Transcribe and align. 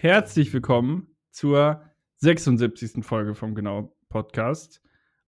Herzlich 0.00 0.52
willkommen 0.52 1.16
zur 1.30 1.82
76. 2.16 3.04
Folge 3.04 3.34
vom 3.34 3.54
Genau 3.54 3.96
Podcast, 4.08 4.82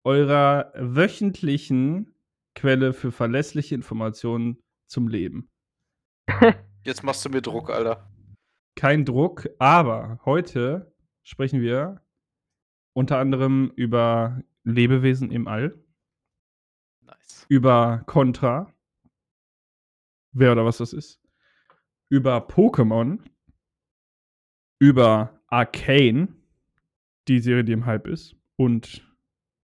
eurer 0.03 0.73
wöchentlichen 0.75 2.15
Quelle 2.55 2.93
für 2.93 3.13
verlässliche 3.13 3.75
Informationen 3.75 4.63
zum 4.87 5.07
Leben. 5.07 5.51
Jetzt 6.83 7.05
machst 7.05 7.25
du 7.25 7.29
mir 7.29 7.41
Druck, 7.43 7.71
Alter. 7.71 8.11
Kein 8.75 9.05
Druck, 9.05 9.49
aber 9.59 10.19
heute 10.25 10.93
sprechen 11.23 11.61
wir 11.61 12.03
unter 12.95 13.19
anderem 13.19 13.71
über 13.77 14.43
Lebewesen 14.65 15.31
im 15.31 15.47
All, 15.47 15.79
Nice. 17.03 17.47
über 17.49 18.03
Contra, 18.07 18.73
wer 20.33 20.53
oder 20.53 20.65
was 20.65 20.79
das 20.79 20.93
ist, 20.93 21.21
über 22.09 22.39
Pokémon, 22.39 23.21
über 24.79 25.41
Arcane, 25.49 26.29
die 27.29 27.41
Serie, 27.41 27.65
die 27.65 27.73
im 27.73 27.87
Hype 27.87 28.07
ist, 28.07 28.37
und 28.57 29.07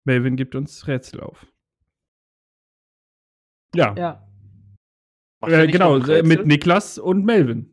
Melvin 0.05 0.35
gibt 0.35 0.55
uns 0.55 0.87
Rätsel 0.87 1.21
auf. 1.21 1.45
Ja, 3.75 3.95
Ja, 3.95 4.25
äh, 5.47 5.67
genau, 5.67 5.99
mit 5.99 6.45
Niklas 6.47 6.97
und 6.97 7.23
Melvin. 7.23 7.71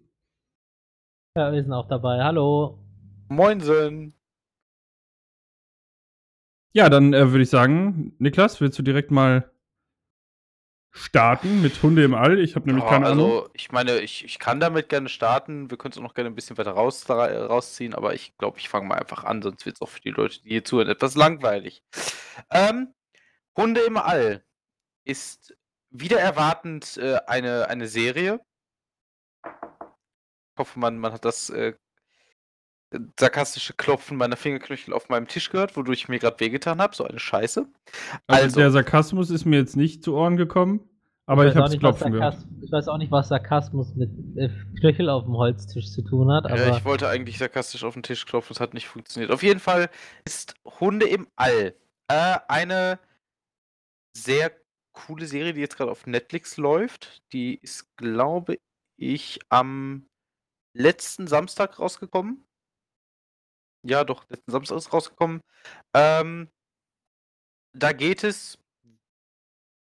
ja, 1.37 1.53
wir 1.53 1.63
sind 1.63 1.73
auch 1.73 1.89
dabei. 1.89 2.23
Hallo. 2.23 2.79
Moinsen. 3.29 4.13
Ja, 6.75 6.91
dann 6.91 7.15
äh, 7.15 7.31
würde 7.31 7.43
ich 7.43 7.51
sagen, 7.51 8.15
Niklas, 8.19 8.61
willst 8.61 8.79
du 8.79 8.83
direkt 8.83 9.11
mal 9.11 9.51
starten 10.97 11.63
mit 11.63 11.83
Hunde 11.83 12.03
im 12.05 12.15
All? 12.15 12.39
Ich 12.39 12.57
habe 12.57 12.67
nämlich 12.67 12.85
Ja, 12.85 12.91
keine 12.91 13.07
Ahnung. 13.07 13.31
also, 13.31 13.51
ich 13.53 13.71
meine, 13.71 13.99
ich, 14.01 14.25
ich 14.25 14.39
kann 14.39 14.61
damit 14.61 14.89
gerne 14.89 15.09
starten. 15.09 15.71
Wir 15.71 15.79
können 15.79 15.93
es 15.93 15.99
auch 15.99 16.03
noch 16.03 16.15
gerne 16.15 16.31
ein 16.31 16.35
bisschen 16.35 16.59
weiter 16.59 16.73
raus, 16.73 17.05
da- 17.05 17.47
rausziehen, 17.47 17.95
aber 17.95 18.15
ich 18.15 18.37
glaube, 18.39 18.59
ich 18.59 18.69
fange 18.69 18.87
mal 18.87 18.99
einfach 18.99 19.25
an, 19.25 19.43
sonst 19.43 19.67
wird 19.67 19.77
es 19.77 19.83
auch 19.83 19.89
für 19.89 20.01
die 20.01 20.11
Leute, 20.11 20.41
die 20.43 20.49
hier 20.49 20.65
zuhören, 20.65 20.89
etwas 20.89 21.15
langweilig. 21.15 21.83
Ähm, 22.51 22.95
Hunde 23.57 23.83
im 23.83 23.97
All 23.97 24.45
ist 25.05 25.57
wieder 25.91 26.19
erwartend 26.19 26.97
äh, 26.97 27.19
eine, 27.27 27.69
eine 27.69 27.89
Serie. 27.89 28.41
Ich 29.45 30.59
hoffe, 30.59 30.79
man, 30.79 30.99
man 30.99 31.13
hat 31.13 31.25
das 31.25 31.51
äh, 31.51 31.75
sarkastische 33.19 33.75
Klopfen 33.75 34.17
meiner 34.17 34.37
Fingerknöchel 34.37 34.95
auf 34.95 35.09
meinem 35.09 35.27
Tisch 35.27 35.51
gehört, 35.51 35.77
wodurch 35.77 36.03
ich 36.03 36.09
mir 36.09 36.19
gerade 36.19 36.39
wehgetan 36.41 36.81
habe. 36.81 36.95
So 36.95 37.05
eine 37.05 37.19
Scheiße. 37.19 37.67
Also, 38.27 38.43
also- 38.43 38.61
der 38.61 38.71
Sarkasmus 38.71 39.31
ist 39.31 39.45
mir 39.45 39.59
jetzt 39.59 39.77
nicht 39.77 40.05
zu 40.05 40.15
Ohren 40.15 40.37
gekommen, 40.37 40.89
aber 41.27 41.47
ich, 41.47 41.55
weiß 41.55 41.73
habe 41.73 41.79
klopfen 41.79 42.13
gehört. 42.13 42.37
Ich 42.63 42.71
weiß 42.71 42.89
auch 42.89 42.99
nicht, 42.99 43.11
was 43.11 43.29
Sarkasmus 43.29 43.95
mit 43.97 44.11
äh, 44.37 44.51
Knöchel 44.79 45.09
auf 45.09 45.25
dem 45.25 45.37
Holztisch 45.37 45.91
zu 45.91 46.03
tun 46.03 46.31
hat, 46.31 46.45
aber 46.47 46.59
Äh, 46.59 46.77
ich 46.77 46.85
wollte 46.85 47.09
eigentlich 47.09 47.39
sarkastisch 47.39 47.83
auf 47.85 47.95
den 47.95 48.03
Tisch 48.03 48.25
klopfen, 48.27 48.55
es 48.55 48.61
hat 48.61 48.75
nicht 48.75 48.87
funktioniert. 48.87 49.33
Auf 49.33 49.43
jeden 49.43 49.61
Fall 49.61 49.91
ist 50.25 50.55
Hunde 50.81 51.07
im 51.07 51.27
All 51.37 51.75
äh, 52.09 52.39
eine 52.49 53.01
sehr 54.17 54.53
coole 54.93 55.27
Serie, 55.27 55.53
die 55.53 55.61
jetzt 55.61 55.77
gerade 55.77 55.91
auf 55.91 56.07
Netflix 56.07 56.57
läuft. 56.57 57.23
Die 57.33 57.57
ist, 57.57 57.97
glaube 57.97 58.59
ich, 58.97 59.41
am 59.51 60.09
letzten 60.75 61.27
Samstag 61.27 61.79
rausgekommen. 61.79 62.46
Ja, 63.89 64.05
doch, 64.05 64.29
letzten 64.29 64.51
Samstag 64.51 64.77
ist 64.79 64.93
rausgekommen. 64.93 65.41
Ähm, 65.95 66.51
da 67.73 67.93
geht 67.93 68.25
es, 68.25 68.59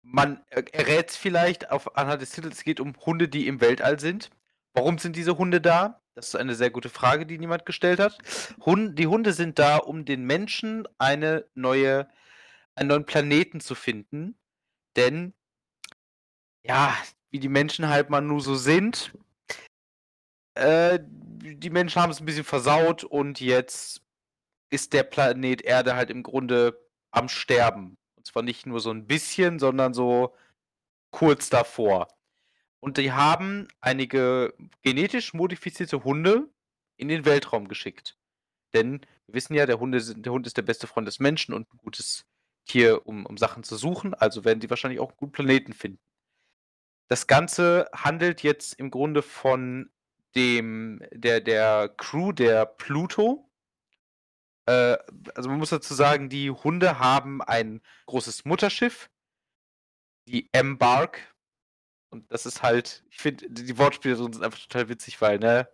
man 0.02 0.44
er- 0.50 0.72
errät 0.74 1.10
es 1.10 1.16
vielleicht 1.16 1.70
auf, 1.70 1.96
anhand 1.96 2.22
des 2.22 2.30
Titels, 2.30 2.58
es 2.58 2.64
geht 2.64 2.80
um 2.80 2.94
Hunde, 3.06 3.28
die 3.28 3.46
im 3.46 3.60
Weltall 3.60 3.98
sind. 4.00 4.30
Warum 4.74 4.98
sind 4.98 5.16
diese 5.16 5.38
Hunde 5.38 5.60
da? 5.60 6.00
Das 6.14 6.28
ist 6.28 6.36
eine 6.36 6.54
sehr 6.54 6.70
gute 6.70 6.88
Frage, 6.90 7.26
die 7.26 7.38
niemand 7.38 7.66
gestellt 7.66 8.00
hat. 8.00 8.18
Hund, 8.64 8.98
die 8.98 9.06
Hunde 9.06 9.32
sind 9.32 9.58
da, 9.58 9.78
um 9.78 10.04
den 10.04 10.24
Menschen 10.24 10.86
eine 10.98 11.46
neue, 11.54 12.08
einen 12.74 12.88
neuen 12.88 13.06
Planeten 13.06 13.60
zu 13.60 13.74
finden. 13.74 14.36
Denn, 14.96 15.34
ja, 16.62 16.94
wie 17.30 17.40
die 17.40 17.48
Menschen 17.48 17.88
halt 17.88 18.10
mal 18.10 18.20
nur 18.20 18.40
so 18.40 18.54
sind, 18.54 19.12
äh, 20.54 21.00
die 21.02 21.70
Menschen 21.70 22.00
haben 22.00 22.10
es 22.10 22.20
ein 22.20 22.26
bisschen 22.26 22.44
versaut 22.44 23.04
und 23.04 23.40
jetzt 23.40 24.02
ist 24.70 24.92
der 24.92 25.04
Planet 25.04 25.62
Erde 25.62 25.94
halt 25.94 26.10
im 26.10 26.22
Grunde 26.22 26.80
am 27.10 27.28
Sterben. 27.28 27.96
Und 28.16 28.26
zwar 28.26 28.42
nicht 28.42 28.66
nur 28.66 28.80
so 28.80 28.90
ein 28.90 29.06
bisschen, 29.06 29.58
sondern 29.58 29.94
so 29.94 30.34
kurz 31.10 31.48
davor. 31.48 32.08
Und 32.80 32.98
die 32.98 33.12
haben 33.12 33.68
einige 33.80 34.54
genetisch 34.82 35.32
modifizierte 35.32 36.04
Hunde 36.04 36.48
in 36.96 37.08
den 37.08 37.24
Weltraum 37.24 37.68
geschickt. 37.68 38.18
Denn 38.72 39.00
wir 39.26 39.34
wissen 39.34 39.54
ja, 39.54 39.64
der, 39.66 39.80
Hunde 39.80 40.02
der 40.14 40.32
Hund 40.32 40.46
ist 40.46 40.56
der 40.56 40.62
beste 40.62 40.86
Freund 40.86 41.06
des 41.06 41.20
Menschen 41.20 41.54
und 41.54 41.72
ein 41.72 41.78
gutes 41.78 42.26
Tier, 42.66 43.06
um, 43.06 43.26
um 43.26 43.36
Sachen 43.36 43.62
zu 43.62 43.76
suchen. 43.76 44.12
Also 44.14 44.44
werden 44.44 44.60
die 44.60 44.70
wahrscheinlich 44.70 45.00
auch 45.00 45.10
einen 45.10 45.16
guten 45.16 45.32
Planeten 45.32 45.72
finden. 45.72 46.00
Das 47.08 47.26
Ganze 47.26 47.88
handelt 47.92 48.42
jetzt 48.42 48.74
im 48.74 48.90
Grunde 48.90 49.22
von 49.22 49.90
dem, 50.36 51.02
der, 51.12 51.40
der 51.40 51.88
Crew 51.96 52.32
der 52.32 52.66
Pluto. 52.66 53.50
Äh, 54.66 54.96
also 55.34 55.48
man 55.48 55.58
muss 55.58 55.70
dazu 55.70 55.94
sagen, 55.94 56.28
die 56.28 56.50
Hunde 56.50 56.98
haben 56.98 57.42
ein 57.42 57.80
großes 58.06 58.44
Mutterschiff, 58.44 59.10
die 60.28 60.48
Embark. 60.52 61.34
Und 62.10 62.30
das 62.32 62.46
ist 62.46 62.62
halt, 62.62 63.04
ich 63.10 63.18
finde, 63.18 63.46
die 63.50 63.76
Wortspiele 63.78 64.16
drin 64.16 64.32
sind 64.32 64.44
einfach 64.44 64.58
total 64.60 64.88
witzig, 64.88 65.20
weil, 65.20 65.38
ne? 65.38 65.68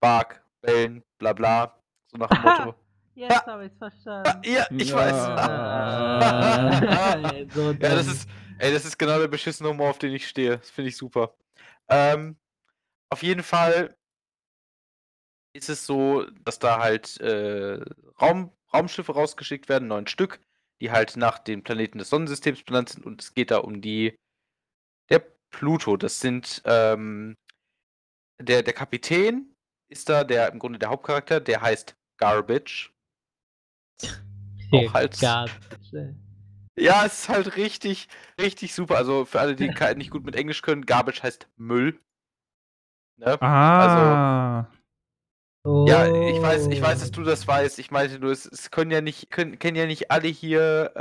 Bark, 0.00 0.44
bellen, 0.60 1.02
bla 1.18 1.32
bla. 1.32 1.80
So 2.06 2.18
nach 2.18 2.28
dem 2.28 2.42
Motto. 2.42 2.74
jetzt 3.14 3.46
habe 3.46 3.66
ich 3.66 3.72
es 3.72 3.78
verstanden. 3.78 4.42
ja, 4.44 4.66
ich 4.70 4.90
Ja. 4.90 4.96
weiß. 4.96 5.14
Ah, 5.14 7.32
Ja, 7.32 7.74
das 7.76 8.06
ist, 8.08 8.28
ey, 8.58 8.72
das 8.72 8.84
ist 8.84 8.98
genau 8.98 9.18
der 9.18 9.28
beschissene 9.28 9.68
Humor, 9.68 9.90
auf 9.90 9.98
den 9.98 10.12
ich 10.12 10.28
stehe. 10.28 10.58
Das 10.58 10.70
finde 10.70 10.90
ich 10.90 10.96
super. 10.96 11.34
Ähm, 11.88 12.36
auf 13.10 13.22
jeden 13.22 13.42
Fall 13.42 13.96
ist 15.54 15.68
es 15.68 15.86
so, 15.86 16.24
dass 16.44 16.58
da 16.58 16.80
halt 16.80 17.20
äh, 17.20 17.80
Raum, 18.20 18.52
Raumschiffe 18.72 19.12
rausgeschickt 19.12 19.68
werden, 19.68 19.88
neun 19.88 20.06
Stück, 20.06 20.40
die 20.80 20.90
halt 20.90 21.16
nach 21.16 21.38
den 21.38 21.62
Planeten 21.62 21.98
des 21.98 22.10
Sonnensystems 22.10 22.64
benannt 22.64 22.88
sind 22.88 23.06
und 23.06 23.22
es 23.22 23.34
geht 23.34 23.50
da 23.50 23.58
um 23.58 23.80
die 23.80 24.16
der 25.10 25.20
Pluto. 25.50 25.96
Das 25.96 26.20
sind 26.20 26.62
ähm, 26.64 27.36
der, 28.40 28.62
der 28.62 28.74
Kapitän 28.74 29.54
ist 29.88 30.08
da, 30.08 30.24
der 30.24 30.50
im 30.50 30.58
Grunde 30.58 30.78
der 30.78 30.90
Hauptcharakter, 30.90 31.40
der 31.40 31.62
heißt 31.62 31.96
Garbage. 32.16 32.92
auch 34.72 34.92
halt- 34.92 35.20
Garbage. 35.20 36.16
Ja, 36.76 37.06
es 37.06 37.20
ist 37.20 37.28
halt 37.28 37.56
richtig, 37.56 38.08
richtig 38.40 38.74
super. 38.74 38.96
Also 38.96 39.24
für 39.24 39.38
alle, 39.38 39.54
die 39.54 39.68
nicht 39.96 40.10
gut 40.10 40.24
mit 40.24 40.34
Englisch 40.34 40.62
können, 40.62 40.84
Garbage 40.86 41.22
heißt 41.22 41.48
Müll. 41.56 42.00
Ne? 43.16 43.40
Ah, 43.42 44.66
Ja, 45.66 46.06
ich 46.06 46.42
weiß, 46.42 46.66
ich 46.66 46.82
weiß, 46.82 47.00
dass 47.00 47.08
Oh. 47.10 47.12
du 47.12 47.22
das 47.22 47.46
weißt. 47.46 47.78
Ich 47.78 47.90
meinte 47.90 48.18
nur, 48.18 48.32
es, 48.32 48.44
es 48.46 48.70
können 48.70 48.90
ja 48.90 49.00
nicht, 49.00 49.30
können, 49.30 49.58
kennen 49.58 49.76
ja 49.76 49.86
nicht 49.86 50.10
alle 50.10 50.28
hier 50.28 50.92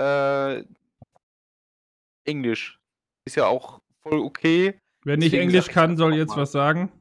äh, 2.25 2.29
Englisch. 2.29 2.79
Ist 3.25 3.35
ja 3.35 3.47
auch 3.47 3.81
voll 4.01 4.19
okay. 4.19 4.79
wer 5.03 5.17
nicht 5.17 5.33
Deswegen 5.33 5.49
Englisch 5.49 5.67
kann, 5.67 5.97
soll 5.97 6.15
jetzt 6.15 6.29
mal. 6.29 6.43
was 6.43 6.51
sagen. 6.51 6.91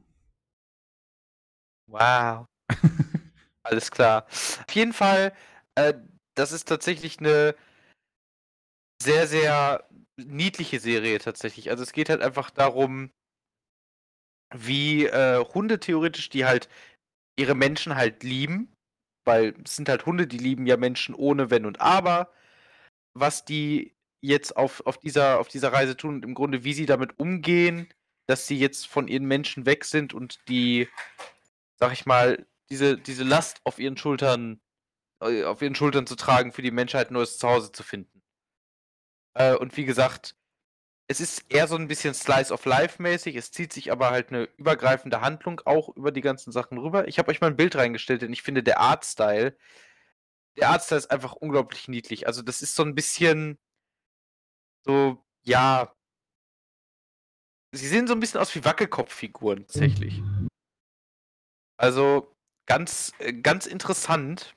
Wow. 1.87 2.45
Alles 3.63 3.91
klar. 3.91 4.25
Auf 4.27 4.71
jeden 4.73 4.93
Fall, 4.93 5.33
äh, 5.75 5.93
das 6.35 6.51
ist 6.51 6.67
tatsächlich 6.67 7.19
eine 7.19 7.55
sehr, 9.01 9.27
sehr 9.27 9.87
niedliche 10.17 10.79
Serie 10.79 11.19
tatsächlich. 11.19 11.69
Also 11.69 11.83
es 11.83 11.93
geht 11.93 12.09
halt 12.09 12.21
einfach 12.21 12.49
darum, 12.49 13.11
wie 14.53 15.05
äh, 15.05 15.43
Hunde 15.53 15.79
theoretisch, 15.79 16.29
die 16.29 16.45
halt 16.45 16.69
ihre 17.37 17.55
Menschen 17.55 17.95
halt 17.95 18.23
lieben, 18.23 18.73
weil 19.25 19.55
es 19.63 19.75
sind 19.75 19.89
halt 19.89 20.05
Hunde, 20.05 20.27
die 20.27 20.37
lieben 20.37 20.67
ja 20.67 20.77
Menschen 20.77 21.15
ohne 21.15 21.49
Wenn 21.49 21.65
und 21.65 21.81
Aber, 21.81 22.31
was 23.13 23.45
die 23.45 23.95
jetzt 24.21 24.55
auf, 24.55 24.85
auf, 24.85 24.97
dieser, 24.97 25.39
auf 25.39 25.47
dieser 25.47 25.73
Reise 25.73 25.97
tun 25.97 26.15
und 26.15 26.25
im 26.25 26.33
Grunde, 26.33 26.63
wie 26.63 26.73
sie 26.73 26.85
damit 26.85 27.19
umgehen, 27.19 27.87
dass 28.27 28.47
sie 28.47 28.57
jetzt 28.57 28.87
von 28.87 29.07
ihren 29.07 29.25
Menschen 29.25 29.65
weg 29.65 29.85
sind 29.85 30.13
und 30.13 30.39
die, 30.47 30.87
sag 31.75 31.91
ich 31.93 32.05
mal, 32.05 32.45
diese, 32.69 32.97
diese 32.97 33.23
Last 33.23 33.59
auf 33.65 33.79
ihren 33.79 33.97
Schultern, 33.97 34.61
äh, 35.21 35.43
auf 35.43 35.61
ihren 35.61 35.75
Schultern 35.75 36.07
zu 36.07 36.15
tragen, 36.15 36.53
für 36.53 36.61
die 36.61 36.71
Menschheit 36.71 37.11
ein 37.11 37.15
neues 37.15 37.37
Zuhause 37.37 37.71
zu 37.71 37.83
finden. 37.83 38.21
Äh, 39.33 39.55
und 39.55 39.75
wie 39.75 39.85
gesagt, 39.85 40.35
es 41.07 41.19
ist 41.19 41.45
eher 41.49 41.67
so 41.67 41.75
ein 41.75 41.87
bisschen 41.87 42.13
Slice 42.13 42.53
of 42.53 42.65
Life 42.65 43.01
mäßig, 43.01 43.35
es 43.35 43.51
zieht 43.51 43.73
sich 43.73 43.91
aber 43.91 44.11
halt 44.11 44.29
eine 44.29 44.43
übergreifende 44.57 45.21
Handlung 45.21 45.61
auch 45.65 45.89
über 45.95 46.11
die 46.11 46.21
ganzen 46.21 46.51
Sachen 46.51 46.77
rüber. 46.77 47.07
Ich 47.07 47.19
habe 47.19 47.29
euch 47.29 47.41
mal 47.41 47.47
ein 47.47 47.57
Bild 47.57 47.75
reingestellt, 47.75 48.21
denn 48.21 48.33
ich 48.33 48.41
finde 48.41 48.63
der 48.63 48.79
Artstyle, 48.79 49.57
der 50.57 50.69
Artstyle 50.69 50.99
ist 50.99 51.11
einfach 51.11 51.33
unglaublich 51.33 51.87
niedlich. 51.87 52.27
Also 52.27 52.41
das 52.41 52.61
ist 52.61 52.75
so 52.75 52.83
ein 52.83 52.95
bisschen 52.95 53.59
so, 54.85 55.23
ja, 55.43 55.93
sie 57.71 57.87
sehen 57.87 58.07
so 58.07 58.13
ein 58.13 58.19
bisschen 58.19 58.39
aus 58.39 58.53
wie 58.55 58.63
Wackelkopffiguren 58.63 59.67
tatsächlich. 59.67 60.21
Also 61.77 62.33
ganz, 62.65 63.13
äh, 63.19 63.33
ganz 63.33 63.65
interessant. 63.65 64.55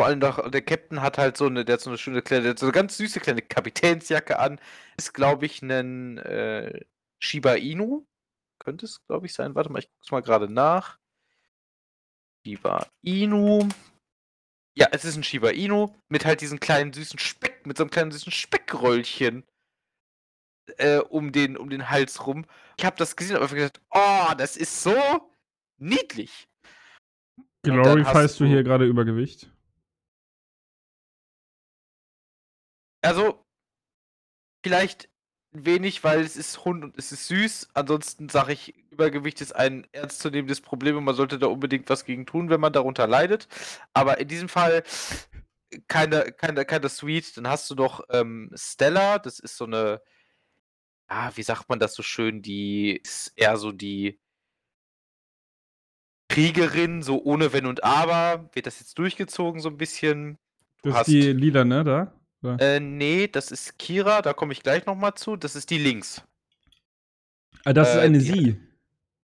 Vor 0.00 0.06
allem 0.06 0.20
doch, 0.20 0.50
der 0.50 0.62
Captain 0.62 1.02
hat 1.02 1.18
halt 1.18 1.36
so 1.36 1.44
eine, 1.44 1.62
der 1.62 1.74
hat 1.74 1.82
so 1.82 1.90
eine 1.90 1.98
schöne 1.98 2.22
kleine, 2.22 2.56
so 2.56 2.64
eine 2.64 2.72
ganz 2.72 2.96
süße 2.96 3.20
kleine 3.20 3.42
Kapitänsjacke 3.42 4.38
an. 4.38 4.58
Ist, 4.96 5.12
glaube 5.12 5.44
ich, 5.44 5.60
ein 5.60 6.16
äh, 6.16 6.86
Shiba 7.18 7.52
Inu. 7.56 8.06
Könnte 8.60 8.86
es, 8.86 9.04
glaube 9.04 9.26
ich, 9.26 9.34
sein. 9.34 9.54
Warte 9.54 9.70
mal, 9.70 9.80
ich 9.80 9.90
guck's 9.90 10.10
mal 10.10 10.22
gerade 10.22 10.50
nach. 10.50 10.98
Shiba 12.46 12.86
Inu. 13.02 13.68
Ja, 14.74 14.88
es 14.90 15.04
ist 15.04 15.16
ein 15.16 15.22
Shiba 15.22 15.50
Inu 15.50 15.94
mit 16.08 16.24
halt 16.24 16.40
diesen 16.40 16.60
kleinen 16.60 16.94
süßen 16.94 17.18
Speck, 17.18 17.66
mit 17.66 17.76
so 17.76 17.82
einem 17.82 17.90
kleinen 17.90 18.10
süßen 18.10 18.32
Speckröllchen 18.32 19.44
äh, 20.78 21.00
um, 21.00 21.30
den, 21.30 21.58
um 21.58 21.68
den 21.68 21.90
Hals 21.90 22.26
rum. 22.26 22.46
Ich 22.78 22.86
habe 22.86 22.96
das 22.96 23.16
gesehen 23.16 23.36
und 23.36 23.42
habe 23.42 23.54
gedacht, 23.54 23.82
oh, 23.90 24.32
das 24.38 24.56
ist 24.56 24.82
so 24.82 24.96
niedlich. 25.76 26.48
Hast 27.66 28.40
du 28.40 28.44
du- 28.44 28.48
hier 28.48 28.62
gerade 28.62 28.86
Übergewicht? 28.86 29.52
Also, 33.02 33.44
vielleicht 34.64 35.08
wenig, 35.52 36.04
weil 36.04 36.20
es 36.20 36.36
ist 36.36 36.64
Hund 36.64 36.84
und 36.84 36.96
es 36.98 37.12
ist 37.12 37.26
süß. 37.26 37.70
Ansonsten 37.74 38.28
sage 38.28 38.52
ich, 38.52 38.74
Übergewicht 38.90 39.40
ist 39.40 39.52
ein 39.56 39.86
ernstzunehmendes 39.92 40.60
Problem 40.60 40.96
und 40.96 41.04
man 41.04 41.14
sollte 41.16 41.38
da 41.38 41.46
unbedingt 41.48 41.88
was 41.88 42.04
gegen 42.04 42.26
tun, 42.26 42.50
wenn 42.50 42.60
man 42.60 42.72
darunter 42.72 43.06
leidet. 43.06 43.48
Aber 43.94 44.18
in 44.18 44.28
diesem 44.28 44.48
Fall 44.48 44.84
keine, 45.88 46.32
keine, 46.32 46.64
keine 46.64 46.88
Sweet. 46.88 47.36
Dann 47.36 47.48
hast 47.48 47.68
du 47.70 47.74
noch 47.74 48.02
ähm, 48.10 48.50
Stella, 48.54 49.18
das 49.18 49.38
ist 49.40 49.56
so 49.56 49.64
eine, 49.64 50.02
ah, 51.08 51.32
wie 51.34 51.42
sagt 51.42 51.68
man 51.68 51.80
das 51.80 51.94
so 51.94 52.02
schön, 52.02 52.42
die 52.42 52.96
ist 53.02 53.32
eher 53.36 53.56
so 53.56 53.72
die 53.72 54.20
Kriegerin, 56.28 57.02
so 57.02 57.22
ohne 57.24 57.52
Wenn 57.52 57.66
und 57.66 57.82
Aber. 57.82 58.50
Wird 58.52 58.66
das 58.66 58.78
jetzt 58.78 58.98
durchgezogen 58.98 59.60
so 59.60 59.68
ein 59.68 59.76
bisschen? 59.78 60.38
Du 60.82 60.90
Das 60.90 60.92
ist 60.92 60.98
hast- 61.00 61.08
die 61.08 61.32
lila, 61.32 61.64
ne, 61.64 61.82
da? 61.82 62.19
Oder? 62.42 62.58
Äh, 62.60 62.80
nee, 62.80 63.28
das 63.28 63.50
ist 63.50 63.78
Kira, 63.78 64.22
da 64.22 64.32
komme 64.32 64.52
ich 64.52 64.62
gleich 64.62 64.86
nochmal 64.86 65.14
zu. 65.14 65.36
Das 65.36 65.56
ist 65.56 65.70
die 65.70 65.78
links. 65.78 66.22
ah, 67.64 67.72
das 67.72 67.90
ist 67.90 67.96
äh, 67.96 68.00
eine 68.00 68.18
die- 68.18 68.24
sie. 68.24 68.60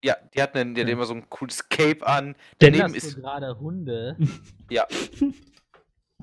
Ja, 0.05 0.17
die 0.35 0.43
hat, 0.43 0.55
einen, 0.55 0.75
die 0.75 0.83
hat 0.83 0.89
immer 0.89 1.07
so 1.07 1.15
ein 1.15 1.29
cooles 1.31 1.69
Cape 1.69 2.07
an. 2.07 2.37
Daneben 2.59 2.95
ist, 2.95 3.17
gerade 3.17 3.59
Hunde? 3.59 4.17
ja. 4.71 4.87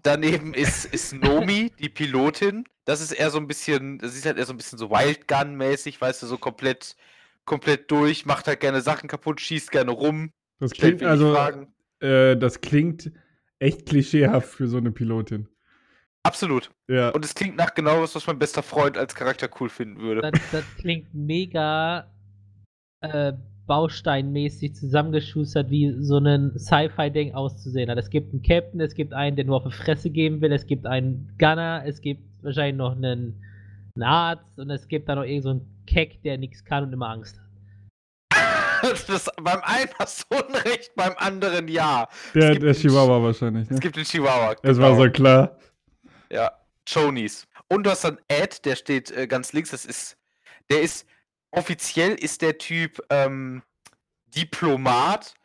Daneben 0.03 0.53
ist, 0.53 0.85
ist 0.85 1.13
Nomi, 1.13 1.71
die 1.79 1.89
Pilotin. 1.89 2.65
Das 2.85 3.01
ist 3.01 3.11
eher 3.11 3.29
so 3.29 3.39
ein 3.39 3.47
bisschen, 3.47 3.97
das 3.99 4.15
ist 4.15 4.25
halt 4.25 4.37
eher 4.37 4.45
so 4.45 4.53
ein 4.53 4.57
bisschen 4.57 4.77
so 4.77 4.89
Wildgun-mäßig, 4.89 5.99
weißt 5.99 6.21
du, 6.23 6.27
so 6.27 6.37
komplett, 6.37 6.95
komplett 7.45 7.89
durch, 7.89 8.25
macht 8.25 8.47
halt 8.47 8.59
gerne 8.59 8.81
Sachen 8.81 9.07
kaputt, 9.09 9.41
schießt 9.41 9.71
gerne 9.71 9.91
rum, 9.91 10.31
Das 10.59 10.71
klingt 10.71 11.03
also, 11.03 11.35
äh, 11.99 12.35
das 12.37 12.61
klingt 12.61 13.11
echt 13.59 13.85
klischeehaft 13.85 14.49
für 14.49 14.67
so 14.67 14.77
eine 14.77 14.91
Pilotin. 14.91 15.47
Absolut. 16.23 16.71
Ja. 16.87 17.09
Und 17.09 17.25
es 17.25 17.35
klingt 17.35 17.57
nach 17.57 17.73
genau 17.73 18.01
was, 18.01 18.15
was 18.15 18.25
mein 18.27 18.39
bester 18.39 18.63
Freund 18.63 18.97
als 18.97 19.13
Charakter 19.13 19.49
cool 19.59 19.69
finden 19.69 19.99
würde. 19.99 20.21
Das, 20.21 20.39
das 20.51 20.63
klingt 20.77 21.13
mega 21.13 22.07
äh, 23.01 23.33
bausteinmäßig 23.67 24.75
zusammengeschustert, 24.75 25.69
wie 25.69 25.93
so 25.99 26.17
ein 26.17 26.57
Sci-Fi-Ding 26.57 27.33
auszusehen 27.33 27.89
hat. 27.89 27.97
Es 27.97 28.09
gibt 28.09 28.33
einen 28.33 28.41
Captain, 28.41 28.79
es 28.81 28.93
gibt 28.93 29.13
einen, 29.13 29.35
der 29.35 29.45
nur 29.45 29.57
auf 29.57 29.63
die 29.63 29.71
Fresse 29.71 30.09
geben 30.09 30.41
will, 30.41 30.51
es 30.51 30.65
gibt 30.65 30.85
einen 30.85 31.35
Gunner, 31.37 31.83
es 31.85 32.01
gibt 32.01 32.21
wahrscheinlich 32.41 32.77
noch 32.77 32.95
einen, 32.95 33.41
einen 33.95 34.03
Arzt 34.03 34.57
und 34.59 34.69
es 34.69 34.87
gibt 34.87 35.07
da 35.09 35.15
noch 35.15 35.23
irgend 35.23 35.43
so 35.43 35.49
einen 35.51 35.83
Keck, 35.87 36.21
der 36.23 36.37
nichts 36.37 36.63
kann 36.63 36.85
und 36.85 36.93
immer 36.93 37.09
Angst 37.09 37.37
hat. 37.37 37.43
Das, 39.07 39.29
beim 39.41 39.61
einen 39.63 39.89
hast 39.97 40.25
du 40.29 40.35
Unrecht, 40.35 40.93
beim 40.95 41.13
anderen 41.15 41.69
ja. 41.69 42.05
Der, 42.33 42.55
der 42.55 42.73
Chihuahua 42.73 43.23
wahrscheinlich, 43.23 43.63
Es 43.63 43.69
ne? 43.69 43.79
gibt 43.79 43.95
den 43.95 44.03
Chihuahua. 44.03 44.55
Es 44.61 44.77
war 44.77 44.91
genau. 44.91 45.03
so 45.03 45.09
klar. 45.09 45.57
Ja, 46.33 46.51
Chonies. 46.91 47.47
Und 47.67 47.83
du 47.83 47.91
hast 47.91 48.03
dann 48.03 48.17
Ed, 48.27 48.65
der 48.65 48.75
steht 48.75 49.11
äh, 49.11 49.27
ganz 49.27 49.53
links. 49.53 49.69
Das 49.69 49.85
ist, 49.85 50.17
der 50.71 50.81
ist, 50.81 51.05
offiziell 51.51 52.15
ist 52.15 52.41
der 52.41 52.57
Typ 52.57 52.99
ähm, 53.11 53.61
Diplomat, 54.25 55.35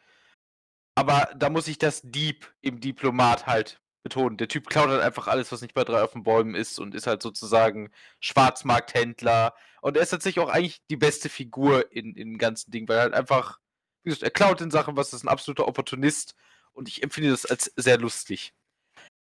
aber 0.94 1.28
da 1.36 1.50
muss 1.50 1.68
ich 1.68 1.76
das 1.76 2.00
Dieb 2.02 2.50
im 2.62 2.80
Diplomat 2.80 3.46
halt 3.46 3.82
betonen. 4.02 4.38
Der 4.38 4.48
Typ 4.48 4.66
klaut 4.70 4.88
halt 4.88 5.02
einfach 5.02 5.26
alles, 5.28 5.52
was 5.52 5.60
nicht 5.60 5.74
bei 5.74 5.84
drei 5.84 6.02
auf 6.02 6.12
den 6.12 6.22
Bäumen 6.22 6.54
ist 6.54 6.78
und 6.78 6.94
ist 6.94 7.06
halt 7.06 7.22
sozusagen 7.22 7.90
Schwarzmarkthändler. 8.20 9.54
Und 9.82 9.98
er 9.98 10.02
ist 10.02 10.10
tatsächlich 10.10 10.42
auch 10.42 10.48
eigentlich 10.48 10.80
die 10.88 10.96
beste 10.96 11.28
Figur 11.28 11.92
in, 11.92 12.14
in 12.14 12.30
dem 12.30 12.38
ganzen 12.38 12.70
Ding, 12.70 12.88
weil 12.88 12.96
er 12.96 13.02
halt 13.02 13.14
einfach, 13.14 13.60
wie 14.04 14.08
gesagt, 14.08 14.22
er 14.22 14.30
klaut 14.30 14.62
in 14.62 14.70
Sachen, 14.70 14.96
was 14.96 15.12
ist 15.12 15.22
ein 15.22 15.28
absoluter 15.28 15.68
Opportunist 15.68 16.34
und 16.72 16.88
ich 16.88 17.02
empfinde 17.02 17.30
das 17.30 17.44
als 17.44 17.70
sehr 17.76 17.98
lustig. 17.98 18.54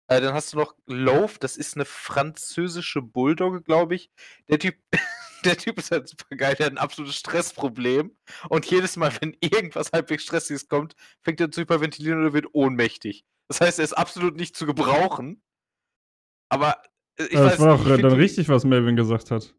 Äh, 0.08 0.22
dann 0.22 0.34
hast 0.34 0.52
du 0.52 0.58
noch 0.58 0.74
Loaf, 0.86 1.38
das 1.38 1.56
ist 1.56 1.76
eine 1.76 1.84
französische 1.84 3.02
Bulldogge, 3.02 3.62
glaube 3.62 3.94
ich. 3.94 4.10
Der 4.48 4.58
Typ, 4.58 4.76
der 5.44 5.56
Typ 5.56 5.78
ist 5.78 5.90
halt 5.90 6.08
super 6.08 6.34
geil, 6.34 6.54
der 6.56 6.66
hat 6.66 6.72
ein 6.72 6.78
absolutes 6.78 7.16
Stressproblem. 7.16 8.16
Und 8.48 8.66
jedes 8.66 8.96
Mal, 8.96 9.12
wenn 9.20 9.36
irgendwas 9.40 9.92
halbwegs 9.92 10.24
Stressiges 10.24 10.68
kommt, 10.68 10.96
fängt 11.20 11.40
er 11.40 11.50
zu 11.50 11.60
hyperventilieren 11.60 12.20
oder 12.20 12.32
wird 12.32 12.46
ohnmächtig. 12.52 13.24
Das 13.48 13.60
heißt, 13.60 13.78
er 13.78 13.84
ist 13.84 13.92
absolut 13.92 14.36
nicht 14.36 14.56
zu 14.56 14.66
gebrauchen. 14.66 15.42
Aber 16.48 16.82
äh, 17.18 17.24
ich 17.24 17.32
Ja, 17.34 17.42
das 17.44 17.52
weiß 17.52 17.60
war 17.60 17.78
doch 17.78 17.84
dann 17.84 18.12
richtig, 18.12 18.48
was 18.48 18.64
Melvin 18.64 18.96
gesagt 18.96 19.30
hat. 19.30 19.54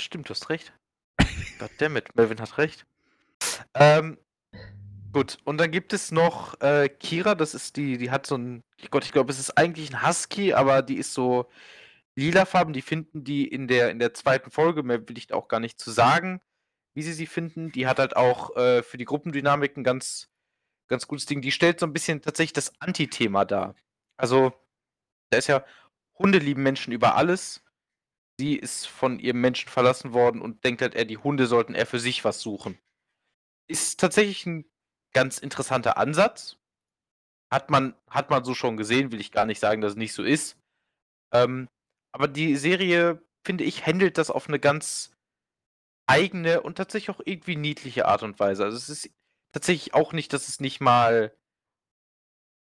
Stimmt, 0.00 0.28
du 0.28 0.30
hast 0.30 0.50
recht. 0.50 0.72
Goddammit, 1.60 2.16
Melvin 2.16 2.40
hat 2.40 2.58
recht. 2.58 2.86
Ähm, 3.74 4.18
gut, 5.12 5.38
und 5.44 5.58
dann 5.58 5.70
gibt 5.70 5.92
es 5.92 6.10
noch 6.10 6.60
äh, 6.60 6.88
Kira, 6.88 7.34
das 7.34 7.54
ist 7.54 7.76
die, 7.76 7.98
die 7.98 8.10
hat 8.10 8.26
so 8.26 8.36
ein, 8.36 8.62
Gott, 8.90 9.04
ich 9.04 9.12
glaube, 9.12 9.32
es 9.32 9.38
ist 9.38 9.56
eigentlich 9.58 9.92
ein 9.92 10.06
Husky, 10.06 10.54
aber 10.54 10.82
die 10.82 10.96
ist 10.96 11.14
so 11.14 11.48
lilafarben, 12.16 12.72
die 12.72 12.82
finden 12.82 13.24
die 13.24 13.46
in 13.46 13.68
der, 13.68 13.90
in 13.90 13.98
der 13.98 14.14
zweiten 14.14 14.50
Folge, 14.50 14.82
mehr 14.82 15.08
will 15.08 15.18
ich 15.18 15.32
auch 15.32 15.48
gar 15.48 15.60
nicht 15.60 15.80
zu 15.80 15.90
sagen, 15.90 16.40
wie 16.94 17.02
sie 17.02 17.12
sie 17.14 17.26
finden. 17.26 17.72
Die 17.72 17.86
hat 17.86 17.98
halt 17.98 18.16
auch 18.16 18.56
äh, 18.56 18.82
für 18.82 18.98
die 18.98 19.04
Gruppendynamik 19.06 19.76
ein 19.76 19.84
ganz, 19.84 20.30
ganz 20.88 21.06
gutes 21.06 21.26
Ding. 21.26 21.42
Die 21.42 21.52
stellt 21.52 21.80
so 21.80 21.86
ein 21.86 21.92
bisschen 21.92 22.22
tatsächlich 22.22 22.52
das 22.54 22.80
Antithema 22.80 23.44
dar. 23.44 23.74
Also, 24.18 24.52
da 25.30 25.38
ist 25.38 25.48
ja, 25.48 25.64
Hunde 26.18 26.38
lieben 26.38 26.62
Menschen 26.62 26.92
über 26.92 27.16
alles 27.16 27.62
sie 28.38 28.56
ist 28.56 28.86
von 28.86 29.18
ihrem 29.18 29.40
Menschen 29.40 29.68
verlassen 29.68 30.12
worden 30.12 30.40
und 30.40 30.64
denkt 30.64 30.82
halt, 30.82 30.94
er, 30.94 31.04
die 31.04 31.18
Hunde 31.18 31.46
sollten 31.46 31.74
eher 31.74 31.86
für 31.86 32.00
sich 32.00 32.24
was 32.24 32.40
suchen. 32.40 32.78
Ist 33.68 34.00
tatsächlich 34.00 34.46
ein 34.46 34.64
ganz 35.12 35.38
interessanter 35.38 35.96
Ansatz. 35.96 36.56
Hat 37.50 37.70
man, 37.70 37.94
hat 38.08 38.30
man 38.30 38.44
so 38.44 38.54
schon 38.54 38.76
gesehen, 38.76 39.12
will 39.12 39.20
ich 39.20 39.32
gar 39.32 39.44
nicht 39.44 39.60
sagen, 39.60 39.82
dass 39.82 39.92
es 39.92 39.98
nicht 39.98 40.14
so 40.14 40.22
ist. 40.22 40.56
Ähm, 41.32 41.68
aber 42.12 42.28
die 42.28 42.56
Serie, 42.56 43.22
finde 43.44 43.64
ich, 43.64 43.86
handelt 43.86 44.18
das 44.18 44.30
auf 44.30 44.48
eine 44.48 44.58
ganz 44.58 45.12
eigene 46.06 46.62
und 46.62 46.76
tatsächlich 46.76 47.14
auch 47.14 47.20
irgendwie 47.24 47.56
niedliche 47.56 48.06
Art 48.06 48.22
und 48.22 48.38
Weise. 48.40 48.64
Also 48.64 48.76
es 48.76 48.88
ist 48.88 49.10
tatsächlich 49.52 49.94
auch 49.94 50.12
nicht, 50.12 50.32
dass 50.32 50.48
es 50.48 50.60
nicht 50.60 50.80
mal 50.80 51.34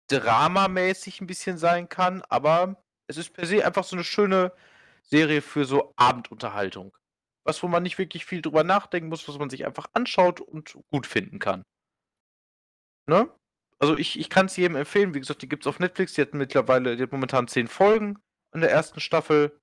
dramamäßig 0.09 1.21
ein 1.21 1.27
bisschen 1.27 1.57
sein 1.57 1.89
kann, 1.89 2.21
aber 2.29 2.83
es 3.07 3.17
ist 3.17 3.33
per 3.33 3.45
se 3.45 3.65
einfach 3.65 3.83
so 3.83 3.95
eine 3.95 4.03
schöne 4.03 4.53
Serie 5.03 5.41
für 5.41 5.65
so 5.65 5.93
Abendunterhaltung. 5.95 6.95
Was, 7.43 7.63
wo 7.63 7.67
man 7.67 7.83
nicht 7.83 7.97
wirklich 7.97 8.25
viel 8.25 8.41
drüber 8.41 8.63
nachdenken 8.63 9.09
muss, 9.09 9.27
was 9.27 9.37
man 9.37 9.49
sich 9.49 9.65
einfach 9.65 9.87
anschaut 9.93 10.41
und 10.41 10.77
gut 10.91 11.07
finden 11.07 11.39
kann. 11.39 11.63
Ne? 13.07 13.29
Also 13.79 13.97
ich, 13.97 14.19
ich 14.19 14.29
kann 14.29 14.47
es 14.47 14.57
jedem 14.57 14.75
empfehlen. 14.75 15.13
Wie 15.13 15.19
gesagt, 15.19 15.41
die 15.41 15.49
gibt 15.49 15.63
es 15.63 15.67
auf 15.67 15.79
Netflix. 15.79 16.13
Die 16.13 16.21
hat 16.21 16.33
mittlerweile, 16.33 16.95
die 16.95 17.03
hat 17.03 17.11
momentan 17.11 17.47
zehn 17.47 17.67
Folgen 17.67 18.19
in 18.53 18.61
der 18.61 18.71
ersten 18.71 18.99
Staffel. 18.99 19.59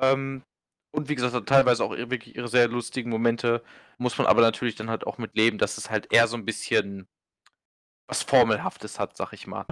Ähm, 0.00 0.42
und 0.94 1.08
wie 1.08 1.14
gesagt, 1.14 1.48
teilweise 1.48 1.84
auch 1.84 1.92
wirklich 1.92 2.36
ihre 2.36 2.48
sehr 2.48 2.68
lustigen 2.68 3.10
Momente. 3.10 3.62
Muss 3.98 4.18
man 4.18 4.26
aber 4.26 4.42
natürlich 4.42 4.74
dann 4.74 4.90
halt 4.90 5.06
auch 5.06 5.18
mit 5.18 5.34
leben, 5.36 5.58
dass 5.58 5.78
es 5.78 5.90
halt 5.90 6.12
eher 6.12 6.28
so 6.28 6.36
ein 6.36 6.44
bisschen 6.44 7.08
was 8.06 8.22
Formelhaftes 8.22 8.98
hat, 8.98 9.16
sag 9.16 9.32
ich 9.32 9.46
mal. 9.46 9.66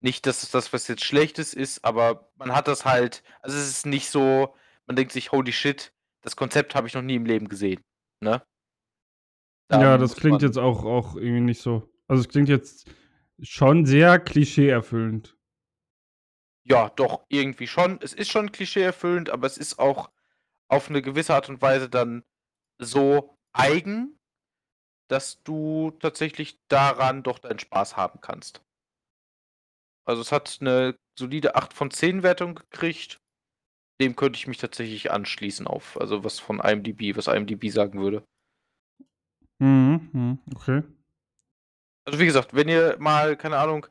Nicht, 0.00 0.26
dass 0.26 0.42
es 0.42 0.50
das, 0.50 0.72
was 0.72 0.88
jetzt 0.88 1.04
Schlechtes 1.04 1.54
ist, 1.54 1.84
aber 1.84 2.30
man 2.34 2.54
hat 2.54 2.68
das 2.68 2.84
halt, 2.84 3.22
also 3.40 3.56
es 3.56 3.68
ist 3.68 3.86
nicht 3.86 4.10
so, 4.10 4.54
man 4.86 4.96
denkt 4.96 5.12
sich, 5.12 5.32
holy 5.32 5.52
shit, 5.52 5.94
das 6.22 6.36
Konzept 6.36 6.74
habe 6.74 6.88
ich 6.88 6.94
noch 6.94 7.02
nie 7.02 7.14
im 7.14 7.24
Leben 7.24 7.48
gesehen. 7.48 7.82
Ne? 8.20 8.42
Ja, 9.80 9.98
das 9.98 10.16
klingt 10.16 10.42
jetzt 10.42 10.58
auch, 10.58 10.84
auch 10.84 11.16
irgendwie 11.16 11.40
nicht 11.40 11.62
so. 11.62 11.88
Also 12.06 12.22
es 12.22 12.28
klingt 12.28 12.48
jetzt 12.48 12.90
schon 13.40 13.86
sehr 13.86 14.18
klischeeerfüllend. 14.18 15.36
Ja, 16.64 16.90
doch, 16.90 17.24
irgendwie 17.28 17.66
schon. 17.66 17.98
Es 18.02 18.12
ist 18.12 18.30
schon 18.30 18.52
klischeeerfüllend, 18.52 19.30
aber 19.30 19.46
es 19.46 19.58
ist 19.58 19.78
auch 19.78 20.10
auf 20.68 20.88
eine 20.88 21.02
gewisse 21.02 21.34
Art 21.34 21.48
und 21.48 21.60
Weise 21.60 21.88
dann 21.88 22.22
so 22.78 23.38
eigen, 23.52 24.18
dass 25.08 25.42
du 25.42 25.90
tatsächlich 26.00 26.58
daran 26.68 27.22
doch 27.22 27.38
deinen 27.38 27.58
Spaß 27.58 27.96
haben 27.96 28.20
kannst. 28.20 28.62
Also 30.04 30.22
es 30.22 30.32
hat 30.32 30.58
eine 30.60 30.96
solide 31.18 31.54
8 31.54 31.72
von 31.72 31.90
10 31.90 32.22
Wertung 32.22 32.54
gekriegt. 32.54 33.20
Dem 34.00 34.16
könnte 34.16 34.36
ich 34.36 34.46
mich 34.46 34.58
tatsächlich 34.58 35.10
anschließen 35.10 35.66
auf, 35.66 36.00
also 36.00 36.24
was 36.24 36.38
von 36.38 36.60
IMDb, 36.60 37.16
was 37.16 37.26
IMDb 37.26 37.70
sagen 37.70 38.00
würde. 38.00 38.24
Mhm, 39.62 40.08
mhm, 40.12 40.38
okay. 40.56 40.82
Also 42.04 42.18
wie 42.18 42.26
gesagt, 42.26 42.52
wenn 42.54 42.68
ihr 42.68 42.96
mal, 42.98 43.36
keine 43.36 43.58
Ahnung, 43.58 43.86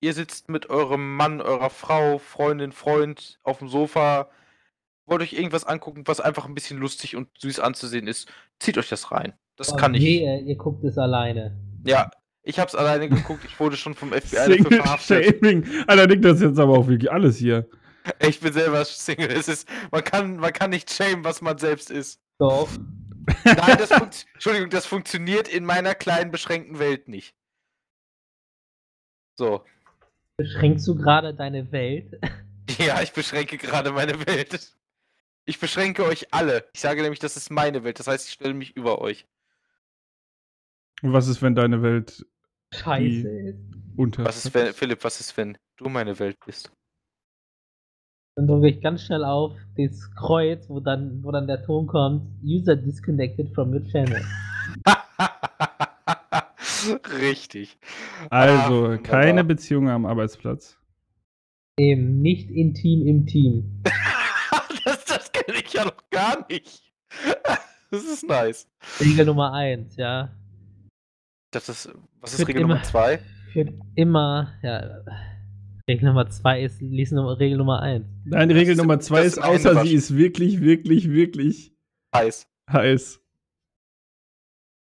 ihr 0.00 0.12
sitzt 0.12 0.48
mit 0.48 0.70
eurem 0.70 1.16
Mann, 1.16 1.40
eurer 1.40 1.70
Frau, 1.70 2.18
Freundin, 2.18 2.70
Freund 2.70 3.40
auf 3.42 3.58
dem 3.58 3.68
Sofa, 3.68 4.30
wollt 5.06 5.22
euch 5.22 5.32
irgendwas 5.32 5.64
angucken, 5.64 6.02
was 6.06 6.20
einfach 6.20 6.46
ein 6.46 6.54
bisschen 6.54 6.78
lustig 6.78 7.16
und 7.16 7.28
süß 7.38 7.58
anzusehen 7.60 8.06
ist, 8.06 8.28
zieht 8.60 8.78
euch 8.78 8.88
das 8.88 9.10
rein. 9.10 9.32
Das 9.56 9.72
Oh, 9.72 9.76
kann 9.76 9.94
ich. 9.94 10.02
wehe, 10.02 10.40
ihr 10.40 10.56
guckt 10.56 10.84
es 10.84 10.96
alleine. 10.96 11.56
Ja, 11.84 12.10
ich 12.42 12.60
hab's 12.60 12.76
alleine 12.76 13.08
geguckt, 13.08 13.44
ich 13.44 13.58
wurde 13.58 13.76
schon 13.76 13.94
vom 13.94 14.10
FBI 14.12 14.36
dafür 14.36 14.54
Single 14.54 14.78
verhaftet. 14.82 15.24
Shaming. 15.40 15.64
Alter, 15.88 16.06
Nick, 16.06 16.22
das 16.22 16.36
ist 16.36 16.42
jetzt 16.42 16.58
aber 16.60 16.78
auch 16.78 16.86
wirklich 16.86 17.10
alles 17.10 17.36
hier. 17.36 17.68
Ich 18.20 18.38
bin 18.38 18.52
selber 18.52 18.84
Single. 18.84 19.32
Es 19.32 19.48
ist, 19.48 19.68
man 19.90 20.04
kann, 20.04 20.36
man 20.36 20.52
kann 20.52 20.70
nicht 20.70 20.92
shamen, 20.92 21.24
was 21.24 21.42
man 21.42 21.58
selbst 21.58 21.90
ist. 21.90 22.20
Doch. 22.38 22.68
Nein, 23.44 23.78
das 23.78 23.90
Entschuldigung, 23.90 24.70
das 24.70 24.86
funktioniert 24.86 25.48
in 25.48 25.64
meiner 25.64 25.94
kleinen 25.94 26.30
beschränkten 26.30 26.78
Welt 26.78 27.08
nicht. 27.08 27.34
So. 29.36 29.64
Beschränkst 30.36 30.86
du 30.86 30.96
gerade 30.96 31.34
deine 31.34 31.70
Welt? 31.72 32.18
Ja, 32.78 33.00
ich 33.00 33.12
beschränke 33.12 33.58
gerade 33.58 33.92
meine 33.92 34.26
Welt. 34.26 34.76
Ich 35.44 35.60
beschränke 35.60 36.04
euch 36.04 36.34
alle. 36.34 36.68
Ich 36.74 36.80
sage 36.80 37.00
nämlich, 37.00 37.20
das 37.20 37.36
ist 37.36 37.48
meine 37.48 37.84
Welt. 37.84 38.00
Das 38.00 38.08
heißt, 38.08 38.26
ich 38.26 38.34
stelle 38.34 38.54
mich 38.54 38.76
über 38.76 39.00
euch. 39.00 39.24
Und 41.00 41.12
was 41.12 41.28
ist, 41.28 41.42
wenn 41.42 41.54
deine 41.54 41.82
Welt 41.82 42.26
Scheiße. 42.74 43.28
ist. 43.28 43.58
unter. 43.96 44.24
Was 44.24 44.44
ist, 44.44 44.52
wenn, 44.52 44.74
Philipp, 44.74 45.04
was 45.04 45.20
ist, 45.20 45.36
wenn 45.36 45.56
du 45.76 45.88
meine 45.88 46.18
Welt 46.18 46.38
bist? 46.44 46.72
Dann 48.38 48.48
drücke 48.48 48.68
ich 48.68 48.82
ganz 48.82 49.00
schnell 49.02 49.24
auf 49.24 49.54
das 49.78 50.10
Kreuz, 50.14 50.68
wo 50.68 50.78
dann, 50.78 51.24
wo 51.24 51.30
dann 51.32 51.46
der 51.46 51.62
Ton 51.64 51.86
kommt, 51.86 52.22
User 52.44 52.76
disconnected 52.76 53.48
from 53.54 53.72
your 53.72 53.82
channel. 53.84 54.22
Richtig. 57.18 57.78
Also, 58.28 58.88
Ah, 58.88 58.98
keine. 58.98 59.42
Beziehung 59.42 59.88
am 59.88 60.04
Arbeitsplatz. 60.04 60.76
Eben 61.78 62.20
nicht 62.20 62.50
intim 62.50 63.06
im 63.06 63.26
Team. 63.26 63.82
das 64.84 65.02
das 65.06 65.32
kenne 65.32 65.56
ich 65.58 65.72
ja 65.72 65.86
noch 65.86 66.10
gar 66.10 66.46
nicht. 66.50 66.82
Das 67.88 68.02
ist 68.04 68.28
nice. 68.28 68.68
Regel 69.00 69.26
Nummer 69.26 69.52
1, 69.54 69.94
ja. 69.96 70.30
Das 71.52 71.68
ist, 71.68 71.88
was 72.20 72.34
ist 72.36 72.48
Regel 72.48 72.62
Nummer 72.62 72.74
immer- 72.74 72.82
2? 72.82 73.20
Führt 73.52 73.70
immer, 73.94 74.52
ja. 74.60 75.02
Regel 75.88 76.06
Nummer 76.08 76.28
2 76.28 76.62
ist, 76.62 76.80
lies 76.80 77.12
Nummer, 77.12 77.38
Regel 77.38 77.58
Nummer 77.58 77.80
1. 77.80 78.04
Nein, 78.24 78.48
Das 78.48 78.58
Regel 78.58 78.72
ist- 78.72 78.78
Nummer 78.78 78.98
zwei 78.98 79.18
das 79.22 79.26
ist, 79.28 79.36
ist 79.38 79.44
außer 79.44 79.82
sie 79.82 79.94
ist 79.94 80.16
wirklich, 80.16 80.60
wirklich, 80.60 81.08
wirklich 81.10 81.72
Heiß. 82.14 82.48
heiß. 82.70 83.22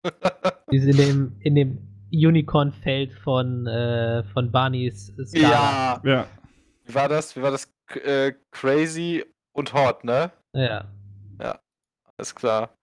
Die 0.73 0.79
sind 0.79 0.91
in 0.91 0.97
dem, 0.97 1.37
in 1.41 1.55
dem 1.55 1.79
Unicorn-Feld 2.13 3.13
von, 3.13 3.67
äh, 3.67 4.23
von 4.33 4.51
Barneys 4.51 5.13
Skala. 5.27 6.01
Ja. 6.05 6.11
Ja. 6.11 6.29
Wie 6.87 6.95
war 6.95 7.09
das? 7.09 7.37
Wie 7.37 7.43
war 7.43 7.51
das? 7.51 7.71
K 7.87 8.01
äh, 8.01 8.35
crazy 8.51 9.25
und 9.53 9.73
hot, 9.75 10.05
ne? 10.05 10.31
Ja. 10.55 10.91
Alles 12.17 12.35
klar. 12.35 12.75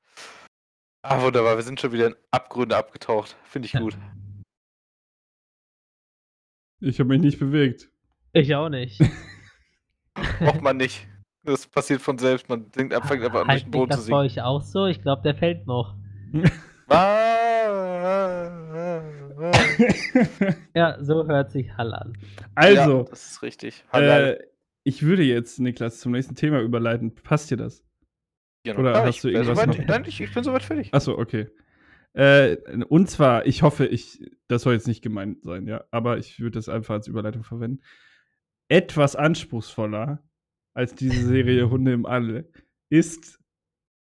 Ah, 1.01 1.21
wunderbar. 1.21 1.57
Wir 1.57 1.63
sind 1.63 1.79
schon 1.81 1.91
wieder 1.91 2.07
in 2.07 2.15
Abgründe 2.31 2.77
abgetaucht. 2.77 3.35
Finde 3.43 3.65
ich 3.65 3.73
Ja. 3.73 3.81
gut. 3.81 3.97
Ich 6.79 6.99
habe 6.99 7.09
mich 7.09 7.19
nicht 7.21 7.37
bewegt. 7.39 7.91
Ich 8.35 8.53
auch 8.53 8.69
nicht. 8.69 8.99
Braucht 10.39 10.61
man 10.61 10.77
nicht. 10.77 11.07
Das 11.43 11.67
passiert 11.67 12.01
von 12.01 12.17
selbst. 12.17 12.49
Man 12.49 12.69
denkt, 12.71 12.93
fängt 13.05 13.23
einfach 13.23 13.41
an, 13.41 13.47
durch 13.47 13.63
den 13.63 13.71
Boden 13.71 13.91
zu 13.91 13.97
das 13.97 14.05
bei 14.05 14.05
singen. 14.05 14.19
euch 14.19 14.41
auch 14.41 14.61
so? 14.61 14.87
Ich 14.87 15.01
glaube, 15.01 15.21
der 15.21 15.35
fällt 15.35 15.67
noch. 15.67 15.95
Ja, 20.75 20.97
so 21.01 21.27
hört 21.27 21.51
sich 21.51 21.75
Hall 21.77 21.93
an. 21.93 22.13
ja, 22.37 22.45
also, 22.55 23.03
das 23.03 23.31
ist 23.31 23.41
richtig. 23.41 23.83
Halal. 23.91 24.37
äh, 24.41 24.45
ich 24.83 25.03
würde 25.03 25.23
jetzt, 25.23 25.59
Niklas, 25.59 25.99
zum 25.99 26.11
nächsten 26.11 26.35
Thema 26.35 26.59
überleiten. 26.59 27.15
Passt 27.15 27.51
dir 27.51 27.57
das? 27.57 27.83
Ja, 28.65 28.77
oder 28.77 28.91
klar, 28.91 29.05
hast 29.05 29.15
ich 29.15 29.21
du 29.21 29.29
irgendwas 29.29 29.57
soweit, 29.57 29.79
noch? 29.79 29.87
Nein, 29.87 30.03
ich, 30.07 30.21
ich 30.21 30.33
bin 30.33 30.43
soweit 30.43 30.63
fertig. 30.63 30.93
Achso, 30.93 31.17
okay. 31.17 31.47
Äh, 32.13 32.57
und 32.87 33.09
zwar, 33.09 33.45
ich 33.45 33.61
hoffe, 33.61 33.85
ich, 33.85 34.31
das 34.47 34.63
soll 34.63 34.73
jetzt 34.73 34.87
nicht 34.87 35.01
gemeint 35.01 35.43
sein, 35.43 35.67
ja, 35.67 35.83
aber 35.91 36.17
ich 36.17 36.39
würde 36.39 36.57
das 36.57 36.69
einfach 36.69 36.95
als 36.95 37.07
Überleitung 37.07 37.43
verwenden. 37.43 37.81
Etwas 38.69 39.15
anspruchsvoller 39.15 40.23
als 40.73 40.95
diese 40.95 41.25
Serie 41.25 41.69
Hunde 41.69 41.93
im 41.93 42.05
Alle 42.05 42.49
ist 42.89 43.39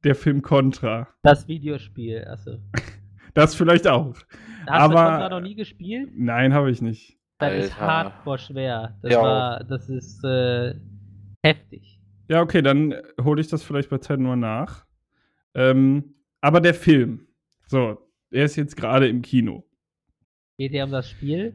der 0.04 0.16
Film 0.16 0.42
Contra. 0.42 1.08
Das 1.24 1.48
Videospiel, 1.48 2.24
also. 2.25 2.58
Das 3.36 3.54
vielleicht 3.54 3.88
auch. 3.88 4.16
Hast 4.16 4.68
Aber- 4.68 4.94
du 4.96 4.96
Contra 5.12 5.30
noch 5.30 5.42
nie 5.42 5.54
gespielt? 5.56 6.10
Nein, 6.16 6.51
habe 6.54 6.72
ich 6.72 6.82
nicht. 6.82 7.18
Das 7.38 7.54
ist 7.54 7.72
Alter. 7.74 7.88
hardcore 7.88 8.39
schwer. 8.39 8.98
Das 9.04 9.13
Ja. 9.13 9.22
war, 9.22 9.63
das 9.63 9.88
ist 9.88 10.24
äh, 10.25 10.74
heftig. 11.44 12.01
Ja, 12.28 12.42
okay, 12.42 12.62
dann 12.63 12.96
hole 13.22 13.39
ich 13.39 13.48
das 13.48 13.62
vielleicht 13.63 13.89
bei 13.92 14.00
Zeit 14.00 14.20
nur 14.20 14.36
nach. 14.36 14.86
Ähm, 15.54 16.16
aber 16.42 16.60
der 16.60 16.74
Film, 16.74 17.28
so, 17.68 18.00
er 18.32 18.46
ist 18.46 18.56
jetzt 18.56 18.75
gerade 18.75 19.08
im 19.08 19.22
Kino. 19.22 19.63
Geht 20.58 20.74
ja 20.74 20.84
um 20.84 20.92
das 20.92 21.08
Spiel? 21.10 21.54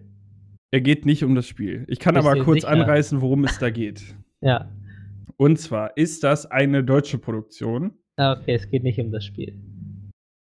Er 0.75 0.81
geht 0.81 1.07
nicht 1.07 1.23
um 1.23 1.37
das 1.37 1.47
Spiel. 1.47 1.85
Ich 1.87 2.01
kann 2.01 2.17
Bist 2.17 2.27
aber 2.27 2.43
kurz 2.43 2.63
sicher? 2.63 2.71
anreißen, 2.73 3.21
worum 3.21 3.45
es 3.45 3.59
da 3.61 3.71
geht. 3.71 4.03
Ja. 4.41 4.69
Und 5.37 5.59
zwar 5.59 5.97
ist 5.97 6.23
das 6.25 6.45
eine 6.47 6.83
deutsche 6.85 7.17
Produktion 7.19 7.93
Ah, 8.17 8.33
Okay, 8.33 8.55
es 8.55 8.69
geht 8.69 8.83
nicht 8.83 8.99
um 9.01 9.11
das 9.13 9.25
Spiel. 9.25 9.55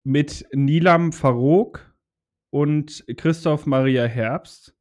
mit 0.05 0.47
Nilam 0.53 1.13
Farouk 1.13 1.93
und 2.53 3.05
Christoph 3.17 3.67
Maria 3.67 4.05
Herbst. 4.05 4.75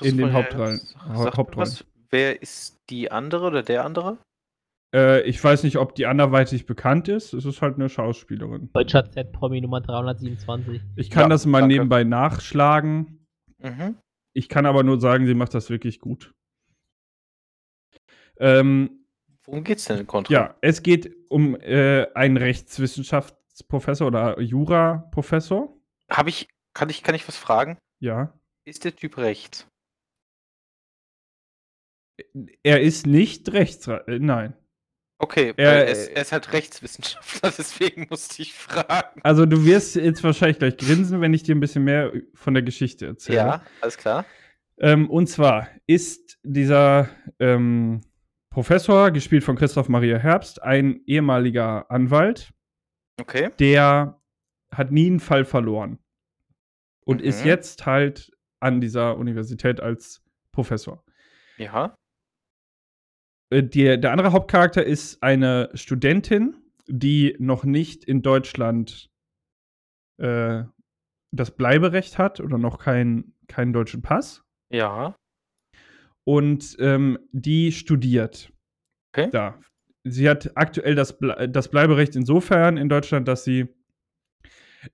in 0.00 0.16
den 0.16 0.32
Hauptrollen- 0.32 0.80
Hauptrollen. 1.06 1.56
was. 1.58 1.84
Wer 2.10 2.42
ist 2.42 2.80
die 2.90 3.10
andere 3.12 3.46
oder 3.48 3.62
der 3.62 3.84
andere? 3.84 4.18
Äh, 4.94 5.20
ich 5.28 5.42
weiß 5.44 5.62
nicht, 5.62 5.76
ob 5.76 5.94
die 5.94 6.06
anderweitig 6.06 6.64
bekannt 6.66 7.06
ist. 7.08 7.32
Es 7.34 7.44
ist 7.44 7.60
halt 7.62 7.76
eine 7.76 7.88
Schauspielerin. 7.90 8.70
Deutscher 8.72 9.08
Z-Promi 9.10 9.60
Nummer 9.60 9.80
327. 9.82 10.80
Ich 10.96 11.08
kann 11.10 11.24
Ja, 11.24 11.28
das 11.28 11.44
mal 11.46 11.60
danke. 11.60 11.74
nebenbei 11.74 12.02
nachschlagen. 12.04 13.26
Mhm. 13.62 13.96
Ich 14.32 14.48
kann 14.48 14.66
aber 14.66 14.82
nur 14.82 15.00
sagen, 15.00 15.26
sie 15.26 15.34
macht 15.34 15.54
das 15.54 15.70
wirklich 15.70 15.98
gut. 16.00 16.32
Ähm, 18.38 19.04
Worum 19.44 19.64
geht's 19.64 19.84
denn 19.86 19.98
in 19.98 20.06
Contra? 20.06 20.32
ja, 20.32 20.56
es 20.60 20.82
geht 20.82 21.14
um 21.28 21.56
äh, 21.60 22.06
einen 22.14 22.36
Rechtswissenschaftsprofessor 22.36 24.06
oder 24.06 24.40
Jura-Professor. 24.40 25.76
Habe 26.10 26.30
ich, 26.30 26.48
kann 26.74 26.88
ich, 26.88 27.02
kann 27.02 27.14
ich 27.14 27.26
was 27.26 27.36
fragen? 27.36 27.78
Ja. 27.98 28.38
Ist 28.64 28.84
der 28.84 28.94
Typ 28.94 29.16
rechts? 29.18 29.66
Er 32.62 32.80
ist 32.80 33.06
nicht 33.06 33.52
rechts. 33.52 33.86
Äh, 33.88 34.18
nein. 34.20 34.54
Okay, 35.22 35.52
Er- 35.58 35.66
weil 35.70 35.76
er, 35.82 35.86
ist, 35.88 36.08
er 36.08 36.22
ist 36.22 36.32
halt 36.32 36.52
Rechtswissenschaftler, 36.54 37.52
deswegen 37.58 38.06
musste 38.08 38.40
ich 38.40 38.54
fragen. 38.54 39.20
Also 39.22 39.44
du 39.44 39.64
wirst 39.66 39.94
jetzt 39.96 40.24
wahrscheinlich 40.24 40.58
gleich 40.58 40.78
grinsen, 40.78 41.20
wenn 41.20 41.34
ich 41.34 41.42
dir 41.42 41.54
ein 41.54 41.60
bisschen 41.60 41.84
mehr 41.84 42.10
von 42.34 42.54
der 42.54 42.62
Geschichte 42.62 43.06
erzähle. 43.06 43.36
Ja, 43.36 43.62
alles 43.82 43.98
klar. 43.98 44.24
Ähm, 44.78 45.10
und 45.10 45.26
zwar 45.26 45.68
ist 45.86 46.38
dieser 46.42 47.10
ähm, 47.38 48.00
Professor, 48.48 49.10
gespielt 49.10 49.44
von 49.44 49.56
Christoph 49.56 49.90
Maria 49.90 50.16
Herbst, 50.16 50.62
ein 50.62 51.02
ehemaliger 51.06 51.90
Anwalt, 51.90 52.50
Okay. 53.20 53.50
der 53.60 54.18
hat 54.72 54.90
nie 54.90 55.06
einen 55.06 55.20
Fall 55.20 55.44
verloren. 55.44 55.98
Und 57.04 57.20
Mhm. 57.20 57.26
ist 57.28 57.44
jetzt 57.44 57.84
halt 57.84 58.30
an 58.60 58.80
dieser 58.80 59.18
Universität 59.18 59.80
als 59.80 60.22
Professor. 60.52 61.04
Ja. 61.58 61.94
Äh, 63.50 63.62
der, 63.62 63.96
der 63.96 64.12
andere 64.12 64.32
Hauptcharakter 64.32 64.84
ist 64.84 65.22
eine 65.22 65.70
Studentin, 65.74 66.56
die 66.86 67.36
noch 67.38 67.64
nicht 67.64 68.04
in 68.04 68.22
Deutschland 68.22 69.10
äh, 70.18 70.64
das 71.32 71.50
Bleiberecht 71.52 72.18
hat 72.18 72.40
oder 72.40 72.58
noch 72.58 72.78
keinen 72.78 73.34
keinen 73.50 73.72
deutschen 73.72 74.02
Pass. 74.02 74.42
Ja. 74.72 75.14
Und 76.24 76.76
ähm, 76.78 77.18
die 77.32 77.72
studiert. 77.72 78.52
Okay. 79.12 79.28
Da. 79.30 79.60
Sie 80.04 80.28
hat 80.28 80.56
aktuell 80.56 80.94
das, 80.94 81.18
Ble 81.18 81.48
das 81.48 81.68
Bleiberecht 81.68 82.16
insofern 82.16 82.76
in 82.76 82.88
Deutschland, 82.88 83.28
dass 83.28 83.44
sie, 83.44 83.68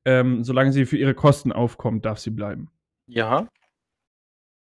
ähm, 0.05 0.43
solange 0.43 0.73
sie 0.73 0.87
für 0.87 0.97
ihre 0.97 1.15
Kosten 1.15 1.53
aufkommt, 1.53 2.05
darf 2.05 2.19
sie 2.19 2.31
bleiben. 2.31 2.71
Ja. 3.07 3.49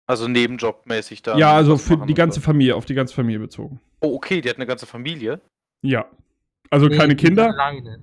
Also 0.06 0.28
nebenjobmäßig 0.28 1.22
da. 1.22 1.38
ja, 1.38 1.52
also 1.54 1.76
für 1.78 1.96
die 2.06 2.14
ganze 2.14 2.40
oder? 2.40 2.46
Familie, 2.46 2.76
auf 2.76 2.84
die 2.84 2.94
ganze 2.94 3.14
Familie 3.14 3.38
bezogen. 3.38 3.80
Oh, 4.00 4.14
okay, 4.16 4.40
die 4.40 4.48
hat 4.48 4.56
eine 4.56 4.66
ganze 4.66 4.86
Familie. 4.86 5.40
Ja. 5.82 6.06
Also 6.70 6.88
Nee, 6.88 6.96
keine 6.96 7.16
Kinder, 7.16 7.48
Alleine. 7.48 8.00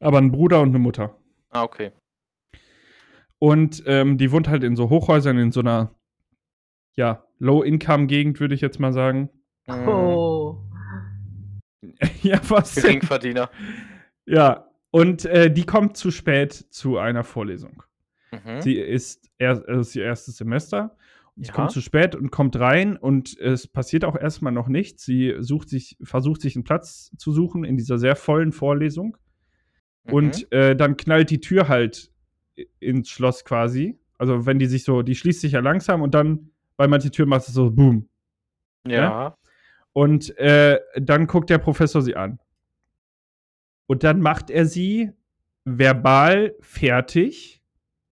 aber 0.00 0.18
ein 0.18 0.30
Bruder 0.30 0.60
und 0.60 0.68
eine 0.68 0.78
Mutter. 0.78 1.16
Ah, 1.50 1.62
okay. 1.64 1.92
Und 3.38 3.82
ähm, 3.86 4.18
die 4.18 4.30
wohnt 4.30 4.48
halt 4.48 4.62
in 4.62 4.76
so 4.76 4.88
Hochhäusern, 4.88 5.36
in 5.38 5.50
so 5.50 5.60
einer, 5.60 5.94
ja, 6.94 7.24
Low-Income-Gegend, 7.40 8.38
würde 8.38 8.54
ich 8.54 8.60
jetzt 8.60 8.78
mal 8.78 8.92
sagen. 8.92 9.28
Oh. 9.68 10.58
ja, 12.22 12.40
was? 12.48 12.74
Geringverdiener. 12.76 13.50
Ja. 14.24 14.68
Und 14.92 15.24
äh, 15.24 15.50
die 15.52 15.64
kommt 15.64 15.96
zu 15.96 16.12
spät 16.12 16.52
zu 16.52 16.98
einer 16.98 17.24
Vorlesung. 17.24 17.82
Mhm. 18.32 18.60
Sie 18.62 18.74
ist, 18.76 19.30
er, 19.38 19.52
es 19.68 19.88
ist 19.88 19.96
ihr 19.96 20.04
erstes 20.04 20.36
Semester. 20.36 20.96
Und 21.36 21.44
sie 21.44 21.48
Ja. 21.48 21.54
kommt 21.54 21.70
zu 21.70 21.80
spät 21.80 22.14
und 22.14 22.30
kommt 22.30 22.58
rein 22.58 22.96
und 22.96 23.38
es 23.38 23.66
passiert 23.66 24.04
auch 24.04 24.16
erstmal 24.16 24.52
noch 24.52 24.68
nichts. 24.68 25.04
Sie 25.04 25.34
sucht 25.38 25.68
sich, 25.70 25.96
versucht 26.02 26.40
sich 26.42 26.56
einen 26.56 26.64
Platz 26.64 27.10
zu 27.16 27.32
suchen 27.32 27.64
in 27.64 27.76
dieser 27.76 27.98
sehr 27.98 28.16
vollen 28.16 28.52
Vorlesung. 28.52 29.16
Mhm. 30.04 30.12
Und 30.12 30.52
äh, 30.52 30.76
dann 30.76 30.96
knallt 30.96 31.30
die 31.30 31.40
Tür 31.40 31.68
halt 31.68 32.10
ins 32.80 33.08
Schloss 33.08 33.44
quasi. 33.44 33.98
Also 34.18 34.44
wenn 34.46 34.58
die 34.58 34.66
sich 34.66 34.84
so, 34.84 35.02
die 35.02 35.14
schließt 35.14 35.40
sich 35.40 35.52
ja 35.52 35.60
langsam 35.60 36.02
und 36.02 36.12
dann 36.14 36.50
bei 36.76 36.86
manchen 36.86 37.12
Türen 37.12 37.28
macht 37.30 37.48
es 37.48 37.54
so 37.54 37.70
Boom. 37.70 38.08
ja. 38.86 39.36
Und 39.94 40.36
äh, 40.38 40.80
dann 40.96 41.26
guckt 41.26 41.50
der 41.50 41.58
Professor 41.58 42.00
sie 42.02 42.16
an. 42.16 42.38
Und 43.86 44.04
dann 44.04 44.20
macht 44.20 44.48
er 44.50 44.64
sie 44.64 45.10
verbal 45.64 46.54
fertig, 46.60 47.61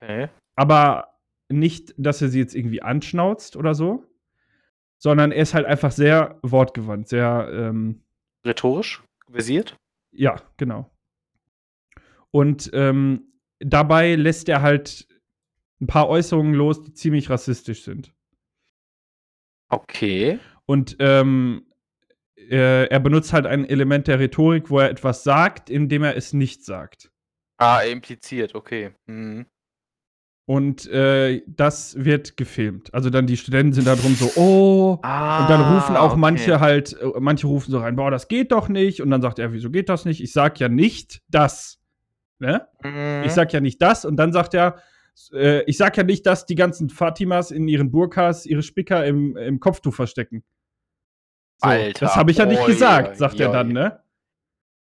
Okay. 0.01 0.29
aber 0.55 1.15
nicht, 1.49 1.95
dass 1.97 2.23
er 2.23 2.29
sie 2.29 2.39
jetzt 2.39 2.55
irgendwie 2.55 2.83
anschnauzt 2.83 3.57
oder 3.57 3.75
so, 3.75 4.05
sondern 4.99 5.33
er 5.33 5.43
ist 5.43 5.55
halt 5.55 5.67
einfach 5.67 5.93
sehr 5.93 6.39
wortgewandt, 6.43 7.09
sehr, 7.09 7.49
ähm, 7.53 8.03
Rhetorisch 8.45 9.03
versiert. 9.31 9.77
ja, 10.13 10.37
genau. 10.57 10.91
Und 12.31 12.71
ähm, 12.75 13.33
dabei 13.59 14.15
lässt 14.15 14.49
er 14.49 14.63
halt 14.63 15.09
ein 15.81 15.87
paar 15.87 16.09
Äußerungen 16.09 16.55
los, 16.55 16.83
die 16.83 16.93
ziemlich 16.93 17.31
rassistisch 17.31 17.83
sind. 17.83 18.13
Okay. 19.71 20.39
Und 20.67 20.97
ähm, 20.99 21.67
äh, 22.37 22.87
er 22.89 23.01
benutzt 23.01 23.33
halt 23.33 23.47
ein 23.47 23.65
Element 23.65 24.07
der 24.07 24.19
Rhetorik, 24.19 24.71
wo 24.71 24.79
er 24.79 24.91
etwas 24.91 25.25
sagt, 25.25 25.71
indem 25.71 26.03
er 26.03 26.17
es 26.17 26.33
nicht 26.33 26.65
sagt. 26.65 27.11
Ah, 27.59 27.81
impliziert, 27.81 28.55
okay. 28.55 28.93
Mhm. 29.07 29.47
Und 30.49 30.87
äh, 30.87 31.43
das 31.47 31.95
wird 32.03 32.39
gefilmt. 32.39 32.95
Also 32.95 33.11
dann 33.11 33.27
die 33.27 33.37
Studenten 33.37 33.75
sind 33.75 33.87
da 33.87 33.97
drum 33.97 34.15
so, 34.15 34.31
oh. 34.41 34.99
Ah, 35.03 35.43
Und 35.43 35.51
dann 35.51 35.75
rufen 35.75 35.95
auch 35.95 36.13
okay. 36.13 36.21
manche 36.21 36.59
halt, 36.59 36.99
äh, 36.99 37.21
manche 37.21 37.47
rufen 37.47 37.71
so 37.71 37.81
rein, 37.81 37.97
boah, 37.97 38.11
das 38.11 38.29
geht 38.29 38.51
doch 38.51 38.71
nicht. 38.71 39.03
Und 39.03 39.11
dann 39.11 39.21
sagt 39.21 39.39
er, 39.39 39.53
wieso 39.53 39.69
geht 39.69 39.91
das 39.91 40.07
nicht? 40.07 40.23
Ich 40.23 40.33
sag 40.33 40.59
ja 40.59 40.71
nicht 40.71 41.21
das. 41.29 41.79
Ne? 42.39 42.67
Mhm. 42.83 43.25
Ich 43.27 43.33
sag 43.33 43.53
ja 43.53 43.61
nicht 43.61 43.83
das. 43.83 44.07
Und 44.07 44.17
dann 44.17 44.33
sagt 44.33 44.55
er, 44.55 44.79
äh, 45.35 45.65
ich 45.65 45.77
sag 45.77 45.99
ja 45.99 46.03
nicht, 46.03 46.25
dass 46.25 46.47
die 46.47 46.55
ganzen 46.55 46.89
Fatimas 46.89 47.51
in 47.51 47.69
ihren 47.69 47.91
Burkas 47.91 48.47
ihre 48.47 48.63
Spicker 48.63 49.05
im, 49.05 49.37
im 49.37 49.61
Kopftuch 49.61 49.93
verstecken. 49.95 50.45
So, 51.59 51.69
Alter, 51.69 52.07
das 52.07 52.17
habe 52.17 52.31
ich 52.31 52.39
ja 52.39 52.47
nicht 52.47 52.63
oi, 52.63 52.69
gesagt, 52.69 53.19
sagt 53.19 53.39
er 53.39 53.51
oi. 53.51 53.53
dann, 53.53 53.69
ne? 53.69 54.01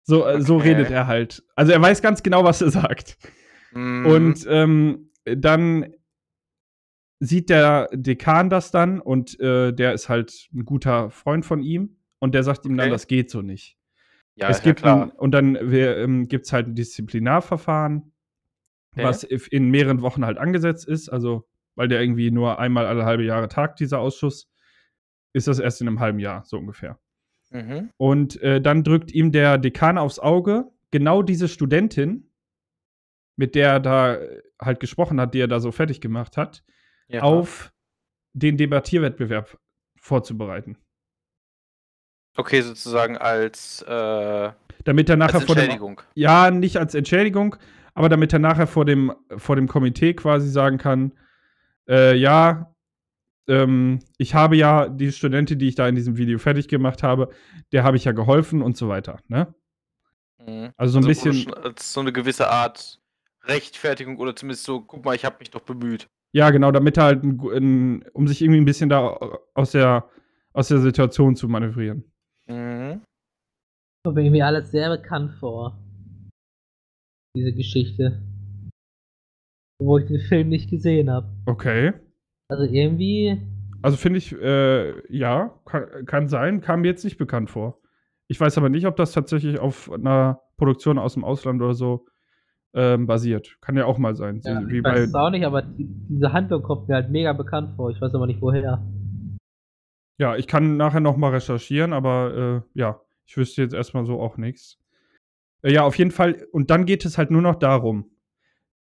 So, 0.05 0.25
äh, 0.29 0.41
so 0.41 0.59
Okay. 0.59 0.69
redet 0.75 0.93
er 0.93 1.09
halt. 1.09 1.43
Also 1.57 1.73
er 1.73 1.83
weiß 1.83 2.03
ganz 2.03 2.23
genau, 2.23 2.45
was 2.45 2.63
er 2.63 2.71
sagt. 2.71 3.19
Mhm. 3.73 4.07
Und 4.07 4.47
ähm, 4.49 5.11
dann 5.37 5.92
sieht 7.18 7.49
der 7.49 7.88
Dekan 7.92 8.50
das 8.50 8.71
dann 8.71 9.00
und 9.00 9.38
äh, 9.40 9.73
der 9.73 9.95
ist 9.95 10.09
halt 10.09 10.49
ein 10.54 10.64
guter 10.64 11.11
Freund 11.11 11.47
von 11.47 11.62
ihm 11.62 11.97
und 12.18 12.35
der 12.35 12.42
sagt 12.42 12.64
ihm 12.66 12.76
dann, 12.76 12.87
Okay. 12.87 12.92
das 12.95 13.06
geht 13.06 13.30
so 13.30 13.42
nicht. 13.42 13.78
ja, 14.35 14.50
es 14.50 14.59
ja 14.59 14.64
gibt 14.64 14.80
klar. 14.80 15.04
ein, 15.04 15.11
und 15.11 15.30
dann 15.33 15.56
ähm, 15.56 16.28
gibt 16.28 16.45
es 16.47 16.52
halt 16.52 16.66
ein 16.68 16.75
Disziplinarverfahren, 16.75 18.12
Okay. 18.92 19.04
was 19.04 19.25
in 19.25 19.71
mehreren 19.71 20.00
Wochen 20.02 20.25
halt 20.26 20.38
angesetzt 20.38 20.87
ist. 20.87 21.09
Also, 21.09 21.47
weil 21.75 21.88
der 21.88 22.00
irgendwie 22.00 22.30
nur 22.30 22.59
einmal 22.59 22.87
alle 22.87 23.04
halbe 23.04 23.25
Jahre 23.25 23.49
tagt, 23.49 23.80
dieser 23.80 23.99
Ausschuss, 24.00 24.50
ist 25.35 25.49
das 25.49 25.59
erst 25.59 25.80
in 25.83 25.88
einem 25.88 26.00
halben 26.00 26.18
Jahr, 26.18 26.45
so 26.47 26.56
ungefähr. 26.59 26.99
Mhm. 27.50 27.90
Und 27.99 28.40
äh, 28.42 28.61
dann 28.61 28.85
drückt 28.85 29.12
ihm 29.12 29.33
der 29.33 29.59
Dekan 29.59 29.99
aufs 29.99 30.18
Auge, 30.18 30.71
genau 30.90 31.23
diese 31.23 31.49
Studentin, 31.49 32.30
mit 33.37 33.54
der 33.54 33.68
er 33.73 33.80
da 33.80 34.18
halt 34.61 34.81
gesprochen 34.81 35.21
hat, 35.21 35.35
die 35.35 35.41
er 35.41 35.49
da 35.49 35.61
so 35.61 35.73
fertig 35.73 36.01
gemacht 36.01 36.37
hat, 36.37 36.65
Ja. 37.09 37.23
auf 37.23 37.73
den 38.33 38.57
Debattierwettbewerb 38.57 39.59
vorzubereiten. 40.00 40.76
Okay, 42.37 42.61
sozusagen 42.61 43.17
als, 43.17 43.83
äh, 43.83 44.50
Damit 44.85 45.09
er 45.09 45.17
nachher 45.17 45.41
vor 45.41 45.54
dem. 45.54 45.63
Entschädigung. 45.65 46.02
Ja, 46.15 46.50
nicht 46.50 46.76
als 46.76 46.95
Entschädigung, 46.95 47.57
aber 47.95 48.09
damit 48.11 48.33
er 48.33 48.39
nachher 48.39 48.67
vor 48.67 48.85
dem, 48.85 49.13
vor 49.37 49.57
dem 49.57 49.69
Komitee 49.69 50.13
quasi 50.15 50.50
sagen 50.50 50.76
kann: 50.78 51.13
äh, 51.89 52.15
Ja, 52.15 52.75
ähm, 53.49 54.00
ich 54.19 54.35
habe 54.35 54.57
ja 54.57 54.89
die 54.89 55.13
Studentin, 55.13 55.59
die 55.59 55.69
ich 55.69 55.76
da 55.76 55.89
in 55.89 55.95
diesem 55.95 56.19
Video 56.19 56.39
fertig 56.39 56.69
gemacht 56.69 57.02
habe, 57.02 57.30
der 57.73 57.85
habe 57.85 57.97
ich 57.97 58.04
ja 58.04 58.13
geholfen 58.13 58.61
und 58.61 58.76
so 58.76 58.89
weiter. 58.89 59.19
Ne? 59.28 59.54
Mhm. 60.47 60.73
Also 60.76 60.93
so 60.95 60.99
ein 60.99 61.02
du 61.02 61.09
bisschen. 61.09 61.33
schon 61.35 61.54
Als 61.54 61.93
so 61.93 62.00
eine 62.00 62.13
gewisse 62.13 62.50
Art 62.50 63.00
Rechtfertigung 63.47 64.19
oder 64.19 64.35
zumindest 64.35 64.65
so, 64.65 64.80
guck 64.80 65.04
mal, 65.04 65.15
ich 65.15 65.25
habe 65.25 65.37
mich 65.39 65.50
doch 65.50 65.61
bemüht. 65.61 66.06
Ja, 66.32 66.50
genau, 66.50 66.71
damit 66.71 66.97
er 66.99 67.04
halt, 67.04 67.25
ein, 67.25 67.41
ein, 67.41 68.04
um 68.13 68.28
sich 68.28 68.43
irgendwie 68.43 68.61
ein 68.61 68.65
bisschen 68.65 68.89
da 68.89 69.39
aus 69.54 69.73
der, 69.73 70.09
aus 70.52 70.69
der 70.69 70.78
Situation 70.78 71.37
zu 71.37 71.49
manövrieren. 71.49 72.04
Mhm. 72.47 73.02
Kommt 74.04 74.17
mir 74.17 74.25
irgendwie 74.25 74.43
alles 74.43 74.71
sehr 74.71 74.91
bekannt 74.91 75.32
vor. 75.41 75.78
Diese 77.37 77.52
Geschichte. 77.52 78.23
Wo 79.78 79.99
ich 79.99 80.06
den 80.06 80.21
Film 80.21 80.49
nicht 80.49 80.71
gesehen 80.71 81.11
habe. 81.11 81.28
Okay. 81.47 81.93
Also 82.49 82.65
irgendwie. 82.65 83.41
Also 83.82 83.97
finde 83.97 84.19
ich, 84.19 84.32
äh, 84.32 85.15
ja, 85.15 85.59
kann, 85.65 86.06
kann 86.06 86.28
sein, 86.28 86.61
kam 86.61 86.80
mir 86.80 86.89
jetzt 86.89 87.04
nicht 87.04 87.19
bekannt 87.19 87.50
vor. 87.50 87.80
Ich 88.28 88.41
weiß 88.41 88.59
aber 88.59 88.69
nicht, 88.69 88.87
ob 88.87 88.97
das 88.97 89.13
tatsächlich 89.13 89.59
auf 89.59 89.91
einer 89.91 90.41
Produktion 90.56 90.99
aus 90.99 91.15
dem 91.15 91.25
Ausland 91.25 91.61
oder 91.63 91.75
so 91.75 92.06
ähm, 92.75 93.07
basiert. 93.07 93.57
Kann 93.61 93.76
ja 93.76 93.87
auch 93.87 93.99
mal 93.99 94.15
sein. 94.15 94.41
Ja, 94.45 94.67
Wie 94.69 94.79
ich 94.79 94.83
bei, 94.83 94.93
weiß 94.93 95.09
es 95.09 95.15
auch 95.15 95.31
nicht, 95.31 95.45
aber 95.47 95.63
die, 95.63 95.87
diese 96.09 96.33
Handlung 96.33 96.63
kommt 96.63 96.89
mir 96.89 96.95
halt 96.97 97.11
mega 97.11 97.33
bekannt 97.33 97.75
vor. 97.76 97.91
Ich 97.91 98.00
weiß 98.00 98.15
aber 98.15 98.26
nicht 98.26 98.41
woher. 98.43 98.83
ja, 100.19 100.37
ich 100.37 100.47
kann 100.47 100.76
nachher 100.76 101.00
noch 101.00 101.17
mal 101.17 101.31
recherchieren, 101.31 101.93
aber 101.93 102.65
äh, 102.75 102.79
ja, 102.79 103.00
ich 103.26 103.37
wüsste 103.37 103.63
jetzt 103.63 103.75
erstmal 103.75 104.07
so 104.07 104.21
auch 104.21 104.37
nichts. 104.37 104.79
Äh, 105.63 105.73
ja, 105.73 105.83
auf 105.83 105.97
jeden 105.97 106.11
Fall. 106.11 106.47
Und 106.52 106.71
dann 106.71 106.87
geht 106.87 107.05
es 107.05 107.19
halt 107.19 107.31
nur 107.31 107.43
noch 107.43 107.57
darum. 107.57 108.11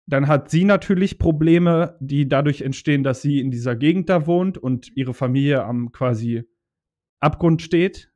Dann 0.08 0.28
hat 0.28 0.50
sie 0.50 0.66
natürlich 0.66 1.20
Probleme, 1.20 1.96
die 2.00 2.28
dadurch 2.28 2.62
entstehen, 2.62 3.04
dass 3.04 3.22
sie 3.22 3.40
in 3.40 3.52
dieser 3.52 3.76
Gegend 3.76 4.10
da 4.10 4.26
wohnt 4.26 4.58
und 4.58 4.96
ihre 4.98 5.14
Familie 5.14 5.64
am 5.64 5.92
quasi 5.92 6.46
Abgrund 7.20 7.62
steht. 7.62 8.12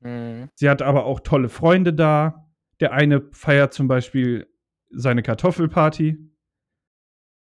Mhm. 0.00 0.48
Sie 0.54 0.70
hat 0.70 0.80
aber 0.80 1.06
auch 1.06 1.20
tolle 1.20 1.48
Freunde 1.48 1.92
da. 1.92 2.48
Der 2.80 2.92
eine 2.92 3.22
feiert 3.32 3.72
zum 3.72 3.88
Beispiel 3.88 4.46
seine 4.96 5.22
Kartoffelparty. 5.22 6.18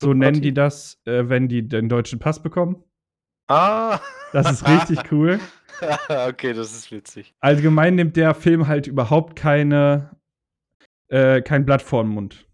So 0.02 0.08
Party? 0.08 0.20
nennen 0.20 0.42
die 0.42 0.54
das, 0.54 1.00
äh, 1.06 1.30
wenn 1.30 1.48
die 1.48 1.68
den 1.68 1.90
deutschen 1.90 2.20
Pass 2.20 2.42
bekommen. 2.42 2.84
Ah. 3.48 4.00
Das 4.34 4.52
ist 4.52 4.68
richtig 4.68 5.00
cool. 5.12 5.40
okay, 6.08 6.54
das 6.54 6.72
ist 6.72 6.92
witzig. 6.92 7.34
Allgemein 7.40 7.96
nimmt 7.96 8.16
der 8.16 8.34
Film 8.34 8.68
halt 8.68 8.88
überhaupt 8.88 9.36
keine, 9.36 10.16
äh, 11.08 11.42
kein 11.42 11.66
Blatt 11.66 11.82
vor 11.82 12.04
den 12.04 12.12
Mund. 12.14 12.48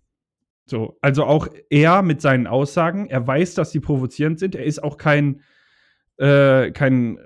So, 0.65 0.97
also 1.01 1.23
auch 1.23 1.47
er 1.69 2.01
mit 2.01 2.21
seinen 2.21 2.45
Aussagen, 2.45 3.07
er 3.07 3.25
weiß, 3.25 3.53
dass 3.53 3.71
sie 3.71 3.79
provozierend 3.79 4.39
sind. 4.39 4.55
Er 4.55 4.65
ist 4.65 4.83
auch 4.83 4.97
kein, 4.97 5.41
äh, 6.17 6.71
kein 6.71 7.17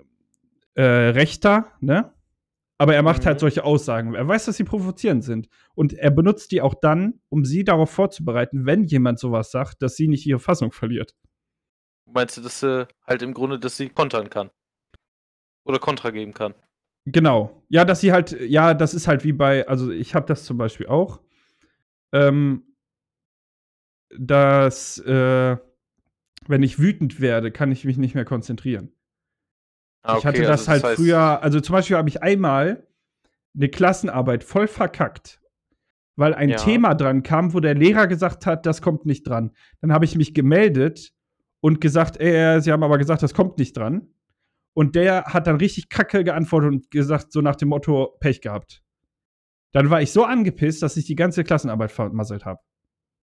äh, 0.75 0.84
Rechter, 0.84 1.71
ne? 1.79 2.13
Aber 2.82 2.96
er 2.96 3.04
macht 3.04 3.22
Mhm. 3.22 3.26
halt 3.28 3.39
solche 3.39 3.63
Aussagen. 3.63 4.15
Er 4.15 4.28
weiß, 4.28 4.46
dass 4.46 4.58
sie 4.58 4.63
provozierend 4.63 5.24
sind. 5.24 5.50
Und 5.76 5.94
er 5.94 6.10
benutzt 6.10 6.52
die 6.52 6.63
auch 6.63 6.74
dann, 6.74 7.22
um 7.30 7.46
sie 7.46 7.63
darauf 7.63 7.91
vorzubereiten, 7.91 8.65
wenn 8.65 8.86
jemand 8.86 9.20
sowas 9.20 9.52
sagt, 9.52 9.84
dass 9.84 9.96
sie 9.96 10.08
nicht 10.08 10.26
ihre 10.26 10.39
Fassung 10.39 10.72
verliert. 10.72 11.13
Meinst 12.12 12.38
du, 12.38 12.41
dass 12.41 12.60
sie 12.60 12.88
halt 13.06 13.22
im 13.22 13.36
Grunde, 13.36 13.60
dass 13.60 13.78
sie 13.78 13.89
kontern 13.89 14.32
kann? 14.32 14.50
Oder 15.63 15.78
Kontra 15.78 16.10
geben 16.10 16.34
kann? 16.34 16.56
Genau. 17.06 17.63
Ja, 17.70 17.86
dass 17.86 18.02
sie 18.02 18.13
halt, 18.13 18.32
ja, 18.41 18.74
das 18.74 18.96
ist 18.96 19.08
halt 19.08 19.24
wie 19.24 19.34
bei, 19.34 19.67
also 19.67 19.91
ich 19.91 20.15
habe 20.15 20.26
das 20.26 20.44
zum 20.44 20.58
Beispiel 20.58 20.88
auch, 20.88 21.22
ähm, 22.13 22.63
dass, 24.17 24.98
äh, 24.98 25.56
wenn 26.48 26.63
ich 26.63 26.80
wütend 26.80 27.22
werde, 27.22 27.52
kann 27.52 27.72
ich 27.72 27.86
mich 27.86 27.98
nicht 27.98 28.15
mehr 28.15 28.26
konzentrieren. 28.26 28.91
Ah, 30.04 30.18
ich 30.18 30.26
hatte 30.26 30.42
das 30.42 30.68
also 30.68 30.72
halt 30.72 30.84
heißt- 30.84 30.96
früher, 30.96 31.44
also 31.44 31.60
zum 31.60 31.74
Beispiel 31.74 31.98
habe 31.98 32.10
ich 32.10 32.24
einmal 32.24 32.88
eine 33.56 33.70
Klassenarbeit 33.70 34.44
voll 34.44 34.68
verkackt, 34.68 35.40
weil 36.16 36.34
ein 36.34 36.50
Ja. 36.50 36.58
Thema 36.58 36.96
dran 36.96 37.22
kam, 37.24 37.54
wo 37.54 37.60
der 37.60 37.76
Lehrer 37.76 38.08
gesagt 38.08 38.46
hat, 38.46 38.66
das 38.66 38.82
kommt 38.82 39.06
nicht 39.06 39.24
dran. 39.28 39.52
Dann 39.82 39.92
habe 39.94 40.06
ich 40.06 40.16
mich 40.16 40.34
gemeldet 40.34 41.14
und 41.60 41.82
gesagt, 41.82 42.18
ey, 42.20 42.62
sie 42.62 42.72
haben 42.72 42.84
aber 42.84 42.98
gesagt, 42.98 43.22
das 43.24 43.34
kommt 43.34 43.58
nicht 43.58 43.78
dran. 43.78 44.08
Und 44.74 44.96
der 44.96 45.26
hat 45.26 45.48
dann 45.48 45.58
richtig 45.58 45.90
kacke 45.90 46.24
geantwortet 46.24 46.72
und 46.72 46.92
gesagt, 46.92 47.32
so 47.34 47.42
nach 47.42 47.58
dem 47.58 47.70
Motto, 47.70 48.16
Pech 48.22 48.42
gehabt. 48.42 48.82
Dann 49.74 49.90
war 49.90 50.02
ich 50.02 50.12
so 50.12 50.24
angepisst, 50.24 50.82
dass 50.82 50.98
ich 50.98 51.06
die 51.06 51.16
ganze 51.16 51.44
Klassenarbeit 51.44 51.92
vermasselt 51.92 52.46
habe. 52.46 52.60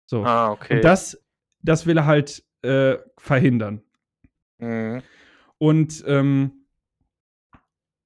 So. 0.07 0.23
Ah, 0.25 0.51
okay. 0.51 0.77
Und 0.77 0.83
das, 0.83 1.23
das 1.61 1.85
will 1.85 1.97
er 1.97 2.05
halt 2.05 2.43
äh, 2.63 2.97
verhindern. 3.19 3.81
Mhm. 4.57 5.03
Und 5.59 6.03
ähm, 6.07 6.56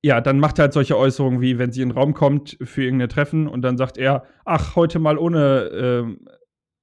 ja, 0.04 0.20
dann 0.20 0.40
macht 0.40 0.60
er 0.60 0.64
halt 0.64 0.74
solche 0.74 0.98
Äußerungen 0.98 1.42
wie, 1.42 1.60
wenn 1.60 1.72
sie 1.72 1.82
in 1.82 1.90
den 1.90 1.98
Raum 1.98 2.14
kommt 2.14 2.58
für 2.62 2.84
irgendein 2.84 3.10
Treffen 3.10 3.48
und 3.48 3.62
dann 3.62 3.78
sagt 3.78 3.98
er, 3.98 4.26
ach, 4.46 4.76
heute 4.76 5.00
mal 5.00 5.18
ohne 5.18 5.70
ähm, 5.74 6.28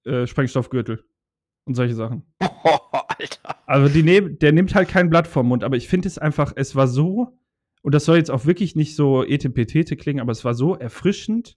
äh, 0.04 0.26
Sprengstoffgürtel 0.26 1.04
und 1.64 1.74
solche 1.74 1.94
Sachen. 1.94 2.24
Oh, 2.64 2.78
Alter. 2.92 3.56
Also 3.66 3.88
die 3.88 4.02
nehm, 4.02 4.36
der 4.40 4.50
nimmt 4.50 4.74
halt 4.74 4.88
kein 4.88 5.10
Blatt 5.10 5.28
vom 5.28 5.46
Mund, 5.46 5.62
aber 5.62 5.76
ich 5.76 5.86
finde 5.86 6.08
es 6.08 6.18
einfach, 6.18 6.52
es 6.56 6.74
war 6.74 6.88
so, 6.88 7.38
und 7.82 7.94
das 7.94 8.04
soll 8.04 8.16
jetzt 8.16 8.32
auch 8.32 8.46
wirklich 8.46 8.74
nicht 8.74 8.96
so 8.96 9.24
etepetete 9.24 9.96
klingen, 9.96 10.20
aber 10.20 10.32
es 10.32 10.44
war 10.44 10.54
so 10.54 10.74
erfrischend, 10.74 11.56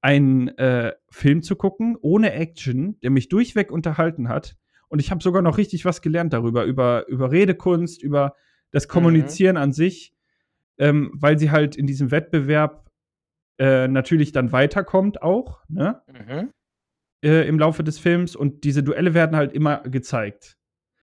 einen 0.00 0.48
äh, 0.58 0.94
Film 1.10 1.42
zu 1.42 1.54
gucken, 1.54 1.96
ohne 2.00 2.32
Action, 2.32 2.98
der 3.00 3.10
mich 3.10 3.28
durchweg 3.28 3.70
unterhalten 3.70 4.28
hat. 4.28 4.56
Und 4.88 4.98
ich 4.98 5.10
habe 5.10 5.22
sogar 5.22 5.42
noch 5.42 5.58
richtig 5.58 5.84
was 5.84 6.02
gelernt 6.02 6.32
darüber, 6.32 6.64
über, 6.64 7.06
über 7.06 7.30
Redekunst, 7.30 8.02
über 8.02 8.34
das 8.72 8.88
Kommunizieren 8.88 9.56
an 9.56 9.72
sich, 9.72 10.15
ähm, 10.78 11.10
weil 11.14 11.38
sie 11.38 11.50
halt 11.50 11.76
in 11.76 11.86
diesem 11.86 12.10
Wettbewerb 12.10 12.90
äh, 13.58 13.88
natürlich 13.88 14.32
dann 14.32 14.52
weiterkommt 14.52 15.22
auch, 15.22 15.62
ne? 15.68 16.02
Mhm. 16.06 16.50
Äh, 17.24 17.48
Im 17.48 17.58
Laufe 17.58 17.82
des 17.82 17.98
Films 17.98 18.36
und 18.36 18.64
diese 18.64 18.82
Duelle 18.82 19.14
werden 19.14 19.36
halt 19.36 19.52
immer 19.52 19.78
gezeigt. 19.80 20.58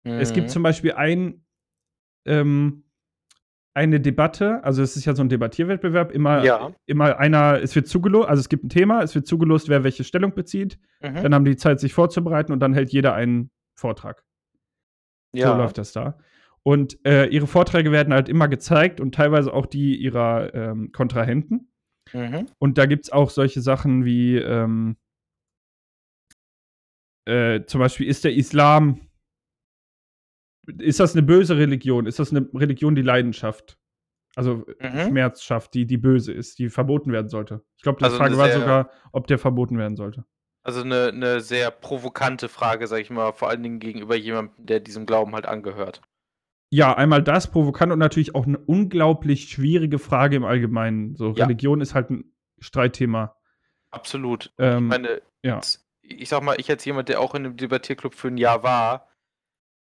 Es 0.03 0.31
gibt 0.31 0.47
Mhm. 0.47 0.51
zum 0.51 0.63
Beispiel 0.63 0.93
ein, 0.93 1.43
ähm, 2.25 2.83
eine 3.73 3.99
Debatte, 3.99 4.63
also 4.63 4.81
es 4.81 4.95
ist 4.95 5.05
ja 5.05 5.13
so 5.15 5.21
ein 5.23 5.29
Debattierwettbewerb, 5.29 6.11
immer, 6.11 6.43
Ja. 6.43 6.71
immer 6.85 7.17
einer, 7.19 7.61
es 7.61 7.75
wird 7.75 7.87
zugelost, 7.87 8.29
also 8.29 8.39
es 8.39 8.49
gibt 8.49 8.63
ein 8.63 8.69
Thema, 8.69 9.01
es 9.03 9.13
wird 9.15 9.27
zugelost, 9.27 9.69
wer 9.69 9.83
welche 9.83 10.03
Stellung 10.03 10.33
bezieht, 10.33 10.79
Mhm. 11.01 11.15
dann 11.23 11.33
haben 11.35 11.45
die 11.45 11.57
Zeit, 11.57 11.79
sich 11.79 11.93
vorzubereiten 11.93 12.51
und 12.53 12.59
dann 12.59 12.73
hält 12.73 12.91
jeder 12.91 13.13
einen 13.13 13.49
Vortrag. 13.75 14.23
ja. 15.33 15.47
So 15.51 15.53
läuft 15.57 15.77
das 15.77 15.91
da. 15.91 16.17
Und 16.67 16.99
äh, 17.05 17.27
ihre 17.27 17.47
Vorträge 17.47 17.93
werden 17.93 18.13
halt 18.13 18.27
immer 18.27 18.49
gezeigt 18.49 18.99
und 18.99 19.15
teilweise 19.15 19.53
auch 19.53 19.67
die 19.67 19.95
ihrer 19.95 20.53
ähm, 20.53 20.91
Kontrahenten. 20.91 21.71
Mhm. 22.11 22.47
Und 22.59 22.77
da 22.77 22.85
gibt 22.87 23.05
es 23.05 23.09
auch 23.09 23.29
solche 23.29 23.61
Sachen 23.61 24.03
wie 24.03 24.35
ähm, 24.35 24.97
äh, 27.23 27.63
zum 27.67 27.79
Beispiel, 27.79 28.05
ist 28.05 28.25
der 28.25 28.33
Islam, 28.33 28.99
ist 30.77 30.99
das 30.99 31.13
eine 31.15 31.23
böse 31.23 31.55
Religion? 31.55 32.05
Ist 32.05 32.19
das 32.19 32.31
eine 32.31 32.49
Religion, 32.53 32.95
die 32.95 33.01
Leidenschaft? 33.01 33.79
Also 34.35 34.65
Mhm. 34.81 35.07
Schmerz 35.07 35.43
schafft, 35.43 35.73
die, 35.73 35.85
die 35.85 35.95
böse 35.95 36.33
ist, 36.33 36.59
die 36.59 36.67
verboten 36.67 37.13
werden 37.13 37.29
sollte. 37.29 37.63
Ich 37.77 37.83
glaube, 37.83 37.99
die 37.99 38.03
Also 38.03 38.17
Frage 38.17 38.37
war 38.37 38.51
sogar, 38.51 38.91
ob 39.13 39.27
der 39.27 39.39
verboten 39.39 39.77
werden 39.77 39.95
sollte. 39.95 40.25
Also 40.63 40.81
eine, 40.81 41.13
eine 41.13 41.39
sehr 41.39 41.71
provokante 41.71 42.49
Frage, 42.49 42.87
sag 42.87 42.99
ich 42.99 43.09
mal, 43.09 43.31
vor 43.31 43.47
allen 43.47 43.63
Dingen 43.63 43.79
gegenüber 43.79 44.17
jemandem, 44.17 44.53
der 44.57 44.81
diesem 44.81 45.05
Glauben 45.05 45.33
halt 45.33 45.45
angehört. 45.45 46.01
Ja, 46.69 46.95
einmal 46.95 47.23
das 47.23 47.49
provokant 47.49 47.93
und 47.93 47.99
natürlich 47.99 48.35
auch 48.35 48.45
eine 48.45 48.57
unglaublich 48.57 49.49
schwierige 49.49 49.99
Frage 49.99 50.35
im 50.35 50.43
Allgemeinen. 50.43 51.15
So, 51.15 51.33
Ja. 51.33 51.45
Religion 51.45 51.79
ist 51.81 51.93
halt 51.93 52.09
ein 52.09 52.33
Streitthema. 52.59 53.35
Absolut. 53.91 54.53
Ähm, 54.57 54.85
ich 54.85 54.89
meine, 54.89 55.21
ja. 55.43 55.61
ich 56.01 56.27
sag 56.27 56.43
mal, 56.43 56.59
ich 56.59 56.69
als 56.69 56.83
jemand, 56.83 57.07
der 57.09 57.21
auch 57.21 57.35
in 57.35 57.45
einem 57.45 57.57
Debattierclub 57.57 58.13
für 58.13 58.27
ein 58.27 58.37
Jahr 58.37 58.63
war, 58.63 59.07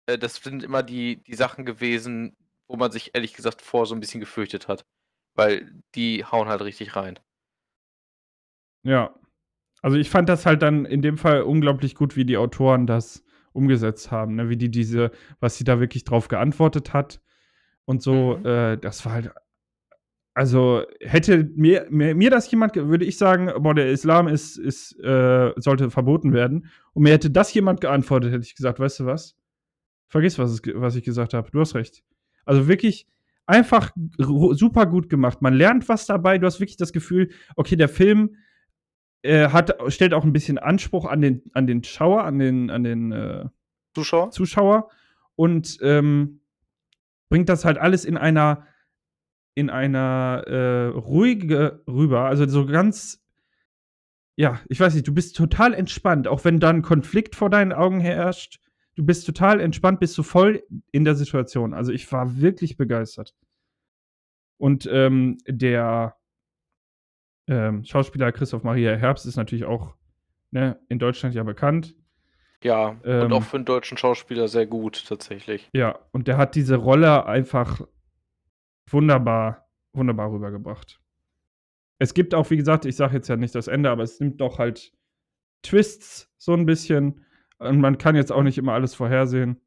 äh, 0.06 0.18
das 0.18 0.36
sind 0.36 0.62
immer 0.62 0.82
die, 0.82 1.22
die 1.22 1.34
Sachen 1.34 1.64
gewesen, 1.64 2.36
wo 2.68 2.76
man 2.76 2.92
sich 2.92 3.14
ehrlich 3.14 3.32
gesagt 3.32 3.62
vor 3.62 3.86
so 3.86 3.94
ein 3.94 4.00
bisschen 4.00 4.20
gefürchtet 4.20 4.68
hat. 4.68 4.84
Weil 5.34 5.82
die 5.94 6.24
hauen 6.24 6.48
halt 6.48 6.60
richtig 6.62 6.96
rein. 6.96 7.18
Ja. 8.82 9.14
Also 9.82 9.96
ich 9.96 10.10
fand 10.10 10.28
das 10.28 10.46
halt 10.46 10.62
dann 10.62 10.84
in 10.84 11.02
dem 11.02 11.18
Fall 11.18 11.42
unglaublich 11.42 11.94
gut, 11.94 12.14
wie 12.16 12.24
die 12.24 12.36
Autoren 12.36 12.86
das 12.86 13.24
umgesetzt 13.54 14.10
haben, 14.10 14.34
ne? 14.34 14.48
wie 14.50 14.56
die 14.56 14.70
diese, 14.70 15.10
was 15.40 15.56
sie 15.56 15.64
da 15.64 15.80
wirklich 15.80 16.04
drauf 16.04 16.28
geantwortet 16.28 16.92
hat 16.92 17.20
und 17.86 18.02
so, 18.02 18.36
Mhm. 18.38 18.46
äh, 18.46 18.76
das 18.76 19.04
war 19.06 19.12
halt, 19.12 19.30
also 20.34 20.82
hätte 21.00 21.44
mir, 21.54 21.86
mir, 21.90 22.14
mir 22.14 22.30
das 22.30 22.50
jemand, 22.50 22.74
würde 22.74 23.04
ich 23.04 23.16
sagen, 23.16 23.50
boah, 23.62 23.74
der 23.74 23.90
Islam 23.90 24.26
ist, 24.26 24.56
ist, 24.58 24.98
äh, 25.00 25.52
sollte 25.56 25.90
verboten 25.90 26.32
werden 26.32 26.66
und 26.92 27.04
mir 27.04 27.12
hätte 27.12 27.30
das 27.30 27.54
jemand 27.54 27.80
geantwortet, 27.80 28.32
hätte 28.32 28.44
ich 28.44 28.56
gesagt, 28.56 28.80
weißt 28.80 29.00
du 29.00 29.06
was? 29.06 29.36
Vergiss, 30.08 30.38
was, 30.38 30.50
es, 30.50 30.62
was 30.74 30.96
ich 30.96 31.04
gesagt 31.04 31.34
habe, 31.34 31.50
du 31.50 31.60
hast 31.60 31.74
recht. 31.74 32.02
Also 32.44 32.66
wirklich 32.68 33.06
einfach 33.46 33.92
super 34.18 34.86
gut 34.86 35.08
gemacht. 35.08 35.42
Man 35.42 35.54
lernt 35.54 35.88
was 35.88 36.06
dabei, 36.06 36.38
du 36.38 36.46
hast 36.46 36.60
wirklich 36.60 36.76
das 36.76 36.92
Gefühl, 36.92 37.30
okay, 37.56 37.76
der 37.76 37.88
Film 37.88 38.36
äh, 39.24 39.48
hat, 39.48 39.76
stellt 39.88 40.14
auch 40.14 40.24
ein 40.24 40.32
bisschen 40.32 40.58
Anspruch 40.58 41.06
an 41.06 41.20
den, 41.20 41.42
an 41.54 41.66
den 41.66 41.82
Schauer, 41.82 42.24
an 42.24 42.38
den, 42.38 42.70
an 42.70 42.84
den 42.84 43.12
äh, 43.12 43.46
Zuschauer? 43.94 44.30
Zuschauer 44.30 44.90
und 45.34 45.78
ähm, 45.82 46.40
bringt 47.28 47.48
das 47.48 47.64
halt 47.64 47.78
alles 47.78 48.04
in 48.04 48.16
einer 48.16 48.66
in 49.56 49.70
einer 49.70 50.42
äh, 50.46 50.86
ruhige 50.88 51.82
rüber, 51.86 52.24
also 52.26 52.46
so 52.48 52.66
ganz 52.66 53.24
ja, 54.36 54.60
ich 54.68 54.80
weiß 54.80 54.94
nicht, 54.94 55.06
du 55.06 55.14
bist 55.14 55.36
total 55.36 55.74
entspannt, 55.74 56.26
auch 56.26 56.44
wenn 56.44 56.58
da 56.58 56.70
ein 56.70 56.82
Konflikt 56.82 57.36
vor 57.36 57.50
deinen 57.50 57.72
Augen 57.72 58.00
herrscht, 58.00 58.60
du 58.96 59.04
bist 59.04 59.26
total 59.26 59.60
entspannt, 59.60 60.00
bist 60.00 60.18
du 60.18 60.22
voll 60.22 60.64
in 60.90 61.04
der 61.04 61.14
Situation. 61.14 61.72
Also 61.72 61.92
ich 61.92 62.10
war 62.10 62.40
wirklich 62.40 62.76
begeistert. 62.76 63.34
Und 64.58 64.88
ähm, 64.90 65.38
der 65.46 66.16
ähm, 67.46 67.84
Schauspieler 67.84 68.32
Christoph 68.32 68.62
Maria 68.62 68.94
Herbst 68.94 69.26
ist 69.26 69.36
natürlich 69.36 69.64
auch 69.64 69.96
ne, 70.50 70.78
in 70.88 70.98
Deutschland 70.98 71.34
ja 71.34 71.42
bekannt. 71.42 71.94
Ja, 72.62 72.98
Ähm, 73.04 73.24
und 73.24 73.32
auch 73.34 73.42
für 73.42 73.58
einen 73.58 73.66
deutschen 73.66 73.98
Schauspieler 73.98 74.48
sehr 74.48 74.66
gut, 74.66 75.04
tatsächlich. 75.06 75.68
Ja, 75.74 75.98
und 76.12 76.28
der 76.28 76.38
hat 76.38 76.54
diese 76.54 76.76
Rolle 76.76 77.26
einfach 77.26 77.82
wunderbar, 78.88 79.68
wunderbar 79.92 80.32
rübergebracht. 80.32 81.00
Es 81.98 82.14
gibt 82.14 82.34
auch, 82.34 82.50
wie 82.50 82.56
gesagt, 82.56 82.86
ich 82.86 82.96
sage 82.96 83.16
jetzt 83.16 83.28
ja 83.28 83.36
nicht 83.36 83.54
das 83.54 83.68
Ende, 83.68 83.90
aber 83.90 84.02
es 84.02 84.18
nimmt 84.18 84.40
doch 84.40 84.58
halt 84.58 84.92
Twists 85.62 86.32
so 86.38 86.54
ein 86.54 86.64
bisschen. 86.64 87.24
Und 87.58 87.80
man 87.80 87.98
kann 87.98 88.16
jetzt 88.16 88.32
auch 88.32 88.42
nicht 88.42 88.58
immer 88.58 88.72
alles 88.72 88.94
vorhersehen. 88.94 89.60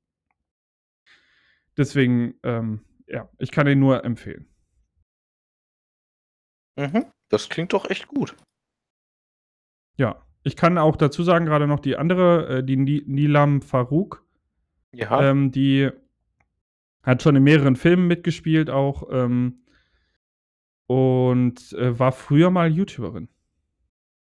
Deswegen, 1.77 2.33
ähm, 2.43 2.81
ja, 3.07 3.29
ich 3.37 3.51
kann 3.51 3.67
ihn 3.67 3.79
nur 3.79 4.03
empfehlen. 4.03 4.47
Mhm. 6.75 7.05
Das 7.29 7.49
klingt 7.49 7.73
doch 7.73 7.89
echt 7.89 8.07
gut. 8.07 8.35
Ja, 9.97 10.23
ich 10.43 10.55
kann 10.55 10.77
auch 10.77 10.95
dazu 10.95 11.23
sagen, 11.23 11.45
gerade 11.45 11.67
noch 11.67 11.79
die 11.79 11.97
andere, 11.97 12.59
äh, 12.59 12.63
die 12.63 12.77
Ni- 12.77 13.03
Nilam 13.05 13.61
Farouk, 13.61 14.23
Ja. 14.93 15.29
ähm, 15.29 15.51
die 15.51 15.89
hat 17.03 17.21
schon 17.23 17.35
in 17.35 17.43
mehreren 17.43 17.75
Filmen 17.75 18.07
mitgespielt 18.07 18.69
auch 18.69 19.07
ähm, 19.11 19.63
und 20.87 21.73
äh, 21.73 21.97
war 21.99 22.11
früher 22.11 22.49
mal 22.49 22.71
YouTuberin. 22.71 23.29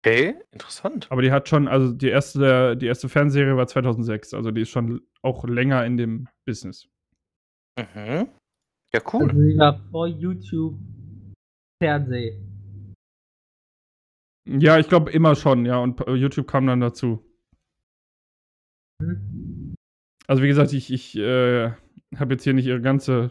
Okay, 0.04 0.34
interessant. 0.52 1.10
Aber 1.10 1.22
die 1.22 1.32
hat 1.32 1.48
schon, 1.48 1.66
also 1.66 1.92
die 1.92 2.08
erste, 2.08 2.76
die 2.76 2.86
erste 2.86 3.08
Fernsehserie 3.08 3.56
war 3.56 3.66
2006, 3.66 4.34
also 4.34 4.50
die 4.50 4.62
ist 4.62 4.68
schon 4.70 5.00
auch 5.22 5.44
länger 5.46 5.84
in 5.86 5.96
dem 5.96 6.28
Business. 6.44 6.88
Mhm. 7.78 8.28
Ja, 8.92 9.00
cool. 9.12 9.28
Also 9.30 9.40
sie 9.42 9.58
war 9.58 9.80
vor 9.90 10.06
YouTube 10.06 10.78
Fernseh. 11.82 12.38
Ja, 14.46 14.78
ich 14.78 14.88
glaube 14.88 15.10
immer 15.10 15.34
schon, 15.36 15.64
ja, 15.64 15.78
und 15.78 16.00
äh, 16.06 16.14
YouTube 16.14 16.46
kam 16.46 16.66
dann 16.66 16.80
dazu. 16.80 17.24
Hm? 19.02 19.74
Also 20.26 20.42
wie 20.42 20.48
gesagt, 20.48 20.72
ich, 20.72 20.92
ich 20.92 21.16
äh, 21.16 21.70
habe 22.16 22.34
jetzt 22.34 22.44
hier 22.44 22.54
nicht 22.54 22.66
ihre 22.66 22.80
ganze 22.80 23.30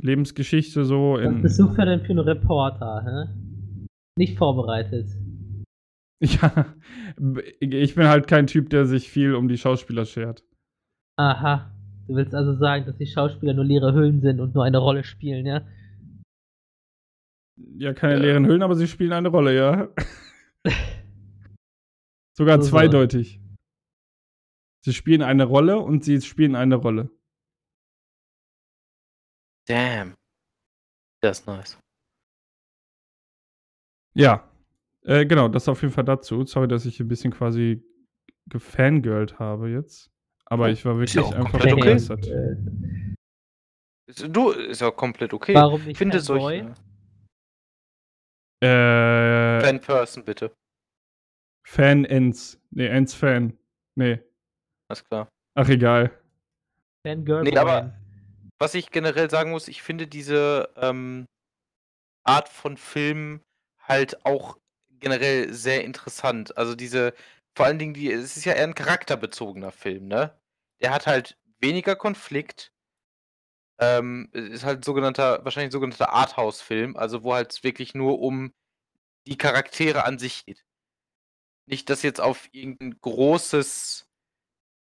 Lebensgeschichte 0.00 0.84
so 0.84 1.14
Was 1.14 1.22
in. 1.24 1.42
bist 1.42 1.58
du 1.58 1.68
für 1.68 1.84
denn 1.84 2.00
für 2.02 2.12
ein 2.12 2.18
Reporter, 2.18 3.02
hä? 3.28 3.86
Nicht 4.18 4.36
vorbereitet. 4.38 5.08
Ja, 6.22 6.66
ich 7.60 7.94
bin 7.94 8.06
halt 8.06 8.26
kein 8.28 8.46
Typ, 8.46 8.68
der 8.68 8.84
sich 8.84 9.08
viel 9.08 9.34
um 9.34 9.48
die 9.48 9.56
Schauspieler 9.56 10.04
schert. 10.04 10.44
Aha. 11.18 11.74
Du 12.06 12.14
willst 12.14 12.34
also 12.34 12.52
sagen, 12.56 12.84
dass 12.84 12.98
die 12.98 13.06
Schauspieler 13.06 13.54
nur 13.54 13.64
leere 13.64 13.94
Hüllen 13.94 14.20
sind 14.20 14.38
und 14.38 14.54
nur 14.54 14.64
eine 14.64 14.76
Rolle 14.76 15.02
spielen, 15.02 15.46
ja? 15.46 15.62
Ja, 17.78 17.94
keine 17.94 18.16
Ja. 18.16 18.20
leeren 18.20 18.44
Hüllen, 18.46 18.60
aber 18.62 18.74
sie 18.74 18.86
spielen 18.86 19.12
eine 19.14 19.28
Rolle, 19.30 19.56
ja. 19.56 19.88
Sogar 22.36 22.58
So, 22.58 22.62
so. 22.62 22.70
zweideutig. 22.70 23.40
Sie 24.82 24.94
spielen 24.94 25.22
eine 25.22 25.44
Rolle 25.44 25.78
und 25.78 26.04
sie 26.04 26.20
spielen 26.22 26.56
eine 26.56 26.76
Rolle. 26.76 27.10
Damn. 29.66 30.16
Das 31.22 31.40
ist 31.40 31.46
nice. 31.46 31.78
Ja. 34.14 34.48
Äh, 35.02 35.26
genau, 35.26 35.48
das 35.48 35.68
auf 35.68 35.82
jeden 35.82 35.92
Fall 35.94 36.04
dazu. 36.04 36.44
Sorry, 36.46 36.68
dass 36.68 36.86
ich 36.86 36.98
ein 37.00 37.08
bisschen 37.08 37.32
quasi 37.32 37.82
gefangirlt 38.46 39.38
habe 39.38 39.70
jetzt. 39.70 40.10
Aber 40.46 40.70
ich 40.70 40.84
war 40.84 40.94
ja 40.94 40.98
wirklich 41.00 41.18
auch 41.20 41.32
einfach 41.32 41.52
komplett 41.52 41.72
okay. 41.74 41.80
begeistert. 41.82 42.26
Äh, 42.26 42.56
Du, 44.28 44.50
ist 44.50 44.80
ja 44.80 44.90
komplett 44.90 45.32
okay. 45.32 45.54
Warum 45.54 45.80
Ich 45.82 45.86
nicht 45.86 45.98
finde 45.98 46.20
Fanboy? 46.20 46.58
solche. 46.62 46.74
Äh, 48.62 49.60
Fan-Person, 49.60 50.24
bitte. 50.24 50.52
Fan-Ends. 51.66 52.58
Nee, 52.70 52.86
Ends-Fan. 52.88 53.56
Nee. 53.96 54.20
Alles 54.88 55.04
klar. 55.04 55.28
Ach, 55.54 55.68
egal. 55.68 56.10
Fangirl 57.06 57.42
Nee, 57.44 57.56
aber- 57.56 57.96
Was 58.58 58.74
ich 58.74 58.90
generell 58.90 59.30
sagen 59.30 59.52
muss, 59.52 59.68
ich 59.68 59.82
finde 59.82 60.06
diese, 60.06 60.68
ähm, 60.76 61.24
Art 62.24 62.50
von 62.50 62.76
Film 62.76 63.40
halt 63.80 64.26
auch 64.26 64.58
generell 64.98 65.50
sehr 65.54 65.82
interessant. 65.84 66.56
Also 66.58 66.74
diese, 66.74 67.14
vor 67.56 67.64
allen 67.64 67.78
Dingen, 67.78 67.94
die, 67.94 68.12
es 68.12 68.36
ist 68.36 68.44
ja 68.44 68.52
eher 68.52 68.64
ein 68.64 68.74
charakterbezogener 68.74 69.72
Film, 69.72 70.08
ne? 70.08 70.38
Der 70.82 70.92
hat 70.92 71.06
halt 71.06 71.38
weniger 71.60 71.96
Konflikt. 71.96 72.70
Ähm, 73.80 74.28
ist 74.32 74.64
halt 74.64 74.84
sogenannter, 74.84 75.44
wahrscheinlich 75.44 75.72
sogenannter 75.72 76.12
Arthouse-Film, 76.12 76.96
also 76.96 77.22
wo 77.24 77.34
halt 77.34 77.64
wirklich 77.64 77.94
nur 77.94 78.20
um 78.20 78.52
die 79.26 79.38
Charaktere 79.38 80.04
an 80.04 80.18
sich 80.18 80.46
geht. 80.46 80.64
Nicht, 81.66 81.88
dass 81.88 82.02
jetzt 82.02 82.20
auf 82.20 82.48
irgendein 82.52 82.98
großes 83.00 84.06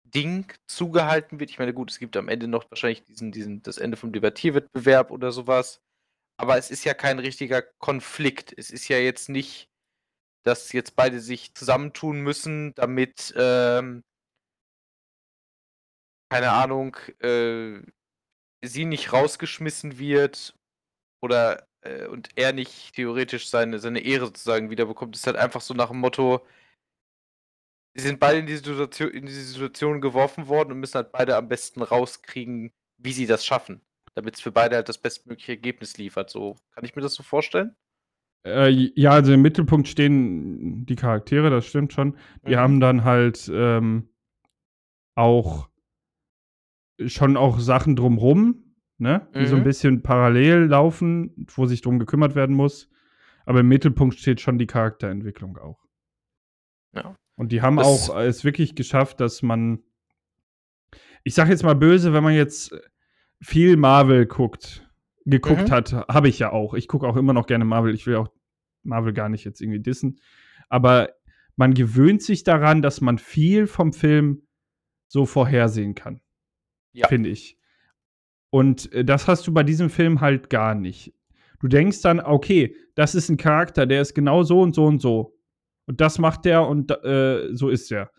Ding 0.04 0.54
zugehalten 0.68 1.40
wird. 1.40 1.52
Ich 1.52 1.60
meine, 1.60 1.74
gut, 1.74 1.92
es 1.92 2.00
gibt 2.00 2.18
am 2.18 2.30
Ende 2.30 2.48
noch 2.48 2.70
wahrscheinlich 2.72 3.04
diesen, 3.06 3.32
diesen, 3.32 3.62
das 3.64 3.78
Ende 3.78 3.98
vom 3.98 4.12
Debattierwettbewerb 4.12 5.12
oder 5.12 5.32
sowas. 5.32 5.82
Aber 6.38 6.58
es 6.58 6.72
ist 6.72 6.86
ja 6.86 6.94
kein 6.96 7.20
richtiger 7.20 7.64
Konflikt. 7.80 8.54
Es 8.58 8.72
ist 8.72 8.88
ja 8.90 8.98
jetzt 9.00 9.30
nicht, 9.30 9.70
dass 10.44 10.74
jetzt 10.74 10.96
beide 10.96 11.20
sich 11.22 11.54
zusammentun 11.56 12.22
müssen, 12.22 12.74
damit, 12.76 13.34
ähm, 13.38 14.04
keine 16.30 16.52
Ahnung, 16.52 16.96
äh, 17.22 17.82
sie 18.62 18.86
nicht 18.86 19.14
rausgeschmissen 19.14 20.00
wird 20.00 20.56
oder 21.22 21.68
äh, 21.82 22.08
und 22.08 22.30
er 22.36 22.54
nicht 22.54 22.94
theoretisch 22.96 23.50
seine, 23.50 23.80
seine 23.80 24.02
Ehre 24.02 24.28
sozusagen 24.28 24.70
wiederbekommt. 24.70 25.16
Ist 25.16 25.28
halt 25.28 25.38
einfach 25.38 25.62
so 25.62 25.74
nach 25.74 25.90
dem 25.90 26.00
Motto, 26.00 26.46
sie 27.96 28.04
sind 28.04 28.20
beide 28.20 28.40
in 28.40 28.46
diese, 28.46 28.64
Situation, 28.64 29.12
in 29.12 29.26
diese 29.26 29.44
Situation 29.44 30.02
geworfen 30.02 30.48
worden 30.48 30.72
und 30.72 30.80
müssen 30.80 30.96
halt 30.96 31.12
beide 31.12 31.36
am 31.36 31.48
besten 31.48 31.82
rauskriegen, 31.82 32.72
wie 32.98 33.14
sie 33.14 33.28
das 33.28 33.46
schaffen. 33.46 33.82
Damit 34.16 34.36
es 34.36 34.42
für 34.42 34.52
beide 34.52 34.76
halt 34.76 34.90
das 34.90 34.98
bestmögliche 34.98 35.54
Ergebnis 35.54 35.98
liefert. 35.98 36.30
So, 36.30 36.56
kann 36.72 36.84
ich 36.84 36.96
mir 36.96 37.02
das 37.02 37.14
so 37.14 37.24
vorstellen? 37.24 37.76
Äh, 38.46 38.70
ja, 38.70 39.12
also 39.12 39.34
im 39.34 39.42
Mittelpunkt 39.42 39.88
stehen 39.88 40.86
die 40.86 40.96
Charaktere, 40.96 41.50
das 41.50 41.66
stimmt 41.66 41.94
schon. 41.94 42.18
Die 42.48 42.52
Mhm. 42.52 42.58
haben 42.58 42.80
dann 42.80 43.04
halt 43.04 43.50
ähm, 43.54 44.10
auch 45.16 45.70
schon 47.08 47.38
auch 47.38 47.60
Sachen 47.60 47.96
drumrum, 47.96 48.76
ne? 48.98 49.28
Die 49.36 49.46
so 49.46 49.56
ein 49.56 49.62
Mhm. 49.62 49.66
bisschen 49.66 50.02
parallel 50.04 50.66
laufen, 50.66 51.46
wo 51.56 51.66
sich 51.66 51.82
drum 51.82 52.00
gekümmert 52.00 52.36
werden 52.36 52.56
muss. 52.56 52.90
Aber 53.46 53.62
im 53.62 53.68
Mittelpunkt 53.68 54.16
steht 54.20 54.42
schon 54.42 54.58
die 54.58 54.68
Charakterentwicklung 54.68 55.58
auch. 55.58 55.80
Ja. 56.94 57.16
Und 57.36 57.52
die 57.52 57.62
haben 57.62 57.78
Das- 57.78 58.10
auch 58.10 58.18
es 58.20 58.44
wirklich 58.44 58.76
geschafft, 58.76 59.20
dass 59.22 59.42
man. 59.42 59.80
Ich 61.24 61.34
sag 61.34 61.50
jetzt 61.50 61.64
mal 61.64 61.76
böse, 61.76 62.14
wenn 62.14 62.24
man 62.24 62.34
jetzt 62.34 62.74
viel 63.42 63.78
Marvel 63.78 64.26
guckt, 64.26 64.88
geguckt 65.26 65.70
Mhm. 65.70 65.72
hat, 65.72 65.94
habe 65.94 66.28
ich 66.30 66.40
ja 66.40 66.52
auch. 66.52 66.74
Ich 66.74 66.88
gucke 66.88 67.08
auch 67.08 67.16
immer 67.16 67.34
noch 67.34 67.46
gerne 67.48 67.66
Marvel. 67.66 67.94
Ich 67.94 68.06
will 68.08 68.16
auch 68.16 68.30
Marvel 68.84 69.14
gar 69.14 69.30
nicht 69.30 69.44
jetzt 69.46 69.62
irgendwie 69.62 69.80
dissen. 69.82 70.20
Aber 70.70 71.10
man 71.56 71.74
gewöhnt 71.74 72.22
sich 72.22 72.44
daran, 72.44 72.82
dass 72.82 73.02
man 73.02 73.18
viel 73.18 73.68
vom 73.68 73.92
Film 73.94 74.44
so 75.08 75.26
vorhersehen 75.26 75.94
kann. 75.96 76.22
Ja. 76.94 77.08
Finde 77.08 77.30
ich. 77.30 77.58
Und 78.50 78.92
äh, 78.94 79.06
das 79.06 79.28
hast 79.28 79.46
du 79.48 79.54
bei 79.54 79.64
diesem 79.64 79.90
Film 79.90 80.22
halt 80.22 80.50
gar 80.50 80.76
nicht. 80.76 81.14
Du 81.60 81.68
denkst 81.68 82.02
dann, 82.02 82.20
okay, 82.20 82.76
das 82.96 83.16
ist 83.16 83.30
ein 83.30 83.38
Charakter, 83.38 83.86
der 83.86 84.02
ist 84.02 84.14
genau 84.14 84.44
so 84.44 84.62
und 84.62 84.74
so 84.74 84.86
und 84.86 85.00
so. 85.02 85.38
Und 85.86 86.02
das 86.02 86.20
macht 86.20 86.46
der 86.46 86.66
und 86.68 86.90
äh, 87.04 87.50
so 87.54 87.70
ist 87.70 87.92
er. 87.92 88.12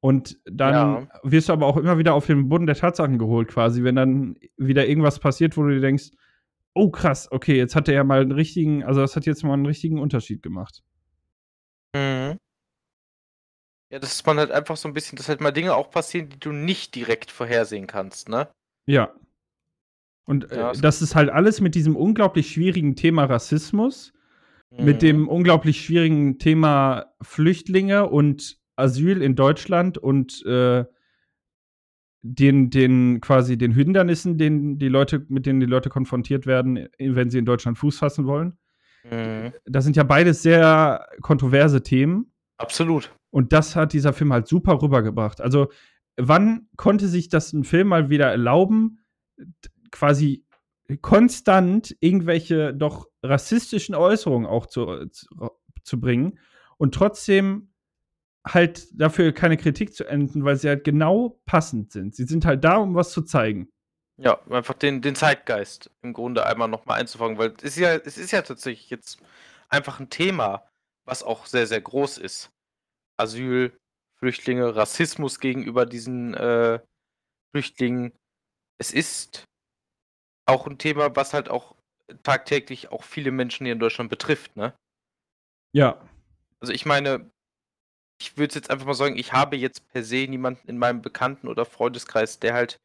Und 0.00 0.38
dann 0.44 0.74
Ja. 0.74 1.08
wirst 1.22 1.48
du 1.48 1.52
aber 1.54 1.66
auch 1.66 1.76
immer 1.76 1.96
wieder 1.98 2.14
auf 2.14 2.26
den 2.26 2.48
Boden 2.48 2.66
der 2.66 2.74
Tatsachen 2.76 3.18
geholt, 3.18 3.48
quasi, 3.48 3.84
wenn 3.84 3.96
dann 3.96 4.36
wieder 4.56 4.86
irgendwas 4.86 5.18
passiert, 5.18 5.56
wo 5.56 5.62
du 5.62 5.70
dir 5.70 5.80
denkst, 5.80 6.10
oh 6.74 6.90
krass, 6.90 7.28
okay, 7.30 7.56
jetzt 7.56 7.74
hat 7.76 7.88
er 7.88 7.94
ja 7.94 8.04
mal 8.04 8.20
einen 8.20 8.32
richtigen, 8.32 8.82
also 8.84 9.00
das 9.00 9.16
hat 9.16 9.24
jetzt 9.26 9.44
mal 9.44 9.54
einen 9.54 9.66
richtigen 9.66 9.98
Unterschied 10.00 10.42
gemacht. 10.42 10.82
Ja, 13.94 14.00
das 14.00 14.12
ist 14.16 14.26
man 14.26 14.38
halt 14.38 14.50
einfach 14.50 14.76
so 14.76 14.88
ein 14.88 14.92
bisschen, 14.92 15.14
dass 15.16 15.28
halt 15.28 15.40
mal 15.40 15.52
Dinge 15.52 15.72
auch 15.76 15.88
passieren, 15.92 16.28
die 16.28 16.40
du 16.40 16.50
nicht 16.50 16.96
direkt 16.96 17.30
vorhersehen 17.30 17.86
kannst, 17.86 18.28
ne? 18.28 18.48
Ja. 18.86 19.14
Und 20.26 20.50
Ja, 20.50 20.70
äh, 20.70 20.72
es- 20.72 20.80
das 20.80 21.00
ist 21.00 21.14
halt 21.14 21.30
alles 21.30 21.60
mit 21.60 21.76
diesem 21.76 21.94
unglaublich 21.94 22.50
schwierigen 22.52 22.96
Thema 22.96 23.26
Rassismus, 23.26 24.12
mit 24.72 24.96
Mhm. 24.96 24.98
dem 24.98 25.28
unglaublich 25.28 25.84
schwierigen 25.84 26.40
Thema 26.40 27.14
Flüchtlinge 27.22 28.08
und 28.08 28.58
Asyl 28.74 29.22
in 29.22 29.36
Deutschland 29.36 29.96
und 29.96 30.44
äh, 30.44 30.84
den, 32.22 32.70
den 32.70 33.20
quasi 33.20 33.56
den 33.56 33.70
Hindernissen, 33.70 34.38
den 34.38 34.76
die 34.80 34.88
Leute, 34.88 35.24
mit 35.28 35.46
denen 35.46 35.60
die 35.60 35.66
Leute 35.66 35.88
konfrontiert 35.88 36.46
werden, 36.46 36.78
äh, 36.78 36.88
wenn 36.98 37.30
sie 37.30 37.38
in 37.38 37.44
Deutschland 37.44 37.78
Fuß 37.78 37.98
fassen 37.98 38.26
wollen. 38.26 38.58
Mhm. 39.08 39.52
Das 39.66 39.84
sind 39.84 39.94
ja 39.94 40.02
beides 40.02 40.42
sehr 40.42 41.06
kontroverse 41.20 41.80
Themen. 41.84 42.32
Absolut. 42.64 43.14
Und 43.30 43.52
das 43.52 43.76
hat 43.76 43.92
dieser 43.92 44.12
Film 44.12 44.32
halt 44.32 44.48
super 44.48 44.80
rübergebracht. 44.80 45.40
Also, 45.40 45.70
wann 46.16 46.68
konnte 46.76 47.08
sich 47.08 47.28
das 47.28 47.52
ein 47.52 47.64
Film 47.64 47.88
mal 47.88 48.08
wieder 48.08 48.30
erlauben, 48.30 49.04
quasi 49.90 50.46
konstant 51.02 51.94
irgendwelche 52.00 52.72
doch 52.74 53.08
rassistischen 53.22 53.94
Äußerungen 53.94 54.46
auch 54.46 54.66
zu, 54.66 55.06
zu, 55.06 55.26
zu 55.82 56.00
bringen 56.00 56.38
und 56.78 56.94
trotzdem 56.94 57.74
halt 58.46 58.88
dafür 58.98 59.32
keine 59.32 59.56
Kritik 59.56 59.94
zu 59.94 60.04
enden, 60.04 60.44
weil 60.44 60.56
sie 60.56 60.68
halt 60.68 60.84
genau 60.84 61.40
passend 61.46 61.92
sind. 61.92 62.14
Sie 62.14 62.24
sind 62.24 62.44
halt 62.44 62.64
da, 62.64 62.76
um 62.76 62.94
was 62.94 63.10
zu 63.12 63.22
zeigen. 63.22 63.68
Ja, 64.16 64.40
einfach 64.48 64.74
den, 64.74 65.02
den 65.02 65.16
Zeitgeist 65.16 65.90
im 66.02 66.12
Grunde 66.12 66.46
einmal 66.46 66.68
nochmal 66.68 67.00
einzufangen, 67.00 67.38
weil 67.38 67.54
es 67.58 67.64
ist 67.64 67.78
ja, 67.78 67.94
es 67.96 68.16
ist 68.16 68.30
ja 68.30 68.42
tatsächlich 68.42 68.90
jetzt 68.90 69.18
einfach 69.68 69.98
ein 69.98 70.10
Thema, 70.10 70.68
was 71.04 71.22
auch 71.22 71.46
sehr, 71.46 71.66
sehr 71.66 71.80
groß 71.80 72.18
ist. 72.18 72.50
Asyl, 73.16 73.78
Flüchtlinge, 74.18 74.74
Rassismus 74.74 75.40
gegenüber 75.40 75.86
diesen 75.86 76.34
äh, 76.34 76.80
Flüchtlingen. 77.52 78.12
Es 78.78 78.92
ist 78.92 79.44
auch 80.46 80.66
ein 80.66 80.78
Thema, 80.78 81.14
was 81.16 81.34
halt 81.34 81.48
auch 81.48 81.76
tagtäglich 82.22 82.90
auch 82.90 83.02
viele 83.02 83.30
Menschen 83.30 83.64
hier 83.64 83.72
in 83.72 83.78
Deutschland 83.78 84.10
betrifft, 84.10 84.56
ne? 84.56 84.74
Ja, 85.72 86.00
Also 86.60 86.72
ich 86.72 86.86
meine, 86.86 87.30
ich 88.20 88.36
würde 88.36 88.54
jetzt 88.54 88.70
einfach 88.70 88.86
mal 88.86 88.94
sagen, 88.94 89.16
ich 89.16 89.32
habe 89.32 89.56
jetzt 89.56 89.88
per 89.88 90.04
se 90.04 90.26
niemanden 90.28 90.68
in 90.68 90.78
meinem 90.78 91.02
Bekannten- 91.02 91.48
oder 91.48 91.64
Freundeskreis, 91.64 92.38
der 92.38 92.54
halt 92.54 92.78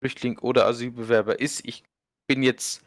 Flüchtling 0.00 0.38
oder 0.38 0.66
Asylbewerber 0.66 1.40
ist. 1.40 1.64
Ich 1.64 1.84
bin 2.28 2.42
jetzt 2.42 2.84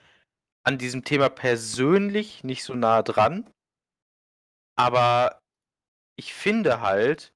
an 0.64 0.78
diesem 0.78 1.04
Thema 1.04 1.30
persönlich 1.30 2.44
nicht 2.44 2.64
so 2.64 2.76
nah 2.76 3.02
dran. 3.02 3.50
Aber 4.78 5.41
ich 6.22 6.36
finde 6.36 6.82
halt, 6.82 7.34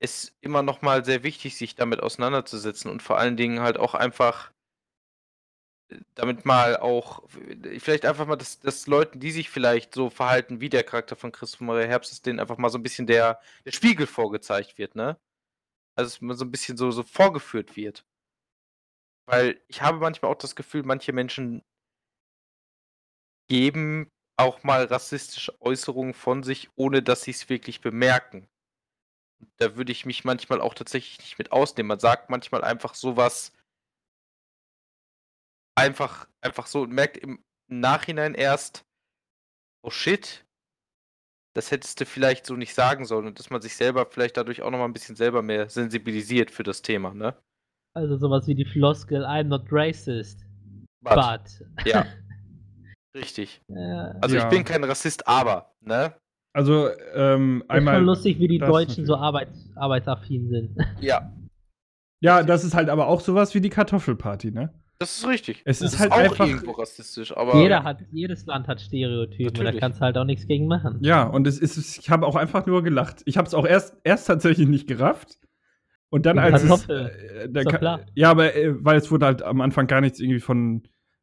es 0.00 0.36
immer 0.42 0.62
noch 0.62 0.82
mal 0.82 1.04
sehr 1.04 1.22
wichtig, 1.24 1.56
sich 1.56 1.76
damit 1.76 2.00
auseinanderzusetzen 2.02 2.90
und 2.90 3.02
vor 3.02 3.18
allen 3.18 3.36
Dingen 3.36 3.60
halt 3.60 3.78
auch 3.78 3.94
einfach 3.94 4.52
äh, 5.90 5.98
damit 6.14 6.44
mal 6.44 6.76
auch, 6.76 7.22
äh, 7.36 7.78
vielleicht 7.80 8.04
einfach 8.04 8.26
mal, 8.26 8.36
dass, 8.36 8.60
dass 8.60 8.86
Leuten, 8.86 9.20
die 9.20 9.30
sich 9.30 9.50
vielleicht 9.50 9.94
so 9.94 10.10
verhalten 10.10 10.60
wie 10.60 10.68
der 10.68 10.84
Charakter 10.84 11.16
von 11.16 11.32
Christoph 11.32 11.60
Maria 11.60 11.86
Herbst, 11.86 12.10
dass 12.12 12.22
denen 12.22 12.40
einfach 12.40 12.58
mal 12.58 12.70
so 12.70 12.78
ein 12.78 12.82
bisschen 12.82 13.06
der, 13.06 13.40
der 13.64 13.72
Spiegel 13.72 14.06
vorgezeigt 14.06 14.78
wird, 14.78 14.94
ne? 14.96 15.18
Also, 15.96 16.10
dass 16.10 16.20
man 16.22 16.36
so 16.36 16.44
ein 16.46 16.50
bisschen 16.52 16.76
so, 16.78 16.90
so 16.92 17.02
vorgeführt 17.04 17.76
wird. 17.76 18.04
Weil 19.26 19.60
ich 19.68 19.82
habe 19.82 19.98
manchmal 19.98 20.30
auch 20.30 20.36
das 20.38 20.54
Gefühl, 20.56 20.82
manche 20.84 21.12
Menschen 21.12 21.62
geben 23.48 24.10
auch 24.42 24.62
mal 24.62 24.84
rassistische 24.84 25.60
Äußerungen 25.60 26.14
von 26.14 26.42
sich, 26.42 26.70
ohne 26.76 27.02
dass 27.02 27.22
sie 27.22 27.30
es 27.30 27.48
wirklich 27.48 27.80
bemerken. 27.80 28.48
Da 29.56 29.76
würde 29.76 29.92
ich 29.92 30.06
mich 30.06 30.24
manchmal 30.24 30.60
auch 30.60 30.74
tatsächlich 30.74 31.18
nicht 31.18 31.38
mit 31.38 31.52
ausnehmen. 31.52 31.88
Man 31.88 32.00
sagt 32.00 32.30
manchmal 32.30 32.62
einfach 32.62 32.94
sowas 32.94 33.52
einfach, 35.74 36.28
einfach 36.40 36.66
so 36.66 36.82
und 36.82 36.92
merkt 36.92 37.16
im 37.16 37.42
Nachhinein 37.68 38.34
erst, 38.34 38.84
oh 39.82 39.90
shit, 39.90 40.44
das 41.54 41.70
hättest 41.70 42.00
du 42.00 42.06
vielleicht 42.06 42.46
so 42.46 42.54
nicht 42.56 42.74
sagen 42.74 43.04
sollen 43.04 43.26
und 43.26 43.38
dass 43.38 43.50
man 43.50 43.62
sich 43.62 43.76
selber 43.76 44.06
vielleicht 44.06 44.36
dadurch 44.36 44.62
auch 44.62 44.70
nochmal 44.70 44.88
ein 44.88 44.92
bisschen 44.92 45.16
selber 45.16 45.42
mehr 45.42 45.68
sensibilisiert 45.68 46.50
für 46.50 46.62
das 46.62 46.82
Thema, 46.82 47.14
ne? 47.14 47.36
Also 47.94 48.16
sowas 48.16 48.46
wie 48.46 48.54
die 48.54 48.64
Floskel, 48.64 49.24
I'm 49.24 49.44
not 49.44 49.66
racist, 49.70 50.46
But, 51.02 51.14
but. 51.14 51.86
Ja. 51.86 52.06
Richtig. 53.14 53.60
Ja. 53.68 54.14
Also 54.20 54.36
Ja. 54.36 54.44
ich 54.44 54.48
bin 54.48 54.64
kein 54.64 54.84
Rassist, 54.84 55.26
aber, 55.28 55.72
ne? 55.80 56.14
also 56.54 56.88
ähm, 57.14 57.62
Ist 57.62 57.70
einmal. 57.70 57.96
schon 57.96 58.04
lustig, 58.06 58.38
wie 58.38 58.48
die 58.48 58.58
Deutschen 58.58 59.06
so 59.06 59.12
natürlich. 59.12 59.22
arbeit, 59.26 59.48
arbeitsaffin 59.76 60.48
sind. 60.50 60.76
Ja, 61.00 61.32
Ja, 62.20 62.42
das 62.42 62.64
ist 62.64 62.74
halt 62.74 62.88
aber 62.88 63.08
auch 63.08 63.20
sowas 63.20 63.54
wie 63.54 63.60
die 63.60 63.70
Kartoffelparty, 63.70 64.50
ne? 64.52 64.72
das 64.98 65.18
ist 65.18 65.26
richtig. 65.26 65.62
Es 65.64 65.80
das 65.80 65.94
ist 65.94 65.98
halt 66.00 66.12
auch 66.12 66.16
einfach- 66.18 66.46
irgendwo 66.46 66.70
rassistisch, 66.72 67.36
aber 67.36 67.56
Jeder 67.60 67.82
hat, 67.82 67.98
jedes 68.12 68.46
Land 68.46 68.68
hat 68.68 68.80
Stereotypen 68.80 69.48
und 69.48 69.58
da 69.58 69.62
Natürlich. 69.64 69.80
kannst 69.80 70.00
du 70.00 70.04
halt 70.04 70.16
auch 70.16 70.24
nichts 70.24 70.46
gegen 70.46 70.68
machen. 70.68 70.98
Ja, 71.00 71.24
und 71.24 71.46
es 71.48 71.58
ist, 71.58 71.98
ich 71.98 72.08
habe 72.08 72.24
auch 72.26 72.36
einfach 72.36 72.66
nur 72.66 72.84
gelacht. 72.84 73.22
Ich 73.24 73.36
habe 73.36 73.48
es 73.48 73.54
auch 73.54 73.66
erst, 73.66 73.96
erst 74.04 74.28
tatsächlich 74.28 74.68
nicht 74.68 74.86
gerafft. 74.86 75.38
Und 76.10 76.24
dann 76.26 76.36
Die 76.36 76.42
als 76.42 76.62
es, 76.62 76.68
Kartoffel. 76.68 77.06
äh, 77.08 77.48
der 77.48 77.62
Ist 77.62 77.66
doch 77.66 77.72
Ka- 77.72 77.78
klar. 77.78 78.00
Ja, 78.14 78.30
aber 78.30 78.54
äh, 78.54 78.72
weil 78.84 78.96
es 78.98 79.10
wurde 79.10 79.26
halt 79.26 79.42
am 79.42 79.60
Anfang 79.60 79.86
gar 79.88 80.00
nichts 80.02 80.20
irgendwie 80.20 80.38
von, 80.40 80.82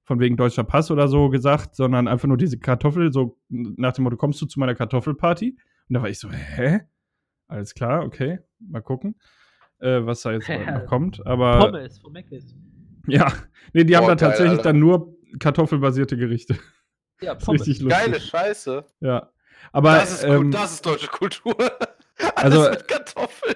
von 0.09 0.19
wegen 0.19 0.37
deutscher 0.37 0.63
Pass 0.63 0.89
oder 0.89 1.07
so 1.07 1.29
gesagt, 1.29 1.75
sondern 1.75 2.07
einfach 2.07 2.27
nur 2.27 2.35
diese 2.35 2.57
Kartoffel, 2.57 3.13
so 3.13 3.37
nach 3.49 3.93
dem 3.93 4.05
Motto, 4.05 4.17
kommst 4.17 4.41
du 4.41 4.47
zu 4.47 4.59
meiner 4.59 4.73
Kartoffelparty? 4.73 5.51
Und 5.87 5.93
da 5.93 6.01
war 6.01 6.09
ich 6.09 6.17
so, 6.17 6.31
hä? 6.31 6.79
Alles 7.47 7.75
klar, 7.75 8.03
okay, 8.03 8.39
mal 8.59 8.81
gucken, 8.81 9.13
äh, 9.77 10.03
was 10.03 10.21
da 10.23 10.31
jetzt 10.31 10.49
noch 10.73 10.87
kommt. 10.87 11.23
Aber 11.27 11.59
Pommes 11.59 11.99
von 11.99 12.11
Mc's. 12.13 12.55
ja, 13.07 13.31
nee, 13.73 13.83
die 13.83 13.95
haben 13.95 14.05
Boah, 14.07 14.15
da 14.15 14.15
geil, 14.15 14.29
tatsächlich 14.29 14.57
Alter. 14.57 14.63
dann 14.63 14.79
nur 14.79 15.15
kartoffelbasierte 15.37 16.17
Gerichte. 16.17 16.55
Ja, 17.21 17.35
Pommes. 17.35 17.61
richtig 17.61 17.81
lustig. 17.81 18.03
Geile 18.05 18.19
Scheiße. 18.19 18.85
Ja. 19.01 19.29
Aber, 19.71 19.91
das 19.93 20.11
ist 20.11 20.23
ähm, 20.23 20.45
gut, 20.45 20.53
das 20.55 20.73
ist 20.73 20.85
deutsche 20.87 21.07
Kultur. 21.09 21.55
Alles 22.35 22.57
Also- 22.57 22.69
mit 22.71 22.87
Kartoffeln. 22.87 23.55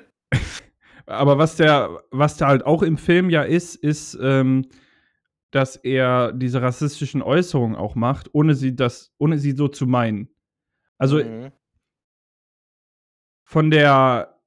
aber 1.07 1.39
was 1.39 1.55
der, 1.55 1.99
was 2.11 2.37
da 2.37 2.45
halt 2.47 2.63
auch 2.63 2.83
im 2.83 2.99
Film 2.99 3.31
ja 3.31 3.41
ist, 3.41 3.73
ist, 3.75 4.15
ähm, 4.21 4.67
dass 5.53 5.75
er 5.75 6.33
diese 6.33 6.61
rassistischen 6.61 7.21
Äußerungen 7.21 7.75
auch 7.75 7.95
macht, 7.95 8.33
ohne 8.33 8.55
sie 8.55 8.75
das, 8.75 9.13
ohne 9.19 9.37
sie 9.37 9.51
so 9.51 9.67
zu 9.67 9.85
meinen. 9.85 10.29
Also 10.97 11.23
Mhm. 11.23 11.51
von 13.45 13.69
der, 13.71 14.39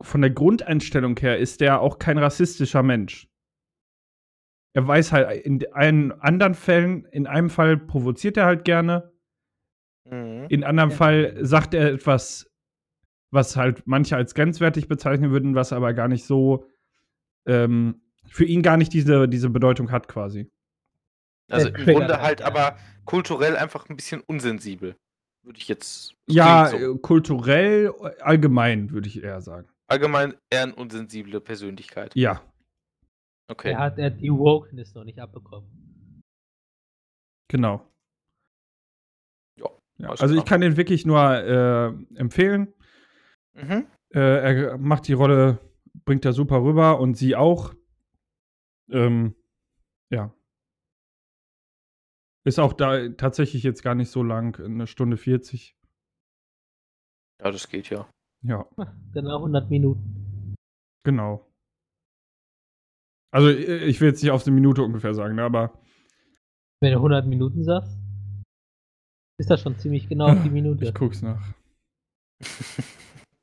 von 0.00 0.20
der 0.22 0.30
Grundeinstellung 0.30 1.18
her 1.18 1.38
ist 1.38 1.60
der 1.60 1.80
auch 1.80 1.98
kein 1.98 2.18
rassistischer 2.18 2.82
Mensch. 2.82 3.28
Er 4.74 4.86
weiß 4.88 5.12
halt, 5.12 5.44
in 5.44 5.64
allen 5.72 6.12
anderen 6.12 6.54
Fällen, 6.54 7.04
in 7.06 7.26
einem 7.26 7.50
Fall 7.50 7.76
provoziert 7.76 8.36
er 8.36 8.46
halt 8.46 8.64
gerne, 8.64 9.12
Mhm. 10.10 10.46
in 10.48 10.64
anderem 10.64 10.90
Ja. 10.90 10.96
Fall 10.96 11.44
sagt 11.44 11.74
er 11.74 11.92
etwas, 11.92 12.50
was 13.30 13.56
halt 13.56 13.82
manche 13.86 14.16
als 14.16 14.34
grenzwertig 14.34 14.88
bezeichnen 14.88 15.30
würden, 15.30 15.54
was 15.54 15.72
aber 15.72 15.92
gar 15.94 16.08
nicht 16.08 16.24
so, 16.24 16.66
ähm, 17.46 18.00
für 18.26 18.44
ihn 18.44 18.62
gar 18.62 18.76
nicht 18.76 18.92
diese, 18.92 19.28
diese 19.28 19.50
Bedeutung 19.50 19.90
hat 19.90 20.08
quasi. 20.08 20.50
Also 21.50 21.68
Der 21.70 21.78
im 21.78 21.86
Grunde 21.86 22.20
halt 22.20 22.40
ja. 22.40 22.46
aber 22.46 22.78
kulturell 23.04 23.56
einfach 23.56 23.88
ein 23.88 23.96
bisschen 23.96 24.22
unsensibel. 24.26 24.96
Würde 25.42 25.58
ich 25.58 25.68
jetzt. 25.68 26.14
Ja, 26.26 26.68
so. 26.68 26.76
äh, 26.76 26.98
kulturell, 26.98 27.92
äh, 28.00 28.22
allgemein, 28.22 28.90
würde 28.90 29.08
ich 29.08 29.22
eher 29.22 29.40
sagen. 29.42 29.68
Allgemein 29.86 30.34
eher 30.50 30.62
eine 30.62 30.74
unsensible 30.74 31.40
Persönlichkeit. 31.40 32.16
Ja, 32.16 32.40
Okay. 33.48 33.72
Er 33.72 33.78
hat, 33.78 33.98
er 33.98 34.06
hat 34.06 34.20
die 34.20 34.32
Wokeness 34.32 34.94
noch 34.94 35.04
nicht 35.04 35.18
abbekommen. 35.18 36.22
genau. 37.50 37.86
Ja, 39.58 39.68
Ja, 39.98 40.08
also 40.10 40.34
ich 40.34 40.44
kann 40.44 40.60
den 40.62 40.76
wirklich 40.76 41.04
nur 41.04 41.20
äh, 41.20 41.88
empfehlen. 42.18 42.72
Mhm. 43.52 43.86
Äh, 44.14 44.20
er 44.20 44.78
macht 44.78 45.06
die 45.08 45.12
Rolle, 45.12 45.58
bringt 46.04 46.24
er 46.24 46.32
super 46.32 46.62
rüber 46.62 47.00
und 47.00 47.16
sie 47.16 47.36
auch. 47.36 47.74
Ähm, 48.90 49.34
ja. 50.10 50.34
Ist 52.46 52.58
auch 52.58 52.72
da 52.74 53.08
tatsächlich 53.10 53.62
jetzt 53.62 53.82
gar 53.82 53.94
nicht 53.94 54.10
so 54.10 54.22
lang, 54.22 54.58
eine 54.62 54.86
Stunde 54.86 55.16
40. 55.16 55.74
Ja, 57.42 57.50
das 57.50 57.68
geht 57.68 57.88
ja. 57.90 58.08
Ja, 58.46 58.66
Genau 59.12 59.36
100 59.38 59.70
Minuten. 59.70 60.54
genau. 61.04 61.50
Also 63.32 63.48
ich 63.48 64.00
will 64.00 64.08
jetzt 64.10 64.22
nicht 64.22 64.30
auf 64.30 64.46
eine 64.46 64.54
Minute 64.54 64.82
ungefähr 64.82 65.14
sagen, 65.14 65.34
ne, 65.36 65.42
aber 65.42 65.72
Wenn 66.80 66.92
du 66.92 66.98
100 66.98 67.26
Minuten 67.26 67.64
sagst, 67.64 67.96
ist 69.40 69.50
das 69.50 69.62
schon 69.62 69.76
ziemlich 69.78 70.08
genau 70.08 70.26
auf 70.28 70.42
die 70.42 70.50
Minute. 70.50 70.84
ich 70.84 70.94
guck's 70.94 71.22
nach. 71.22 71.42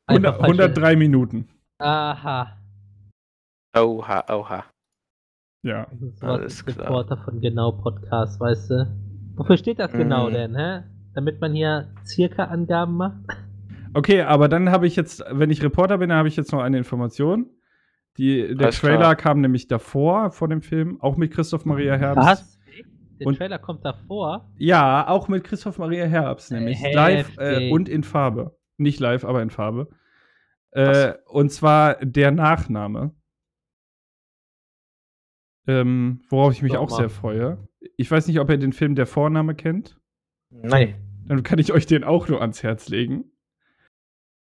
Einfach 0.08 0.40
100, 0.40 0.40
falsche- 0.40 0.44
103 0.44 0.96
Minuten. 0.96 1.50
Aha. 1.82 2.58
Oha, 3.76 4.26
oha. 4.30 4.70
Ja. 5.64 5.88
Das 5.92 6.02
ist 6.02 6.24
Alles 6.24 6.66
klar. 6.66 6.86
Reporter 6.88 7.18
von 7.18 7.40
Genau 7.42 7.72
Podcast, 7.72 8.40
weißt 8.40 8.70
du? 8.72 8.88
Wofür 9.36 9.58
steht 9.58 9.80
das 9.80 9.92
genau 9.92 10.30
Mhm. 10.30 10.34
denn, 10.34 10.56
hä? 10.56 10.84
Damit 11.14 11.42
man 11.42 11.54
hier 11.54 11.90
circa 12.06 12.46
Angaben 12.46 12.96
macht? 12.98 13.18
Okay, 13.94 14.22
aber 14.22 14.48
dann 14.48 14.72
habe 14.72 14.88
ich 14.88 14.96
jetzt, 14.96 15.24
wenn 15.30 15.50
ich 15.50 15.62
Reporter 15.64 15.98
bin, 15.98 16.10
dann 16.10 16.18
habe 16.18 16.28
ich 16.30 16.36
jetzt 16.38 16.52
noch 16.52 16.62
eine 16.62 16.78
Information. 16.78 17.48
Die, 18.18 18.56
der 18.56 18.68
Alles 18.68 18.80
Trailer 18.80 18.98
klar. 18.98 19.16
kam 19.16 19.42
nämlich 19.42 19.68
davor, 19.68 20.32
vor 20.32 20.48
dem 20.48 20.62
Film, 20.62 21.00
auch 21.02 21.18
mit 21.18 21.32
Christoph 21.32 21.66
Maria 21.66 21.96
Herbst. 21.96 22.28
Was? 22.28 22.60
Der 23.20 23.28
Und- 23.28 23.38
Trailer 23.38 23.60
kommt 23.60 23.86
davor. 23.86 24.50
Ja, 24.58 25.08
auch 25.08 25.28
mit 25.28 25.44
Christoph 25.44 25.78
Maria 25.78 26.06
Herbst, 26.06 26.52
nämlich 26.52 26.78
Heftig. 26.80 26.96
live 26.96 27.38
äh, 27.38 27.72
und 27.72 27.88
in 27.88 28.04
Farbe. 28.04 28.58
Nicht 28.78 29.00
live, 29.00 29.24
aber 29.26 29.42
in 29.42 29.50
Farbe. 29.50 29.90
Äh, 30.72 31.14
und 31.28 31.52
zwar 31.52 31.96
der 32.04 32.32
Nachname. 32.32 33.12
Ähm, 35.68 36.22
worauf 36.30 36.54
ich 36.54 36.62
mich 36.62 36.74
Sag 36.74 36.82
auch 36.82 36.90
mal. 36.90 36.98
sehr 36.98 37.10
freue. 37.10 37.68
Ich 37.98 38.10
weiß 38.10 38.28
nicht, 38.28 38.40
ob 38.40 38.50
ihr 38.50 38.58
den 38.58 38.74
Film 38.74 38.96
Der 38.96 39.06
Vorname 39.06 39.56
kennt. 39.56 40.00
Nein. 40.50 40.96
Dann 41.26 41.44
kann 41.44 41.60
ich 41.60 41.72
euch 41.72 41.86
den 41.86 42.04
auch 42.04 42.28
nur 42.28 42.42
ans 42.42 42.64
Herz 42.64 42.90
legen. 42.90 43.32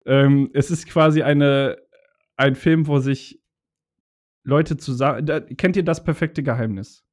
Ähm, 0.06 0.50
es 0.54 0.70
ist 0.70 0.88
quasi 0.88 1.22
eine, 1.22 1.76
ein 2.36 2.54
Film, 2.54 2.86
wo 2.86 2.98
sich 2.98 3.42
Leute 4.44 4.76
zusammen. 4.76 5.26
Da, 5.26 5.40
kennt 5.40 5.76
ihr 5.76 5.84
das 5.84 6.02
perfekte 6.02 6.42
Geheimnis? 6.42 7.04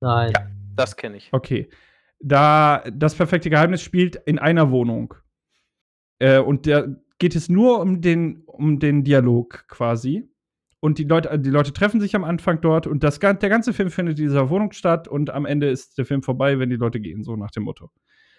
Nein. 0.00 0.32
Das 0.74 0.96
kenne 0.96 1.18
ich. 1.18 1.28
Okay. 1.32 1.68
Da 2.18 2.82
das 2.92 3.14
perfekte 3.14 3.50
Geheimnis 3.50 3.82
spielt 3.82 4.16
in 4.16 4.38
einer 4.38 4.70
Wohnung. 4.70 5.14
Äh, 6.18 6.38
und 6.38 6.66
da 6.66 6.86
geht 7.18 7.36
es 7.36 7.48
nur 7.48 7.80
um 7.80 8.00
den, 8.00 8.42
um 8.46 8.78
den 8.78 9.04
Dialog 9.04 9.66
quasi. 9.68 10.31
Und 10.84 10.98
die 10.98 11.04
Leute, 11.04 11.38
die 11.38 11.50
Leute 11.50 11.72
treffen 11.72 12.00
sich 12.00 12.16
am 12.16 12.24
Anfang 12.24 12.60
dort 12.60 12.88
und 12.88 13.04
das, 13.04 13.20
der 13.20 13.34
ganze 13.36 13.72
Film 13.72 13.88
findet 13.88 14.18
in 14.18 14.24
dieser 14.26 14.50
Wohnung 14.50 14.72
statt 14.72 15.06
und 15.06 15.30
am 15.30 15.46
Ende 15.46 15.70
ist 15.70 15.96
der 15.96 16.04
Film 16.04 16.24
vorbei, 16.24 16.58
wenn 16.58 16.70
die 16.70 16.76
Leute 16.76 16.98
gehen, 17.00 17.22
so 17.22 17.36
nach 17.36 17.52
dem 17.52 17.62
Motto. 17.62 17.90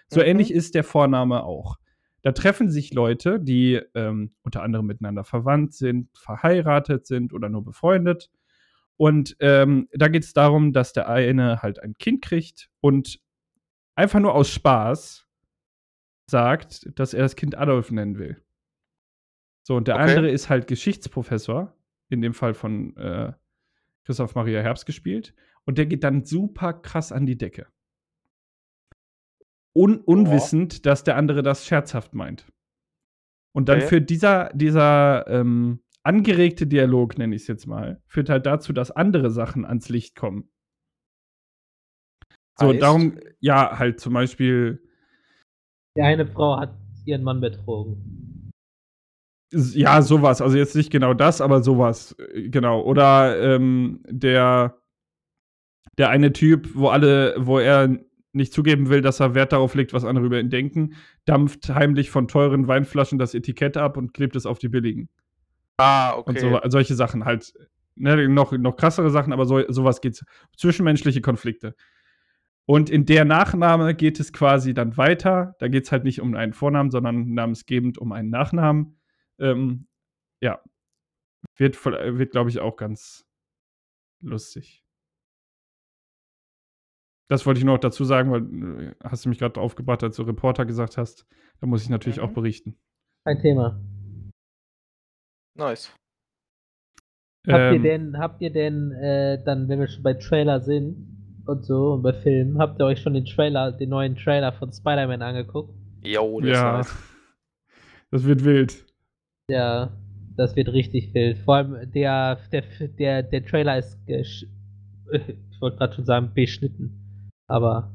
So 0.08 0.20
Mhm. 0.20 0.26
ähnlich 0.26 0.52
ist 0.52 0.74
der 0.74 0.84
Vorname 0.84 1.42
auch. 1.44 1.76
Da 2.20 2.32
treffen 2.32 2.68
sich 2.70 2.92
Leute, 2.92 3.40
die 3.40 3.80
ähm, 3.94 4.34
unter 4.42 4.62
anderem 4.62 4.84
miteinander 4.86 5.24
verwandt 5.24 5.72
sind, 5.72 6.10
verheiratet 6.18 7.06
sind 7.06 7.32
oder 7.32 7.48
nur 7.48 7.64
befreundet. 7.64 8.30
Und 8.96 9.36
ähm, 9.40 9.88
da 9.92 10.08
geht 10.08 10.24
es 10.24 10.34
darum, 10.34 10.74
dass 10.74 10.92
der 10.92 11.08
eine 11.08 11.62
halt 11.62 11.80
ein 11.82 11.94
Kind 11.94 12.20
kriegt 12.22 12.68
und 12.80 13.20
einfach 13.94 14.20
nur 14.20 14.34
aus 14.34 14.50
Spaß 14.50 15.26
sagt, 16.30 16.90
dass 16.98 17.14
er 17.14 17.22
das 17.22 17.36
Kind 17.36 17.56
Adolf 17.56 17.90
nennen 17.90 18.18
will. 18.18 18.42
So, 19.62 19.76
und 19.76 19.88
der 19.88 19.94
Okay. 19.96 20.10
andere 20.10 20.30
ist 20.30 20.50
halt 20.50 20.66
Geschichtsprofessor, 20.66 21.74
in 22.08 22.20
dem 22.22 22.34
Fall 22.34 22.54
von 22.54 22.96
äh, 22.96 23.32
Christoph 24.04 24.34
Maria 24.34 24.60
Herbst 24.60 24.86
gespielt. 24.86 25.34
Und 25.64 25.78
der 25.78 25.86
geht 25.86 26.04
dann 26.04 26.24
super 26.24 26.72
krass 26.74 27.10
an 27.12 27.26
die 27.26 27.38
Decke. 27.38 27.66
Un 29.76 29.98
unwissend, 29.98 30.86
dass 30.86 31.04
der 31.04 31.16
andere 31.16 31.42
das 31.42 31.66
scherzhaft 31.66 32.14
meint. 32.14 32.46
Und 33.52 33.68
dann 33.68 33.78
Okay. 33.78 33.88
führt 33.88 34.10
dieser, 34.10 34.50
dieser 34.54 35.26
ähm, 35.28 35.82
angeregte 36.02 36.66
Dialog, 36.66 37.18
nenne 37.18 37.34
ich 37.34 37.42
es 37.42 37.48
jetzt 37.48 37.66
mal, 37.66 38.00
führt 38.06 38.28
halt 38.28 38.46
dazu, 38.46 38.72
dass 38.72 38.90
andere 38.90 39.30
Sachen 39.30 39.64
ans 39.64 39.88
Licht 39.88 40.14
kommen. 40.16 40.50
So, 42.58 42.68
Heißt? 42.68 42.82
darum, 42.82 43.18
ja, 43.40 43.78
halt 43.78 44.00
zum 44.00 44.12
Beispiel, 44.14 44.80
Die 45.96 46.02
eine 46.02 46.26
Frau 46.26 46.58
hat 46.58 46.74
ihren 47.04 47.22
Mann 47.22 47.40
betrogen. 47.40 48.33
Ja, 49.54 50.02
sowas. 50.02 50.40
Also 50.40 50.56
jetzt 50.56 50.76
nicht 50.76 50.90
genau 50.90 51.14
das, 51.14 51.40
aber 51.40 51.62
sowas, 51.62 52.16
äh, 52.32 52.48
genau. 52.48 52.82
Oder 52.82 53.40
ähm, 53.40 54.00
der, 54.08 54.76
der 55.98 56.10
eine 56.10 56.32
Typ, 56.32 56.70
wo 56.74 56.88
alle, 56.88 57.34
wo 57.38 57.58
er 57.58 57.98
nicht 58.32 58.52
zugeben 58.52 58.88
will, 58.88 59.00
dass 59.00 59.20
er 59.20 59.34
Wert 59.34 59.52
darauf 59.52 59.74
legt, 59.74 59.92
was 59.92 60.04
andere 60.04 60.26
über 60.26 60.40
ihn 60.40 60.50
denken, 60.50 60.94
dampft 61.24 61.68
heimlich 61.68 62.10
von 62.10 62.26
teuren 62.26 62.66
Weinflaschen 62.66 63.18
das 63.18 63.34
Etikett 63.34 63.76
ab 63.76 63.96
und 63.96 64.12
klebt 64.12 64.34
es 64.34 64.44
auf 64.44 64.58
die 64.58 64.68
billigen. 64.68 65.08
Ah, 65.76 66.14
okay. 66.16 66.30
Und 66.30 66.40
so, 66.40 66.60
solche 66.70 66.94
Sachen 66.94 67.24
halt. 67.24 67.52
Ne, 67.96 68.28
noch, 68.28 68.50
noch 68.50 68.76
krassere 68.76 69.10
Sachen, 69.10 69.32
aber 69.32 69.46
so, 69.46 69.62
sowas 69.68 70.00
geht's. 70.00 70.24
Zwischenmenschliche 70.56 71.20
Konflikte. 71.20 71.76
Und 72.66 72.90
in 72.90 73.04
der 73.04 73.24
Nachname 73.24 73.94
geht 73.94 74.18
es 74.18 74.32
quasi 74.32 74.74
dann 74.74 74.96
weiter. 74.96 75.54
Da 75.58 75.68
geht 75.68 75.84
es 75.84 75.92
halt 75.92 76.02
nicht 76.02 76.20
um 76.20 76.34
einen 76.34 76.54
Vornamen, 76.54 76.90
sondern 76.90 77.34
namensgebend 77.34 77.98
um 77.98 78.10
einen 78.12 78.30
Nachnamen. 78.30 78.98
Ähm, 79.40 79.86
ja. 80.42 80.62
Wird, 81.56 81.76
voll- 81.76 82.18
wird 82.18 82.32
glaube 82.32 82.50
ich, 82.50 82.58
auch 82.60 82.76
ganz 82.76 83.26
lustig. 84.22 84.84
Das 87.30 87.46
wollte 87.46 87.58
ich 87.58 87.64
nur 87.64 87.74
noch 87.74 87.80
dazu 87.80 88.04
sagen, 88.04 88.30
weil 88.30 88.88
äh, 88.88 88.94
hast 89.02 89.24
du 89.24 89.28
mich 89.28 89.38
gerade 89.38 89.60
aufgebracht, 89.60 90.02
als 90.02 90.16
du 90.16 90.22
Reporter 90.22 90.66
gesagt 90.66 90.96
hast. 90.98 91.26
Da 91.60 91.66
muss 91.66 91.82
ich 91.82 91.88
natürlich 91.88 92.18
Mhm. 92.18 92.24
auch 92.24 92.32
berichten. 92.32 92.76
Kein 93.26 93.40
Thema. 93.40 93.80
Nice. 95.56 95.94
Habt 97.46 97.58
ihr 97.58 97.72
Ähm, 97.76 97.82
denn, 97.82 98.18
habt 98.18 98.40
ihr 98.42 98.50
denn 98.52 98.92
äh, 98.92 99.42
dann, 99.44 99.68
wenn 99.68 99.78
wir 99.80 99.86
schon 99.88 100.02
bei 100.02 100.14
Trailer 100.14 100.60
sind 100.60 101.42
und 101.46 101.64
so 101.64 101.92
und 101.92 102.02
bei 102.02 102.12
Filmen, 102.12 102.58
habt 102.58 102.80
ihr 102.80 102.86
euch 102.86 103.00
schon 103.00 103.14
den 103.14 103.24
Trailer, 103.26 103.72
den 103.72 103.90
neuen 103.90 104.16
Trailer 104.16 104.52
von 104.52 104.72
Spider-Man 104.72 105.22
angeguckt? 105.22 105.74
Jo, 106.02 106.40
das 106.40 106.50
ja. 106.50 106.80
ist 106.80 106.88
nice. 106.88 107.02
Das 108.10 108.24
wird 108.24 108.44
wild. 108.44 108.86
Ja, 109.50 109.92
das 110.36 110.56
wird 110.56 110.68
richtig 110.68 111.12
wild. 111.14 111.38
Vor 111.38 111.56
allem 111.56 111.90
der, 111.92 112.36
der, 112.50 112.62
der, 112.88 113.22
der 113.22 113.44
Trailer 113.44 113.78
ist, 113.78 113.98
gesch- 114.06 114.46
ich 115.12 115.60
wollte 115.60 115.76
gerade 115.78 115.94
schon 115.94 116.04
sagen, 116.06 116.32
beschnitten. 116.34 117.30
Aber 117.48 117.92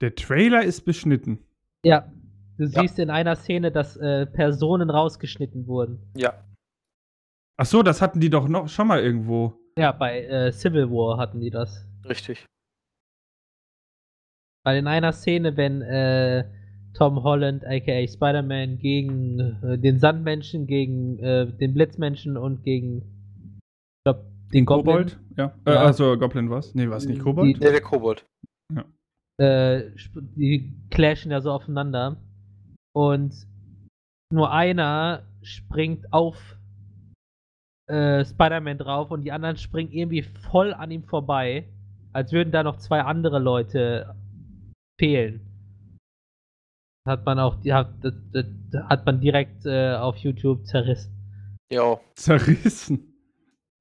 Der 0.00 0.14
Trailer 0.14 0.62
ist 0.62 0.82
beschnitten. 0.84 1.38
ja, 1.84 2.10
du 2.56 2.64
Ja. 2.64 2.80
siehst 2.82 2.98
in 2.98 3.10
einer 3.10 3.34
Szene, 3.36 3.72
dass 3.72 3.96
äh, 3.96 4.26
Personen 4.26 4.90
rausgeschnitten 4.90 5.66
wurden. 5.66 5.98
Ja. 6.16 6.44
Ach 7.58 7.66
so, 7.66 7.82
das 7.82 8.00
hatten 8.02 8.20
die 8.20 8.30
doch 8.30 8.48
noch 8.48 8.68
schon 8.68 8.86
mal 8.86 9.00
irgendwo. 9.00 9.54
Ja, 9.78 9.92
bei 9.92 10.22
äh, 10.24 10.52
Civil 10.52 10.90
War 10.90 11.18
hatten 11.18 11.40
die 11.40 11.50
das. 11.50 11.86
Richtig. 12.04 12.46
Weil 14.64 14.78
in 14.78 14.86
einer 14.86 15.12
Szene, 15.12 15.56
wenn 15.56 15.80
äh, 15.82 16.48
Tom 16.96 17.22
Holland, 17.22 17.64
aka 17.66 18.06
Spider-Man, 18.06 18.78
gegen 18.78 19.38
äh, 19.62 19.78
den 19.78 19.98
Sandmenschen, 19.98 20.66
gegen 20.66 21.18
äh, 21.18 21.46
den 21.46 21.74
Blitzmenschen 21.74 22.36
und 22.36 22.62
gegen 22.62 23.02
ich 23.02 24.04
glaub, 24.04 24.24
den 24.52 24.64
Goblin, 24.64 24.94
Kobold? 24.94 25.20
Ja. 25.36 25.54
Äh, 25.66 25.72
Ja. 25.74 25.80
also 25.84 26.16
Goblin 26.18 26.48
was? 26.50 26.74
Nee, 26.74 26.88
war 26.88 26.96
es 26.96 27.06
nicht 27.06 27.20
Kobold? 27.20 27.48
Die- 27.56 27.60
Der, 27.60 27.72
der 27.72 27.80
Kobold. 27.82 28.24
äh, 29.38 29.92
sp- 30.00 30.24
die 30.36 30.72
clashen 30.90 31.30
ja 31.30 31.40
so 31.40 31.50
aufeinander. 31.50 32.16
Und 32.94 33.34
nur 34.32 34.50
einer 34.50 35.24
springt 35.42 36.10
auf 36.12 36.56
äh, 37.88 38.24
Spider-Man 38.24 38.78
drauf 38.78 39.10
und 39.10 39.22
die 39.22 39.32
anderen 39.32 39.56
springen 39.58 39.92
irgendwie 39.92 40.22
voll 40.22 40.72
an 40.72 40.90
ihm 40.90 41.04
vorbei, 41.04 41.68
als 42.12 42.32
würden 42.32 42.50
da 42.50 42.62
noch 42.62 42.78
zwei 42.78 43.02
andere 43.02 43.38
Leute 43.38 44.14
fehlen. 44.98 45.40
Hat 47.06 47.24
man 47.24 47.38
auch, 47.38 47.56
die 47.60 47.72
hat, 47.72 47.90
das, 48.02 48.14
das, 48.32 48.44
hat 48.88 49.06
man 49.06 49.20
direkt 49.20 49.64
äh, 49.64 49.94
auf 49.94 50.16
YouTube 50.16 50.66
zerrissen. 50.66 51.12
Ja. 51.70 51.98
Zerrissen. 52.14 53.12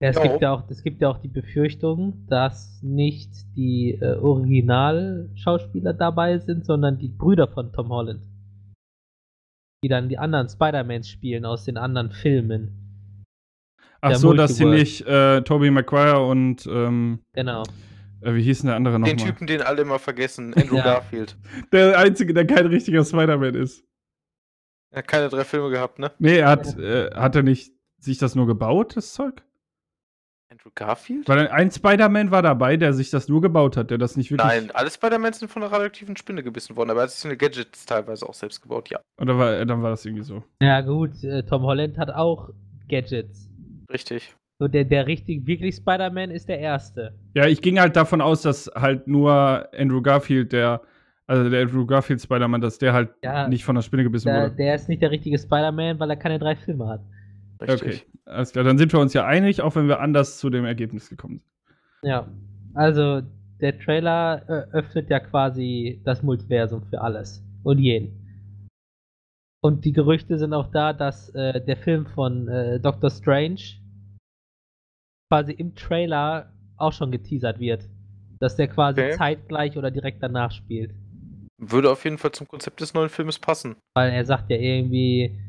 Ja, 0.01 0.09
es, 0.09 0.17
Ja. 0.17 0.23
gibt 0.23 0.41
ja 0.41 0.53
auch, 0.53 0.63
es 0.69 0.84
gibt 0.84 1.01
ja 1.01 1.09
auch 1.09 1.17
die 1.17 1.28
Befürchtung, 1.30 2.26
dass 2.28 2.80
nicht 2.84 3.32
die 3.55 3.97
äh, 3.99 4.17
Originalschauspieler 4.17 5.93
dabei 5.93 6.38
sind, 6.38 6.65
sondern 6.65 6.97
die 6.99 7.09
Brüder 7.09 7.47
von 7.47 7.71
Tom 7.73 7.89
Holland. 7.89 8.23
Die 9.84 9.88
dann 9.88 10.09
die 10.09 10.17
anderen 10.17 10.49
Spider-Mans 10.49 11.09
spielen 11.09 11.45
aus 11.45 11.65
den 11.65 11.78
anderen 11.78 12.11
Filmen. 12.11 12.82
Ach 14.01 14.15
so, 14.15 14.34
dass 14.34 14.57
sie 14.57 14.65
nicht 14.65 15.01
äh, 15.07 15.41
Tobey 15.41 15.71
Maguire 15.71 16.26
und 16.28 16.67
ähm, 16.67 17.19
Genau. 17.34 17.63
Äh, 18.26 18.36
wie 18.36 18.43
hieß 18.43 18.59
denn 18.61 18.67
der 18.67 18.76
andere 18.76 18.95
Den 18.95 19.01
nochmal? 19.01 19.17
Typen, 19.32 19.47
den 19.47 19.61
alle 19.61 19.82
immer 19.84 19.99
vergessen. 19.99 20.53
Andrew 20.57 20.78
Ja. 20.78 20.84
Garfield. 20.84 21.38
Der 21.71 21.97
einzige, 21.97 22.34
der 22.34 22.45
kein 22.47 22.65
richtiger 22.67 23.03
Spider-Man 23.05 23.55
ist. 23.55 23.84
Er 24.91 24.99
hat 24.99 25.07
keine 25.07 25.30
drei 25.30 25.43
Filme 25.43 25.69
gehabt, 25.69 25.99
ne? 25.99 26.11
Nee, 26.19 26.38
er 26.38 26.49
hat, 26.49 26.78
äh, 26.80 27.11
hat 27.13 27.36
er 27.36 27.43
nicht 27.43 27.73
sich 27.99 28.17
das 28.17 28.36
nur 28.36 28.47
gebaut, 28.47 28.95
das 28.95 29.13
Zeug? 29.13 29.43
Andrew 30.49 30.69
Garfield? 30.73 31.28
Weil 31.28 31.47
ein 31.49 31.69
Spider-Man 31.71 32.32
war 32.32 32.41
dabei, 32.41 32.78
der 32.78 32.93
sich 32.93 33.09
das 33.09 33.28
nur 33.28 33.41
gebaut 33.41 33.76
hat, 33.76 33.89
der 33.89 33.97
das 33.97 34.15
nicht 34.15 34.32
wirklich. 34.32 34.47
Nein, 34.47 34.71
alle 34.71 34.89
Spider-Mans 34.89 35.39
sind 35.39 35.49
von 35.51 35.63
einer 35.63 35.71
radioaktiven 35.71 36.15
Spinne 36.15 36.43
gebissen 36.43 36.76
worden, 36.78 36.91
aber 36.91 37.01
er 37.01 37.03
hat 37.03 37.09
sich 37.11 37.19
seine 37.19 37.36
Gadgets 37.36 37.86
teilweise 37.86 38.30
auch 38.30 38.34
selbst 38.36 38.61
gebaut, 38.61 38.89
ja. 38.89 39.01
Oder 39.19 39.38
war, 39.38 39.65
dann 39.65 39.82
war 39.82 39.89
das 39.89 40.05
irgendwie 40.05 40.23
so. 40.23 40.43
Ja, 40.61 40.80
gut, 40.82 41.23
äh, 41.23 41.43
Tom 41.43 41.63
Holland 41.63 41.97
hat 41.97 42.11
auch 42.11 42.51
Gadgets. 42.88 43.49
Richtig. 43.91 44.36
So 44.58 44.68
der, 44.70 44.86
der 44.86 45.06
richtig, 45.06 45.45
wirklich 45.45 45.76
Spider-Man 45.76 46.32
ist 46.32 46.47
der 46.47 46.60
erste. 46.60 47.14
Ja, 47.34 47.45
ich 47.47 47.62
ging 47.62 47.80
halt 47.80 47.95
davon 47.95 48.22
aus, 48.22 48.41
dass 48.41 48.72
halt 48.74 49.06
nur 49.08 49.68
Andrew 49.78 50.01
Garfield, 50.01 50.53
der, 50.53 50.82
also 51.28 51.49
der 51.49 51.64
Andrew 51.64 51.86
Garfield 51.86 52.22
Spider-Man, 52.22 52.62
dass 52.62 52.78
der 52.78 52.93
halt 52.93 53.10
Ja. 53.22 53.47
nicht 53.49 53.66
von 53.66 53.76
der 53.76 53.82
Spinne 53.82 54.03
gebissen 54.03 54.30
Der, 54.30 54.43
wurde. 54.43 54.56
der 54.56 54.76
ist 54.76 54.88
nicht 54.88 55.01
der 55.01 55.12
richtige 55.12 55.38
Spider-Man, 55.38 55.99
weil 55.99 56.10
er 56.10 56.16
keine 56.16 56.39
drei 56.39 56.56
Filme 56.56 56.88
hat. 56.88 57.01
Richtig. 57.62 57.82
Okay, 57.82 58.01
alles 58.26 58.51
klar. 58.53 58.64
Dann 58.64 58.78
sind 58.78 58.93
wir 58.93 58.99
uns 58.99 59.14
ja 59.14 59.26
einig, 59.26 59.62
auch 59.62 59.76
wenn 59.76 59.88
wir 59.89 59.99
anders 59.99 60.38
zu 60.38 60.49
dem 60.49 60.64
Ergebnis 60.66 61.10
gekommen 61.10 61.39
sind. 61.39 62.10
Ja, 62.10 62.28
also 62.74 63.22
der 63.60 63.78
Trailer 63.80 64.41
äh, 64.47 64.78
öffnet 64.78 65.10
ja 65.10 65.20
quasi 65.20 66.01
das 66.06 66.24
Multiversum 66.24 66.84
für 66.89 67.01
alles 67.01 67.43
und 67.64 67.80
jeden. 67.80 68.22
Und 69.62 69.84
die 69.84 69.93
Gerüchte 69.93 70.38
sind 70.38 70.53
auch 70.53 70.68
da, 70.72 70.93
dass 70.93 71.30
äh, 71.36 71.60
der 71.60 71.76
Film 71.78 72.06
von 72.06 72.47
äh, 72.47 72.80
Doctor 72.80 73.10
Strange 73.10 73.60
quasi 75.32 75.53
im 75.53 75.76
Trailer 75.76 76.51
auch 76.78 76.93
schon 76.93 77.11
geteasert 77.11 77.59
wird. 77.59 77.88
Dass 78.39 78.55
der 78.55 78.67
quasi 78.67 79.01
Okay. 79.01 79.11
zeitgleich 79.17 79.78
oder 79.78 79.91
direkt 79.91 80.21
danach 80.21 80.51
spielt. 80.51 80.93
Würde 81.57 81.89
auf 81.89 82.03
jeden 82.03 82.17
Fall 82.17 82.32
zum 82.34 82.47
Konzept 82.47 82.82
des 82.82 82.93
neuen 82.93 83.09
Filmes 83.09 83.39
passen. 83.39 83.76
Weil 83.95 84.11
er 84.11 84.26
sagt 84.26 84.49
ja 84.49 84.57
irgendwie, 84.57 85.39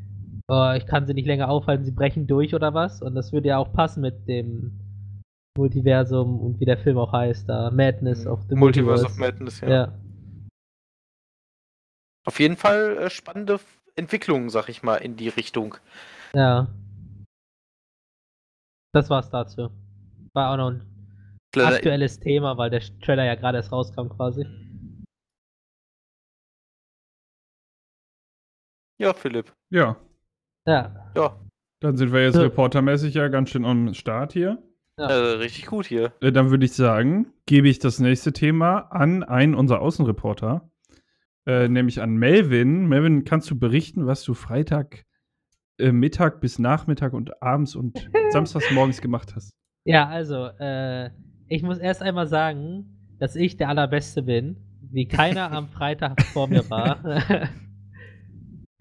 oh, 0.47 0.71
ich 0.77 0.85
kann 0.85 1.05
sie 1.05 1.13
nicht 1.13 1.25
länger 1.25 1.49
aufhalten, 1.49 1.83
sie 1.83 1.91
brechen 1.91 2.27
durch 2.27 2.55
oder 2.55 2.73
was. 2.73 3.01
Und 3.01 3.13
das 3.15 3.33
würde 3.33 3.49
ja 3.49 3.57
auch 3.57 3.73
passen 3.73 4.01
mit 4.01 4.25
dem 4.27 4.79
Multiversum 5.57 6.39
und 6.39 6.59
wie 6.61 6.65
der 6.65 6.77
Film 6.77 6.97
auch 6.97 7.11
heißt, 7.11 7.49
da 7.49 7.71
Madness 7.71 8.25
of 8.25 8.39
the 8.47 8.55
Multiverse 8.55 9.03
Multiverse. 9.03 9.05
of 9.05 9.17
Madness, 9.17 9.59
ja. 9.61 9.69
Ja. 9.69 9.93
Auf 12.25 12.39
jeden 12.39 12.55
Fall 12.57 13.09
spannende 13.09 13.59
Entwicklungen, 13.95 14.49
sag 14.49 14.69
ich 14.69 14.83
mal, 14.83 14.97
in 14.97 15.15
die 15.17 15.29
Richtung. 15.29 15.75
Ja. 16.33 16.67
Das 18.97 19.11
war's 19.11 19.29
dazu. 19.29 19.69
War 20.33 20.51
auch 20.51 20.57
noch 20.57 20.71
ein 20.71 20.81
Leider- 21.55 21.75
aktuelles 21.75 22.19
Thema, 22.19 22.57
weil 22.57 22.71
der 22.71 22.81
Trailer 23.01 23.25
ja 23.25 23.35
gerade 23.35 23.59
erst 23.59 23.71
rauskam 23.71 24.07
quasi. 24.09 24.43
Ja, 28.99 29.13
Philipp. 29.13 29.53
Ja, 29.69 29.97
Ja. 30.65 31.11
Ja, 31.15 31.39
dann 31.79 31.95
sind 31.95 32.11
wir 32.11 32.23
jetzt 32.23 32.33
So. 32.37 32.41
reportermäßig 32.41 33.13
ja 33.13 33.27
ganz 33.27 33.51
schön 33.51 33.65
am 33.65 33.93
Start 33.93 34.33
hier. 34.33 34.63
Ja. 34.97 35.07
äh, 35.09 35.13
richtig 35.37 35.67
gut 35.67 35.85
hier. 35.85 36.11
Äh, 36.21 36.31
Dann 36.31 36.49
würde 36.49 36.65
ich 36.65 36.73
sagen, 36.73 37.31
gebe 37.45 37.69
ich 37.69 37.77
das 37.77 37.99
nächste 37.99 38.33
Thema 38.33 38.79
an 38.91 39.21
einen 39.23 39.53
unserer 39.53 39.79
Außenreporter, 39.81 40.71
äh, 41.45 41.67
nämlich 41.67 42.01
an 42.01 42.15
Melvin. 42.15 42.87
Melvin, 42.87 43.23
kannst 43.25 43.51
du 43.51 43.59
berichten, 43.59 44.07
was 44.07 44.23
du 44.23 44.33
Freitag 44.33 45.05
äh, 45.79 45.91
Mittag 45.91 46.41
bis 46.41 46.59
Nachmittag 46.59 47.13
und 47.13 47.41
abends 47.41 47.75
und 47.75 48.09
samstags 48.31 48.69
morgens 48.71 49.01
gemacht 49.01 49.33
hast? 49.35 49.51
Ja, 49.85 50.07
also, 50.07 50.47
äh, 50.59 51.09
ich 51.47 51.63
muss 51.63 51.77
erst 51.77 52.01
einmal 52.01 52.27
sagen, 52.27 52.85
dass 53.19 53.35
ich 53.35 53.57
der 53.57 53.69
Allerbeste 53.69 54.21
bin, 54.23 54.57
wie 54.91 55.07
keiner 55.07 55.51
am 55.51 55.67
Freitag 55.69 56.21
vor 56.33 56.47
mir 56.47 56.69
war. 56.69 56.99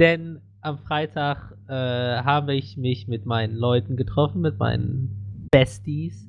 Denn 0.01 0.41
am 0.61 0.79
Freitag 0.79 1.55
äh, 1.69 1.73
habe 1.73 2.55
ich 2.55 2.77
mich 2.77 3.09
mit 3.09 3.25
meinen 3.25 3.55
Leuten 3.55 3.97
getroffen, 3.97 4.41
mit 4.41 4.59
meinen 4.59 5.49
Besties. 5.51 6.29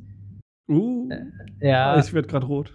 Uh, 0.70 1.10
Ja, 1.60 1.98
ich 1.98 2.14
werde 2.14 2.28
gerade 2.28 2.46
rot. 2.46 2.74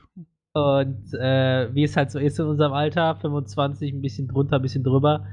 und 0.55 1.15
äh, 1.15 1.73
wie 1.75 1.85
es 1.85 1.97
halt 1.97 2.11
so 2.11 2.19
ist 2.19 2.39
in 2.41 2.47
unserem 2.47 2.73
Alter, 2.73 3.17
25, 3.17 3.93
ein 3.93 4.03
bisschen 4.03 4.29
drunter, 4.29 4.57
ein 4.57 4.63
bisschen 4.63 4.83
drüber. 4.83 5.27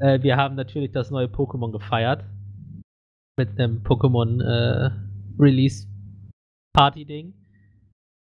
Äh, 0.00 0.22
wir 0.22 0.36
haben 0.36 0.54
natürlich 0.54 0.92
das 0.92 1.10
neue 1.10 1.26
Pokémon 1.26 1.72
gefeiert. 1.72 2.24
Mit 3.36 3.58
einem 3.58 3.82
Pokémon 3.82 4.42
äh, 4.42 4.90
Release 5.38 5.86
Party 6.72 7.04
Ding. 7.04 7.34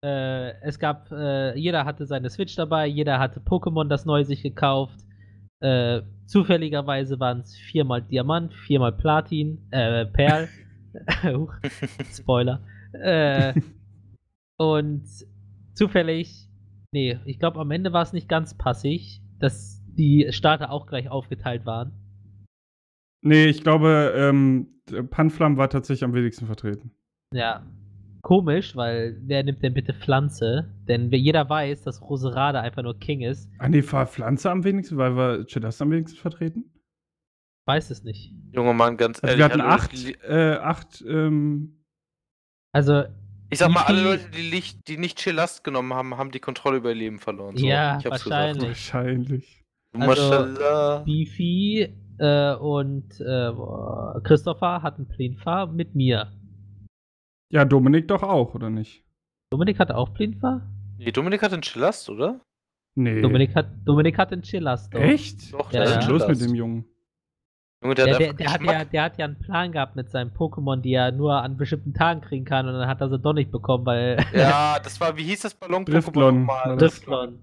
Äh, 0.04 0.60
es 0.62 0.78
gab, 0.78 1.10
äh, 1.10 1.58
jeder 1.58 1.84
hatte 1.84 2.06
seine 2.06 2.30
Switch 2.30 2.54
dabei, 2.54 2.86
jeder 2.86 3.18
hatte 3.18 3.40
Pokémon 3.40 3.88
das 3.88 4.04
neu 4.04 4.24
sich 4.24 4.42
gekauft. 4.42 4.98
Äh, 5.60 6.02
zufälligerweise 6.26 7.18
waren 7.18 7.40
es 7.40 7.56
viermal 7.56 8.02
Diamant, 8.02 8.54
viermal 8.54 8.92
Platin, 8.92 9.66
äh, 9.70 10.06
Perl. 10.06 10.48
Spoiler. 12.12 12.62
Äh, 12.92 13.54
und 14.58 15.04
zufällig, 15.74 16.48
nee, 16.92 17.18
ich 17.24 17.38
glaube 17.38 17.60
am 17.60 17.70
Ende 17.70 17.92
war 17.92 18.02
es 18.02 18.12
nicht 18.12 18.28
ganz 18.28 18.56
passig, 18.56 19.20
dass 19.40 19.77
die 19.98 20.28
Starter 20.30 20.70
auch 20.70 20.86
gleich 20.86 21.08
aufgeteilt 21.10 21.66
waren. 21.66 21.92
Nee, 23.22 23.46
ich 23.46 23.62
glaube, 23.62 24.12
ähm, 24.16 24.68
Panflam 25.10 25.56
war 25.56 25.68
tatsächlich 25.68 26.04
am 26.04 26.14
wenigsten 26.14 26.46
vertreten. 26.46 26.92
Ja. 27.34 27.66
Komisch, 28.22 28.74
weil 28.76 29.16
wer 29.22 29.42
nimmt 29.44 29.62
denn 29.62 29.74
bitte 29.74 29.94
Pflanze? 29.94 30.68
Denn 30.88 31.10
wer- 31.10 31.18
jeder 31.18 31.48
weiß, 31.48 31.82
dass 31.82 32.02
Roserade 32.02 32.60
einfach 32.60 32.82
nur 32.82 32.98
King 32.98 33.20
ist. 33.22 33.48
Ah, 33.58 33.68
nee, 33.68 33.82
war 33.90 34.06
Pflanze 34.06 34.50
am 34.50 34.64
wenigsten, 34.64 34.96
weil 34.96 35.16
war 35.16 35.44
Chedas 35.46 35.80
am 35.82 35.90
wenigsten 35.90 36.18
vertreten? 36.18 36.64
Weiß 37.66 37.90
es 37.90 38.02
nicht. 38.02 38.32
Junger 38.52 38.72
Mann, 38.72 38.96
ganz 38.96 39.20
Also 39.20 39.36
ehrlich. 39.36 39.38
wir 39.38 39.44
hatten 39.44 39.60
acht, 39.60 40.22
äh, 40.24 40.56
acht, 40.56 41.04
ähm, 41.06 41.84
Also, 42.72 43.04
Ich 43.50 43.58
sag 43.58 43.70
mal, 43.70 43.82
alle 43.84 44.02
Leute, 44.02 44.30
die, 44.30 44.42
Licht, 44.50 44.88
die 44.88 44.96
nicht 44.98 45.18
Chillast 45.18 45.64
genommen 45.64 45.92
haben, 45.94 46.16
haben 46.16 46.30
die 46.30 46.40
Kontrolle 46.40 46.78
über 46.78 46.90
ihr 46.90 46.94
Leben 46.96 47.18
verloren. 47.18 47.56
So, 47.56 47.66
Ja, 47.66 47.98
ich 47.98 48.04
hab's 48.06 48.28
wahrscheinlich. 48.28 49.64
Also. 50.02 51.04
Beefy 51.04 51.88
äh, 52.18 52.54
und 52.54 53.20
äh, 53.20 53.52
Christopher 54.24 54.82
hatten 54.82 55.06
Plinfa 55.08 55.66
mit 55.66 55.94
mir. 55.94 56.32
Ja, 57.50 57.64
Dominik 57.64 58.08
doch 58.08 58.22
auch, 58.22 58.54
oder 58.54 58.70
nicht? 58.70 59.04
Dominik 59.50 59.78
hatte 59.78 59.96
auch 59.96 60.12
Plinfa? 60.12 60.62
Nee, 60.98 61.12
Dominik 61.12 61.42
hat 61.42 61.52
einen 61.52 61.62
Chillast, 61.62 62.10
oder? 62.10 62.40
Nee. 62.96 63.20
Dominik 63.22 63.54
hat, 63.54 63.68
Dominik 63.84 64.18
hat 64.18 64.32
den 64.32 64.42
Chillast. 64.42 64.92
doch. 64.92 65.00
Echt? 65.00 65.52
Doch, 65.52 65.72
Ja, 65.72 65.80
Was 65.82 65.90
ist 65.90 65.94
ja. 65.94 66.00
denn 66.02 66.10
los 66.10 66.28
mit 66.28 66.40
dem 66.40 66.54
Jungen? 66.54 66.84
Junge, 67.82 67.94
der, 67.94 68.06
Der, 68.06 68.28
hat 68.30 68.40
der, 68.40 68.52
hat 68.52 68.62
ja, 68.64 68.84
der 68.84 69.02
hat 69.04 69.18
ja 69.18 69.24
einen 69.24 69.38
Plan 69.38 69.70
gehabt 69.70 69.94
mit 69.94 70.10
seinen 70.10 70.32
Pokémon, 70.32 70.80
die 70.80 70.92
er 70.94 71.12
nur 71.12 71.34
an 71.40 71.56
bestimmten 71.56 71.94
Tagen 71.94 72.20
kriegen 72.20 72.44
kann 72.44 72.66
und 72.66 72.74
dann 72.74 72.88
hat 72.88 73.00
er 73.00 73.08
sie 73.08 73.20
doch 73.20 73.34
nicht 73.34 73.52
bekommen, 73.52 73.86
weil 73.86 74.18
Ja, 74.34 74.78
das 74.82 75.00
war, 75.00 75.16
wie 75.16 75.22
hieß 75.22 75.42
das 75.42 75.54
Ballon-Pokémon 75.54 75.84
Driftlon. 75.84 76.48
Driftlon. 76.76 77.38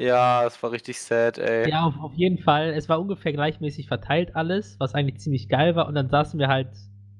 Ja, 0.00 0.44
das 0.44 0.62
war 0.62 0.72
richtig 0.72 0.98
sad, 0.98 1.38
ey. 1.38 1.68
Ja, 1.68 1.84
auf, 1.84 1.98
auf 2.00 2.14
jeden 2.14 2.38
Fall. 2.38 2.70
Es 2.70 2.88
war 2.88 3.00
ungefähr 3.00 3.32
gleichmäßig 3.32 3.86
verteilt 3.86 4.34
alles, 4.34 4.76
was 4.80 4.94
eigentlich 4.94 5.20
ziemlich 5.20 5.48
geil 5.48 5.76
war. 5.76 5.86
Und 5.86 5.94
dann 5.94 6.08
saßen 6.08 6.40
wir 6.40 6.48
halt 6.48 6.68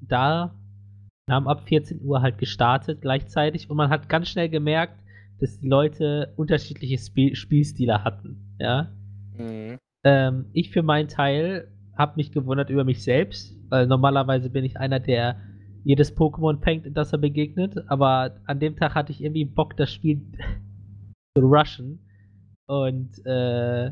da 0.01 0.55
haben 1.29 1.47
ab 1.47 1.67
14 1.67 2.01
Uhr 2.03 2.21
halt 2.21 2.37
gestartet 2.37 3.01
gleichzeitig. 3.01 3.69
Und 3.69 3.77
man 3.77 3.89
hat 3.89 4.09
ganz 4.09 4.29
schnell 4.29 4.49
gemerkt, 4.49 4.99
dass 5.39 5.59
die 5.59 5.67
Leute 5.67 6.33
unterschiedliche 6.35 6.97
Spiel 6.97 7.35
Spielstile 7.35 8.03
hatten. 8.03 8.55
Ja. 8.59 8.91
Mhm. 9.37 9.77
Ähm, 10.03 10.45
ich 10.53 10.71
für 10.71 10.83
meinen 10.83 11.07
Teil 11.07 11.67
habe 11.97 12.13
mich 12.17 12.31
gewundert 12.31 12.69
über 12.69 12.83
mich 12.83 13.03
selbst, 13.03 13.55
weil 13.69 13.87
normalerweise 13.87 14.49
bin 14.49 14.65
ich 14.65 14.77
einer, 14.77 14.99
der 14.99 15.39
jedes 15.83 16.15
Pokémon 16.15 16.59
in 16.85 16.93
das 16.93 17.13
er 17.13 17.19
begegnet. 17.19 17.75
Aber 17.87 18.35
an 18.45 18.59
dem 18.59 18.75
Tag 18.75 18.95
hatte 18.95 19.11
ich 19.11 19.23
irgendwie 19.23 19.45
Bock, 19.45 19.77
das 19.77 19.93
Spiel 19.93 20.21
zu 21.37 21.43
rushen. 21.43 21.99
Und 22.71 23.25
äh, 23.25 23.91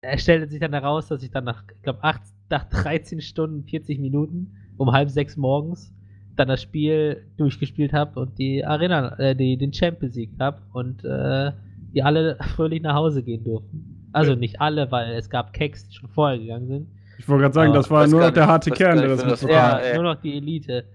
es 0.00 0.22
stellte 0.22 0.48
sich 0.48 0.60
dann 0.60 0.72
heraus, 0.72 1.08
dass 1.08 1.22
ich 1.22 1.30
dann 1.30 1.44
nach, 1.44 1.62
ich 1.70 1.82
glaube, 1.82 1.98
nach 2.48 2.64
13 2.70 3.20
Stunden, 3.20 3.64
40 3.64 3.98
Minuten, 3.98 4.56
um 4.78 4.90
halb 4.92 5.10
sechs 5.10 5.36
morgens, 5.36 5.92
dann 6.36 6.48
das 6.48 6.62
Spiel 6.62 7.26
durchgespielt 7.36 7.92
habe 7.92 8.18
und 8.18 8.38
die 8.38 8.64
Arena, 8.64 9.14
äh, 9.18 9.36
die, 9.36 9.58
den 9.58 9.72
Champ 9.72 9.98
besiegt 9.98 10.40
habe 10.40 10.62
und 10.72 11.04
äh, 11.04 11.52
die 11.92 12.02
alle 12.02 12.38
fröhlich 12.54 12.80
nach 12.80 12.94
Hause 12.94 13.22
gehen 13.22 13.44
durften. 13.44 14.08
Also 14.12 14.32
Ja. 14.32 14.38
nicht 14.38 14.62
alle, 14.62 14.90
weil 14.90 15.16
es 15.16 15.28
gab 15.28 15.52
Keks, 15.52 15.88
die 15.88 15.94
schon 15.96 16.08
vorher 16.08 16.38
gegangen 16.38 16.66
sind. 16.66 16.88
Ich 17.18 17.28
wollte 17.28 17.42
gerade 17.42 17.54
sagen, 17.54 17.68
Aber 17.72 17.78
das 17.78 17.90
war 17.90 18.06
nur 18.06 18.20
noch 18.22 18.30
der 18.30 18.46
harte 18.46 18.70
Kern, 18.70 18.96
der 18.96 19.08
das 19.08 19.22
mitbekommen 19.22 19.60
hat. 19.60 19.82
ey. 19.82 19.94
nur 19.96 20.14
noch 20.14 20.20
die 20.22 20.34
Elite. 20.38 20.86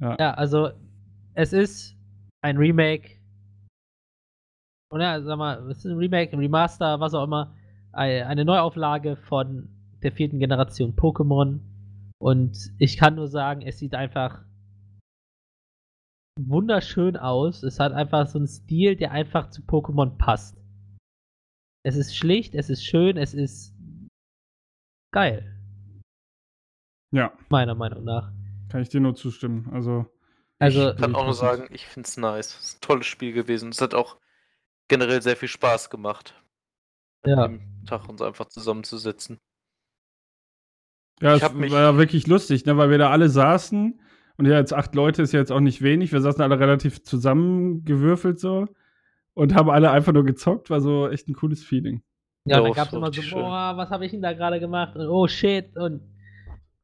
Ja. 0.00 0.16
Ja, 0.18 0.34
also 0.34 0.70
es 1.34 1.52
ist 1.52 1.96
ein 2.42 2.56
Remake. 2.56 3.22
Oder 4.94 5.22
sag 5.24 5.36
mal, 5.38 5.68
es 5.70 5.78
ist 5.78 5.86
ein 5.86 5.96
Remake, 5.98 6.32
ein 6.32 6.38
Remaster, 6.38 7.00
was 7.00 7.14
auch 7.14 7.24
immer. 7.24 7.52
ei- 7.92 8.24
Eine 8.24 8.44
Neuauflage 8.44 9.16
von 9.16 9.68
der 10.02 10.12
vierten 10.12 10.38
Generation 10.38 10.94
Pokémon. 10.94 11.58
Und 12.22 12.72
ich 12.78 12.96
kann 12.96 13.16
nur 13.16 13.26
sagen, 13.28 13.62
es 13.62 13.78
sieht 13.80 13.94
einfach 13.94 14.44
wunderschön 16.38 17.16
aus. 17.16 17.62
Es 17.62 17.80
hat 17.80 17.92
einfach 17.92 18.26
so 18.28 18.38
einen 18.38 18.46
Stil, 18.48 18.96
der 18.96 19.10
einfach 19.12 19.50
zu 19.50 19.62
Pokémon 19.62 20.16
passt. 20.16 20.56
Es 21.86 21.96
ist 21.96 22.16
schlicht, 22.16 22.54
es 22.54 22.70
ist 22.70 22.84
schön, 22.84 23.16
es 23.16 23.34
ist 23.34 23.74
geil, 25.12 25.54
Ja, 27.12 27.32
meiner 27.50 27.74
Meinung 27.74 28.04
nach. 28.04 28.32
kann 28.70 28.80
ich 28.82 28.88
dir 28.88 29.00
nur 29.00 29.14
zustimmen. 29.14 29.68
Also, 29.72 30.06
Also, 30.60 30.90
Ich 30.92 30.96
kann 30.96 31.14
auch 31.14 31.24
nur 31.24 31.34
sagen, 31.34 31.66
ich 31.70 31.86
find's 31.86 32.16
nice. 32.16 32.56
Es 32.58 32.60
ist 32.68 32.76
ein 32.78 32.80
tolles 32.80 33.06
Spiel 33.06 33.32
gewesen. 33.32 33.68
Es 33.68 33.80
hat 33.80 33.92
auch 33.94 34.16
generell 34.88 35.22
sehr 35.22 35.36
viel 35.36 35.48
Spaß 35.48 35.90
gemacht, 35.90 36.34
ja. 37.26 37.36
an 37.44 37.58
dem 37.58 37.84
Tag 37.86 38.08
uns 38.08 38.20
einfach 38.22 38.46
zusammenzusetzen. 38.46 39.38
ja, 41.20 41.36
Ich 41.36 41.42
es 41.42 41.52
mich- 41.52 41.72
war 41.72 41.80
ja 41.80 41.96
wirklich 41.96 42.26
lustig, 42.26 42.64
ne, 42.66 42.76
weil 42.76 42.90
wir 42.90 42.98
da 42.98 43.10
alle 43.10 43.28
saßen 43.28 44.00
und 44.36 44.46
ja, 44.46 44.58
jetzt 44.58 44.72
acht 44.72 44.94
Leute 44.94 45.22
ist 45.22 45.32
ja 45.32 45.40
jetzt 45.40 45.52
auch 45.52 45.60
nicht 45.60 45.80
wenig. 45.82 46.12
Wir 46.12 46.20
saßen 46.20 46.42
alle 46.42 46.58
relativ 46.58 47.02
zusammengewürfelt 47.04 48.40
so 48.40 48.66
und 49.34 49.54
haben 49.54 49.70
alle 49.70 49.90
einfach 49.92 50.12
nur 50.12 50.24
gezockt. 50.24 50.70
War 50.70 50.80
so 50.80 51.08
echt 51.08 51.28
ein 51.28 51.34
cooles 51.34 51.62
Feeling. 51.64 52.02
Ja, 52.44 52.56
Ja, 52.58 52.62
dann 52.64 52.72
gab 52.72 52.88
es 52.88 52.92
immer 52.94 53.12
so, 53.12 53.22
boah, 53.36 53.76
was 53.76 53.90
habe 53.90 54.04
ich 54.04 54.10
denn 54.10 54.22
da 54.22 54.32
gerade 54.32 54.58
gemacht? 54.60 54.96
Und 54.96 55.06
oh 55.08 55.28
shit. 55.28 55.76
Und 55.76 56.02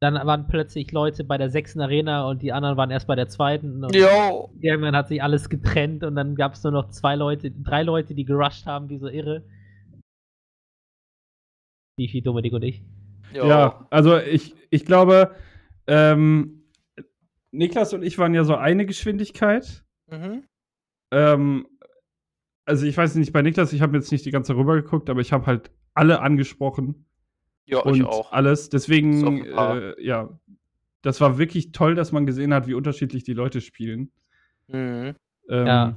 dann 0.00 0.14
waren 0.14 0.46
plötzlich 0.46 0.92
Leute 0.92 1.24
bei 1.24 1.36
der 1.36 1.50
sechsten 1.50 1.80
Arena 1.80 2.26
und 2.26 2.40
die 2.40 2.52
anderen 2.52 2.78
waren 2.78 2.90
erst 2.90 3.06
bei 3.06 3.16
der 3.16 3.28
zweiten. 3.28 3.84
Und 3.84 3.94
Jo! 3.94 4.50
irgendwann 4.58 4.96
hat 4.96 5.08
sich 5.08 5.22
alles 5.22 5.50
getrennt 5.50 6.02
und 6.04 6.16
dann 6.16 6.34
gab 6.34 6.54
es 6.54 6.62
nur 6.62 6.72
noch 6.72 6.88
zwei 6.88 7.16
Leute, 7.16 7.50
drei 7.50 7.82
Leute, 7.82 8.14
die 8.14 8.24
gerusht 8.24 8.64
haben, 8.64 8.88
wie 8.88 8.96
so 8.96 9.08
irre. 9.08 9.44
Wie 11.98 12.08
viel 12.08 12.22
Dominik 12.22 12.54
und 12.54 12.62
ich. 12.62 12.82
Jo. 13.34 13.46
Ja, 13.46 13.86
also 13.90 14.18
ich, 14.18 14.54
ich 14.70 14.86
glaube, 14.86 15.34
ähm, 15.86 16.64
Niklas 17.52 17.92
und 17.92 18.02
ich 18.02 18.16
waren 18.16 18.32
ja 18.32 18.44
so 18.44 18.54
eine 18.54 18.86
Geschwindigkeit. 18.86 19.84
Mhm. 20.10 20.44
Ähm, 21.12 21.66
also 22.64 22.86
ich 22.86 22.96
weiß 22.96 23.16
nicht, 23.16 23.34
bei 23.34 23.42
Niklas, 23.42 23.74
ich 23.74 23.82
habe 23.82 23.98
jetzt 23.98 24.10
nicht 24.10 24.24
die 24.24 24.30
ganze 24.30 24.56
rüber 24.56 24.76
geguckt, 24.76 25.10
aber 25.10 25.20
ich 25.20 25.32
habe 25.32 25.44
halt 25.44 25.70
alle 25.92 26.20
angesprochen 26.20 27.04
Ja, 27.70 27.80
und 27.80 27.96
ich 27.96 28.04
auch. 28.04 28.32
alles. 28.32 28.68
Deswegen, 28.70 29.44
äh, 29.44 29.94
ja, 30.02 30.28
das 31.02 31.20
war 31.20 31.38
wirklich 31.38 31.72
toll, 31.72 31.94
dass 31.94 32.12
man 32.12 32.26
gesehen 32.26 32.52
hat, 32.52 32.66
wie 32.66 32.74
unterschiedlich 32.74 33.24
die 33.24 33.32
Leute 33.32 33.60
spielen. 33.60 34.10
Mhm. 34.68 35.14
Ähm, 35.48 35.66
Ja. 35.66 35.96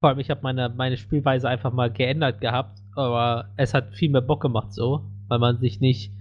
Vor 0.00 0.10
allem, 0.10 0.18
ich 0.18 0.28
habe 0.30 0.42
meine, 0.42 0.68
meine 0.68 0.96
Spielweise 0.98 1.48
einfach 1.48 1.72
mal 1.72 1.90
geändert 1.90 2.40
gehabt, 2.40 2.78
aber 2.94 3.50
es 3.56 3.72
hat 3.72 3.94
viel 3.94 4.10
mehr 4.10 4.20
Bock 4.20 4.42
gemacht 4.42 4.72
so, 4.72 5.04
weil 5.28 5.38
man 5.38 5.58
sich 5.60 5.80
nicht. 5.80 6.12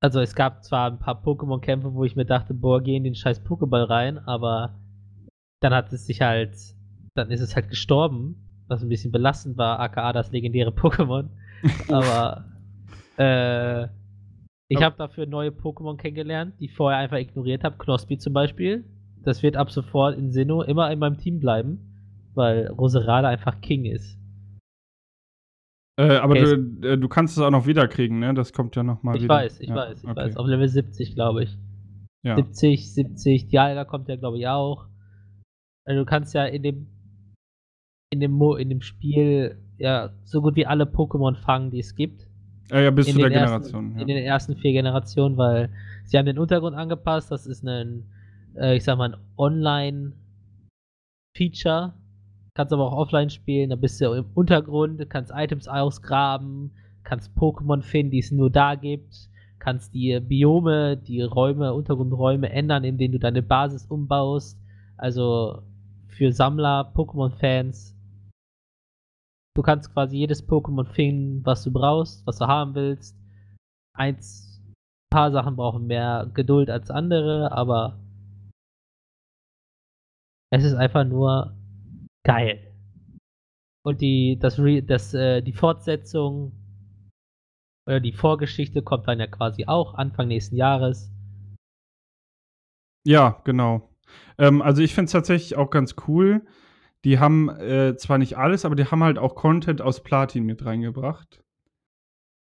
Also 0.00 0.20
es 0.20 0.34
gab 0.34 0.62
zwar 0.62 0.90
ein 0.90 0.98
paar 0.98 1.20
Pokémon-Kämpfe, 1.22 1.94
wo 1.94 2.04
ich 2.04 2.14
mir 2.14 2.26
dachte, 2.26 2.54
boah, 2.54 2.80
geh 2.80 2.94
in 2.96 3.04
den 3.04 3.14
scheiß 3.14 3.42
Pokéball 3.44 3.88
rein, 3.88 4.18
aber 4.18 4.78
dann 5.60 5.74
hat 5.74 5.92
es 5.92 6.06
sich 6.06 6.20
halt, 6.20 6.54
dann 7.14 7.30
ist 7.30 7.40
es 7.40 7.56
halt 7.56 7.70
gestorben, 7.70 8.36
was 8.68 8.82
ein 8.82 8.88
bisschen 8.88 9.10
belastend 9.12 9.56
war, 9.56 9.80
aka 9.80 10.12
das 10.12 10.30
legendäre 10.30 10.70
Pokémon. 10.76 11.30
aber 11.88 12.44
äh, 13.18 13.84
ich 14.68 14.76
Aber- 14.78 14.86
habe 14.86 14.96
dafür 14.96 15.26
neue 15.26 15.50
Pokémon 15.50 15.96
kennengelernt, 15.96 16.54
die 16.58 16.66
ich 16.66 16.74
vorher 16.74 16.98
einfach 16.98 17.18
ignoriert 17.18 17.64
habe. 17.64 17.76
Knospi 17.78 18.18
zum 18.18 18.32
Beispiel. 18.32 18.84
Das 19.22 19.42
wird 19.42 19.56
ab 19.56 19.70
sofort 19.70 20.16
in 20.18 20.32
Sinnoh 20.32 20.62
immer 20.62 20.90
in 20.90 20.98
meinem 20.98 21.16
Team 21.18 21.40
bleiben, 21.40 22.30
weil 22.34 22.66
Roserade 22.68 23.28
einfach 23.28 23.60
King 23.60 23.84
ist. 23.86 24.18
äh, 25.98 26.16
aber 26.16 26.32
Okay, 26.34 26.56
du, 26.56 26.88
äh, 26.88 26.98
du 26.98 27.08
kannst 27.08 27.36
es 27.36 27.42
auch 27.42 27.50
noch 27.50 27.66
wiederkriegen, 27.66 28.18
ne? 28.18 28.34
Das 28.34 28.52
kommt 28.52 28.74
ja 28.76 28.82
noch 28.82 29.02
mal 29.02 29.16
Ich 29.16 29.22
wieder. 29.22 29.34
weiß, 29.34 29.60
ich 29.60 29.68
ja, 29.68 29.76
weiß, 29.76 30.02
ich 30.02 30.08
okay. 30.10 30.16
weiß. 30.16 30.36
Auf 30.36 30.46
Level 30.46 30.68
70, 30.68 31.14
glaube 31.14 31.44
ich. 31.44 31.56
Ja. 32.24 32.36
70, 32.36 32.92
70, 32.92 33.48
Dialga 33.48 33.84
kommt 33.84 34.08
ja, 34.08 34.16
glaube 34.16 34.38
ich, 34.38 34.48
auch. 34.48 34.86
Also 35.86 36.00
du 36.00 36.06
kannst 36.06 36.34
ja 36.34 36.44
in 36.46 36.62
dem 36.62 36.86
in 38.12 38.20
dem, 38.20 38.30
Mo 38.32 38.54
in 38.54 38.68
dem 38.70 38.80
Spiel 38.80 39.58
ja 39.76 40.10
so 40.24 40.40
gut 40.40 40.54
wie 40.56 40.66
alle 40.66 40.84
Pokémon 40.84 41.34
fangen, 41.36 41.70
die 41.70 41.80
es 41.80 41.94
gibt. 41.96 42.28
Ja, 42.70 42.80
ja, 42.80 42.90
bis 42.90 43.06
in 43.08 43.12
zu 43.14 43.18
der 43.20 43.28
den 43.28 43.38
ersten- 43.38 43.62
Generation. 43.62 43.92
In 43.92 43.98
ja. 44.08 44.14
den 44.16 44.24
ersten 44.24 44.56
vier 44.56 44.72
Generationen, 44.72 45.36
weil 45.36 45.68
sie 46.04 46.16
haben 46.18 46.26
den 46.26 46.38
Untergrund 46.38 46.76
angepasst. 46.76 47.30
Das 47.30 47.46
ist 47.46 47.62
ein, 47.64 48.04
äh, 48.56 48.76
ich 48.76 48.84
sag 48.84 48.96
mal, 48.98 49.14
ein 49.14 49.20
Online-Feature. 49.36 51.92
Kannst 52.54 52.72
aber 52.72 52.86
auch 52.86 52.96
offline 52.96 53.30
spielen. 53.30 53.70
Da 53.70 53.76
bist 53.76 54.00
du 54.00 54.12
im 54.12 54.26
Untergrund, 54.34 55.08
kannst 55.10 55.32
Items 55.34 55.66
ausgraben, 55.68 56.70
kannst 57.02 57.36
Pokémon 57.36 57.82
finden, 57.82 58.12
die 58.12 58.20
es 58.20 58.30
nur 58.30 58.50
da 58.50 58.76
gibt. 58.76 59.28
Kannst 59.58 59.92
die 59.94 60.20
Biome, 60.20 60.96
die 60.96 61.22
Räume, 61.22 61.74
Untergrundräume 61.74 62.50
ändern, 62.50 62.84
indem 62.84 63.12
du 63.12 63.18
deine 63.18 63.42
Basis 63.42 63.86
umbaust. 63.86 64.58
Also 64.96 65.62
für 66.06 66.32
Sammler, 66.32 66.92
Pokémon-Fans. 66.94 67.93
Du 69.56 69.62
kannst 69.62 69.92
quasi 69.92 70.16
jedes 70.16 70.46
Pokémon 70.46 70.84
finden, 70.84 71.44
was 71.46 71.62
du 71.62 71.72
brauchst, 71.72 72.26
was 72.26 72.38
du 72.38 72.46
haben 72.46 72.74
willst. 72.74 73.16
Eins, 73.96 74.60
ein 74.66 74.74
paar 75.10 75.30
Sachen 75.30 75.54
brauchen 75.54 75.86
mehr 75.86 76.28
Geduld 76.34 76.70
als 76.70 76.90
andere, 76.90 77.52
aber 77.52 78.00
es 80.50 80.64
ist 80.64 80.74
einfach 80.74 81.04
nur 81.04 81.56
geil. 82.24 82.74
Und 83.84 84.00
die, 84.00 84.38
das, 84.40 84.60
das, 84.86 85.14
äh, 85.14 85.42
die 85.42 85.52
Fortsetzung 85.52 86.52
oder 87.86 88.00
die 88.00 88.12
Vorgeschichte 88.12 88.82
kommt 88.82 89.06
dann 89.06 89.20
ja 89.20 89.26
quasi 89.26 89.66
auch 89.66 89.94
Anfang 89.94 90.28
nächsten 90.28 90.56
Jahres. 90.56 91.12
Ja, 93.06 93.42
genau. 93.44 93.90
Ähm, 94.38 94.62
also 94.62 94.82
ich 94.82 94.94
finde 94.94 95.06
es 95.06 95.12
tatsächlich 95.12 95.56
auch 95.56 95.70
ganz 95.70 95.94
cool. 96.08 96.46
Die 97.04 97.18
haben 97.18 97.50
äh, 97.50 97.96
zwar 97.96 98.18
nicht 98.18 98.36
alles, 98.38 98.64
aber 98.64 98.74
die 98.74 98.86
haben 98.86 99.04
halt 99.04 99.18
auch 99.18 99.34
Content 99.34 99.82
aus 99.82 100.02
Platin 100.02 100.44
mit 100.44 100.64
reingebracht. 100.64 101.44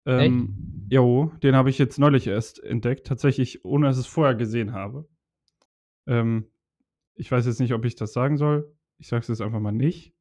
Ähm, 0.06 0.86
jo, 0.90 1.32
den 1.42 1.54
habe 1.54 1.68
ich 1.68 1.76
jetzt 1.76 1.98
neulich 1.98 2.26
erst 2.26 2.62
entdeckt, 2.64 3.06
tatsächlich, 3.06 3.64
ohne 3.66 3.86
dass 3.86 3.98
ich 3.98 4.06
es 4.06 4.12
vorher 4.12 4.34
gesehen 4.34 4.72
habe. 4.72 5.06
Ähm, 6.06 6.50
ich 7.14 7.30
weiß 7.30 7.44
jetzt 7.44 7.60
nicht, 7.60 7.74
ob 7.74 7.84
ich 7.84 7.94
das 7.94 8.14
sagen 8.14 8.38
soll. 8.38 8.74
Ich 8.96 9.08
sage 9.08 9.20
es 9.20 9.28
jetzt 9.28 9.42
einfach 9.42 9.60
mal 9.60 9.72
nicht. 9.72 10.14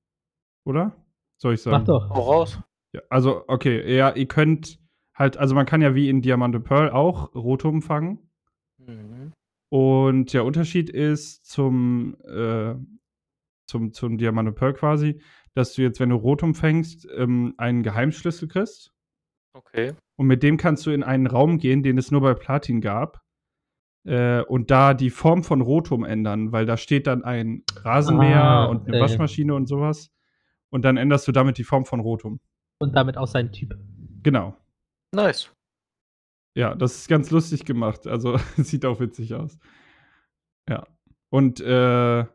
Oder? 0.66 1.02
Soll 1.38 1.54
ich 1.54 1.62
sagen? 1.62 1.78
Mach 1.78 1.86
doch. 1.86 2.10
Hau 2.10 2.22
raus. 2.22 2.60
Ja, 2.92 3.02
also, 3.10 3.46
okay, 3.48 3.96
ja, 3.96 4.14
ihr 4.14 4.28
könnt 4.28 4.80
halt, 5.14 5.38
also 5.38 5.56
man 5.56 5.66
kann 5.66 5.82
ja 5.82 5.96
wie 5.96 6.10
in 6.10 6.22
Diamant 6.22 6.54
und 6.56 6.64
Pearl 6.64 6.90
auch 6.90 7.34
Rotum 7.34 7.82
fangen. 7.82 8.30
Mhm. 8.78 9.32
Und 9.70 10.34
der 10.34 10.44
Unterschied 10.44 10.90
ist 10.90 11.46
zum, 11.46 12.18
äh, 12.26 12.76
zum, 13.68 13.94
zum 13.94 14.18
Diamant 14.18 14.50
und 14.50 14.56
Pearl 14.56 14.74
quasi, 14.74 15.22
dass 15.54 15.74
du 15.74 15.82
jetzt, 15.82 16.00
wenn 16.00 16.10
du 16.10 16.16
Rotum 16.16 16.56
fängst, 16.56 17.08
ähm, 17.16 17.54
einen 17.58 17.84
Geheimschlüssel 17.84 18.48
kriegst. 18.48 18.94
Okay. 19.54 19.94
Und 20.16 20.28
mit 20.28 20.44
dem 20.44 20.58
kannst 20.58 20.86
du 20.86 20.92
in 20.92 21.04
einen 21.04 21.28
Raum 21.28 21.58
gehen, 21.58 21.84
den 21.84 21.98
es 21.98 22.12
nur 22.12 22.22
bei 22.22 22.34
Platin 22.34 22.82
gab. 22.82 23.22
Äh, 24.06 24.42
und 24.44 24.72
da 24.72 24.94
die 24.94 25.10
Form 25.10 25.44
von 25.44 25.62
Rotum 25.62 26.06
ändern, 26.06 26.52
weil 26.52 26.66
da 26.66 26.78
steht 26.78 27.08
dann 27.08 27.24
ein 27.24 27.64
Rasenmäher 27.76 28.44
Ah, 28.44 28.66
und 28.66 28.88
eine. 28.88 29.02
Waschmaschine 29.02 29.54
und 29.54 29.68
sowas. 29.68 30.12
Und 30.70 30.84
dann 30.84 30.98
änderst 30.98 31.28
du 31.28 31.32
damit 31.32 31.58
die 31.58 31.64
Form 31.64 31.86
von 31.86 32.00
Rotum. 32.00 32.40
Und 32.80 32.96
damit 32.96 33.18
auch 33.18 33.28
sein 33.28 33.52
Typ. 33.52 33.76
Genau. 34.24 34.56
Nice. 35.14 35.52
Ja, 36.56 36.74
das 36.74 36.96
ist 36.96 37.08
ganz 37.08 37.32
lustig 37.32 37.66
gemacht. 37.66 38.08
Also 38.08 38.38
sieht 38.58 38.86
auch 38.86 39.00
witzig 39.00 39.34
aus. 39.34 39.58
Ja. 40.70 40.88
Und 41.30 41.60
äh, 41.60 42.26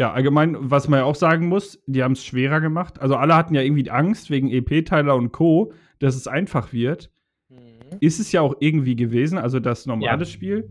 ja, 0.00 0.14
allgemein, 0.14 0.56
was 0.58 0.88
man 0.88 1.00
ja 1.00 1.04
auch 1.04 1.14
sagen 1.14 1.48
muss, 1.48 1.78
die 1.86 2.02
haben 2.02 2.12
es 2.12 2.24
schwerer 2.24 2.62
gemacht. 2.62 3.02
Also 3.02 3.16
alle 3.16 3.36
hatten 3.36 3.54
ja 3.54 3.60
irgendwie 3.60 3.90
Angst 3.90 4.30
wegen 4.30 4.50
EP-Teiler 4.50 5.14
und 5.14 5.30
Co., 5.30 5.74
dass 5.98 6.16
es 6.16 6.26
einfach 6.26 6.72
wird. 6.72 7.10
Mhm. 7.50 7.98
Ist 8.00 8.18
es 8.18 8.32
ja 8.32 8.40
auch 8.40 8.54
irgendwie 8.60 8.96
gewesen, 8.96 9.36
also 9.36 9.60
das 9.60 9.84
normale 9.84 10.20
Ja. 10.20 10.24
Spiel. 10.24 10.70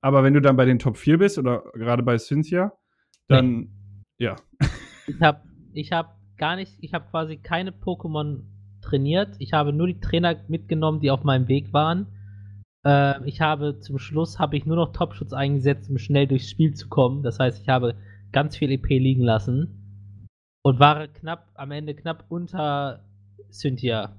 Aber 0.00 0.22
wenn 0.22 0.32
du 0.32 0.40
dann 0.40 0.56
bei 0.56 0.64
den 0.64 0.78
Top 0.78 0.96
4 0.96 1.18
bist 1.18 1.38
oder 1.38 1.64
gerade 1.74 2.04
bei 2.04 2.18
Cynthia, 2.18 2.72
dann 3.26 3.70
ja. 4.16 4.36
Ich 5.08 5.20
habe 5.20 5.40
ich 5.72 5.90
hab 5.90 6.16
gar 6.36 6.54
nicht, 6.54 6.76
ich 6.80 6.94
habe 6.94 7.10
quasi 7.10 7.36
keine 7.36 7.72
Pokémon 7.72 8.44
trainiert. 8.80 9.34
Ich 9.40 9.54
habe 9.54 9.72
nur 9.72 9.88
die 9.88 9.98
Trainer 9.98 10.36
mitgenommen, 10.46 11.00
die 11.00 11.10
auf 11.10 11.24
meinem 11.24 11.48
Weg 11.48 11.72
waren. 11.72 12.06
Äh, 12.86 13.26
ich 13.28 13.40
habe 13.40 13.80
zum 13.80 13.98
Schluss 13.98 14.38
habe 14.38 14.56
ich 14.56 14.66
nur 14.66 14.76
noch 14.76 14.92
Topschutz 14.92 15.32
eingesetzt, 15.32 15.90
um 15.90 15.98
schnell 15.98 16.28
durchs 16.28 16.48
Spiel 16.48 16.74
zu 16.74 16.88
kommen. 16.88 17.24
Das 17.24 17.40
heißt, 17.40 17.60
ich 17.60 17.68
habe 17.68 17.96
ganz 18.32 18.56
viel 18.56 18.70
EP 18.72 18.86
liegen 18.88 19.22
lassen 19.22 20.28
und 20.64 20.78
war 20.80 21.08
knapp 21.08 21.50
am 21.54 21.70
Ende 21.70 21.94
knapp 21.94 22.24
unter 22.28 23.04
Cynthia 23.50 24.16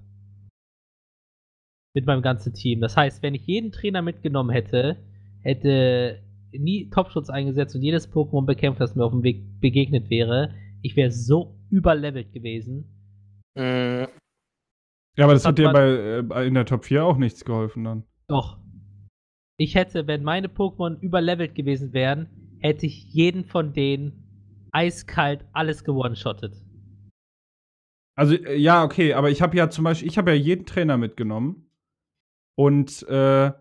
mit 1.96 2.06
meinem 2.06 2.22
ganzen 2.22 2.54
Team. 2.54 2.82
Das 2.82 2.96
heißt, 2.96 3.22
wenn 3.24 3.36
ich 3.36 3.46
jeden 3.48 3.72
Trainer 3.72 4.02
mitgenommen 4.02 4.52
hätte, 4.52 4.98
hätte 5.42 6.22
nie 6.52 6.90
Topschutz 6.90 7.30
eingesetzt 7.30 7.76
und 7.76 7.82
jedes 7.82 8.12
Pokémon 8.12 8.46
bekämpft, 8.46 8.82
das 8.82 8.96
mir 8.96 9.04
auf 9.06 9.12
dem 9.12 9.24
Weg 9.24 9.60
begegnet 9.60 10.10
wäre, 10.10 10.54
ich 10.82 10.96
wäre 10.96 11.12
so 11.12 11.56
überlevelt 11.70 12.32
gewesen. 12.34 12.86
Mhm. 13.56 14.08
Ja, 15.18 15.26
aber 15.26 15.34
das 15.34 15.44
Hat 15.46 15.52
hat 15.52 15.58
dir 15.60 15.72
bei, 15.72 16.18
äh, 16.20 16.22
bei- 16.24 16.46
in 16.48 16.54
der 16.54 16.66
Top 16.66 16.86
4 16.86 17.04
auch 17.04 17.18
nichts 17.18 17.44
geholfen 17.44 17.84
dann. 17.84 18.04
Doch. 18.28 18.58
Ich 19.58 19.76
hätte, 19.76 20.08
wenn 20.08 20.24
meine 20.24 20.48
Pokémon 20.48 20.98
überlevelt 21.02 21.54
gewesen 21.56 21.92
wären, 21.92 22.30
hätte 22.60 22.86
ich 22.86 23.06
jeden 23.06 23.46
von 23.46 23.74
denen 23.74 24.68
eiskalt 24.72 25.46
alles 25.54 25.84
gewone-shottet. 25.84 26.56
Also, 28.16 28.36
äh, 28.36 28.58
ja, 28.58 28.84
okay, 28.84 29.14
aber 29.14 29.30
ich 29.30 29.42
habe 29.42 29.58
ja 29.58 29.70
zum 29.70 29.86
Beispiel, 29.86 30.08
ich 30.08 30.18
habe 30.18 30.32
ja 30.32 30.38
jeden 30.38 30.66
Trainer 30.66 30.98
mitgenommen 30.98 31.72
und 32.56 33.08
äh, 33.08 33.52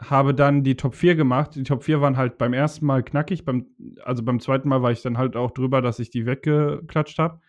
habe 0.00 0.34
dann 0.34 0.62
die 0.62 0.76
Top 0.76 0.94
4 0.94 1.14
gemacht. 1.14 1.54
Die 1.54 1.64
Top 1.64 1.84
4 1.84 2.00
waren 2.00 2.16
halt 2.16 2.38
beim 2.38 2.52
ersten 2.52 2.86
Mal 2.86 3.02
knackig, 3.02 3.44
beim, 3.44 3.66
also 4.04 4.22
beim 4.22 4.40
zweiten 4.40 4.68
Mal 4.68 4.82
war 4.82 4.92
ich 4.92 5.02
dann 5.02 5.18
halt 5.18 5.36
auch 5.36 5.50
drüber, 5.50 5.82
dass 5.82 5.98
ich 5.98 6.10
die 6.10 6.26
weggeklatscht 6.26 7.18
habe. 7.18 7.40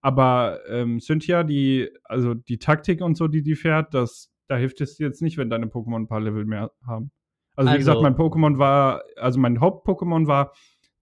Aber 0.00 0.60
ähm, 0.68 1.00
Cynthia, 1.00 1.42
die, 1.42 1.90
also 2.04 2.34
die 2.34 2.58
Taktik 2.58 3.00
und 3.00 3.16
so, 3.16 3.28
die 3.28 3.42
die 3.42 3.56
fährt, 3.56 3.94
das, 3.94 4.32
da 4.48 4.56
hilft 4.56 4.80
es 4.80 4.96
dir 4.96 5.06
jetzt 5.06 5.22
nicht, 5.22 5.38
wenn 5.38 5.50
deine 5.50 5.66
Pokémon 5.66 6.02
ein 6.02 6.08
paar 6.08 6.20
Level 6.20 6.44
mehr 6.44 6.70
haben. 6.86 7.10
Also, 7.56 7.68
wie 7.68 7.74
Also- 7.74 7.78
gesagt, 7.78 8.02
mein 8.02 8.14
Pokémon 8.16 8.58
war, 8.58 9.02
also 9.16 9.40
mein 9.40 9.60
Haupt-Pokémon 9.60 10.26
war 10.26 10.52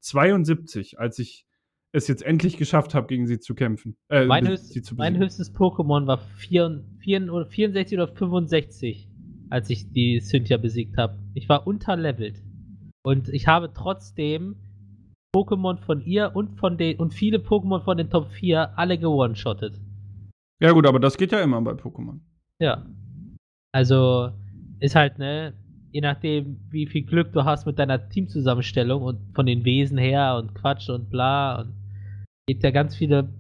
72, 0.00 0.98
als 0.98 1.18
ich 1.18 1.46
es 1.92 2.08
jetzt 2.08 2.22
endlich 2.24 2.56
geschafft 2.56 2.94
habe, 2.94 3.06
gegen 3.06 3.26
sie 3.26 3.38
zu 3.38 3.54
kämpfen. 3.54 3.96
Äh, 4.08 4.24
Mein, 4.26 4.48
höchst, 4.48 4.72
sie 4.72 4.82
zu 4.82 4.94
mein 4.96 5.16
höchstes 5.16 5.54
Pokémon 5.54 6.06
war 6.06 6.18
4, 6.18 6.84
4, 6.98 7.32
oder 7.32 7.46
64 7.46 7.98
oder 7.98 8.08
65, 8.08 9.08
als 9.50 9.70
ich 9.70 9.90
die 9.92 10.20
Cynthia 10.20 10.56
besiegt 10.56 10.96
habe. 10.96 11.18
Ich 11.34 11.48
war 11.48 11.66
unterlevelt. 11.66 12.42
Und 13.04 13.28
ich 13.28 13.46
habe 13.46 13.72
trotzdem 13.72 14.56
Pokémon 15.36 15.78
von 15.78 16.00
ihr 16.04 16.32
und 16.34 16.58
von 16.58 16.76
den 16.78 16.98
und 16.98 17.14
viele 17.14 17.38
Pokémon 17.38 17.80
von 17.82 17.96
den 17.96 18.10
Top 18.10 18.28
4 18.30 18.76
alle 18.78 18.98
gewone-shottet. 18.98 19.80
Ja, 20.60 20.72
gut, 20.72 20.86
aber 20.86 20.98
das 21.00 21.16
geht 21.16 21.32
ja 21.32 21.40
immer 21.42 21.60
bei 21.60 21.72
Pokémon. 21.72 22.20
Ja. 22.60 22.86
Also 23.72 24.30
ist 24.80 24.94
halt, 24.96 25.18
ne, 25.18 25.54
je 25.94 26.00
nachdem, 26.00 26.58
wie 26.70 26.86
viel 26.86 27.04
Glück 27.04 27.32
du 27.32 27.44
hast 27.44 27.66
mit 27.66 27.78
deiner 27.78 28.08
Teamzusammenstellung 28.08 29.02
und 29.02 29.32
von 29.32 29.46
den 29.46 29.64
Wesen 29.64 29.96
her 29.96 30.36
und 30.36 30.52
Quatsch 30.52 30.90
und 30.90 31.08
bla 31.08 31.60
und 31.60 31.72
gibt 32.48 32.64
ja 32.64 32.72
ganz 32.72 32.96
viele 32.96 33.32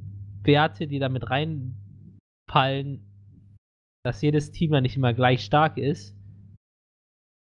Werte, 0.44 0.86
die 0.86 1.00
damit 1.00 1.28
reinfallen, 1.30 3.04
dass 4.04 4.22
jedes 4.22 4.52
Team 4.52 4.72
ja 4.72 4.80
nicht 4.80 4.96
immer 4.96 5.12
gleich 5.12 5.44
stark 5.44 5.78
ist. 5.78 6.16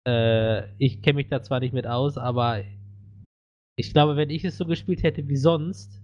Äh, 0.08 0.72
ich 0.78 1.02
kenne 1.02 1.16
mich 1.16 1.30
da 1.30 1.42
zwar 1.42 1.62
nicht 1.62 1.74
mit 1.74 1.88
aus, 1.88 2.20
aber 2.20 2.64
ich 3.78 3.94
glaube, 3.94 4.18
wenn 4.18 4.30
ich 4.30 4.46
es 4.46 4.58
so 4.58 4.66
gespielt 4.66 5.02
hätte 5.02 5.28
wie 5.28 5.36
sonst, 5.36 6.00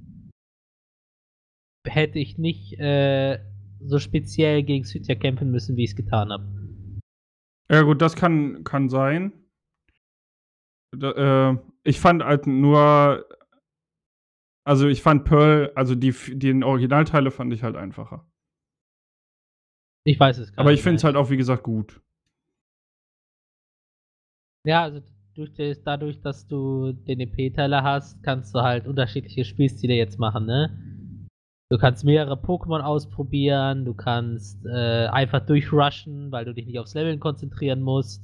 hätte 1.85 2.17
ich 2.17 2.39
nicht 2.39 2.79
äh, 2.79 3.39
so 3.79 3.99
speziell 3.99 4.63
gegen 4.63 4.85
Cynthia 4.85 5.13
kämpfen 5.13 5.51
müssen, 5.51 5.77
wie 5.77 5.83
ich 5.83 5.91
es 5.91 5.95
getan 5.95 6.31
habe. 6.31 6.56
Ja, 7.69 7.81
gut, 7.81 8.01
das 8.01 8.15
kann, 8.15 8.63
kann 8.63 8.89
sein. 8.89 9.33
Da, 10.91 11.51
äh, 11.51 11.57
ich 11.83 11.99
fand 11.99 12.23
halt 12.23 12.47
nur. 12.47 13.27
Also, 14.65 14.87
ich 14.87 15.01
fand 15.01 15.23
Pearl, 15.23 15.71
also 15.75 15.95
die, 15.95 16.11
den 16.11 16.63
Originalteile 16.63 17.31
fand 17.31 17.53
ich 17.53 17.63
halt 17.63 17.77
einfacher. 17.77 18.25
Ich 20.03 20.19
weiß 20.19 20.37
es 20.37 20.53
gar 20.53 20.61
Aber 20.61 20.71
ich 20.71 20.81
finde 20.81 20.97
es 20.97 21.03
halt 21.03 21.15
auch, 21.15 21.29
wie 21.29 21.37
gesagt, 21.37 21.63
gut. 21.63 22.01
Ja, 24.65 24.83
also 24.83 25.01
durch 25.35 25.53
das, 25.53 25.81
dadurch, 25.83 26.21
dass 26.21 26.47
du 26.47 26.93
den 26.93 27.19
EP-Teiler 27.19 27.83
hast, 27.83 28.23
kannst 28.23 28.55
du 28.55 28.61
halt 28.61 28.87
unterschiedliche 28.87 29.45
Spielstile 29.45 29.93
jetzt 29.93 30.17
machen, 30.17 30.45
ne? 30.45 30.86
Du 31.69 31.77
kannst 31.77 32.05
mehrere 32.05 32.35
Pokémon 32.35 32.79
ausprobieren, 32.79 33.83
du 33.83 33.93
kannst 33.93 34.65
äh, 34.65 35.07
einfach 35.07 35.45
durchrushen, 35.45 36.31
weil 36.31 36.45
du 36.45 36.53
dich 36.53 36.65
nicht 36.65 36.79
aufs 36.79 36.93
Leveln 36.93 37.19
konzentrieren 37.19 37.81
musst. 37.81 38.23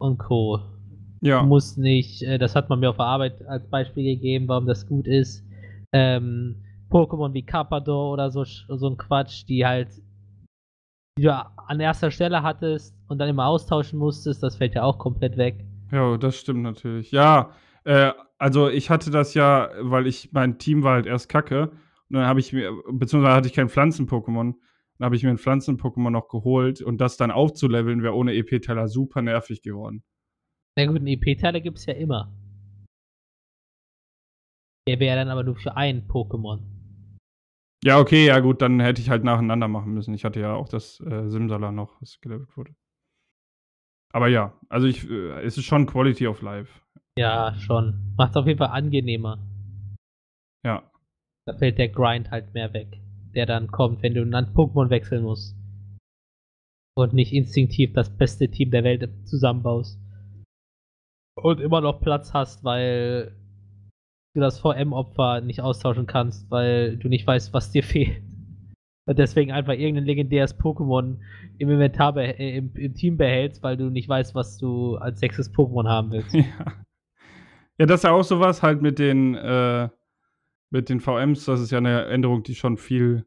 Und 0.00 0.18
Co. 0.18 0.60
Ja. 1.20 1.40
Du 1.40 1.46
musst 1.46 1.76
nicht, 1.76 2.22
äh, 2.22 2.38
das 2.38 2.54
hat 2.54 2.68
man 2.68 2.78
mir 2.78 2.90
auf 2.90 2.96
der 2.96 3.06
Arbeit 3.06 3.44
als 3.46 3.68
Beispiel 3.68 4.04
gegeben, 4.04 4.46
warum 4.46 4.66
das 4.66 4.86
gut 4.86 5.08
ist. 5.08 5.44
Ähm, 5.92 6.62
Pokémon 6.90 7.34
wie 7.34 7.44
Carpador 7.44 8.12
oder 8.12 8.30
so, 8.30 8.44
so 8.44 8.88
ein 8.88 8.96
Quatsch, 8.96 9.44
die 9.48 9.66
halt 9.66 9.88
die 11.18 11.24
du 11.24 11.34
an 11.34 11.80
erster 11.80 12.12
Stelle 12.12 12.44
hattest 12.44 12.94
und 13.08 13.18
dann 13.18 13.28
immer 13.28 13.46
austauschen 13.46 13.98
musstest, 13.98 14.42
das 14.42 14.54
fällt 14.54 14.76
ja 14.76 14.84
auch 14.84 14.98
komplett 14.98 15.36
weg. 15.36 15.64
Ja, 15.90 16.16
das 16.16 16.36
stimmt 16.36 16.62
natürlich. 16.62 17.10
Ja, 17.10 17.50
äh, 17.88 18.12
also 18.36 18.68
ich 18.68 18.90
hatte 18.90 19.10
das 19.10 19.32
ja, 19.32 19.70
weil 19.80 20.06
ich, 20.06 20.30
mein 20.32 20.58
Team 20.58 20.82
war 20.82 20.94
halt 20.94 21.06
erst 21.06 21.28
kacke. 21.28 21.70
Und 21.70 22.16
dann 22.16 22.26
habe 22.26 22.38
ich 22.38 22.52
mir, 22.52 22.70
beziehungsweise 22.90 23.34
hatte 23.34 23.48
ich 23.48 23.54
kein 23.54 23.70
Pflanzen-Pokémon. 23.70 24.54
Dann 24.98 25.04
habe 25.04 25.16
ich 25.16 25.22
mir 25.22 25.30
ein 25.30 25.38
Pflanzen-Pokémon 25.38 26.10
noch 26.10 26.28
geholt 26.28 26.82
und 26.82 27.00
das 27.00 27.16
dann 27.16 27.30
aufzuleveln, 27.30 28.02
wäre 28.02 28.14
ohne 28.14 28.34
EP-Teiler 28.34 28.88
super 28.88 29.22
nervig 29.22 29.62
geworden. 29.62 30.02
Na 30.76 30.86
gut, 30.86 30.96
einen 30.96 31.06
EP-Teiler 31.06 31.60
gibt 31.60 31.78
es 31.78 31.86
ja 31.86 31.94
immer. 31.94 32.32
Der 34.86 35.00
wäre 35.00 35.16
dann 35.16 35.28
aber 35.28 35.44
nur 35.44 35.56
für 35.56 35.76
ein 35.76 36.06
Pokémon. 36.08 36.60
Ja, 37.84 37.98
okay, 37.98 38.26
ja 38.26 38.40
gut, 38.40 38.60
dann 38.60 38.80
hätte 38.80 39.00
ich 39.00 39.08
halt 39.08 39.24
nacheinander 39.24 39.68
machen 39.68 39.94
müssen. 39.94 40.12
Ich 40.12 40.24
hatte 40.24 40.40
ja 40.40 40.54
auch 40.54 40.68
das 40.68 41.00
äh, 41.00 41.28
Simsala 41.28 41.72
noch, 41.72 42.00
was 42.02 42.20
gelevelt 42.20 42.54
wurde. 42.56 42.74
Aber 44.12 44.28
ja, 44.28 44.58
also 44.68 44.86
ich, 44.86 45.08
äh, 45.08 45.42
es 45.42 45.58
ist 45.58 45.64
schon 45.64 45.86
Quality 45.86 46.26
of 46.26 46.42
Life. 46.42 46.80
Ja, 47.18 47.52
schon. 47.58 48.14
Macht 48.16 48.30
es 48.30 48.36
auf 48.36 48.46
jeden 48.46 48.58
Fall 48.58 48.68
angenehmer. 48.68 49.38
Ja. 50.64 50.88
Da 51.46 51.54
fällt 51.54 51.78
der 51.78 51.88
Grind 51.88 52.30
halt 52.30 52.54
mehr 52.54 52.72
weg, 52.72 53.00
der 53.34 53.44
dann 53.44 53.72
kommt, 53.72 54.04
wenn 54.04 54.14
du 54.14 54.22
ein 54.22 54.54
Pokémon 54.54 54.88
wechseln 54.88 55.24
musst. 55.24 55.56
Und 56.96 57.14
nicht 57.14 57.32
instinktiv 57.32 57.92
das 57.92 58.16
beste 58.16 58.48
Team 58.48 58.70
der 58.70 58.84
Welt 58.84 59.08
zusammenbaust. 59.26 59.98
Und 61.34 61.60
immer 61.60 61.80
noch 61.80 62.00
Platz 62.00 62.32
hast, 62.34 62.62
weil 62.62 63.34
du 64.34 64.40
das 64.40 64.60
VM-Opfer 64.60 65.40
nicht 65.40 65.60
austauschen 65.60 66.06
kannst, 66.06 66.48
weil 66.52 66.98
du 66.98 67.08
nicht 67.08 67.26
weißt, 67.26 67.52
was 67.52 67.72
dir 67.72 67.82
fehlt. 67.82 68.22
Und 69.06 69.18
deswegen 69.18 69.50
einfach 69.50 69.72
irgendein 69.72 70.04
legendäres 70.04 70.56
Pokémon 70.56 71.16
im 71.58 71.70
Inventar 71.70 72.16
äh, 72.16 72.58
im, 72.58 72.76
im 72.76 72.94
Team 72.94 73.16
behältst, 73.16 73.62
weil 73.64 73.76
du 73.76 73.90
nicht 73.90 74.08
weißt, 74.08 74.36
was 74.36 74.58
du 74.58 74.96
als 74.96 75.18
sechstes 75.18 75.52
Pokémon 75.52 75.88
haben 75.88 76.12
willst. 76.12 76.32
ja. 76.34 76.84
Ja, 77.78 77.86
das 77.86 78.00
ist 78.00 78.04
ja 78.04 78.10
auch 78.10 78.24
sowas 78.24 78.62
halt 78.62 78.82
mit 78.82 78.98
den, 78.98 79.34
äh, 79.34 79.88
mit 80.70 80.88
den 80.88 81.00
VMs. 81.00 81.44
Das 81.44 81.60
ist 81.60 81.70
ja 81.70 81.78
eine 81.78 82.06
Änderung, 82.06 82.42
die 82.42 82.54
schon 82.54 82.76
viel 82.76 83.24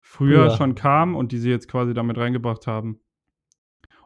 früher 0.00 0.46
Früher. 0.46 0.56
schon 0.56 0.74
kam 0.74 1.14
und 1.14 1.32
die 1.32 1.38
sie 1.38 1.50
jetzt 1.50 1.68
quasi 1.68 1.92
damit 1.92 2.16
reingebracht 2.16 2.66
haben. 2.66 3.00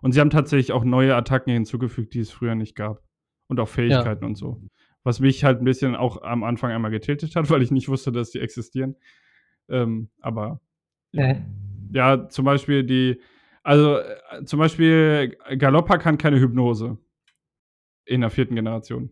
Und 0.00 0.12
sie 0.12 0.20
haben 0.20 0.30
tatsächlich 0.30 0.72
auch 0.72 0.84
neue 0.84 1.14
Attacken 1.14 1.52
hinzugefügt, 1.52 2.14
die 2.14 2.20
es 2.20 2.30
früher 2.30 2.56
nicht 2.56 2.74
gab. 2.74 3.02
Und 3.46 3.60
auch 3.60 3.68
Fähigkeiten 3.68 4.24
und 4.24 4.36
so. 4.36 4.60
Was 5.04 5.20
mich 5.20 5.44
halt 5.44 5.60
ein 5.60 5.64
bisschen 5.64 5.94
auch 5.94 6.22
am 6.22 6.42
Anfang 6.42 6.72
einmal 6.72 6.90
getiltet 6.90 7.36
hat, 7.36 7.50
weil 7.50 7.62
ich 7.62 7.70
nicht 7.70 7.88
wusste, 7.88 8.10
dass 8.10 8.30
die 8.30 8.40
existieren. 8.40 8.96
Ähm, 9.68 10.10
aber 10.20 10.60
Äh, 11.12 11.36
Ja, 11.92 12.28
zum 12.28 12.44
Beispiel 12.44 12.82
die, 12.84 13.20
also 13.62 13.98
äh, 13.98 14.44
zum 14.44 14.58
Beispiel 14.58 15.36
Galoppa 15.56 15.98
kann 15.98 16.18
keine 16.18 16.40
Hypnose. 16.40 16.98
In 18.04 18.22
der 18.22 18.30
vierten 18.30 18.56
Generation. 18.56 19.10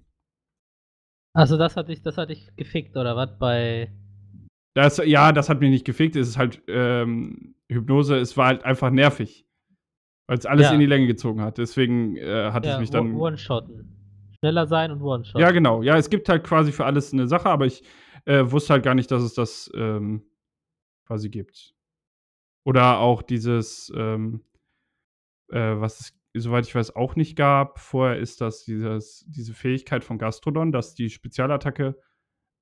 Also 1.32 1.56
das 1.56 1.76
hat 1.76 1.88
dich, 1.88 2.02
das 2.02 2.16
hat 2.18 2.30
dich 2.30 2.48
gefickt, 2.56 2.96
oder 2.96 3.16
was? 3.16 3.38
Bei. 3.38 3.92
Das, 4.74 4.98
ja, 5.04 5.32
das 5.32 5.48
hat 5.48 5.60
mich 5.60 5.70
nicht 5.70 5.84
gefickt. 5.84 6.16
Es 6.16 6.28
ist 6.28 6.38
halt 6.38 6.62
ähm, 6.68 7.54
Hypnose, 7.68 8.16
es 8.16 8.36
war 8.36 8.46
halt 8.46 8.64
einfach 8.64 8.90
nervig. 8.90 9.46
Weil 10.28 10.38
es 10.38 10.46
alles 10.46 10.66
Ja. 10.66 10.72
in 10.74 10.80
die 10.80 10.86
Länge 10.86 11.06
gezogen 11.06 11.40
hat. 11.40 11.58
Deswegen 11.58 12.16
äh, 12.16 12.50
hat 12.52 12.64
es 12.64 12.72
Ja, 12.72 12.78
mich 12.80 12.90
dann. 12.90 13.14
One-Shotten. 13.14 13.96
Schneller 14.38 14.66
sein 14.66 14.90
und 14.92 15.02
One-Shot. 15.02 15.40
Ja, 15.40 15.50
genau. 15.50 15.82
Ja, 15.82 15.96
es 15.96 16.08
gibt 16.08 16.28
halt 16.28 16.44
quasi 16.44 16.72
für 16.72 16.84
alles 16.84 17.12
eine 17.12 17.26
Sache, 17.26 17.48
aber 17.50 17.66
ich 17.66 17.82
äh, 18.26 18.44
wusste 18.50 18.74
halt 18.74 18.84
gar 18.84 18.94
nicht, 18.94 19.10
dass 19.10 19.22
es 19.22 19.34
das 19.34 19.70
ähm, 19.74 20.22
quasi 21.06 21.28
gibt. 21.30 21.74
Oder 22.64 22.98
auch 23.00 23.22
dieses, 23.22 23.92
ähm, 23.96 24.42
äh, 25.50 25.58
was 25.80 26.00
es, 26.00 26.19
soweit 26.34 26.66
ich 26.66 26.74
weiß, 26.74 26.96
auch 26.96 27.16
nicht 27.16 27.36
gab. 27.36 27.78
Vorher 27.78 28.18
ist 28.18 28.40
das 28.40 28.64
dieses, 28.64 29.24
diese 29.28 29.54
Fähigkeit 29.54 30.04
von 30.04 30.18
Gastrodon, 30.18 30.72
dass 30.72 30.94
die 30.94 31.10
Spezialattacke 31.10 31.96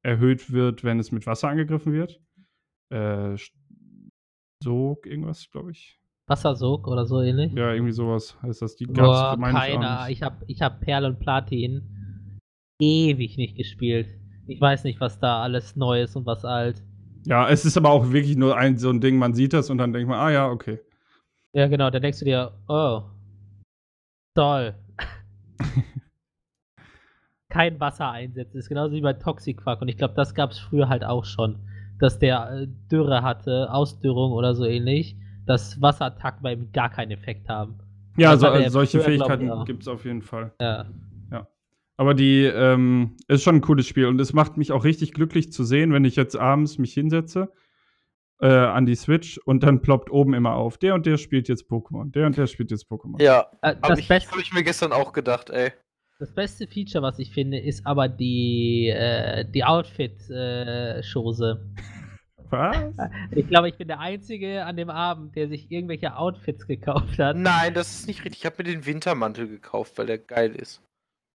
erhöht 0.03 0.53
wird, 0.53 0.85
wenn 0.85 0.99
es 0.99 1.13
mit 1.13 1.27
Wasser 1.27 1.49
angegriffen 1.49 1.93
wird. 1.93 2.21
Äh, 2.91 3.37
Sog, 4.63 5.07
irgendwas, 5.07 5.51
glaube 5.51 5.73
ich. 5.73 6.01
Wassersog 6.27 6.87
oder 6.89 7.07
so 7.07 7.23
ähnlich. 7.23 7.53
Ja, 7.55 7.73
irgendwie 7.73 7.93
sowas 7.93 8.37
heißt 8.43 8.63
das. 8.63 8.77
Die 8.77 8.87
gab's 8.87 8.97
Boah, 8.99 9.37
ich, 9.39 9.55
keiner. 9.55 10.07
nicht. 10.07 10.17
Ich 10.17 10.23
hab, 10.23 10.43
ich 10.47 10.63
hab 10.63 10.81
Perl 10.81 11.05
und 11.05 11.19
Platin 11.19 12.39
ewig 12.81 13.37
nicht 13.37 13.57
gespielt. 13.57 14.09
Ich 14.47 14.61
weiß 14.61 14.85
nicht, 14.85 15.01
was 15.01 15.19
da 15.19 15.43
alles 15.43 15.77
neu 15.77 16.03
ist 16.03 16.17
und 16.17 16.27
was 16.27 16.45
alt. 16.45 16.83
Ja, 17.27 17.49
es 17.49 17.65
ist 17.65 17.77
aber 17.77 17.91
auch 17.91 18.13
wirklich 18.13 18.37
nur 18.37 18.57
ein 18.57 18.79
so 18.79 18.91
ein 18.91 19.01
Ding, 19.01 19.17
man 19.17 19.35
sieht 19.35 19.53
das 19.53 19.71
und 19.71 19.79
dann 19.79 19.93
denkt 19.93 20.09
man, 20.09 20.19
ah 20.19 20.31
ja, 20.31 20.49
okay. 20.49 20.81
Ja, 21.53 21.67
genau, 21.67 21.91
dann 21.91 22.03
denkst 22.03 22.21
du 22.21 22.25
dir, 22.25 22.53
oh, 22.69 23.03
toll. 24.35 24.75
Kein 27.51 27.81
Wasser 27.81 28.11
einsetzen. 28.11 28.59
Ist 28.59 28.69
genauso 28.69 28.95
wie 28.95 29.01
bei 29.01 29.15
Toxicquack. 29.15 29.81
Und 29.81 29.89
ich 29.89 29.97
glaube, 29.97 30.15
das 30.15 30.35
gab 30.35 30.51
es 30.51 30.59
früher 30.59 30.89
halt 30.89 31.05
auch 31.05 31.25
schon. 31.25 31.59
Dass 31.99 32.19
der 32.19 32.51
äh, 32.51 32.67
Dürre 32.91 33.23
hatte, 33.23 33.73
Ausdürrung 33.73 34.33
oder 34.33 34.55
so 34.55 34.65
ähnlich, 34.65 35.17
dass 35.47 35.81
Wasserattacken 35.81 36.43
bei 36.43 36.53
ihm 36.53 36.71
gar 36.73 36.91
keinen 36.91 37.11
Effekt 37.11 37.49
haben. 37.49 37.79
Ja, 38.17 38.33
Das 38.33 38.41
so, 38.41 38.47
er 38.47 38.71
solche 38.71 39.01
früher, 39.01 39.19
Fähigkeiten 39.19 39.65
gibt 39.65 39.83
es 39.83 39.89
auf 39.89 40.05
jeden 40.05 40.23
Fall. 40.23 40.53
Ja. 40.61 40.87
Aber 41.99 42.15
die 42.15 42.45
ähm, 42.45 43.17
ist 43.27 43.43
schon 43.43 43.57
ein 43.57 43.61
cooles 43.61 43.87
Spiel 43.87 44.07
und 44.07 44.21
es 44.21 44.33
macht 44.33 44.57
mich 44.57 44.71
auch 44.71 44.85
richtig 44.85 45.13
glücklich 45.13 45.51
zu 45.53 45.65
sehen, 45.65 45.93
wenn 45.93 46.05
ich 46.05 46.15
jetzt 46.15 46.37
abends 46.37 46.79
mich 46.79 46.95
hinsetze 46.95 47.53
äh, 48.41 48.47
an 48.49 48.87
die 48.87 48.95
Switch 48.95 49.39
und 49.39 49.63
dann 49.63 49.81
ploppt 49.83 50.11
oben 50.11 50.35
immer 50.35 50.55
auf, 50.55 50.79
der 50.79 50.95
und 50.95 51.07
der 51.07 51.17
spielt 51.17 51.49
jetzt 51.49 51.69
Pokémon, 51.71 52.11
der 52.13 52.27
und 52.27 52.37
der 52.37 52.47
spielt 52.47 52.71
jetzt 52.71 52.89
Pokémon. 52.91 53.21
Ja, 53.23 53.47
Äh, 53.63 53.69
habe 53.69 53.79
das, 53.89 53.99
ich, 53.99 54.09
Beste, 54.09 54.31
hab 54.31 54.39
ich 54.39 54.53
mir 54.53 54.63
gestern 54.63 54.93
auch 54.93 55.13
gedacht, 55.13 55.51
ey. 55.51 55.73
das 56.21 56.33
beste 56.35 56.67
Feature, 56.67 57.03
was 57.03 57.19
ich 57.19 57.33
finde, 57.33 57.59
ist 57.59 57.85
aber 57.87 58.09
die, 58.09 58.89
äh, 58.89 59.45
die 59.51 59.65
Outfit-Chose. 59.65 61.61
Was? 62.51 62.77
ich 63.33 63.47
glaube, 63.49 63.69
ich 63.69 63.77
bin 63.77 63.89
der 63.89 64.01
Einzige 64.01 64.65
an 64.65 64.77
dem 64.79 64.89
Abend, 64.89 65.37
der 65.37 65.49
sich 65.49 65.71
irgendwelche 65.71 66.17
Outfits 66.17 66.67
gekauft 66.67 67.19
hat. 67.19 67.37
Nein, 67.37 67.75
das 67.75 67.91
ist 68.01 68.07
nicht 68.07 68.25
richtig. 68.25 68.41
Ich 68.41 68.47
habe 68.47 68.55
mir 68.59 68.65
den 68.73 68.87
Wintermantel 68.87 69.49
gekauft, 69.49 69.99
weil 69.99 70.07
der 70.07 70.17
geil 70.19 70.55
ist. 70.57 70.81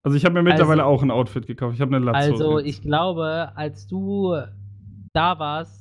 Also 0.05 0.17
ich 0.17 0.25
habe 0.25 0.35
mir 0.35 0.43
mittlerweile 0.45 0.85
Also- 0.85 0.95
auch 0.95 1.03
ein 1.03 1.11
Outfit 1.11 1.47
gekauft. 1.49 1.75
Ich 1.75 1.81
habe 1.81 1.97
eine 1.97 2.05
Latzhose. 2.05 2.33
Also, 2.45 2.59
jetzt. 2.61 2.69
ich 2.69 2.83
glaube, 2.83 3.51
als 3.57 3.89
du 3.89 4.37
da 5.13 5.39
warst, 5.41 5.80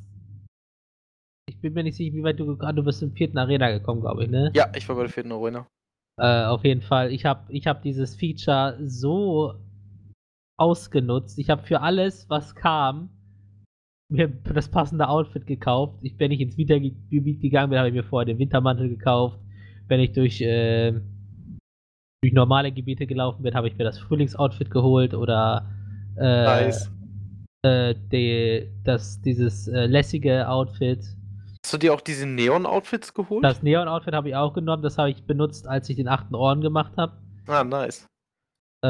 ich 1.60 1.64
bin 1.64 1.74
mir 1.74 1.84
nicht 1.84 1.98
sicher, 1.98 2.16
wie 2.16 2.24
weit 2.24 2.40
du 2.40 2.46
gekommen 2.46 2.78
du 2.78 2.84
bist 2.84 3.04
im 3.04 3.12
vierten 3.12 3.38
Arena 3.38 3.70
gekommen, 3.70 4.00
glaube 4.00 4.24
ich, 4.24 4.30
ne? 4.30 4.50
Ja, 4.56 4.72
ich 4.74 4.88
war 4.88 4.96
bei 4.96 5.02
der 5.02 5.12
vierten 5.12 5.34
Arena. 5.34 5.68
Äh, 6.18 6.46
auf 6.46 6.64
jeden 6.64 6.82
Fall. 6.82 7.12
Ich 7.12 7.26
habe 7.26 7.52
ich 7.52 7.68
hab 7.68 7.82
dieses 7.82 8.16
Feature 8.16 8.78
so 8.82 9.56
ausgenutzt. 10.58 11.38
Ich 11.38 11.50
habe 11.50 11.64
für 11.64 11.82
alles, 11.82 12.30
was 12.30 12.56
kam, 12.56 13.10
mir 14.10 14.30
das 14.30 14.70
passende 14.70 15.10
Outfit 15.10 15.46
gekauft. 15.46 16.00
Ich, 16.02 16.18
wenn 16.18 16.32
ich 16.32 16.40
ins 16.40 16.58
Wintergebiet 16.58 17.42
gegangen 17.42 17.72
bin, 17.72 17.80
habe 17.80 17.90
ich 17.90 17.94
mir 17.94 18.04
vorher 18.04 18.26
den 18.26 18.40
Wintermantel 18.40 18.88
gekauft. 18.88 19.38
Wenn 19.90 20.00
ich 20.00 20.14
durch, 20.14 20.40
äh, 20.40 20.94
durch 22.22 22.34
normale 22.34 22.72
Gebiete 22.72 23.06
gelaufen 23.06 23.44
bin, 23.44 23.54
habe 23.54 23.68
ich 23.68 23.78
mir 23.78 23.84
das 23.84 24.00
Frühlingsoutfit 24.00 24.72
geholt 24.72 25.14
oder 25.14 25.70
äh, 26.18 26.46
Nice. 26.46 26.90
äh, 27.64 27.96
die, 28.14 28.70
das, 28.86 29.22
dieses 29.22 29.68
äh, 29.68 29.88
lässige 29.88 30.48
Outfit. 30.48 31.19
Hast 31.70 31.76
du 31.76 31.78
dir 31.78 31.94
auch 31.94 32.02
diese 32.02 32.26
Neon-Outfits 32.26 33.14
geholt? 33.14 33.44
Das 33.44 33.62
Neon-Outfit 33.62 34.16
habe 34.16 34.30
ich 34.30 34.36
auch 34.36 34.56
genommen. 34.56 34.82
Das 34.82 34.98
habe 34.98 35.12
ich 35.12 35.24
benutzt, 35.24 35.68
als 35.68 35.88
ich 35.88 35.98
den 35.98 36.08
achten 36.08 36.34
Orden 36.34 36.62
gemacht 36.62 36.98
habe. 36.98 37.22
ah, 37.46 37.64
nice. 37.64 38.08
Äh, 38.84 38.88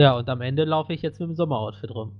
ja, 0.00 0.16
und 0.16 0.26
am 0.30 0.40
Ende 0.40 0.64
laufe 0.64 0.94
ich 0.94 1.02
jetzt 1.02 1.20
mit 1.20 1.28
dem 1.28 1.34
Sommeroutfit 1.34 1.90
rum. 1.90 2.18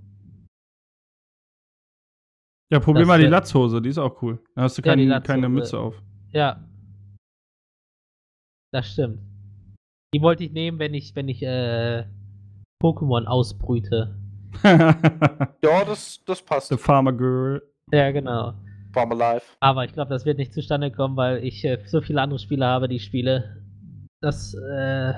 ja, 2.70 2.78
probier 2.78 3.00
das 3.00 3.08
mal 3.08 3.18
die 3.18 3.24
Latzhose, 3.24 3.80
die 3.80 3.88
ist 3.88 3.96
auch 3.96 4.20
cool. 4.20 4.38
Da 4.54 4.64
hast 4.64 4.76
du 4.76 4.82
Ja, 4.82 4.94
kein, 4.94 5.22
keine 5.22 5.48
Mütze 5.48 5.78
auf. 5.78 6.02
Ja. 6.32 6.62
Das 8.70 8.92
stimmt. 8.92 9.20
Die 10.14 10.20
wollte 10.20 10.44
ich 10.44 10.52
nehmen, 10.52 10.78
wenn 10.78 10.92
ich, 10.92 11.16
wenn 11.16 11.30
ich 11.30 11.42
äh, 11.42 12.04
Pokémon 12.82 13.24
ausbrüte. 13.24 14.14
Ja, 14.62 15.84
das, 15.86 16.22
das 16.26 16.42
passt. 16.42 16.68
The 16.68 16.76
Farmer 16.76 17.14
Girl. 17.14 17.62
Ja, 17.90 18.10
genau. 18.12 18.52
Farm 18.94 19.12
Alive. 19.12 19.42
Aber 19.60 19.84
ich 19.84 19.92
glaube, 19.92 20.08
das 20.10 20.24
wird 20.24 20.38
nicht 20.38 20.54
zustande 20.54 20.90
kommen, 20.90 21.16
weil 21.16 21.44
ich 21.44 21.64
äh, 21.64 21.78
so 21.84 22.00
viele 22.00 22.22
andere 22.22 22.38
Spiele 22.38 22.64
habe, 22.64 22.88
die 22.88 22.96
ich 22.96 23.04
spiele. 23.04 23.62
Das 24.22 24.54
äh, 24.54 25.12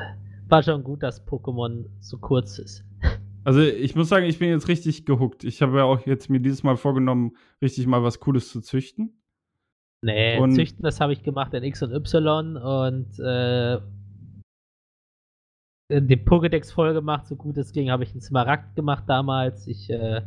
war 0.48 0.62
schon 0.62 0.82
gut, 0.82 1.02
dass 1.02 1.24
Pokémon 1.26 1.84
so 2.00 2.18
kurz 2.18 2.58
ist. 2.58 2.84
Also 3.44 3.60
ich 3.60 3.94
muss 3.94 4.08
sagen, 4.08 4.26
ich 4.26 4.40
bin 4.40 4.48
jetzt 4.48 4.66
richtig 4.66 5.06
gehuckt. 5.06 5.44
Ich 5.44 5.62
habe 5.62 5.76
ja 5.76 5.84
auch 5.84 6.04
jetzt 6.04 6.28
mir 6.28 6.40
dieses 6.40 6.64
Mal 6.64 6.76
vorgenommen, 6.76 7.36
richtig 7.62 7.86
mal 7.86 8.02
was 8.02 8.18
Cooles 8.18 8.50
zu 8.50 8.60
züchten. 8.60 9.22
Nee, 10.02 10.36
Und- 10.40 10.56
Züchten, 10.56 10.82
das 10.82 11.00
habe 11.00 11.12
ich 11.12 11.22
gemacht 11.22 11.54
in 11.54 11.62
X 11.62 11.80
und 11.80 11.92
Y 11.92 12.56
und 12.56 13.18
äh, 13.20 13.78
den 15.88 16.24
Pokédex 16.24 16.72
voll 16.72 16.92
gemacht, 16.92 17.28
so 17.28 17.36
gut 17.36 17.56
es 17.58 17.70
ging, 17.70 17.88
habe 17.90 18.02
ich 18.02 18.10
einen 18.10 18.20
Smaragd 18.20 18.74
gemacht 18.74 19.04
damals. 19.06 19.68
Ich 19.68 19.88
äh, 19.90 20.22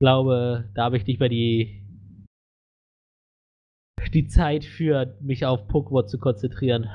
glaube, 0.00 0.70
da 0.74 0.84
habe 0.84 0.96
ich 0.96 1.06
nicht 1.06 1.20
mehr 1.20 1.28
die 1.28 1.82
die 4.12 4.28
Zeit 4.28 4.64
für 4.64 5.16
mich 5.20 5.44
auf 5.44 5.68
Pokémon 5.68 6.06
zu 6.06 6.18
konzentrieren. 6.18 6.88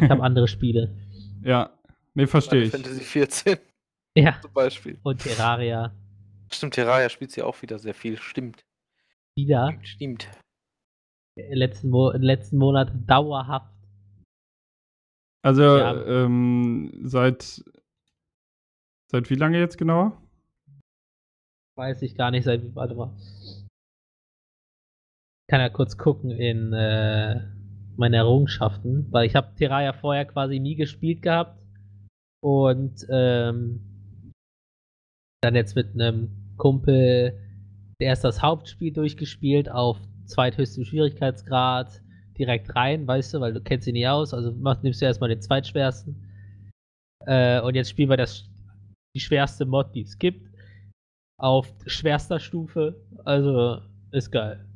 Ich 0.00 0.10
habe 0.10 0.22
andere 0.22 0.48
Spiele. 0.48 0.94
Ja, 1.42 1.70
nee, 2.14 2.26
verstehe 2.26 2.64
ich. 2.64 2.70
Fantasy 2.72 3.00
14 3.00 3.58
Ja, 4.18 4.38
zum 4.42 4.52
Beispiel. 4.52 4.98
und 5.04 5.22
Terraria. 5.22 5.94
Stimmt, 6.52 6.74
Terraria 6.74 7.08
spielt 7.08 7.30
sie 7.30 7.42
auch 7.42 7.60
wieder 7.62 7.78
sehr 7.78 7.94
viel. 7.94 8.16
Stimmt. 8.18 8.62
Wieder 9.38 9.68
Stimmt, 9.84 9.88
stimmt. 9.88 10.30
in 11.38 11.56
letzten, 11.56 11.88
Mo 11.90 12.10
letzten 12.12 12.58
Monaten 12.58 13.06
dauerhaft. 13.06 13.72
Also 15.42 15.62
Ja. 15.78 16.04
ähm, 16.24 16.90
seit 17.04 17.64
seit 19.10 19.30
wie 19.30 19.34
lange 19.36 19.58
jetzt 19.58 19.78
genau? 19.78 20.20
Weiß 21.76 22.02
ich 22.02 22.14
gar 22.14 22.30
nicht, 22.30 22.44
seit 22.44 22.74
warte 22.74 22.94
mal. 22.94 23.10
Kann 25.50 25.60
ja 25.60 25.68
kurz 25.68 25.98
gucken 25.98 26.30
in 26.30 26.72
äh, 26.72 27.40
meine 27.96 28.16
Errungenschaften, 28.16 29.06
weil 29.10 29.26
ich 29.26 29.34
habe 29.34 29.54
Terraria 29.56 29.92
vorher 29.92 30.24
quasi 30.24 30.58
nie 30.58 30.76
gespielt 30.76 31.22
gehabt 31.22 31.58
und 32.42 33.06
ähm, 33.10 34.32
dann 35.42 35.54
jetzt 35.54 35.74
mit 35.74 35.94
einem 35.94 36.54
Kumpel 36.56 37.38
erst 37.98 38.24
das 38.24 38.40
Hauptspiel 38.40 38.92
durchgespielt 38.92 39.70
auf 39.70 39.98
zweithöchstem 40.26 40.84
Schwierigkeitsgrad 40.84 42.02
direkt 42.38 42.74
rein, 42.74 43.06
weißt 43.06 43.34
du, 43.34 43.40
weil 43.40 43.52
du 43.52 43.60
kennst 43.60 43.86
ihn 43.86 43.94
nie 43.94 44.06
aus, 44.06 44.32
also 44.32 44.52
mach, 44.52 44.82
nimmst 44.82 45.00
du 45.00 45.06
erstmal 45.06 45.28
den 45.28 45.40
zweitschwersten 45.40 46.16
äh, 47.26 47.60
und 47.60 47.74
jetzt 47.74 47.90
spielen 47.90 48.10
wir 48.10 48.16
das 48.16 48.48
die 49.14 49.20
schwerste 49.20 49.64
Mod, 49.66 49.94
die 49.94 50.02
es 50.02 50.18
gibt 50.18 50.53
auf 51.38 51.66
schwerster 51.86 52.38
Stufe. 52.40 53.00
Also 53.24 53.80
ist 54.12 54.30
geil. 54.30 54.66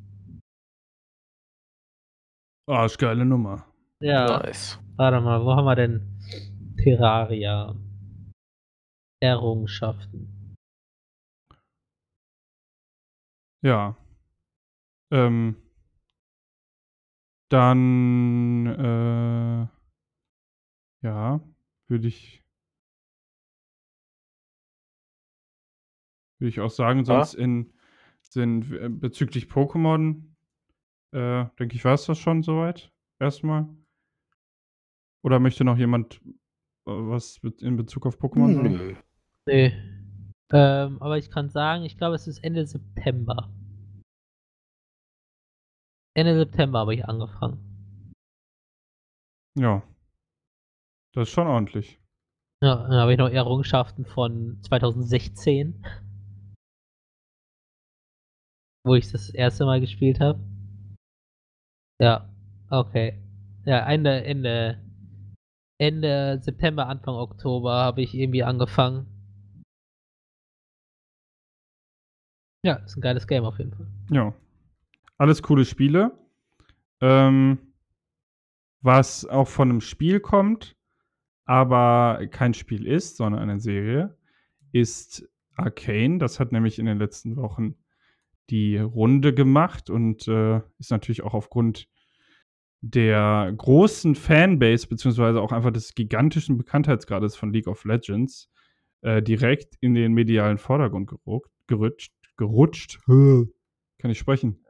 Oh, 2.67 2.85
ist 2.85 2.99
geile 2.99 3.25
Nummer. 3.25 3.65
Ja, 4.01 4.39
Nice. 4.39 4.79
warte 4.97 5.21
mal, 5.21 5.43
wo 5.45 5.55
haben 5.55 5.65
wir 5.65 5.75
denn 5.75 6.21
Terraria? 6.83 7.75
Errungenschaften. 9.21 10.55
Ja. 13.63 13.97
Ähm, 15.11 15.57
dann, 17.51 18.67
äh, 18.67 19.67
ja, 21.07 21.41
würde 21.89 22.09
ich, 22.09 22.45
würde 26.39 26.49
ich 26.49 26.61
auch 26.61 26.71
sagen, 26.71 27.05
sonst 27.05 27.35
in, 27.35 27.73
sind 28.21 28.73
äh, 28.73 28.89
bezüglich 28.89 29.47
Pokémon, 29.47 30.23
äh, 31.13 31.47
denke 31.59 31.77
ich, 31.77 31.85
war 31.85 31.95
es 31.95 32.07
das 32.07 32.19
schon 32.19 32.43
soweit. 32.43 32.93
Erstmal. 33.21 33.69
Oder 35.23 35.41
möchte 35.41 35.65
noch 35.65 35.77
jemand 35.77 36.21
äh, 36.87 36.91
was 36.91 37.41
in 37.61 37.77
Bezug 37.77 38.07
auf 38.07 38.19
Pokémon 38.19 38.55
sagen? 38.55 38.73
Nö. 38.73 38.95
Nee. 39.47 39.73
Ähm, 40.51 41.03
aber 41.03 41.19
ich 41.19 41.31
kann 41.31 41.51
sagen, 41.51 41.85
ich 41.85 41.99
glaube, 41.99 42.15
es 42.15 42.27
ist 42.27 42.43
Ende 42.43 42.67
September. 42.67 43.53
Ende 46.15 46.35
September 46.37 46.81
habe 46.81 46.95
ich 46.95 47.05
angefangen. 47.05 48.13
Ja. 49.59 49.83
Das 51.13 51.29
ist 51.29 51.35
schon 51.35 51.47
ordentlich. 51.47 52.01
Ja, 52.63 52.77
dann 52.77 52.95
habe 52.95 53.13
ich 53.13 53.19
noch 53.19 53.29
Errungenschaften 53.29 54.05
von 54.05 54.59
2016. 54.63 55.85
Wo 58.85 58.95
ich 58.95 59.11
das 59.11 59.31
erste 59.31 59.65
Mal 59.65 59.81
gespielt 59.81 60.21
habe. 60.21 60.41
Ja, 62.01 62.29
okay. 62.71 63.19
Ja, 63.65 63.87
Ende, 63.89 64.25
Ende, 64.25 64.81
Ende 65.79 66.41
September, 66.43 66.87
Anfang 66.87 67.15
Oktober 67.15 67.73
habe 67.73 68.03
ich 68.03 68.15
irgendwie 68.15 68.43
angefangen. 68.43 69.07
Ja, 72.65 72.75
ist 72.85 72.97
ein 72.97 73.01
geiles 73.01 73.27
Game 73.27 73.45
auf 73.45 73.59
jeden 73.59 73.73
Fall. 73.73 73.87
Ja. 74.11 74.35
Alles 75.19 75.43
coole 75.43 75.65
Spiele. 75.65 76.13
Ähm, 77.01 77.59
was 78.81 79.27
auch 79.27 79.49
von 79.49 79.71
einem 79.71 79.81
Spiel 79.81 80.21
kommt, 80.21 80.77
aber 81.45 82.27
kein 82.31 82.55
Spiel 82.55 82.87
ist, 82.87 83.17
sondern 83.17 83.43
eine 83.43 83.61
Serie, 83.61 84.17
ist 84.73 85.29
Arcane. 85.57 86.19
Das 86.19 86.39
hat 86.39 86.53
nämlich 86.53 86.79
in 86.79 86.87
den 86.87 86.99
letzten 86.99 87.37
Wochen 87.37 87.75
die 88.51 88.79
Runde 88.79 89.35
gemacht 89.35 89.91
und 89.91 90.27
äh, 90.29 90.61
ist 90.79 90.91
natürlich 90.91 91.23
auch 91.23 91.35
aufgrund 91.35 91.89
der 92.81 93.53
großen 93.57 94.15
Fanbase, 94.15 94.87
beziehungsweise 94.87 95.41
auch 95.41 95.53
einfach 95.53 95.73
des 95.73 95.95
gigantischen 95.95 96.57
Bekanntheitsgrades 96.57 97.37
von 97.37 97.53
League 97.53 97.67
of 97.67 97.85
Legends, 97.85 98.51
äh, 99.03 99.23
direkt 99.23 99.77
in 99.81 99.95
den 99.95 100.13
medialen 100.13 100.59
Vordergrund 100.59 101.09
geruckt, 101.09 101.51
gerutscht. 101.67 102.13
gerutscht. 102.37 103.01
Kann 103.07 104.11
ich 104.11 104.19
sprechen. 104.19 104.65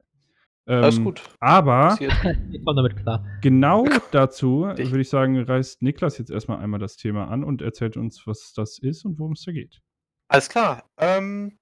Alles 0.67 0.99
Ähm, 0.99 1.05
gut. 1.05 1.23
Aber. 1.41 1.99
Ich 2.01 2.65
komme 2.65 2.77
damit 2.77 2.97
klar. 2.97 3.25
genau 3.41 3.85
dazu 4.13 4.65
Richtig. 4.65 4.91
würde 4.91 5.01
ich 5.01 5.09
sagen, 5.09 5.39
reißt 5.43 5.83
Niklas 5.83 6.19
jetzt 6.19 6.31
erstmal 6.31 6.59
einmal 6.59 6.81
das 6.81 6.97
Thema 6.97 7.29
an 7.29 7.43
und 7.43 7.63
erzählt 7.63 7.97
uns, 7.97 8.27
was 8.27 8.53
das 8.55 8.79
ist 8.79 9.05
und 9.05 9.19
worum 9.19 9.33
es 9.33 9.45
da 9.45 9.53
geht. 9.53 9.81
Alles 10.29 10.49
klar. 10.49 10.91
Ähm, 10.99 11.58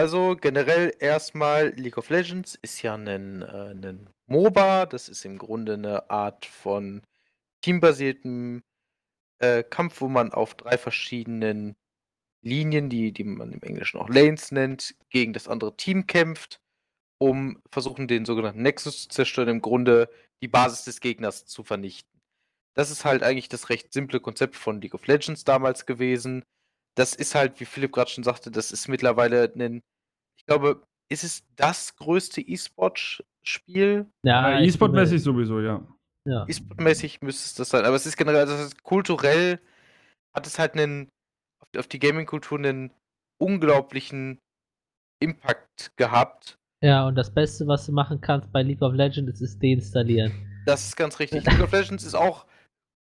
also 0.00 0.34
generell 0.34 0.96
erstmal 0.98 1.74
League 1.76 1.98
of 1.98 2.08
Legends 2.08 2.58
ist 2.62 2.80
ja 2.80 2.94
ein, 2.94 3.42
äh, 3.42 3.72
ein 3.74 4.08
MOBA. 4.28 4.86
Das 4.86 5.10
ist 5.10 5.26
im 5.26 5.36
Grunde 5.36 5.74
eine 5.74 6.08
Art 6.08 6.46
von 6.46 7.02
teambasiertem 7.60 8.62
äh, 9.40 9.62
Kampf, 9.62 10.00
wo 10.00 10.08
man 10.08 10.32
auf 10.32 10.54
drei 10.54 10.78
verschiedenen 10.78 11.76
Linien, 12.40 12.88
die, 12.88 13.12
die 13.12 13.24
man 13.24 13.52
im 13.52 13.60
Englischen 13.60 14.00
auch 14.00 14.08
Lanes 14.08 14.52
nennt, 14.52 14.94
gegen 15.10 15.34
das 15.34 15.48
andere 15.48 15.76
Team 15.76 16.06
kämpft, 16.06 16.62
um 17.18 17.60
versuchen, 17.70 18.08
den 18.08 18.24
sogenannten 18.24 18.62
Nexus 18.62 19.02
zu 19.02 19.08
zerstören, 19.10 19.50
im 19.50 19.60
Grunde 19.60 20.08
die 20.40 20.48
Basis 20.48 20.84
des 20.84 21.00
Gegners 21.00 21.44
zu 21.44 21.62
vernichten. 21.62 22.18
Das 22.72 22.90
ist 22.90 23.04
halt 23.04 23.22
eigentlich 23.22 23.50
das 23.50 23.68
recht 23.68 23.92
simple 23.92 24.20
Konzept 24.20 24.56
von 24.56 24.80
League 24.80 24.94
of 24.94 25.06
Legends 25.06 25.44
damals 25.44 25.84
gewesen 25.84 26.42
das 27.00 27.14
ist 27.14 27.34
halt, 27.34 27.58
wie 27.60 27.64
Philipp 27.64 27.92
gerade 27.92 28.10
schon 28.10 28.24
sagte, 28.24 28.50
das 28.50 28.72
ist 28.72 28.86
mittlerweile 28.86 29.50
ein, 29.56 29.80
ich 30.38 30.44
glaube, 30.44 30.82
ist 31.10 31.24
es 31.24 31.42
das 31.56 31.96
größte 31.96 32.42
E-Sport-Spiel? 32.42 34.06
Ja, 34.22 34.58
äh, 34.58 34.66
E-Sport-mäßig 34.66 35.22
sowieso, 35.22 35.60
ja. 35.60 35.82
Ja. 36.28 36.46
E-Sport-mäßig 36.46 37.22
müsste 37.22 37.46
es 37.46 37.54
das 37.54 37.70
sein, 37.70 37.86
aber 37.86 37.96
es 37.96 38.04
ist 38.04 38.18
generell, 38.18 38.40
also 38.40 38.54
ist 38.54 38.82
kulturell 38.82 39.60
hat 40.36 40.46
es 40.46 40.58
halt 40.58 40.74
einen, 40.74 41.08
auf, 41.62 41.80
auf 41.80 41.88
die 41.88 41.98
Gaming-Kultur 41.98 42.58
einen 42.58 42.92
unglaublichen 43.40 44.38
Impact 45.22 45.96
gehabt. 45.96 46.58
ja, 46.84 47.06
und 47.06 47.14
das 47.14 47.32
Beste, 47.32 47.66
was 47.66 47.86
du 47.86 47.92
machen 47.92 48.20
kannst 48.20 48.52
bei 48.52 48.62
League 48.62 48.82
of 48.82 48.92
Legends, 48.92 49.40
ist 49.40 49.40
es 49.40 49.58
deinstallieren. 49.58 50.32
Das 50.66 50.86
ist 50.86 50.96
ganz 50.96 51.18
richtig. 51.18 51.46
League 51.46 51.62
of 51.62 51.72
Legends 51.72 52.04
ist 52.04 52.14
auch, 52.14 52.44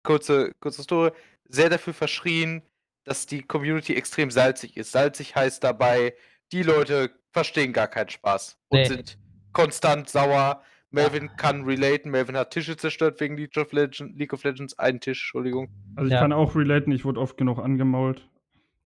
kurze, 0.07 0.53
kurze 0.61 0.82
Story, 0.82 1.12
sehr 1.49 1.70
dafür 1.70 1.95
verschrien, 1.95 2.62
dass 3.09 3.27
die 3.27 3.43
Community 3.43 3.95
extrem 3.95 4.31
salzig 4.31 4.77
ist. 4.77 4.93
Salzig 4.93 5.35
heißt 5.35 5.65
dabei, 5.65 6.15
die 6.53 6.63
Leute 6.63 7.11
verstehen 7.33 7.73
gar 7.73 7.89
keinen 7.89 8.11
Spaß 8.11 8.59
und 8.69 8.79
Nee. 8.79 8.85
sind 8.87 9.19
konstant 9.53 10.09
sauer. 10.09 10.63
Melvin 10.91 11.31
kann 11.37 11.65
relaten. 11.65 12.11
Melvin 12.11 12.37
hat 12.37 12.51
Tische 12.51 12.77
zerstört 12.77 13.21
wegen 13.21 13.37
League 13.37 13.57
of, 13.57 13.73
Legends, 13.73 14.15
League 14.17 14.33
of 14.33 14.45
Legends. 14.45 14.79
Einen 14.79 15.01
Tisch, 15.01 15.23
Entschuldigung. 15.25 15.69
Also 15.97 16.09
ich 16.09 16.13
Ja. 16.15 16.21
kann 16.21 16.33
auch 16.33 16.55
relaten, 16.55 16.93
ich 16.93 17.05
wurde 17.05 17.21
oft 17.21 17.37
genug 17.37 17.59
angemault. 17.59 18.27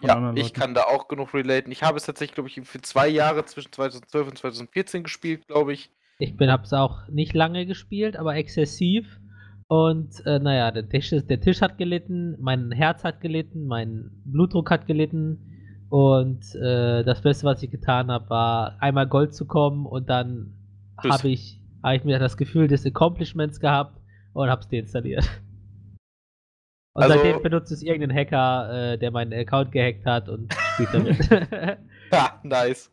Ja, 0.03 0.33
ich 0.35 0.53
kann 0.53 0.75
da 0.75 0.83
auch 0.85 1.09
genug 1.09 1.33
relaten. 1.33 1.73
Ich 1.73 1.83
habe 1.83 1.97
es 1.97 2.05
tatsächlich, 2.05 2.35
glaube 2.35 2.49
ich, 2.51 2.61
für 2.69 2.83
zwei 2.83 3.09
Jahre 3.09 3.47
zwischen 3.47 3.73
2012 3.73 4.29
und 4.29 4.37
2014 4.39 5.03
gespielt, 5.05 5.47
glaube 5.47 5.73
ich. 5.73 5.91
Ich 6.19 6.37
bin, 6.37 6.51
hab's 6.51 6.73
auch 6.75 7.09
nicht 7.09 7.33
lange 7.35 7.65
gespielt, 7.67 8.17
aber 8.17 8.35
exzessiv. 8.37 9.19
Und 9.69 10.25
äh, 10.27 10.39
naja, 10.39 10.71
der 10.71 10.89
Tisch, 10.89 11.13
ist, 11.13 11.29
der 11.29 11.41
Tisch 11.41 11.61
hat 11.61 11.77
gelitten, 11.77 12.37
mein 12.41 12.71
Herz 12.71 13.03
hat 13.03 13.21
gelitten, 13.21 13.67
mein 13.67 14.11
Blutdruck 14.25 14.71
hat 14.71 14.87
gelitten. 14.87 15.87
Und 15.89 16.55
äh, 16.55 17.03
das 17.05 17.23
Beste, 17.23 17.47
was 17.47 17.63
ich 17.63 17.71
getan 17.71 18.11
habe, 18.11 18.29
war 18.31 18.77
einmal 18.81 19.07
Gold 19.09 19.35
zu 19.35 19.47
kommen 19.47 19.87
und 19.87 20.09
dann 20.09 20.53
habe 20.99 21.29
ich, 21.29 21.61
hab 21.83 21.95
ich 21.95 22.05
mir 22.05 22.19
das 22.19 22.37
Gefühl 22.37 22.69
des 22.69 22.85
Accomplishments 22.87 23.61
gehabt 23.61 24.01
und 24.33 24.49
hab's 24.49 24.69
deinstalliert. 24.69 25.29
Und 26.93 27.03
Also- 27.05 27.15
seitdem 27.15 27.43
benutzt 27.43 27.71
es 27.73 27.83
irgendein 27.83 28.17
Hacker, 28.17 28.93
äh, 28.93 28.99
der 28.99 29.11
meinen 29.11 29.33
Account 29.33 29.71
gehackt 29.73 30.07
hat 30.07 30.29
und 30.29 30.53
spielt 30.75 30.93
damit. 30.93 31.19
Ja, 32.13 32.41
nice. 32.45 32.91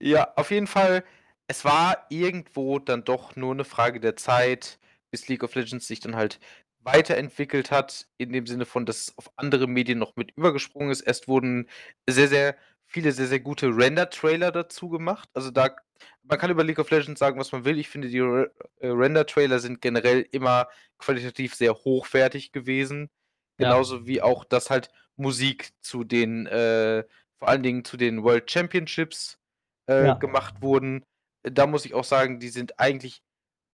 Ja, 0.00 0.28
auf 0.36 0.50
jeden 0.52 0.68
Fall, 0.68 1.02
es 1.48 1.64
war 1.64 2.06
irgendwo 2.10 2.78
dann 2.78 3.04
doch 3.04 3.34
nur 3.36 3.52
eine 3.52 3.64
Frage 3.64 3.98
der 4.00 4.14
Zeit, 4.16 4.78
bis 5.10 5.28
League 5.28 5.42
of 5.44 5.54
Legends 5.54 5.86
sich 5.86 6.00
dann 6.00 6.16
halt 6.16 6.40
weiterentwickelt 6.82 7.70
hat, 7.70 8.06
in 8.16 8.32
dem 8.32 8.46
Sinne 8.46 8.64
von, 8.64 8.86
dass 8.86 9.00
es 9.08 9.18
auf 9.18 9.30
andere 9.36 9.66
Medien 9.66 9.98
noch 9.98 10.16
mit 10.16 10.30
übergesprungen 10.36 10.90
ist. 10.90 11.02
Erst 11.02 11.28
wurden 11.28 11.68
sehr, 12.08 12.28
sehr 12.28 12.56
viele 12.86 13.12
sehr, 13.12 13.28
sehr 13.28 13.40
gute 13.40 13.68
Render-Trailer 13.68 14.50
dazu 14.50 14.88
gemacht. 14.88 15.28
Also 15.32 15.50
da, 15.50 15.76
man 16.22 16.38
kann 16.38 16.50
über 16.50 16.64
League 16.64 16.78
of 16.80 16.90
Legends 16.90 17.20
sagen, 17.20 17.38
was 17.38 17.52
man 17.52 17.64
will. 17.64 17.78
Ich 17.78 17.88
finde, 17.88 18.08
die 18.08 18.18
Re- 18.18 18.50
äh, 18.80 18.88
Render-Trailer 18.88 19.60
sind 19.60 19.80
generell 19.80 20.26
immer 20.32 20.68
qualitativ 20.98 21.54
sehr 21.54 21.74
hochwertig 21.74 22.50
gewesen. 22.50 23.10
Ja. 23.58 23.68
Genauso 23.68 24.06
wie 24.06 24.22
auch, 24.22 24.44
dass 24.44 24.70
halt 24.70 24.90
Musik 25.16 25.70
zu 25.82 26.02
den, 26.02 26.46
äh, 26.46 27.04
vor 27.38 27.48
allen 27.48 27.62
Dingen 27.62 27.84
zu 27.84 27.96
den 27.96 28.24
World 28.24 28.50
Championships 28.50 29.38
äh, 29.86 30.06
Ja. 30.06 30.14
gemacht 30.14 30.62
wurden. 30.62 31.04
Da 31.42 31.66
muss 31.66 31.84
ich 31.84 31.94
auch 31.94 32.04
sagen, 32.04 32.40
die 32.40 32.48
sind 32.48 32.80
eigentlich 32.80 33.22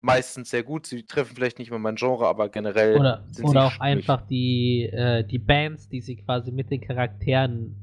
meistens 0.03 0.49
sehr 0.51 0.63
gut. 0.63 0.85
Sie 0.85 1.03
treffen 1.03 1.35
vielleicht 1.35 1.57
nicht 1.59 1.71
mal 1.71 1.79
mein 1.79 1.95
Genre, 1.95 2.27
aber 2.27 2.49
generell 2.49 2.97
Oder, 2.99 3.23
sind 3.31 3.45
oder 3.45 3.61
sie 3.61 3.65
auch 3.67 3.71
stimmig. 3.71 3.89
einfach 4.09 4.27
die, 4.27 4.83
äh, 4.91 5.23
die 5.23 5.39
Bands, 5.39 5.89
die 5.89 6.01
sie 6.01 6.17
quasi 6.17 6.51
mit 6.51 6.69
den 6.69 6.81
Charakteren 6.81 7.75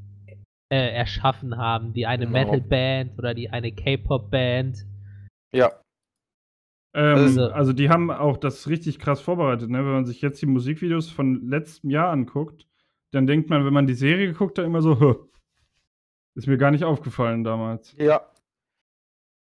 äh, 0.72 0.94
erschaffen 0.94 1.56
haben. 1.56 1.92
Die 1.94 2.06
eine 2.06 2.26
Genau. 2.26 2.38
Metal-Band 2.38 3.18
oder 3.18 3.34
die 3.34 3.50
eine 3.50 3.72
K-Pop-Band. 3.72 4.86
Ja, 5.52 5.72
Ähm, 6.92 7.14
Also- 7.18 7.50
also, 7.52 7.72
die 7.72 7.88
haben 7.88 8.10
auch 8.10 8.36
das 8.36 8.66
richtig 8.68 8.98
krass 8.98 9.20
vorbereitet, 9.20 9.70
ne? 9.70 9.78
Wenn 9.78 9.92
man 9.92 10.06
sich 10.06 10.20
jetzt 10.22 10.42
die 10.42 10.46
Musikvideos 10.46 11.08
von 11.08 11.46
letztem 11.46 11.88
Jahr 11.90 12.10
anguckt, 12.10 12.66
dann 13.12 13.28
denkt 13.28 13.48
man, 13.48 13.64
wenn 13.64 13.72
man 13.72 13.86
die 13.86 13.94
Serie 13.94 14.26
geguckt 14.26 14.58
hat, 14.58 14.64
immer 14.66 14.82
so, 14.82 14.98
Hö. 14.98 15.14
ist 16.34 16.48
mir 16.48 16.58
gar 16.58 16.72
nicht 16.72 16.82
aufgefallen 16.84 17.44
damals. 17.44 17.94
ja. 17.96 18.20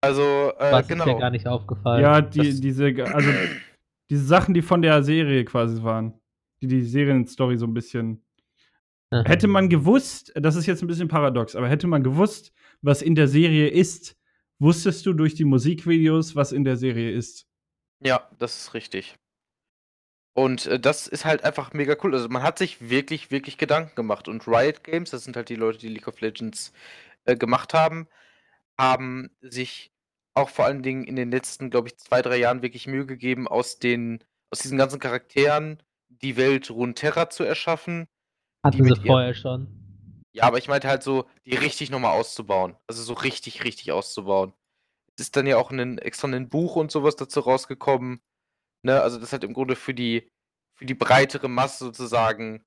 Also, 0.06 0.22
äh, 0.58 0.72
Was 0.72 0.89
ist 0.89 0.97
mir 0.97 1.03
genau. 1.06 1.20
gar 1.20 1.30
nicht 1.30 1.47
aufgefallen. 1.47 2.01
Ja, 2.01 2.22
die, 2.22 2.49
das- 2.49 2.62
diese, 2.62 2.86
also 3.14 3.30
diese 4.10 4.26
Sachen, 4.26 4.53
die 4.53 4.62
von 4.62 4.82
der 4.82 5.03
Serie 5.03 5.43
quasi 5.45 5.82
waren, 5.84 6.20
die 6.62 6.68
die 6.68 6.84
Serienstory 6.84 7.58
so 7.58 7.66
ein 7.66 7.74
bisschen. 7.74 8.22
Aha. 9.12 9.24
Hätte 9.26 9.47
man 9.47 9.70
gewusst, 9.70 10.32
das 10.36 10.56
ist 10.56 10.66
jetzt 10.66 10.82
ein 10.82 10.88
bisschen 10.88 11.08
paradox, 11.08 11.56
aber 11.56 11.70
hätte 11.70 11.88
man 11.88 12.03
gewusst, 12.03 12.51
was 12.82 13.01
in 13.01 13.16
der 13.16 13.28
Serie 13.28 13.68
ist, 13.68 14.18
wusstest 14.60 15.06
du 15.06 15.14
durch 15.14 15.36
die 15.36 15.45
Musikvideos, 15.45 16.36
was 16.36 16.51
in 16.51 16.64
der 16.64 16.76
Serie 16.78 17.12
ist. 17.12 17.47
Ja, 18.03 18.30
das 18.39 18.58
ist 18.58 18.74
richtig. 18.74 19.16
Und 20.34 20.66
äh, 20.66 20.80
das 20.80 21.08
ist 21.08 21.24
halt 21.24 21.43
einfach 21.43 21.74
mega 21.74 21.95
cool. 22.03 22.14
Also 22.14 22.28
man 22.30 22.43
hat 22.43 22.58
sich 22.58 22.89
wirklich, 22.89 23.32
wirklich 23.32 23.58
Gedanken 23.58 23.95
gemacht. 23.95 24.28
Und 24.28 24.47
Riot 24.47 24.84
Games, 24.84 25.12
das 25.12 25.24
sind 25.24 25.36
halt 25.38 25.49
die 25.49 25.56
Leute, 25.56 25.78
die 25.80 25.88
League 25.88 26.08
of 26.08 26.20
Legends 26.20 26.74
äh, 27.24 27.38
gemacht 27.38 27.74
haben, 27.74 28.08
haben 28.78 29.30
sich 29.41 29.91
auch 30.36 30.50
vor 30.50 30.66
allen 30.66 30.84
Dingen 30.84 31.04
in 31.06 31.16
den 31.16 31.32
letzten, 31.32 31.70
glaube 31.70 31.88
ich, 31.88 31.98
zwei, 31.98 32.22
drei 32.22 32.38
Jahren 32.38 32.62
wirklich 32.62 32.88
Mühe 32.88 33.06
gegeben, 33.06 33.48
aus 33.48 33.80
den, 33.80 34.24
aus 34.52 34.60
diesen 34.60 34.78
ganzen 34.78 35.00
Charakteren 35.00 35.82
die 36.10 36.38
Welt 36.38 36.70
Runeterra 36.70 37.30
zu 37.30 37.44
erschaffen. 37.44 38.08
Hatten 38.64 38.84
sie 38.84 38.96
vorher 39.06 39.34
schon. 39.34 39.68
Ja, 40.34 40.44
aber 40.44 40.58
ich 40.58 40.68
meinte 40.68 40.88
halt 40.90 41.04
so, 41.04 41.26
die 41.46 41.56
richtig 41.56 41.90
nochmal 41.90 42.12
auszubauen. 42.20 42.76
Also 42.88 43.02
so 43.04 43.14
richtig, 43.14 43.64
richtig 43.64 43.92
auszubauen. 43.94 44.54
Es 45.18 45.26
ist 45.28 45.38
dann 45.38 45.48
ja 45.48 45.58
auch 45.58 45.72
ein, 45.72 45.98
extra 45.98 46.28
ein 46.28 46.50
Buch 46.50 46.76
und 46.76 46.92
sowas 46.92 47.16
dazu 47.16 47.40
rausgekommen. 47.40 48.20
Ne? 48.84 49.00
Also 49.02 49.18
das 49.20 49.32
halt 49.32 49.46
im 49.46 49.54
Grunde 49.54 49.78
für 49.78 49.94
die, 49.94 50.28
für 50.78 50.86
die 50.86 50.94
breitere 50.94 51.48
Masse 51.48 51.86
sozusagen 51.86 52.66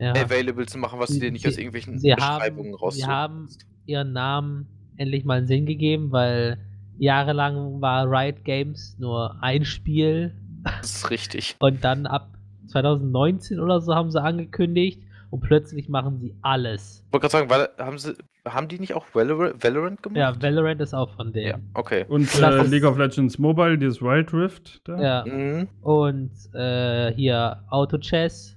Ja. 0.00 0.12
available 0.12 0.66
zu 0.66 0.78
machen, 0.78 1.00
was 1.00 1.08
du 1.08 1.14
Sie- 1.14 1.20
dir 1.20 1.32
nicht 1.32 1.42
sie- 1.42 1.48
aus 1.48 1.56
irgendwelchen 1.56 2.00
Beschreibungen 2.00 2.72
haben, 2.74 2.78
raus. 2.80 2.94
sie 2.94 3.04
haben 3.04 3.48
ihren 3.86 4.12
Namen 4.12 4.68
endlich 4.96 5.24
mal 5.24 5.38
einen 5.38 5.48
Sinn 5.48 5.66
gegeben, 5.66 6.12
weil 6.12 6.64
jahrelang 7.00 7.80
war 7.80 8.04
Riot 8.10 8.44
Games 8.44 8.96
nur 8.98 9.36
ein 9.42 9.64
Spiel 9.64 10.34
Das 10.62 10.96
ist 10.96 11.10
richtig. 11.10 11.56
und 11.58 11.82
dann 11.82 12.06
ab 12.06 12.28
2019 12.68 13.58
oder 13.58 13.80
so 13.80 13.94
haben 13.94 14.10
sie 14.10 14.22
angekündigt 14.22 15.02
und 15.30 15.40
plötzlich 15.40 15.88
machen 15.88 16.18
sie 16.18 16.36
alles. 16.42 17.04
Ich 17.06 17.12
wollte 17.12 17.28
gerade 17.28 17.48
sagen, 17.48 17.50
weil, 17.50 17.68
haben, 17.84 17.98
sie, 17.98 18.14
haben 18.46 18.68
die 18.68 18.78
nicht 18.78 18.94
auch 18.94 19.06
Valorant, 19.14 19.62
Valorant 19.64 20.02
gemacht? 20.02 20.18
Ja, 20.18 20.40
Valorant 20.42 20.80
ist 20.80 20.92
auch 20.94 21.10
von 21.16 21.28
Ja, 21.28 21.52
denen. 21.54 21.70
okay. 21.74 22.04
Und 22.08 22.32
äh, 22.40 22.62
League 22.64 22.84
of 22.84 22.98
Legends 22.98 23.38
Mobile, 23.38 23.78
dieses 23.78 24.00
Wild 24.02 24.32
Rift 24.32 24.80
da. 24.88 25.00
Ja. 25.00 25.24
Mhm. 25.26 25.68
Und 25.82 26.32
äh, 26.54 27.12
hier 27.14 27.64
Auto 27.70 27.98
Chess, 27.98 28.56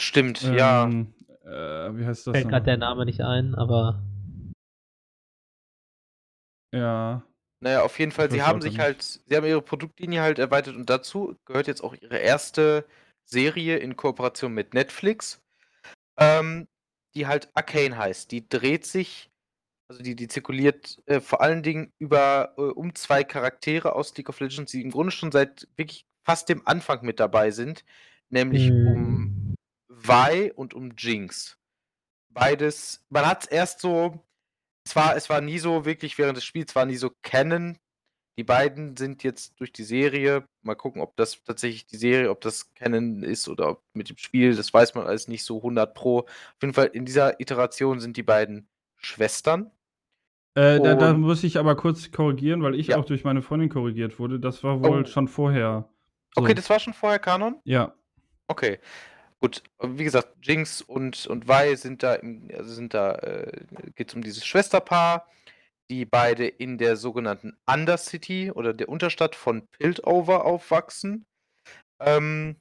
Stimmt, 0.00 0.42
ja. 0.42 0.84
Ähm, 0.84 1.12
äh, 1.44 1.50
wie 1.96 2.04
heißt 2.06 2.26
das? 2.26 2.32
fällt 2.36 2.48
gerade 2.50 2.64
der 2.64 2.76
Name 2.78 3.04
nicht 3.04 3.20
ein, 3.20 3.54
aber 3.54 4.00
Ja. 6.72 7.22
Naja, 7.60 7.82
auf 7.82 7.98
jeden 7.98 8.12
Fall, 8.12 8.30
sie 8.30 8.42
haben 8.42 8.60
sich 8.60 8.78
halt, 8.78 9.02
sie 9.02 9.36
haben 9.36 9.46
ihre 9.46 9.62
Produktlinie 9.62 10.20
halt 10.20 10.38
erweitert 10.38 10.76
und 10.76 10.88
dazu 10.88 11.36
gehört 11.44 11.66
jetzt 11.66 11.82
auch 11.82 11.94
ihre 11.94 12.18
erste 12.18 12.86
Serie 13.24 13.78
in 13.78 13.96
Kooperation 13.96 14.54
mit 14.54 14.74
Netflix, 14.74 15.42
ähm, 16.16 16.68
die 17.14 17.26
halt 17.26 17.50
Arcane 17.54 17.96
heißt. 17.96 18.30
Die 18.30 18.48
dreht 18.48 18.86
sich, 18.86 19.30
also 19.88 20.02
die, 20.02 20.14
die 20.14 20.28
zirkuliert 20.28 21.02
äh, 21.06 21.20
vor 21.20 21.40
allen 21.40 21.64
Dingen 21.64 21.92
über 21.98 22.54
äh, 22.56 22.62
um 22.62 22.94
zwei 22.94 23.24
Charaktere 23.24 23.94
aus 23.94 24.16
League 24.16 24.28
of 24.28 24.38
Legends, 24.38 24.70
die 24.70 24.82
im 24.82 24.92
Grunde 24.92 25.10
schon 25.10 25.32
seit 25.32 25.66
wirklich 25.76 26.06
fast 26.24 26.48
dem 26.48 26.66
Anfang 26.66 27.04
mit 27.04 27.18
dabei 27.18 27.50
sind, 27.50 27.84
nämlich 28.28 28.68
Hm. 28.68 28.86
um 28.86 29.54
Vi 29.88 30.52
und 30.54 30.74
um 30.74 30.92
Jinx. 30.96 31.58
Beides, 32.28 33.04
man 33.08 33.26
hat 33.26 33.44
es 33.44 33.48
erst 33.48 33.80
so, 33.80 34.22
es 34.88 34.96
war, 34.96 35.16
es 35.16 35.28
war 35.28 35.40
nie 35.40 35.58
so 35.58 35.84
wirklich 35.84 36.16
während 36.18 36.36
des 36.36 36.44
Spiels, 36.44 36.74
war 36.74 36.86
nie 36.86 36.96
so 36.96 37.10
Canon. 37.22 37.76
Die 38.38 38.44
beiden 38.44 38.96
sind 38.96 39.22
jetzt 39.24 39.58
durch 39.60 39.72
die 39.72 39.82
Serie, 39.82 40.44
mal 40.62 40.76
gucken, 40.76 41.02
ob 41.02 41.16
das 41.16 41.42
tatsächlich 41.44 41.86
die 41.86 41.96
Serie, 41.96 42.30
ob 42.30 42.40
das 42.40 42.72
Canon 42.74 43.22
ist 43.22 43.48
oder 43.48 43.70
ob 43.70 43.82
mit 43.94 44.08
dem 44.08 44.16
Spiel, 44.16 44.54
das 44.54 44.72
weiß 44.72 44.94
man 44.94 45.06
alles 45.06 45.26
nicht 45.28 45.44
so 45.44 45.58
100 45.58 45.92
pro. 45.92 46.20
Auf 46.20 46.28
jeden 46.62 46.72
Fall 46.72 46.86
in 46.86 47.04
dieser 47.04 47.40
Iteration 47.40 47.98
sind 48.00 48.16
die 48.16 48.22
beiden 48.22 48.68
Schwestern. 48.96 49.70
Äh, 50.54 50.80
da, 50.80 50.94
da 50.94 51.12
muss 51.14 51.44
ich 51.44 51.58
aber 51.58 51.76
kurz 51.76 52.10
korrigieren, 52.12 52.62
weil 52.62 52.74
ich 52.76 52.88
Ja. 52.88 52.96
auch 52.98 53.04
durch 53.04 53.24
meine 53.24 53.42
Freundin 53.42 53.68
korrigiert 53.68 54.18
wurde. 54.18 54.40
Das 54.40 54.62
war 54.64 54.82
wohl 54.82 55.02
Oh. 55.02 55.06
schon 55.06 55.28
vorher. 55.28 55.88
So. 56.34 56.42
Okay, 56.42 56.54
das 56.54 56.70
war 56.70 56.78
schon 56.80 56.94
vorher 56.94 57.18
Kanon? 57.18 57.60
Ja. 57.64 57.94
Okay. 58.46 58.78
Gut, 59.40 59.62
wie 59.80 60.04
gesagt, 60.04 60.34
Jinx 60.42 60.82
und, 60.82 61.26
und 61.28 61.46
Vi 61.46 61.76
sind 61.76 62.02
da, 62.02 62.14
also 62.56 62.74
sind 62.74 62.92
da, 62.92 63.14
äh, 63.16 63.66
geht 63.94 64.08
es 64.08 64.14
um 64.14 64.22
dieses 64.22 64.44
Schwesterpaar, 64.44 65.28
die 65.90 66.04
beide 66.04 66.46
in 66.46 66.76
der 66.76 66.96
sogenannten 66.96 67.56
Undercity 67.66 68.50
oder 68.50 68.74
der 68.74 68.88
Unterstadt 68.88 69.36
von 69.36 69.66
Piltover 69.68 70.44
aufwachsen. 70.44 71.24
Ähm, 72.00 72.56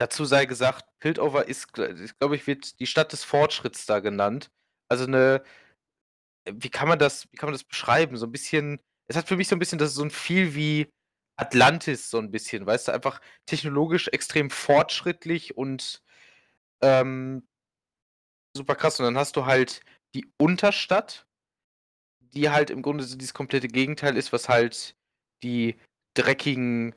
dazu 0.00 0.24
sei 0.24 0.46
gesagt, 0.46 0.86
Piltover 1.00 1.48
ist, 1.48 1.72
glaube 1.72 2.36
ich, 2.36 2.46
wird 2.46 2.80
die 2.80 2.86
Stadt 2.86 3.12
des 3.12 3.24
Fortschritts 3.24 3.84
da 3.84 4.00
genannt. 4.00 4.50
Also 4.90 5.04
eine, 5.04 5.42
wie 6.50 6.70
kann 6.70 6.88
man 6.88 6.98
das, 6.98 7.30
wie 7.30 7.36
kann 7.36 7.48
man 7.48 7.54
das 7.54 7.64
beschreiben? 7.64 8.16
So 8.16 8.26
ein 8.26 8.32
bisschen, 8.32 8.80
es 9.08 9.16
hat 9.16 9.28
für 9.28 9.36
mich 9.36 9.48
so 9.48 9.56
ein 9.56 9.58
bisschen, 9.58 9.78
das 9.78 9.90
ist 9.90 9.96
so 9.96 10.04
ein 10.04 10.10
viel 10.10 10.54
wie 10.54 10.90
Atlantis, 11.38 12.10
so 12.10 12.18
ein 12.18 12.30
bisschen, 12.32 12.66
weißt 12.66 12.88
du, 12.88 12.92
einfach 12.92 13.20
technologisch 13.46 14.08
extrem 14.08 14.50
fortschrittlich 14.50 15.56
und 15.56 16.02
ähm, 16.82 17.46
super 18.54 18.74
krass. 18.74 18.98
Und 18.98 19.06
dann 19.06 19.18
hast 19.18 19.36
du 19.36 19.46
halt 19.46 19.82
die 20.14 20.32
Unterstadt, 20.36 21.26
die 22.20 22.50
halt 22.50 22.70
im 22.70 22.82
Grunde 22.82 23.04
so 23.04 23.16
dieses 23.16 23.34
komplette 23.34 23.68
Gegenteil 23.68 24.16
ist, 24.16 24.32
was 24.32 24.48
halt 24.48 24.96
die 25.44 25.78
dreckigen 26.14 26.94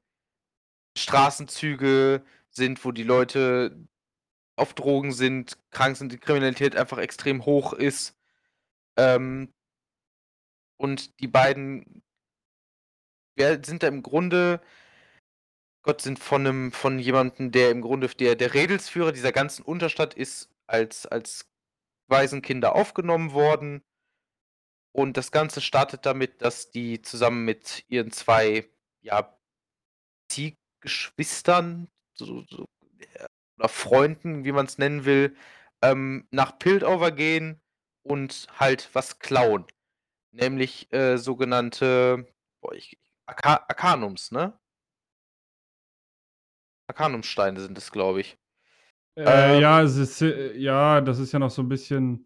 Straßenzüge 0.97 2.25
sind, 2.49 2.83
wo 2.83 2.91
die 2.91 3.03
Leute 3.03 3.87
auf 4.55 4.73
Drogen 4.73 5.13
sind, 5.13 5.57
krank 5.69 5.97
sind, 5.97 6.11
die 6.11 6.17
Kriminalität 6.17 6.75
einfach 6.75 6.97
extrem 6.97 7.45
hoch 7.45 7.73
ist. 7.73 8.17
Ähm, 8.97 9.53
und 10.77 11.19
die 11.19 11.27
beiden 11.27 12.03
wer 13.35 13.63
sind 13.63 13.83
da 13.83 13.87
im 13.87 14.03
Grunde, 14.03 14.61
Gott, 15.83 16.01
sind 16.01 16.19
von 16.19 16.45
einem, 16.45 16.71
von 16.71 16.99
jemandem, 16.99 17.51
der 17.51 17.71
im 17.71 17.81
Grunde 17.81 18.07
der, 18.07 18.35
der 18.35 18.53
Redelsführer 18.53 19.11
dieser 19.11 19.31
ganzen 19.31 19.63
Unterstadt 19.63 20.13
ist, 20.13 20.49
als, 20.67 21.05
als 21.05 21.49
Waisenkinder 22.07 22.75
aufgenommen 22.75 23.33
worden. 23.33 23.83
Und 24.93 25.17
das 25.17 25.31
Ganze 25.31 25.61
startet 25.61 26.05
damit, 26.05 26.41
dass 26.41 26.69
die 26.69 27.01
zusammen 27.01 27.45
mit 27.45 27.85
ihren 27.87 28.11
zwei, 28.11 28.69
ja, 29.01 29.37
Ziehgeschwistern, 30.29 31.89
so, 32.13 32.43
so, 32.49 32.65
oder 33.57 33.69
Freunden, 33.69 34.43
wie 34.43 34.51
man 34.51 34.65
es 34.65 34.77
nennen 34.77 35.05
will, 35.05 35.35
ähm, 35.81 36.27
nach 36.31 36.59
Piltover 36.59 37.11
gehen 37.11 37.61
und 38.03 38.47
halt 38.59 38.89
was 38.93 39.19
klauen. 39.19 39.65
Nämlich 40.31 40.91
äh, 40.93 41.17
sogenannte 41.17 42.27
boah, 42.61 42.73
ich, 42.73 42.97
Arca 43.31 43.65
Arcanums, 43.69 44.31
ne? 44.31 44.53
Arcanumsteine 46.87 47.59
sind 47.61 47.77
es, 47.77 47.91
glaube 47.91 48.21
ich. 48.21 48.37
Äh, 49.15 49.55
Ähm. 49.55 49.61
ja, 49.61 49.81
ist, 49.81 50.21
äh, 50.21 50.57
ja, 50.57 50.99
das 51.01 51.19
ist 51.19 51.31
ja 51.31 51.39
noch 51.39 51.49
so 51.49 51.61
ein 51.61 51.69
bisschen. 51.69 52.25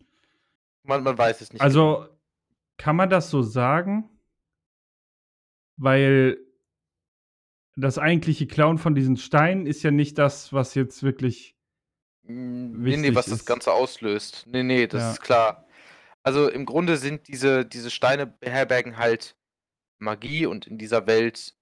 Man, 0.84 1.04
man 1.04 1.18
weiß 1.18 1.42
es 1.42 1.54
nicht. 1.54 1.62
Also, 1.62 2.08
kann 2.78 2.96
man 2.96 3.10
das 3.10 3.30
so 3.30 3.42
sagen? 3.42 4.10
Weil 5.78 6.40
das 7.76 7.98
eigentliche 8.00 8.48
Klauen 8.48 8.78
von 8.78 8.96
diesen 8.96 9.18
Steinen 9.18 9.68
ist 9.68 9.84
ja 9.84 9.92
nicht 9.92 10.18
das, 10.18 10.54
was 10.54 10.74
jetzt 10.76 11.04
wirklich. 11.04 11.56
Mm, 12.24 12.82
Nee, 12.84 12.98
nee, 12.98 13.16
was 13.16 13.26
das 13.26 13.42
ist. 13.42 13.46
Ganze 13.46 13.74
auslöst. 13.74 14.46
Nee, 14.48 14.64
nee, 14.64 14.88
das 14.88 15.02
Ja. 15.02 15.12
ist 15.12 15.22
klar. 15.22 15.68
Also 16.24 16.50
im 16.50 16.66
Grunde 16.66 16.98
sind 16.98 17.28
diese, 17.28 17.66
diese 17.66 17.92
Steine 17.92 18.26
beherbergen 18.26 18.98
halt 18.98 19.36
Magie 20.00 20.46
und 20.46 20.68
in 20.68 20.78
dieser 20.78 21.08
Welt 21.08 21.56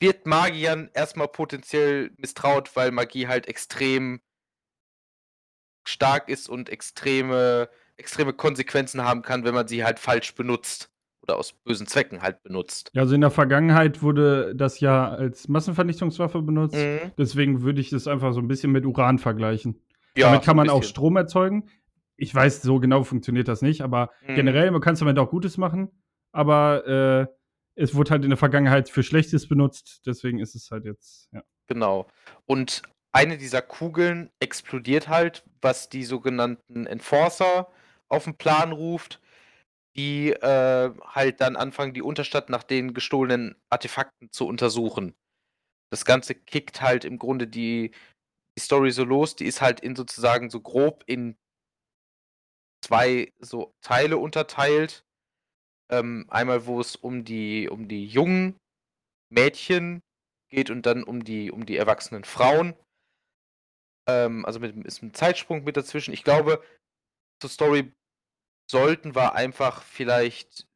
wird 0.00 0.26
Magiern 0.26 0.90
erstmal 0.92 1.28
potenziell 1.28 2.10
misstraut, 2.18 2.76
weil 2.76 2.90
Magie 2.90 3.28
halt 3.28 3.46
extrem 3.48 4.20
stark 5.86 6.28
ist 6.28 6.48
und 6.48 6.68
extreme, 6.68 7.68
extreme 7.96 8.32
Konsequenzen 8.32 9.04
haben 9.04 9.22
kann, 9.22 9.44
wenn 9.44 9.54
man 9.54 9.68
sie 9.68 9.84
halt 9.84 9.98
falsch 9.98 10.34
benutzt. 10.34 10.90
Oder 11.22 11.38
aus 11.38 11.52
bösen 11.52 11.86
Zwecken 11.88 12.22
halt 12.22 12.42
benutzt. 12.44 12.90
Ja, 12.94 13.02
also 13.02 13.14
in 13.14 13.20
der 13.20 13.30
Vergangenheit 13.32 14.00
wurde 14.02 14.54
das 14.54 14.78
ja 14.78 15.08
als 15.10 15.48
Massenvernichtungswaffe 15.48 16.40
benutzt. 16.42 16.76
Mhm. 16.76 17.12
Deswegen 17.18 17.62
würde 17.62 17.80
ich 17.80 17.90
das 17.90 18.06
einfach 18.06 18.32
so 18.32 18.40
ein 18.40 18.46
bisschen 18.46 18.70
mit 18.70 18.86
Uran 18.86 19.18
vergleichen. 19.18 19.82
Ja, 20.16 20.26
damit 20.26 20.44
kann 20.44 20.56
man 20.56 20.68
auch. 20.70 20.84
Strom 20.84 21.16
erzeugen. 21.16 21.68
Ich 22.16 22.34
weiß, 22.34 22.62
so 22.62 22.78
genau 22.78 23.02
funktioniert 23.02 23.48
das 23.48 23.60
nicht, 23.60 23.80
aber 23.80 24.10
Mhm. 24.26 24.34
generell, 24.36 24.70
man 24.70 24.80
kann 24.80 24.94
es 24.94 25.00
damit 25.00 25.18
auch 25.18 25.30
Gutes 25.30 25.58
machen. 25.58 25.90
Aber 26.36 26.86
äh, 26.86 27.26
es 27.76 27.94
wurde 27.94 28.10
halt 28.10 28.24
in 28.24 28.30
der 28.30 28.36
Vergangenheit 28.36 28.90
für 28.90 29.02
Schlechtes 29.02 29.48
benutzt, 29.48 30.02
deswegen 30.06 30.38
ist 30.38 30.54
es 30.54 30.70
halt 30.70 30.84
jetzt, 30.84 31.28
ja. 31.32 31.42
Genau. 31.66 32.06
Und 32.44 32.82
eine 33.12 33.38
dieser 33.38 33.62
Kugeln 33.62 34.30
explodiert 34.40 35.08
halt, 35.08 35.44
was 35.62 35.88
die 35.88 36.04
sogenannten 36.04 36.86
Enforcer 36.86 37.68
auf 38.08 38.24
den 38.24 38.36
Plan 38.36 38.72
ruft, 38.72 39.20
die 39.96 40.32
äh, 40.32 40.92
halt 41.02 41.40
dann 41.40 41.56
anfangen, 41.56 41.94
die 41.94 42.02
Unterstadt 42.02 42.50
nach 42.50 42.62
den 42.62 42.92
gestohlenen 42.92 43.56
Artefakten 43.70 44.30
zu 44.30 44.46
untersuchen. 44.46 45.14
Das 45.90 46.04
Ganze 46.04 46.34
kickt 46.34 46.82
halt 46.82 47.06
im 47.06 47.18
Grunde 47.18 47.46
die, 47.46 47.92
die 48.58 48.62
Story 48.62 48.90
so 48.90 49.04
los, 49.04 49.36
die 49.36 49.46
ist 49.46 49.62
halt 49.62 49.80
in 49.80 49.96
sozusagen 49.96 50.50
so 50.50 50.60
grob 50.60 51.02
in 51.06 51.36
zwei 52.84 53.32
so 53.40 53.74
Teile 53.80 54.18
unterteilt. 54.18 55.05
Ähm, 55.90 56.26
einmal, 56.28 56.66
wo 56.66 56.80
es 56.80 56.96
um 56.96 57.24
die, 57.24 57.68
um 57.68 57.88
die 57.88 58.06
jungen 58.06 58.56
Mädchen 59.32 60.00
geht 60.50 60.70
und 60.70 60.86
dann 60.86 61.04
um 61.04 61.24
die, 61.24 61.50
um 61.50 61.66
die 61.66 61.76
erwachsenen 61.76 62.24
Frauen. 62.24 62.74
Ähm, 64.08 64.44
also 64.44 64.60
mit, 64.60 64.76
ist 64.84 65.02
ein 65.02 65.14
Zeitsprung 65.14 65.64
mit 65.64 65.76
dazwischen. 65.76 66.14
Ich 66.14 66.24
glaube, 66.24 66.62
zur 67.40 67.50
Story 67.50 67.92
sollten 68.70 69.14
wir 69.14 69.34
einfach 69.34 69.82
vielleicht 69.82 70.66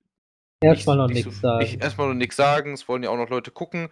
erstmal 0.62 0.96
noch 0.96 1.08
nicht 1.08 1.26
nichts 1.26 1.40
so- 1.40 1.40
sagen. 1.40 1.58
Nicht, 1.64 1.82
erstmal 1.82 2.08
noch 2.08 2.14
nichts 2.14 2.36
sagen, 2.36 2.72
es 2.72 2.88
wollen 2.88 3.02
ja 3.02 3.10
auch 3.10 3.16
noch 3.16 3.30
Leute 3.30 3.50
gucken. 3.50 3.88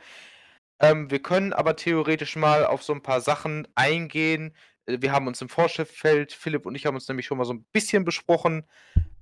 Ähm, 0.80 1.10
wir 1.10 1.20
können 1.20 1.52
aber 1.52 1.74
theoretisch 1.76 2.36
mal 2.36 2.64
auf 2.64 2.82
so 2.82 2.92
ein 2.92 3.02
paar 3.02 3.20
Sachen 3.20 3.66
eingehen. 3.74 4.54
äh, 4.86 4.98
wir 5.00 5.12
haben 5.12 5.26
uns 5.26 5.40
im 5.40 5.48
Vorschauffeld, 5.48 6.32
Philipp 6.32 6.66
und 6.66 6.74
ich 6.74 6.86
haben 6.86 6.94
uns 6.94 7.08
nämlich 7.08 7.26
schon 7.26 7.38
mal 7.38 7.44
so 7.44 7.54
ein 7.54 7.64
bisschen 7.72 8.04
besprochen. 8.04 8.68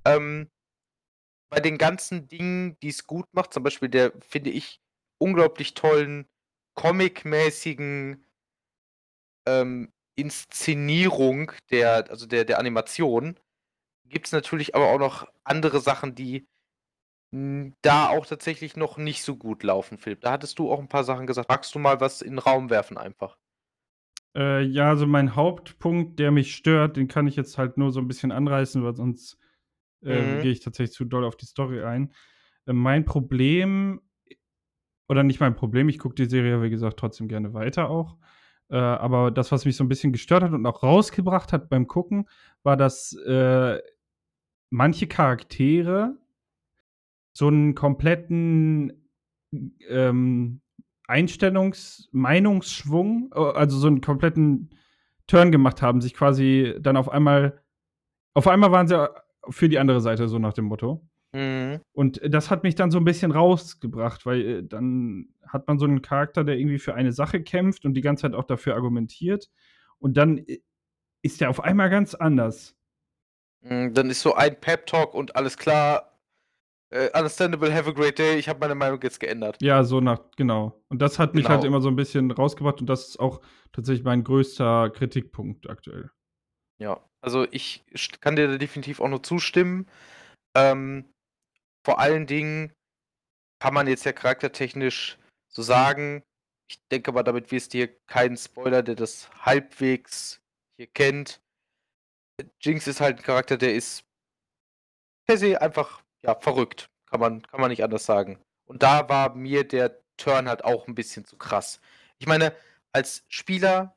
Ähm, 0.05 0.51
bei 1.49 1.61
den 1.61 1.79
ganzen 1.79 2.29
Dingen, 2.29 2.77
die 2.81 2.89
es 2.89 3.07
gut 3.07 3.27
macht, 3.33 3.53
zum 3.53 3.63
Beispiel 3.63 3.89
der, 3.89 4.13
finde 4.21 4.51
ich, 4.51 4.81
unglaublich 5.19 5.75
tollen, 5.75 6.29
comic-mäßigen 6.75 8.25
ähm, 9.47 9.93
Inszenierung 10.17 11.53
der, 11.71 12.11
also 12.11 12.27
der, 12.27 12.45
der 12.45 12.59
Animation, 12.59 13.39
gibt 14.05 14.27
es 14.27 14.33
natürlich 14.33 14.75
aber 14.75 14.91
auch 14.91 14.99
noch 14.99 15.29
andere 15.45 15.81
Sachen, 15.81 16.15
die 16.15 16.47
da 17.83 18.09
auch 18.09 18.25
tatsächlich 18.25 18.77
noch 18.77 18.99
nicht 18.99 19.23
so 19.23 19.37
gut 19.37 19.63
laufen, 19.63 19.99
Philipp. 19.99 20.21
Da 20.21 20.33
hattest 20.33 20.59
du 20.59 20.71
auch 20.71 20.79
ein 20.79 20.89
paar 20.89 21.05
Sachen 21.05 21.27
gesagt. 21.27 21.49
Magst 21.49 21.75
du 21.75 21.79
mal 21.79 22.01
was 22.01 22.23
in 22.23 22.35
den 22.35 22.39
Raum 22.39 22.71
werfen 22.71 22.97
einfach? 22.97 23.37
Äh, 24.35 24.63
ja, 24.63 24.91
also 24.91 25.07
mein 25.07 25.35
Hauptpunkt, 25.35 26.19
der 26.19 26.31
mich 26.31 26.55
stört, 26.55 26.97
den 26.97 27.09
kann 27.09 27.27
ich 27.27 27.37
jetzt 27.37 27.59
halt 27.59 27.79
nur 27.79 27.91
so 27.91 28.01
ein 28.01 28.09
bisschen 28.09 28.33
anreißen, 28.33 28.83
weil 28.85 28.95
sonst 28.95 29.39
äh, 30.03 30.23
Mhm. 30.23 30.41
gehe 30.41 30.53
ich 30.53 30.61
tatsächlich 30.61 30.97
zu 30.97 31.05
doll 31.05 31.25
auf 31.25 31.37
die 31.37 31.47
Story 31.47 31.83
ein. 31.83 32.13
Äh, 32.67 32.73
mein 32.73 33.05
Problem, 33.05 34.01
oder 35.09 35.23
nicht 35.23 35.41
mein 35.41 35.55
Problem, 35.55 35.89
ich 35.89 35.99
gucke 35.99 36.15
die 36.15 36.27
Serie, 36.29 36.63
wie 36.63 36.71
gesagt, 36.71 36.99
trotzdem 36.99 37.29
gerne 37.29 37.55
weiter 37.55 37.89
auch. 37.91 38.17
Äh, 38.69 38.77
aber 38.77 39.31
das, 39.31 39.53
was 39.53 39.65
mich 39.65 39.77
so 39.77 39.85
ein 39.85 39.89
bisschen 39.89 40.13
gestört 40.13 40.43
hat 40.43 40.53
und 40.53 40.67
auch 40.67 40.83
rausgebracht 40.83 41.53
hat 41.53 41.69
beim 41.69 41.87
Gucken, 41.87 42.29
war, 42.65 42.77
dass 42.77 43.13
äh, 43.27 43.81
manche 44.71 45.07
Charaktere 45.07 46.19
so 47.33 47.47
einen 47.47 47.75
kompletten 47.77 49.09
ähm, 49.89 50.61
Einstellungs-, 51.07 52.09
Meinungsschwung, 52.11 53.31
äh, 53.35 53.39
also 53.39 53.79
so 53.79 53.87
einen 53.87 54.01
kompletten 54.01 54.71
Turn 55.29 55.53
gemacht 55.53 55.83
haben, 55.83 56.01
sich 56.01 56.15
quasi 56.15 56.75
dann 56.81 56.97
auf 56.97 57.09
einmal, 57.09 57.63
auf 58.35 58.49
einmal 58.49 58.73
waren 58.73 58.89
sie 58.89 59.09
für 59.51 59.69
die 59.69 59.79
andere 59.79 60.01
Seite, 60.01 60.29
so 60.29 60.39
nach 60.39 60.53
dem 60.53 60.67
Motto. 60.67 61.07
Mhm. 61.33 61.81
Und 61.93 62.21
das 62.25 62.51
hat 62.51 62.63
mich 62.63 62.75
dann 62.75 62.91
so 62.91 62.99
ein 62.99 63.05
bisschen 63.05 63.31
rausgebracht, 63.33 64.27
weil 64.27 64.41
äh, 64.41 64.63
dann 64.65 65.29
hat 65.47 65.67
man 65.69 65.79
so 65.79 65.85
einen 65.85 66.03
Charakter, 66.03 66.45
der 66.45 66.59
irgendwie 66.59 66.79
für 66.79 66.95
eine 66.95 67.13
Sache 67.13 67.43
kämpft 67.43 67.85
und 67.85 67.95
die 67.95 68.01
ganze 68.01 68.23
Zeit 68.23 68.35
auch 68.35 68.45
dafür 68.45 68.75
argumentiert. 68.75 69.51
Und 69.99 70.17
dann 70.17 70.39
äh, 70.39 70.61
ist 71.23 71.41
der 71.41 71.51
auf 71.51 71.63
einmal 71.63 71.91
ganz 71.91 72.15
anders. 72.15 72.75
Mm, 73.63 73.93
Dann 73.93 74.11
ist 74.11 74.21
so 74.23 74.35
ein 74.35 74.59
Pep-Talk 74.61 75.15
und 75.15 75.37
alles 75.37 75.57
klar. 75.57 76.13
Äh, 76.91 77.09
understandable, 77.19 77.75
have 77.75 77.91
a 77.91 77.93
great 77.93 78.17
day. 78.19 78.39
Ich 78.39 78.49
habe 78.49 78.61
meine 78.61 78.77
Meinung 78.77 79.01
jetzt 79.03 79.19
geändert. 79.19 79.57
Ja, 79.61 79.83
so 79.83 80.01
nach, 80.01 80.21
genau. 80.37 80.81
Und 80.89 81.03
das 81.03 81.19
hat 81.19 81.35
mich 81.35 81.45
Genau. 81.45 81.57
halt 81.57 81.65
immer 81.65 81.81
so 81.81 81.89
ein 81.89 81.97
bisschen 81.97 82.31
rausgebracht 82.31 82.81
und 82.81 82.87
das 82.87 83.09
ist 83.09 83.21
auch 83.21 83.41
tatsächlich 83.73 84.05
mein 84.05 84.23
größter 84.23 84.91
Kritikpunkt 84.91 85.69
aktuell. 85.69 86.11
Ja, 86.79 87.01
also 87.27 87.47
ich 87.51 87.85
kann 88.21 88.37
dir 88.37 88.47
da 88.47 88.57
definitiv 88.57 89.01
auch 89.01 89.09
nur 89.09 89.23
zustimmen. 89.23 89.89
Ähm, 90.57 91.13
vor 91.85 91.99
allen 91.99 92.27
Dingen 92.27 92.73
kann 93.61 93.75
man 93.75 93.89
jetzt 93.89 94.05
ja 94.05 94.13
charaktertechnisch 94.13 95.19
so 95.53 95.63
sagen. 95.63 96.23
Ich 96.71 96.79
denke 96.91 97.11
aber, 97.11 97.25
damit 97.25 97.51
wirst 97.51 97.75
du 97.75 97.79
hier 97.79 97.97
keinen 98.07 98.37
Spoiler, 98.37 98.83
der 98.83 98.95
das 98.95 99.29
halbwegs 99.45 100.41
hier 100.77 100.87
kennt. 100.87 101.41
Jinx 102.61 102.87
ist 102.87 103.01
halt 103.01 103.19
ein 103.19 103.23
Charakter, 103.25 103.57
der 103.57 103.75
ist 103.75 104.05
per 105.27 105.37
se 105.37 105.61
einfach 105.61 106.03
ja 106.23 106.35
verrückt. 106.37 106.89
Kann 107.11 107.21
man, 107.21 107.43
kann 107.43 107.61
man 107.61 107.71
nicht 107.71 107.83
anders 107.83 108.07
sagen. 108.07 108.39
Und 108.67 108.83
da 108.83 109.09
war 109.09 109.35
mir 109.35 109.67
der 109.67 110.01
Turn 110.17 110.49
halt 110.49 110.65
auch 110.65 110.87
ein 110.87 110.95
bisschen 110.95 111.25
zu 111.25 111.37
krass. 111.37 111.81
Ich 112.19 112.27
meine, 112.27 112.55
als 112.93 113.25
Spieler, 113.29 113.96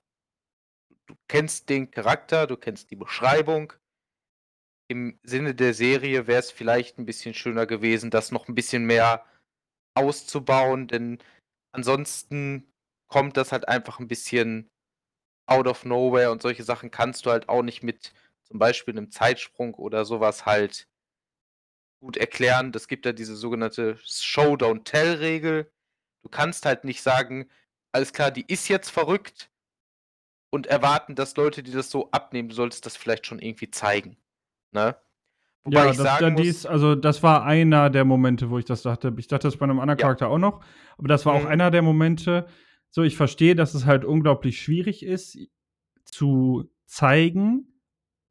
du 1.10 1.16
kennst 1.28 1.70
den 1.70 1.89
Charakter, 1.89 2.45
du 2.45 2.55
kennst 2.55 2.91
die 2.91 2.95
Beschreibung. 2.95 3.74
Im 4.88 5.20
Sinne 5.24 5.55
der 5.55 5.74
Serie 5.74 6.28
wäre 6.28 6.39
es 6.39 6.51
vielleicht 6.51 6.97
ein 6.97 7.05
bisschen 7.05 7.34
schöner 7.34 7.66
gewesen, 7.66 8.12
das 8.12 8.32
noch 8.32 8.47
ein 8.47 8.55
bisschen 8.55 8.86
mehr 8.86 9.26
auszubauen, 9.95 10.88
denn 10.88 11.20
ansonsten 11.72 12.72
kommt 13.07 13.38
das 13.38 13.51
halt 13.51 13.68
einfach 13.68 13.99
ein 13.99 14.07
bisschen 14.07 14.70
out 15.47 15.68
of 15.68 15.84
nowhere 15.84 16.32
und 16.32 16.43
solche 16.43 16.64
Sachen 16.64 16.91
kannst 16.91 17.26
du 17.26 17.32
halt 17.32 17.49
auch 17.49 17.64
nicht 17.64 17.82
mit 17.82 18.14
zum 18.43 18.60
Beispiel 18.60 18.95
einem 18.95 19.12
Zeitsprung 19.12 19.74
oder 19.74 20.05
sowas 20.05 20.45
halt 20.45 20.88
gut 22.01 22.18
erklären. 22.18 22.72
Das 22.72 22.88
gibt 22.88 23.05
ja 23.05 23.14
diese 23.14 23.36
sogenannte 23.36 23.97
Show-Don't-Tell-Regel. 24.05 25.72
Du 26.22 26.30
kannst 26.30 26.66
halt 26.66 26.84
nicht 26.84 27.01
sagen, 27.01 27.49
alles 27.91 28.14
klar, 28.14 28.30
die 28.30 28.45
ist 28.47 28.68
jetzt 28.68 28.89
verrückt 28.89 29.49
und 30.52 30.68
erwarten, 30.68 31.16
dass 31.16 31.36
Leute, 31.38 31.64
die 31.64 31.72
das 31.72 31.89
so 31.91 32.10
abnehmen, 32.12 32.52
solltest 32.52 32.86
das 32.86 32.97
vielleicht 32.97 33.26
schon 33.26 33.39
irgendwie 33.39 33.70
zeigen. 33.72 34.18
Ne? 34.72 34.95
Wobei 35.64 35.86
ja, 35.86 35.91
ich 35.91 35.97
das, 35.97 36.06
sagen 36.06 36.34
muss, 36.34 36.41
dies, 36.41 36.66
also 36.66 36.95
das 36.95 37.22
war 37.22 37.43
einer 37.43 37.89
der 37.89 38.06
Momente, 38.06 38.50
wo 38.50 38.58
ich 38.58 38.66
das 38.66 38.82
dachte. 38.82 39.14
Ich 39.18 39.28
dachte 39.28 39.47
das 39.47 39.58
bei 39.58 39.66
einem 39.66 39.80
anderen 39.80 40.00
Ja. 40.00 40.04
Charakter 40.04 40.30
auch 40.30 40.38
noch, 40.38 40.64
aber 40.97 41.08
das 41.08 41.26
war 41.26 41.34
auch 41.34 41.41
Mhm. 41.41 41.47
einer 41.47 41.72
der 41.72 41.82
Momente. 41.82 42.47
So, 42.91 43.04
ich 43.04 43.18
verstehe, 43.18 43.56
dass 43.56 43.74
es 43.76 43.86
halt 43.86 44.06
unglaublich 44.06 44.62
schwierig 44.62 45.04
ist, 45.04 45.38
zu 46.06 46.72
zeigen, 46.86 47.82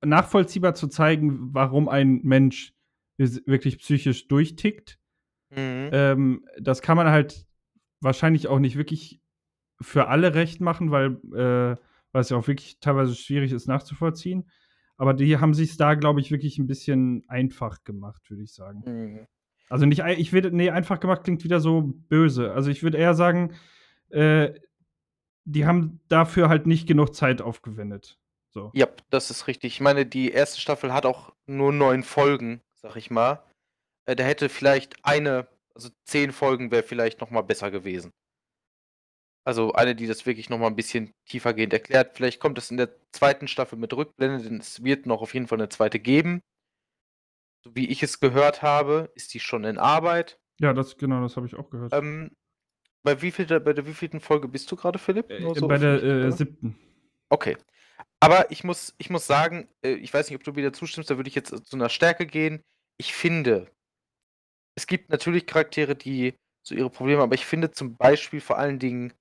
nachvollziehbar 0.05 0.75
zu 0.75 0.89
zeigen, 0.89 1.55
warum 1.55 1.89
ein 1.89 2.21
Mensch 2.23 2.73
wirklich 3.19 3.79
psychisch 3.79 4.27
durchtickt. 4.29 4.99
Mhm. 5.51 5.91
Ähm, 5.93 6.45
das 6.59 6.83
kann 6.83 6.97
man 6.97 7.09
halt 7.09 7.47
wahrscheinlich 8.01 8.49
auch 8.49 8.59
nicht 8.59 8.77
wirklich 8.77 9.21
für 9.81 10.09
alle 10.09 10.35
recht 10.35 10.61
machen, 10.61 10.91
weil, 10.91 11.21
äh, 11.35 11.77
es 12.13 12.31
ja 12.31 12.37
auch 12.37 12.47
wirklich 12.47 12.79
teilweise 12.81 13.15
schwierig 13.15 13.53
ist 13.53 13.69
nachzuvollziehen. 13.69 14.51
Aber 14.97 15.15
die 15.15 15.39
haben 15.39 15.55
sich 15.55 15.77
da, 15.77 15.95
glaube 15.95 16.21
ich, 16.21 16.31
wirklich 16.31 16.59
ein 16.59 16.67
bisschen 16.67 17.25
einfach 17.29 17.85
gemacht, 17.85 18.29
würde 18.31 18.43
ich 18.43 18.53
sagen. 18.53 18.83
Mhm. 18.85 19.27
Also 19.69 19.87
nicht, 19.87 20.03
ich 20.17 20.33
würde, 20.33 20.51
nee, 20.51 20.71
einfach 20.71 20.99
gemacht 20.99 21.25
klingt 21.25 21.45
wieder 21.45 21.61
so 21.61 21.83
böse. 21.83 22.53
Also 22.53 22.71
ich 22.71 22.83
würde 22.83 22.99
eher 22.99 23.15
sagen, 23.15 23.55
äh, 24.11 24.55
die 25.45 25.67
haben 25.67 26.01
dafür 26.09 26.49
halt 26.49 26.67
nicht 26.67 26.87
genug 26.87 27.15
Zeit 27.15 27.41
aufgewendet. 27.41 28.19
So. 28.51 28.71
Ja, 28.75 28.89
das 29.11 29.31
ist 29.31 29.47
richtig. 29.47 29.75
Ich 29.75 29.81
meine, 29.81 30.07
die 30.07 30.31
erste 30.31 30.61
Staffel 30.61 30.93
hat 30.93 31.07
auch 31.07 31.35
nur 31.47 31.73
neun 31.73 32.03
Folgen, 32.03 32.63
sag 32.75 32.97
ich 32.97 33.11
mal. 33.11 33.45
Äh, 34.07 34.17
da 34.17 34.25
hätte 34.25 34.49
vielleicht 34.49 34.97
eine, 35.05 35.47
also 35.75 35.91
zehn 36.05 36.33
Folgen 36.33 36.71
wäre 36.71 36.83
vielleicht 36.83 37.21
noch 37.21 37.31
mal 37.31 37.43
besser 37.43 37.71
gewesen. 37.71 38.13
Also 39.49 39.73
eine, 39.73 39.95
die 39.95 40.07
das 40.07 40.27
wirklich 40.27 40.51
noch 40.51 40.59
mal 40.59 40.67
ein 40.67 40.77
bisschen 40.77 41.15
tiefergehend 41.25 41.73
erklärt. 41.73 42.15
Vielleicht 42.15 42.39
kommt 42.39 42.59
es 42.59 42.71
in 42.71 42.77
der 42.77 42.91
zweiten 43.13 43.49
Staffel 43.49 43.79
mit 43.79 43.95
Rückblende, 43.95 44.45
denn 44.45 44.59
es 44.59 44.85
wird 44.85 45.07
noch 45.07 45.23
auf 45.23 45.33
jeden 45.33 45.47
Fall 45.47 45.57
eine 45.57 45.71
zweite 45.71 45.99
geben. 45.99 46.43
So 47.65 47.75
wie 47.75 47.89
ich 47.89 48.03
es 48.03 48.21
gehört 48.21 48.61
habe, 48.61 49.11
ist 49.15 49.33
die 49.33 49.41
schon 49.41 49.65
in 49.65 49.79
Arbeit. 49.79 50.39
Ja, 50.61 50.75
das, 50.75 50.99
genau, 50.99 51.23
das 51.23 51.37
habe 51.37 51.47
ich 51.47 51.55
auch 51.55 51.71
gehört. 51.71 51.95
Ähm, 51.95 52.37
bei, 53.03 53.23
wie 53.23 53.31
viel, 53.31 53.47
bei 53.47 53.73
der 53.73 53.87
wievielten 53.87 54.21
Folge 54.21 54.49
bist 54.49 54.71
du 54.71 54.77
gerade, 54.77 54.99
Philipp? 54.99 55.31
Äh, 55.31 55.41
Nur 55.41 55.55
so 55.55 55.67
bei 55.67 55.79
der 55.79 56.03
äh, 56.03 56.31
siebten. 56.31 56.79
Okay. 57.31 57.57
Aber 58.21 58.51
ich 58.51 58.65
muss, 58.65 58.95
ich 58.99 59.09
muss 59.09 59.27
sagen, 59.27 59.67
äh, 59.83 59.95
ich 59.95 60.13
weiß 60.13 60.29
nicht, 60.29 60.37
ob 60.37 60.45
du 60.45 60.57
wieder 60.57 60.75
zustimmst, 60.75 61.09
da 61.09 61.17
würde 61.17 61.29
ich 61.29 61.35
jetzt 61.35 61.67
zu 61.67 61.75
einer 61.75 61.89
Stärke 61.89 62.27
gehen. 62.27 62.61
Ich 62.99 63.15
finde, 63.15 63.73
es 64.75 64.87
gibt 64.87 65.09
natürlich 65.09 65.47
Charaktere, 65.47 65.97
die 65.97 66.35
so 66.63 66.75
ihre 66.75 66.91
Probleme 66.91 67.23
haben, 67.23 67.29
aber 67.29 67.35
ich 67.35 67.47
finde 67.47 67.71
zum 67.71 67.97
Beispiel 67.97 68.43
vor 68.43 68.59
allen 68.59 68.79
Dingen 68.79 69.15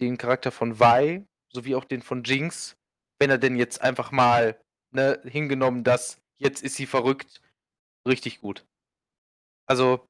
den 0.00 0.18
Charakter 0.18 0.50
von 0.50 0.78
Vi 0.80 1.24
sowie 1.52 1.74
auch 1.74 1.84
den 1.84 2.02
von 2.02 2.24
Jinx, 2.24 2.76
wenn 3.18 3.30
er 3.30 3.38
denn 3.38 3.56
jetzt 3.56 3.80
einfach 3.80 4.10
mal 4.10 4.60
ne, 4.90 5.20
hingenommen, 5.24 5.84
dass 5.84 6.20
jetzt 6.36 6.62
ist 6.62 6.76
sie 6.76 6.86
verrückt, 6.86 7.40
richtig 8.06 8.40
gut. 8.40 8.66
Also, 9.66 10.06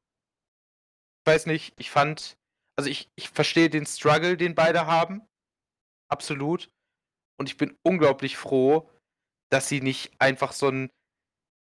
ich 1.20 1.32
weiß 1.32 1.46
nicht, 1.46 1.74
ich 1.78 1.90
fand, 1.90 2.36
also 2.76 2.90
ich, 2.90 3.10
ich 3.16 3.28
verstehe 3.28 3.70
den 3.70 3.86
Struggle, 3.86 4.36
den 4.36 4.54
beide 4.54 4.86
haben. 4.86 5.22
Absolut. 6.08 6.70
Und 7.38 7.48
ich 7.48 7.56
bin 7.56 7.76
unglaublich 7.82 8.36
froh, 8.36 8.90
dass 9.50 9.68
sie 9.68 9.80
nicht 9.80 10.12
einfach 10.20 10.52
so 10.52 10.68
ein 10.68 10.90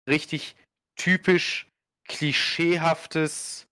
richtig 0.09 0.55
typisch 0.95 1.69
klischeehaftes 2.07 3.67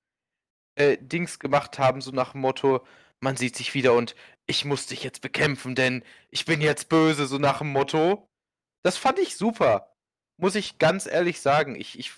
äh, 0.75 0.97
Dings 0.97 1.39
gemacht 1.39 1.79
haben, 1.79 2.01
so 2.01 2.11
nach 2.11 2.31
dem 2.31 2.41
Motto, 2.41 2.85
man 3.21 3.35
sieht 3.35 3.55
sich 3.55 3.73
wieder 3.73 3.93
und 3.93 4.15
ich 4.47 4.65
muss 4.65 4.87
dich 4.87 5.03
jetzt 5.03 5.21
bekämpfen, 5.21 5.75
denn 5.75 6.03
ich 6.31 6.45
bin 6.45 6.61
jetzt 6.61 6.89
böse, 6.89 7.27
so 7.27 7.37
nach 7.37 7.59
dem 7.59 7.71
Motto. 7.71 8.27
Das 8.83 8.97
fand 8.97 9.19
ich 9.19 9.35
super. 9.35 9.93
Muss 10.37 10.55
ich 10.55 10.77
ganz 10.77 11.05
ehrlich 11.05 11.41
sagen. 11.41 11.75
Ich, 11.75 11.99
ich 11.99 12.11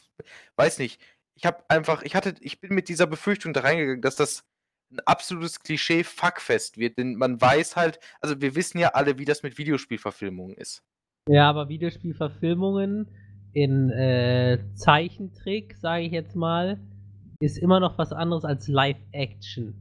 weiß 0.55 0.79
nicht. 0.79 1.01
Ich 1.35 1.45
habe 1.45 1.63
einfach, 1.69 2.03
ich 2.03 2.15
hatte, 2.15 2.35
ich 2.39 2.61
bin 2.61 2.73
mit 2.75 2.87
dieser 2.87 3.07
Befürchtung 3.07 3.53
da 3.53 3.61
reingegangen, 3.61 4.01
dass 4.01 4.15
das 4.15 4.45
ein 4.91 4.99
absolutes 5.05 5.59
Klischee-Fuckfest 5.61 6.77
wird, 6.77 6.97
denn 6.97 7.15
man 7.15 7.39
weiß 7.39 7.75
halt, 7.77 7.99
also 8.19 8.41
wir 8.41 8.55
wissen 8.55 8.77
ja 8.77 8.89
alle, 8.89 9.17
wie 9.17 9.25
das 9.25 9.41
mit 9.41 9.57
Videospielverfilmungen 9.57 10.55
ist. 10.57 10.83
Ja, 11.29 11.49
aber 11.49 11.69
Videospielverfilmungen 11.69 13.07
in 13.53 13.89
äh, 13.89 14.59
Zeichentrick, 14.75 15.77
sage 15.77 16.03
ich 16.03 16.11
jetzt 16.11 16.35
mal, 16.35 16.79
ist 17.39 17.57
immer 17.57 17.79
noch 17.79 17.97
was 17.97 18.11
anderes 18.11 18.45
als 18.45 18.67
Live-Action. 18.67 19.73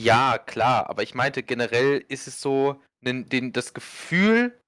Ja, 0.00 0.38
klar, 0.38 0.88
aber 0.88 1.02
ich 1.02 1.14
meinte 1.14 1.42
generell 1.42 2.04
ist 2.08 2.28
es 2.28 2.40
so, 2.40 2.80
den, 3.00 3.28
den, 3.28 3.52
das 3.52 3.74
Gefühl 3.74 4.60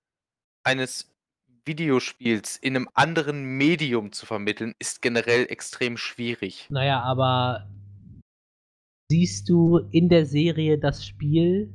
eines 0.64 1.10
Videospiels 1.64 2.56
in 2.56 2.76
einem 2.76 2.88
anderen 2.94 3.44
Medium 3.44 4.12
zu 4.12 4.26
vermitteln, 4.26 4.74
ist 4.78 5.02
generell 5.02 5.46
extrem 5.50 5.96
schwierig. 5.96 6.66
Naja, 6.70 7.00
aber 7.02 7.68
siehst 9.10 9.48
du 9.48 9.78
in 9.90 10.08
der 10.08 10.26
Serie 10.26 10.78
das 10.78 11.06
Spiel? 11.06 11.72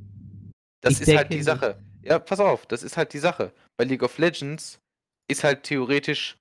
Das 0.82 0.96
Ich 0.96 1.08
ist 1.08 1.16
halt 1.16 1.32
die. 1.32 1.42
Sache. 1.42 1.78
Ja, 2.02 2.20
pass 2.20 2.40
auf, 2.40 2.66
das 2.66 2.84
ist 2.84 2.98
halt 2.98 3.14
die 3.14 3.20
Sache. 3.20 3.54
Bei 3.78 3.84
League 3.84 4.04
of 4.04 4.18
Legends 4.18 4.80
ist 5.28 5.44
halt 5.44 5.64
theoretisch. 5.64 6.38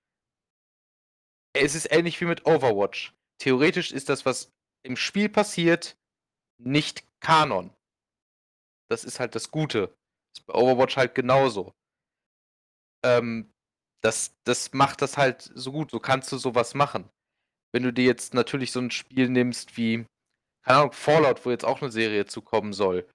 Es 1.55 1.75
ist 1.75 1.91
ähnlich 1.93 2.21
wie 2.21 2.27
mit 2.27 2.47
Overwatch. 2.47 3.15
Theoretisch 3.39 3.93
ist 3.93 4.09
das, 4.09 4.27
was 4.27 4.53
im 4.83 4.97
Spiel 4.97 5.29
passiert, 5.29 5.97
nicht 6.67 7.05
Kanon. 7.21 7.75
Das 8.91 9.05
ist 9.05 9.21
halt 9.21 9.35
das 9.35 9.51
Gute. 9.51 9.97
Ist 10.37 10.47
bei 10.47 10.55
Overwatch 10.55 10.97
halt 10.97 11.15
genauso. 11.15 11.73
Ähm, 13.05 13.53
das, 14.03 14.35
das 14.45 14.73
macht 14.73 15.03
das 15.03 15.17
halt 15.17 15.51
so 15.55 15.73
gut. 15.73 15.91
So 15.91 16.01
kannst 16.01 16.31
du 16.33 16.39
sowas 16.39 16.75
machen. 16.75 17.09
Wenn 17.73 17.83
du 17.83 17.93
dir 17.93 18.05
jetzt 18.05 18.35
natürlich 18.35 18.71
so 18.73 18.81
ein 18.81 18.91
Spiel 18.91 19.29
nimmst 19.29 19.77
wie, 19.77 20.07
keine 20.63 20.79
Ahnung, 20.79 20.93
Fallout, 20.93 21.45
wo 21.45 21.51
jetzt 21.51 21.65
auch 21.65 21.83
eine 21.83 21.91
Serie 21.91 22.27
zukommen 22.27 22.73
soll. 22.73 23.09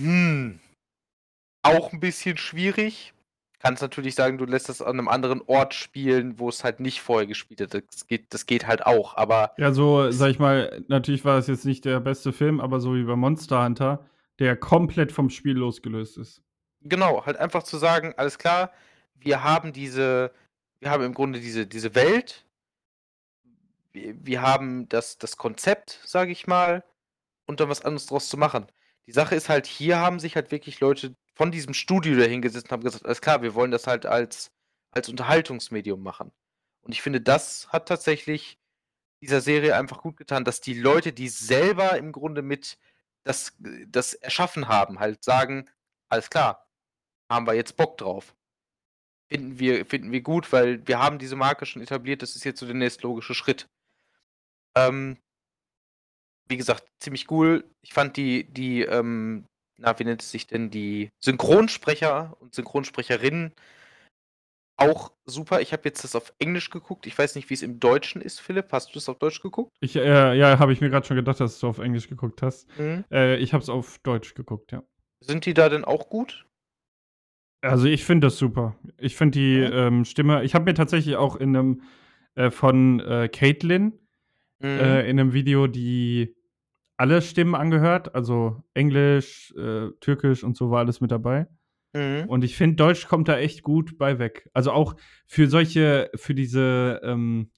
Hm. 0.00 0.60
Auch 1.62 1.92
ein 1.92 2.00
bisschen 2.00 2.36
schwierig. 2.36 3.12
Kannst 3.62 3.82
natürlich 3.82 4.14
sagen, 4.16 4.38
du 4.38 4.44
lässt 4.44 4.68
das 4.68 4.82
an 4.82 4.98
einem 4.98 5.08
anderen 5.08 5.40
Ort 5.46 5.74
spielen, 5.74 6.38
wo 6.38 6.48
es 6.48 6.64
halt 6.64 6.80
nicht 6.80 7.00
vorher 7.00 7.26
gespielt 7.28 7.60
hat. 7.60 7.74
Das 7.74 8.06
geht, 8.08 8.34
das 8.34 8.46
geht 8.46 8.66
halt 8.66 8.84
auch, 8.86 9.16
aber 9.16 9.52
Ja, 9.56 9.72
so, 9.72 10.10
sag 10.10 10.30
ich 10.30 10.38
mal, 10.38 10.84
natürlich 10.88 11.24
war 11.24 11.38
es 11.38 11.46
jetzt 11.46 11.64
nicht 11.64 11.84
der 11.84 12.00
beste 12.00 12.32
Film, 12.32 12.60
aber 12.60 12.80
so 12.80 12.94
wie 12.94 13.04
bei 13.04 13.16
Monster 13.16 13.64
Hunter, 13.64 14.04
der 14.38 14.56
komplett 14.56 15.12
vom 15.12 15.30
Spiel 15.30 15.56
losgelöst 15.56 16.18
ist. 16.18 16.42
genau, 16.82 17.24
halt 17.26 17.36
einfach 17.36 17.62
zu 17.62 17.78
sagen, 17.78 18.14
alles 18.16 18.38
klar, 18.38 18.72
wir 19.14 19.42
haben 19.44 19.72
diese, 19.72 20.32
wir 20.80 20.90
haben 20.90 21.04
im 21.04 21.14
Grunde 21.14 21.40
diese, 21.40 21.66
diese 21.66 21.94
Welt, 21.94 22.44
wir, 23.92 24.14
wir 24.24 24.42
haben 24.42 24.88
das, 24.88 25.18
das 25.18 25.36
Konzept, 25.36 26.00
sage 26.04 26.32
ich 26.32 26.46
mal, 26.46 26.84
und 27.46 27.60
dann 27.60 27.68
was 27.68 27.84
anderes 27.84 28.06
draus 28.06 28.28
zu 28.28 28.36
machen. 28.36 28.66
Die 29.06 29.12
Sache 29.12 29.34
ist 29.34 29.48
halt, 29.48 29.66
hier 29.66 29.98
haben 30.00 30.20
sich 30.20 30.36
halt 30.36 30.50
wirklich 30.52 30.80
Leute 30.80 31.14
von 31.42 31.50
diesem 31.50 31.74
Studio 31.74 32.16
dahingesetzt 32.16 32.66
und 32.66 32.70
haben 32.70 32.84
gesagt, 32.84 33.04
alles 33.04 33.20
klar, 33.20 33.42
wir 33.42 33.56
wollen 33.56 33.72
das 33.72 33.88
halt 33.88 34.06
als, 34.06 34.52
als 34.92 35.08
Unterhaltungsmedium 35.08 36.00
machen. 36.00 36.30
Und 36.82 36.92
ich 36.92 37.02
finde, 37.02 37.20
das 37.20 37.66
hat 37.72 37.88
tatsächlich 37.88 38.60
dieser 39.20 39.40
Serie 39.40 39.74
einfach 39.74 40.02
gut 40.02 40.16
getan, 40.16 40.44
dass 40.44 40.60
die 40.60 40.74
Leute, 40.74 41.12
die 41.12 41.28
selber 41.28 41.96
im 41.98 42.12
Grunde 42.12 42.42
mit 42.42 42.78
das, 43.24 43.56
das 43.88 44.14
erschaffen 44.14 44.68
haben, 44.68 45.00
halt 45.00 45.24
sagen, 45.24 45.68
alles 46.08 46.30
klar, 46.30 46.64
haben 47.28 47.48
wir 47.48 47.54
jetzt 47.54 47.76
Bock 47.76 47.98
drauf. 47.98 48.36
Finden 49.28 49.58
wir, 49.58 49.84
finden 49.84 50.12
wir 50.12 50.20
gut, 50.20 50.52
weil 50.52 50.86
wir 50.86 51.00
haben 51.00 51.18
diese 51.18 51.34
Marke 51.34 51.66
schon 51.66 51.82
etabliert, 51.82 52.22
das 52.22 52.36
ist 52.36 52.44
jetzt 52.44 52.60
so 52.60 52.66
der 52.66 52.76
nächste 52.76 53.02
logische 53.02 53.34
Schritt. 53.34 53.68
Ähm, 54.76 55.18
wie 56.48 56.56
gesagt, 56.56 56.86
ziemlich 57.00 57.28
cool. 57.32 57.68
Ich 57.80 57.92
fand 57.92 58.16
die, 58.16 58.44
die, 58.44 58.82
ähm, 58.82 59.48
na, 59.78 59.98
wie 59.98 60.04
nennt 60.04 60.22
es 60.22 60.30
sich 60.30 60.46
denn, 60.46 60.70
die 60.70 61.10
Synchronsprecher 61.18 62.36
und 62.40 62.54
Synchronsprecherinnen 62.54 63.52
auch 64.76 65.12
super. 65.26 65.60
Ich 65.60 65.72
habe 65.72 65.82
jetzt 65.84 66.02
das 66.02 66.16
auf 66.16 66.32
Englisch 66.38 66.70
geguckt. 66.70 67.06
Ich 67.06 67.16
weiß 67.16 67.34
nicht, 67.36 67.50
wie 67.50 67.54
es 67.54 67.62
im 67.62 67.78
Deutschen 67.78 68.20
ist, 68.20 68.40
Philipp. 68.40 68.72
Hast 68.72 68.88
du 68.90 68.94
das 68.94 69.08
auf 69.08 69.18
Deutsch 69.18 69.40
geguckt? 69.40 69.70
Ich, 69.80 69.94
äh, 69.96 70.34
ja, 70.34 70.58
habe 70.58 70.72
ich 70.72 70.80
mir 70.80 70.90
gerade 70.90 71.06
schon 71.06 71.16
gedacht, 71.16 71.40
dass 71.40 71.60
du 71.60 71.68
auf 71.68 71.78
Englisch 71.78 72.08
geguckt 72.08 72.42
hast. 72.42 72.68
Mhm. 72.78 73.04
Äh, 73.12 73.36
ich 73.36 73.52
habe 73.52 73.62
es 73.62 73.68
auf 73.68 73.98
Deutsch 73.98 74.34
geguckt, 74.34 74.72
ja. 74.72 74.82
Sind 75.20 75.46
die 75.46 75.54
da 75.54 75.68
denn 75.68 75.84
auch 75.84 76.08
gut? 76.08 76.46
Also 77.60 77.86
ich 77.86 78.04
finde 78.04 78.26
das 78.26 78.38
super. 78.38 78.76
Ich 78.98 79.14
finde 79.14 79.38
die 79.38 79.58
Mhm. 79.58 79.72
ähm, 79.72 80.04
Stimme. 80.04 80.42
Ich 80.42 80.54
habe 80.54 80.64
mir 80.64 80.74
tatsächlich 80.74 81.16
auch 81.16 81.36
in 81.36 81.56
einem 81.56 81.82
äh, 82.34 82.50
von 82.50 82.98
äh, 83.00 83.28
Caitlin 83.28 83.98
Mhm. 84.58 84.68
äh, 84.80 85.08
in 85.08 85.20
einem 85.20 85.32
Video 85.32 85.66
die 85.68 86.34
alle 86.96 87.22
Stimmen 87.22 87.54
angehört, 87.54 88.14
also 88.14 88.62
Englisch, 88.74 89.52
äh, 89.56 89.90
Türkisch 90.00 90.44
und 90.44 90.56
so 90.56 90.70
war 90.70 90.80
alles 90.80 91.00
mit 91.00 91.10
dabei. 91.10 91.46
Mhm. 91.94 92.24
Und 92.28 92.44
ich 92.44 92.56
finde, 92.56 92.76
Deutsch 92.76 93.06
kommt 93.06 93.28
da 93.28 93.38
echt 93.38 93.62
gut 93.62 93.98
bei 93.98 94.18
weg. 94.18 94.48
Also 94.52 94.72
auch 94.72 94.94
für 95.26 95.48
solche, 95.48 96.10
für 96.14 96.34
diese, 96.34 97.00
ähm, 97.04 97.50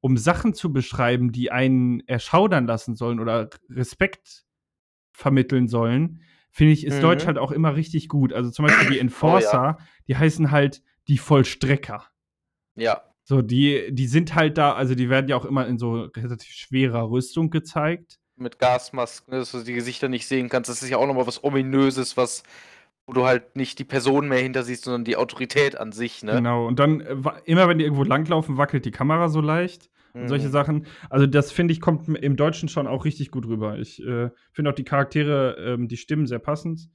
um 0.00 0.16
Sachen 0.16 0.54
zu 0.54 0.72
beschreiben, 0.72 1.32
die 1.32 1.50
einen 1.50 2.00
erschaudern 2.06 2.66
lassen 2.66 2.94
sollen 2.94 3.20
oder 3.20 3.48
Respekt 3.70 4.44
vermitteln 5.12 5.68
sollen, 5.68 6.20
finde 6.50 6.72
ich, 6.72 6.84
ist 6.84 6.96
Mhm. 6.96 7.02
Deutsch 7.02 7.26
halt 7.26 7.38
auch 7.38 7.52
immer 7.52 7.74
richtig 7.74 8.08
gut. 8.08 8.32
Also 8.32 8.50
zum 8.50 8.66
Beispiel 8.66 8.90
die 8.90 8.98
Enforcer, 8.98 9.78
die 10.08 10.16
heißen 10.16 10.50
halt 10.50 10.82
die 11.08 11.18
Vollstrecker. 11.18 12.04
Ja. 12.76 13.02
So, 13.24 13.40
die, 13.40 13.88
die 13.92 14.06
sind 14.06 14.34
halt 14.34 14.58
da, 14.58 14.74
also 14.74 14.94
die 14.94 15.08
werden 15.08 15.28
ja 15.28 15.36
auch 15.36 15.46
immer 15.46 15.66
in 15.66 15.78
so 15.78 16.02
relativ 16.02 16.50
schwerer 16.50 17.10
Rüstung 17.10 17.48
gezeigt. 17.50 18.18
Mit 18.36 18.58
Gasmasken, 18.58 19.32
dass 19.32 19.52
du 19.52 19.62
die 19.62 19.74
Gesichter 19.74 20.08
nicht 20.08 20.26
sehen 20.26 20.48
kannst. 20.48 20.68
Das 20.68 20.82
ist 20.82 20.90
ja 20.90 20.96
auch 20.98 21.06
nochmal 21.06 21.26
was 21.26 21.44
Ominöses, 21.44 22.16
was, 22.16 22.42
wo 23.06 23.12
du 23.12 23.24
halt 23.24 23.54
nicht 23.54 23.78
die 23.78 23.84
Person 23.84 24.28
mehr 24.28 24.40
hinter 24.40 24.64
siehst, 24.64 24.84
sondern 24.84 25.04
die 25.04 25.16
Autorität 25.16 25.76
an 25.78 25.92
sich, 25.92 26.22
ne? 26.24 26.32
Genau. 26.32 26.66
Und 26.66 26.78
dann, 26.78 27.00
äh, 27.00 27.14
immer 27.44 27.68
wenn 27.68 27.78
die 27.78 27.84
irgendwo 27.84 28.02
langlaufen, 28.04 28.56
wackelt 28.56 28.84
die 28.84 28.90
Kamera 28.90 29.28
so 29.28 29.40
leicht. 29.40 29.90
und 30.16 30.28
solche 30.28 30.46
Mhm. 30.46 30.52
Sachen. 30.52 30.86
Also 31.10 31.26
das 31.26 31.50
finde 31.50 31.72
ich 31.72 31.80
kommt 31.80 32.08
im 32.08 32.36
Deutschen 32.36 32.68
schon 32.68 32.86
auch 32.86 33.04
richtig 33.04 33.32
gut 33.32 33.46
rüber. 33.48 33.78
Ich 33.78 34.00
äh, 34.00 34.30
finde 34.52 34.70
auch 34.70 34.74
die 34.76 34.84
Charaktere, 34.84 35.56
ähm, 35.58 35.88
die 35.88 35.96
Stimmen 35.96 36.28
sehr 36.28 36.38
passend. 36.38 36.88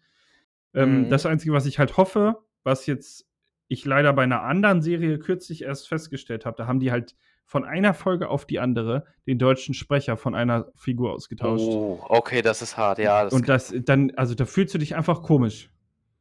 Ähm, 0.74 1.02
Mhm. 1.04 1.10
Das 1.10 1.26
Einzige, 1.26 1.52
was 1.54 1.66
ich 1.66 1.80
halt 1.80 1.98
hoffe, 1.98 2.38
was 2.64 2.86
jetzt 2.86 3.26
ich 3.68 3.84
leider 3.84 4.14
bei 4.14 4.24
einer 4.24 4.44
anderen 4.44 4.82
Serie 4.82 5.20
kürzlich 5.20 5.64
erst 5.64 5.90
festgestellt 5.90 6.46
habe, 6.46 6.56
da 6.58 6.66
haben 6.66 6.80
die 6.80 6.92
halt 6.94 7.16
von 7.50 7.66
einer 7.66 7.96
Folge 7.96 8.30
auf 8.30 8.46
die 8.46 8.60
andere 8.60 9.08
den 9.26 9.40
deutschen 9.40 9.74
Sprecher 9.74 10.18
von 10.18 10.36
einer 10.36 10.72
Figur 10.76 11.14
ausgetauscht. 11.14 11.64
Oh, 11.64 12.00
okay, 12.08 12.44
das 12.44 12.62
ist 12.62 12.78
hart, 12.78 13.00
ja. 13.00 13.24
Das, 13.24 13.34
Und 13.34 13.50
das 13.50 13.74
dann, 13.76 14.12
also 14.16 14.36
da 14.36 14.46
fühlst 14.46 14.76
du 14.76 14.78
dich 14.78 14.96
einfach 14.96 15.24
komisch. 15.24 15.72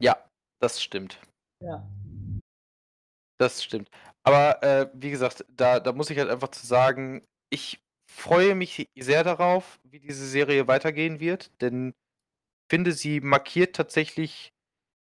ja, 0.01 0.17
das 0.59 0.83
stimmt. 0.83 1.21
Ja. 1.63 1.87
Das 3.39 3.63
stimmt. 3.63 3.91
Aber 4.23 4.63
äh, 4.63 4.89
wie 4.95 5.11
gesagt, 5.11 5.45
da, 5.55 5.81
da 5.81 5.93
muss 5.93 6.09
ich 6.09 6.19
halt 6.19 6.31
einfach 6.31 6.49
zu 6.49 6.67
sagen, 6.67 7.23
ich 7.51 7.79
freue 8.11 8.55
mich 8.55 8.89
sehr 8.99 9.23
darauf, 9.23 9.79
wie 9.85 10.01
diese 10.01 10.27
Serie 10.27 10.67
weitergehen 10.67 11.21
wird, 11.21 11.51
denn 11.61 11.91
ich 11.91 12.71
finde, 12.71 12.93
sie 12.93 13.21
markiert 13.21 13.77
tatsächlich 13.77 14.55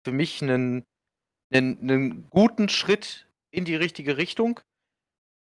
für 0.06 0.12
mich 0.12 0.42
einen, 0.42 0.84
einen, 1.54 1.80
einen 1.80 2.30
guten 2.30 2.68
Schritt 2.68 3.30
in 3.50 3.64
die 3.64 3.76
richtige 3.76 4.18
Richtung, 4.18 4.60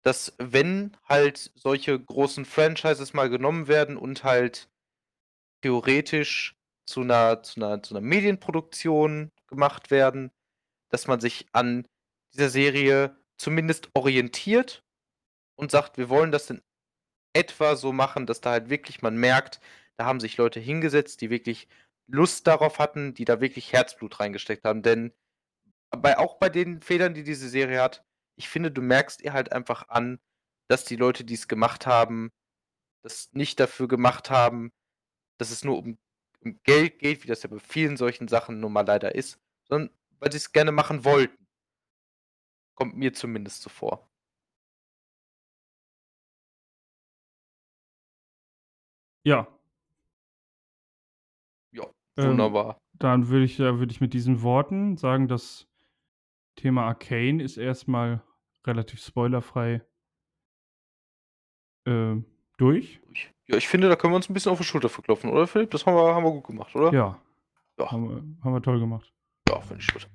dass 0.01 0.33
wenn 0.37 0.97
halt 1.07 1.51
solche 1.55 1.99
großen 1.99 2.45
Franchises 2.45 3.13
mal 3.13 3.29
genommen 3.29 3.67
werden 3.67 3.97
und 3.97 4.23
halt 4.23 4.69
theoretisch 5.61 6.55
zu 6.85 7.01
einer, 7.01 7.43
zu 7.43 7.59
einer, 7.59 7.83
zu 7.83 7.93
einer 7.95 8.05
Medienproduktion 8.05 9.31
gemacht 9.47 9.91
werden, 9.91 10.31
dass 10.89 11.07
man 11.07 11.19
sich 11.19 11.47
an 11.53 11.87
dieser 12.33 12.49
Serie 12.49 13.15
zumindest 13.37 13.89
orientiert 13.93 14.83
und 15.55 15.71
sagt, 15.71 15.97
wir 15.97 16.09
wollen 16.09 16.31
das 16.31 16.49
in 16.49 16.61
etwa 17.33 17.75
so 17.75 17.93
machen, 17.93 18.25
dass 18.25 18.41
da 18.41 18.51
halt 18.51 18.69
wirklich 18.69 19.01
man 19.01 19.15
merkt, 19.15 19.61
da 19.97 20.05
haben 20.05 20.19
sich 20.19 20.37
Leute 20.37 20.59
hingesetzt, 20.59 21.21
die 21.21 21.29
wirklich 21.29 21.67
Lust 22.07 22.47
darauf 22.47 22.79
hatten, 22.79 23.13
die 23.13 23.25
da 23.25 23.39
wirklich 23.39 23.71
Herzblut 23.71 24.19
reingesteckt 24.19 24.65
haben. 24.65 24.81
Denn 24.81 25.13
bei, 25.91 26.17
auch 26.17 26.35
bei 26.35 26.49
den 26.49 26.81
Fehlern, 26.81 27.13
die 27.13 27.23
diese 27.23 27.49
Serie 27.49 27.81
hat, 27.81 28.03
ich 28.35 28.49
finde, 28.49 28.71
du 28.71 28.81
merkst 28.81 29.21
ihr 29.21 29.33
halt 29.33 29.51
einfach 29.51 29.89
an, 29.89 30.19
dass 30.69 30.85
die 30.85 30.95
Leute, 30.95 31.23
die 31.23 31.33
es 31.33 31.47
gemacht 31.47 31.85
haben, 31.85 32.31
das 33.03 33.29
nicht 33.33 33.59
dafür 33.59 33.87
gemacht 33.87 34.29
haben, 34.29 34.71
dass 35.37 35.51
es 35.51 35.63
nur 35.63 35.77
um, 35.79 35.97
um 36.41 36.59
Geld 36.63 36.99
geht, 36.99 37.23
wie 37.23 37.27
das 37.27 37.43
ja 37.43 37.49
bei 37.49 37.59
vielen 37.59 37.97
solchen 37.97 38.27
Sachen 38.27 38.59
nun 38.59 38.73
mal 38.73 38.85
leider 38.85 39.15
ist, 39.15 39.39
sondern 39.67 39.89
weil 40.19 40.31
sie 40.31 40.37
es 40.37 40.51
gerne 40.51 40.71
machen 40.71 41.03
wollten. 41.05 41.47
Kommt 42.75 42.95
mir 42.95 43.13
zumindest 43.13 43.61
so 43.61 43.69
vor. 43.69 44.09
Ja. 49.23 49.47
Ja, 51.71 51.83
Ähm, 52.17 52.31
wunderbar. 52.31 52.77
Dann 52.93 53.29
würde 53.29 53.45
ich, 53.45 53.59
äh, 53.59 53.79
würde 53.79 53.91
ich 53.91 54.01
mit 54.01 54.13
diesen 54.13 54.41
Worten 54.41 54.97
sagen, 54.97 55.27
das 55.27 55.67
Thema 56.55 56.85
Arcane 56.85 57.41
ist 57.41 57.57
erstmal 57.57 58.21
relativ 58.65 59.01
spoilerfrei 59.03 59.81
äh, 61.85 62.15
durch. 62.57 62.99
Ich, 63.11 63.31
ja, 63.47 63.57
ich 63.57 63.67
finde, 63.67 63.89
da 63.89 63.95
können 63.95 64.13
wir 64.13 64.17
uns 64.17 64.29
ein 64.29 64.33
bisschen 64.33 64.51
auf 64.51 64.59
die 64.59 64.63
Schulter 64.63 64.89
verklopfen, 64.89 65.29
oder 65.31 65.47
Philipp? 65.47 65.71
Das 65.71 65.85
haben 65.85 65.95
wir, 65.95 66.13
haben 66.13 66.23
wir 66.23 66.31
gut 66.31 66.45
gemacht, 66.47 66.75
oder? 66.75 66.93
Ja, 66.93 67.19
Ja, 67.79 67.91
haben 67.91 68.09
wir, 68.09 68.43
haben 68.43 68.53
wir 68.53 68.61
toll 68.61 68.79
gemacht. 68.79 69.11
ja 69.49 69.59
finde 69.61 69.81
ich 69.81 69.93
gut. 69.93 70.07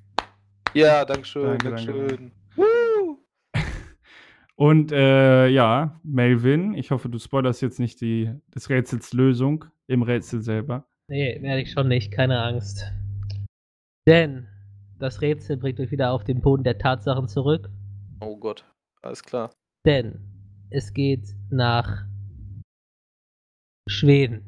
Ja, 0.74 1.04
dankeschön, 1.04 1.58
Danke, 1.58 1.70
danke, 1.70 1.92
dankeschön. 1.92 2.32
Woo! 2.56 3.18
Und 4.58 4.90
äh, 4.90 5.48
ja, 5.48 6.00
Melvin, 6.02 6.74
ich 6.74 6.90
hoffe, 6.90 7.08
du 7.10 7.18
spoilerst 7.18 7.60
jetzt 7.60 7.78
nicht 7.78 8.00
die, 8.00 8.32
des 8.54 8.70
Rätsels 8.70 9.12
Lösung 9.12 9.66
im 9.86 10.02
Rätsel 10.02 10.40
selber. 10.42 10.86
Nee, 11.08 11.40
werde 11.42 11.60
ich 11.60 11.72
schon 11.72 11.88
nicht, 11.88 12.10
keine 12.10 12.42
Angst. 12.42 12.90
Denn 14.08 14.48
das 14.98 15.20
Rätsel 15.20 15.56
bringt 15.56 15.81
euch 15.81 15.90
wieder 15.90 16.12
auf 16.12 16.24
den 16.24 16.40
Boden 16.40 16.64
der 16.64 16.78
Tatsachen 16.78 17.28
zurück, 17.28 17.68
Oh 18.20 18.36
Gott, 18.36 18.64
alles 19.02 19.23
klar. 19.23 19.51
denn 19.85 20.20
es 20.70 20.93
geht 20.94 21.35
nach 21.51 22.06
Schweden. 23.89 24.44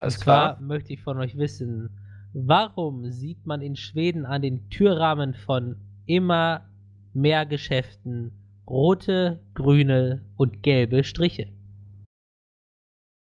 Alles 0.00 0.16
Und 0.16 0.24
zwar 0.24 0.56
klar. 0.56 0.60
möchte 0.66 0.92
ich 0.92 1.00
von 1.02 1.18
euch 1.18 1.36
wissen, 1.38 1.98
warum 2.34 3.10
sieht 3.10 3.46
man 3.46 3.62
in 3.62 3.76
Schweden 3.76 4.26
an 4.26 4.42
den 4.42 4.68
Türrahmen 4.70 5.34
von 5.34 5.76
immer 6.06 6.68
mehr 7.14 7.46
Geschäften 7.46 8.32
rote, 8.68 9.40
grüne 9.54 10.24
und 10.36 10.62
gelbe 10.62 11.04
Striche? 11.04 11.52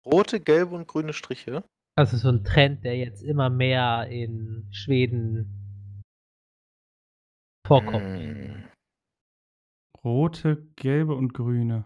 Rote, 0.07 0.41
gelbe 0.41 0.75
und 0.75 0.89
grüne 0.89 1.13
Striche. 1.13 1.63
Das 1.97 2.13
ist 2.15 2.23
so 2.23 2.31
ein 2.31 2.45
Trend, 2.45 2.85
der 2.85 2.97
jetzt 2.97 3.23
immer 3.23 3.51
mehr 3.51 4.09
in 4.09 4.67
Schweden 4.71 5.62
vorkommt. 7.81 8.05
Hm. 8.05 8.65
Rote, 10.05 10.67
gelbe 10.77 11.15
und 11.15 11.33
grüne. 11.33 11.85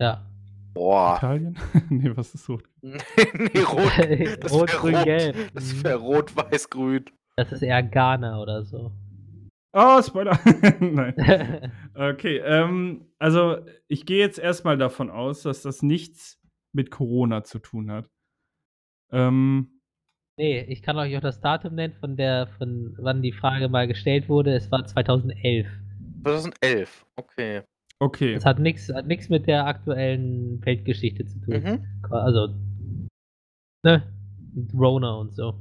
Ja. 0.00 0.26
Boah. 0.74 1.16
Italien? 1.16 1.56
nee, 1.88 2.10
was 2.16 2.34
ist 2.34 2.48
rot? 2.48 2.64
nee, 2.82 3.60
rot. 3.60 4.38
Das 4.40 4.52
Rot, 4.52 4.70
grün, 4.72 4.94
rot. 4.96 5.04
gelb. 5.04 5.54
Das 5.54 5.72
Mhm. 5.74 5.84
wäre 5.84 5.98
rot, 5.98 6.36
weiß, 6.36 6.68
grün. 6.70 7.04
Das 7.36 7.52
ist 7.52 7.62
eher 7.62 7.82
Ghana 7.82 8.40
oder 8.40 8.64
so. 8.64 8.92
Oh, 9.72 10.00
Spoiler! 10.02 10.38
Nein. 10.80 11.72
Okay, 11.94 12.38
ähm, 12.38 13.06
also 13.18 13.58
ich 13.88 14.06
gehe 14.06 14.18
jetzt 14.18 14.38
erstmal 14.38 14.78
davon 14.78 15.10
aus, 15.10 15.42
dass 15.42 15.60
das 15.62 15.82
nichts 15.82 16.40
mit 16.72 16.90
Corona 16.90 17.44
zu 17.44 17.58
tun 17.58 17.90
hat. 17.90 18.08
Ähm, 19.12 19.75
nee, 20.38 20.60
ich 20.62 20.82
kann 20.82 20.96
euch 20.96 21.16
auch 21.16 21.20
das 21.20 21.40
Datum 21.40 21.74
nennen, 21.74 21.94
von 21.94 22.16
der, 22.16 22.46
von 22.58 22.94
wann 22.98 23.22
die 23.22 23.32
Frage 23.32 23.68
mal 23.68 23.86
gestellt 23.86 24.28
wurde. 24.28 24.54
Es 24.54 24.70
war 24.70 24.84
2011. 24.84 25.66
2011. 26.22 27.06
Okay. 27.16 27.62
okay. 28.00 28.34
Das 28.34 28.44
hat 28.44 28.58
nichts 28.58 28.92
hat 28.92 29.06
nix 29.06 29.28
mit 29.28 29.46
der 29.46 29.66
aktuellen 29.66 30.64
Weltgeschichte 30.64 31.24
zu 31.26 31.40
tun. 31.40 31.62
Mhm. 31.62 31.84
Also, 32.10 32.48
ne? 33.84 34.02
Rona 34.74 35.14
und 35.16 35.34
so. 35.36 35.54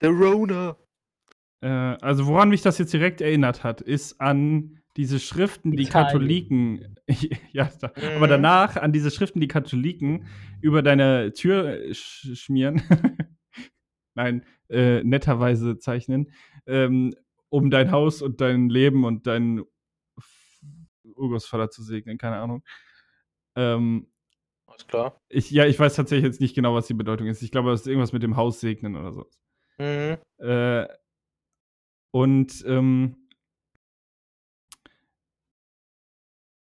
The 0.00 0.08
Rona. 0.08 0.76
Äh, 1.62 1.68
also 1.68 2.26
woran 2.26 2.48
mich 2.48 2.62
das 2.62 2.78
jetzt 2.78 2.92
direkt 2.92 3.20
erinnert 3.20 3.62
hat, 3.62 3.80
ist 3.80 4.20
an 4.20 4.78
diese 4.96 5.20
Schriften, 5.20 5.70
die 5.72 5.84
Italien. 5.84 6.06
Katholiken, 6.08 6.96
ja, 7.52 7.70
da, 7.80 7.88
Mhm. 7.88 8.16
aber 8.16 8.28
danach 8.28 8.76
an 8.76 8.92
diese 8.92 9.10
Schriften, 9.10 9.40
die 9.40 9.48
Katholiken 9.48 10.26
über 10.60 10.82
deine 10.82 11.32
Tür 11.32 11.80
äh, 11.80 11.94
sch 11.94 12.34
schmieren, 12.34 12.82
nein, 14.14 14.44
äh, 14.68 15.02
netterweise 15.02 15.78
zeichnen, 15.78 16.32
ähm, 16.66 17.14
um 17.48 17.70
dein 17.70 17.90
Haus 17.90 18.22
und 18.22 18.40
dein 18.40 18.68
Leben 18.68 19.04
und 19.04 19.26
deinen 19.26 19.64
Urgroßvater 21.04 21.70
zu 21.70 21.82
segnen, 21.82 22.18
keine 22.18 22.36
Ahnung. 22.36 22.62
Ähm, 23.56 24.08
Alles 24.66 24.86
klar. 24.86 25.20
ich, 25.28 25.50
ja, 25.50 25.66
ich 25.66 25.78
weiß 25.78 25.94
tatsächlich 25.94 26.24
jetzt 26.24 26.40
nicht 26.40 26.54
genau, 26.54 26.74
was 26.74 26.86
die 26.86 26.94
Bedeutung 26.94 27.26
ist. 27.26 27.42
Ich 27.42 27.50
glaube, 27.50 27.70
das 27.70 27.82
ist 27.82 27.86
irgendwas 27.86 28.12
mit 28.12 28.22
dem 28.22 28.36
Haus 28.36 28.60
segnen 28.60 28.96
oder 28.96 29.12
so. 29.12 29.26
Mhm. 29.78 30.18
Äh, 30.38 30.88
und 32.10 32.64
ähm, 32.66 33.16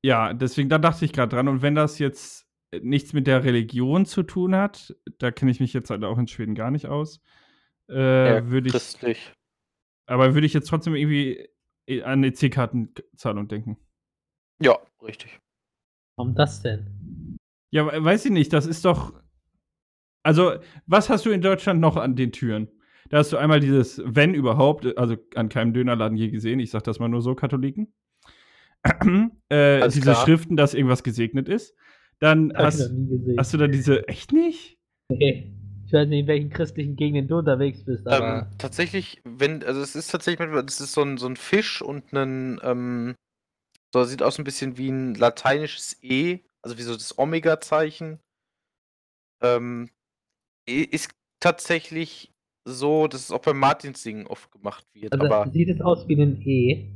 ja, 0.03 0.33
deswegen, 0.33 0.69
da 0.69 0.79
dachte 0.79 1.05
ich 1.05 1.13
gerade 1.13 1.35
dran. 1.35 1.49
Und 1.49 1.63
wenn 1.63 1.75
das 1.75 1.99
jetzt 1.99 2.49
nichts 2.81 3.13
mit 3.13 3.27
der 3.27 3.45
Religion 3.45 4.07
zu 4.07 4.23
tun 4.23 4.55
hat, 4.55 4.95
da 5.19 5.31
kenne 5.31 5.51
ich 5.51 5.61
mich 5.61 5.73
jetzt 5.73 5.91
halt 5.91 6.05
auch 6.05 6.19
in 6.19 6.29
Schweden 6.29 6.55
gar 6.55 6.71
nicht 6.71 6.87
aus, 6.87 7.21
äh, 7.91 8.37
Ja, 8.37 8.51
würde 8.51 8.69
ich, 8.69 8.73
Christlich. 8.73 9.33
aber 10.07 10.35
würde 10.35 10.47
ich 10.47 10.53
jetzt 10.55 10.69
trotzdem 10.69 10.95
irgendwie 10.95 11.49
an 11.89 12.03
eine 12.05 12.33
C-Kartenzahlung 12.33 13.49
denken. 13.49 13.77
Ja, 14.63 14.79
richtig. 15.03 15.39
Warum 16.17 16.35
das 16.35 16.63
denn? 16.63 17.37
Ja, 17.73 17.87
we- 17.87 18.05
weiß 18.05 18.25
ich 18.27 18.31
nicht, 18.31 18.53
das 18.53 18.67
ist 18.67 18.85
doch. 18.85 19.21
Also, 20.23 20.55
was 20.87 21.09
hast 21.09 21.25
du 21.27 21.31
in 21.31 21.41
Deutschland 21.41 21.81
noch 21.81 21.97
an 21.97 22.15
den 22.15 22.31
Türen? 22.33 22.69
Da 23.09 23.19
hast 23.19 23.33
du 23.33 23.39
einmal 23.39 23.59
dieses, 23.61 24.01
wenn 24.05 24.35
überhaupt, 24.35 24.97
also 24.99 25.17
an 25.35 25.49
keinem 25.49 25.73
Dönerladen 25.73 26.17
je 26.19 26.31
gesehen, 26.31 26.61
ich 26.61 26.71
sag 26.71 26.85
das 26.85 26.99
mal 27.01 27.09
nur 27.09 27.23
so, 27.23 27.35
Katholiken. 27.35 27.93
äh, 29.49 29.89
diese 29.89 30.01
klar. 30.03 30.15
Schriften, 30.25 30.57
dass 30.57 30.75
irgendwas 30.75 31.03
gesegnet 31.03 31.49
ist. 31.49 31.75
Dann 32.19 32.53
hast, 32.55 32.81
noch 32.81 32.91
nie 32.91 33.09
gesehen. 33.19 33.39
hast 33.39 33.53
du 33.55 33.59
da 33.59 33.67
diese, 33.67 34.07
echt 34.09 34.33
nicht? 34.33 34.79
Nee. 35.11 35.53
Ich 35.91 35.95
weiß 35.95 36.07
nicht, 36.07 36.21
in 36.21 36.27
welchen 36.29 36.51
christlichen 36.51 36.95
Gegenden 36.95 37.27
du 37.27 37.39
unterwegs 37.39 37.85
bist, 37.85 38.07
aber. 38.07 38.43
Ähm, 38.43 38.59
tatsächlich, 38.59 39.21
wenn, 39.25 39.65
also 39.65 39.81
es 39.81 39.97
ist 39.97 40.13
tatsächlich, 40.13 40.49
das 40.65 40.81
ist 40.81 40.93
so 40.93 41.03
ein, 41.03 41.19
so 41.19 41.27
ein 41.27 41.35
Fisch 41.35 41.83
und 41.83 42.13
ein, 42.13 42.61
ähm, 42.63 43.17
so 43.93 44.05
sieht 44.05 44.23
aus 44.23 44.39
ein 44.39 44.45
bisschen 44.45 44.79
wie 44.79 44.89
ein 44.89 45.17
lateinisches 45.17 45.99
E, 46.01 46.39
also 46.63 46.79
wie 46.79 46.83
so 46.83 46.95
das 46.95 47.19
Omega-Zeichen. 47.19 48.21
Ähm, 49.43 49.91
ist 50.65 51.11
tatsächlich 51.41 52.33
so, 52.65 53.09
dass 53.09 53.23
es 53.23 53.33
auch 53.33 53.43
beim 53.43 53.59
Martinssingen 53.59 54.29
oft 54.29 54.53
gemacht 54.53 54.87
wird, 54.93 55.13
also 55.13 55.27
aber 55.27 55.51
sieht 55.51 55.71
es 55.71 55.81
aus 55.81 56.07
wie 56.07 56.23
ein 56.23 56.41
E. 56.47 56.89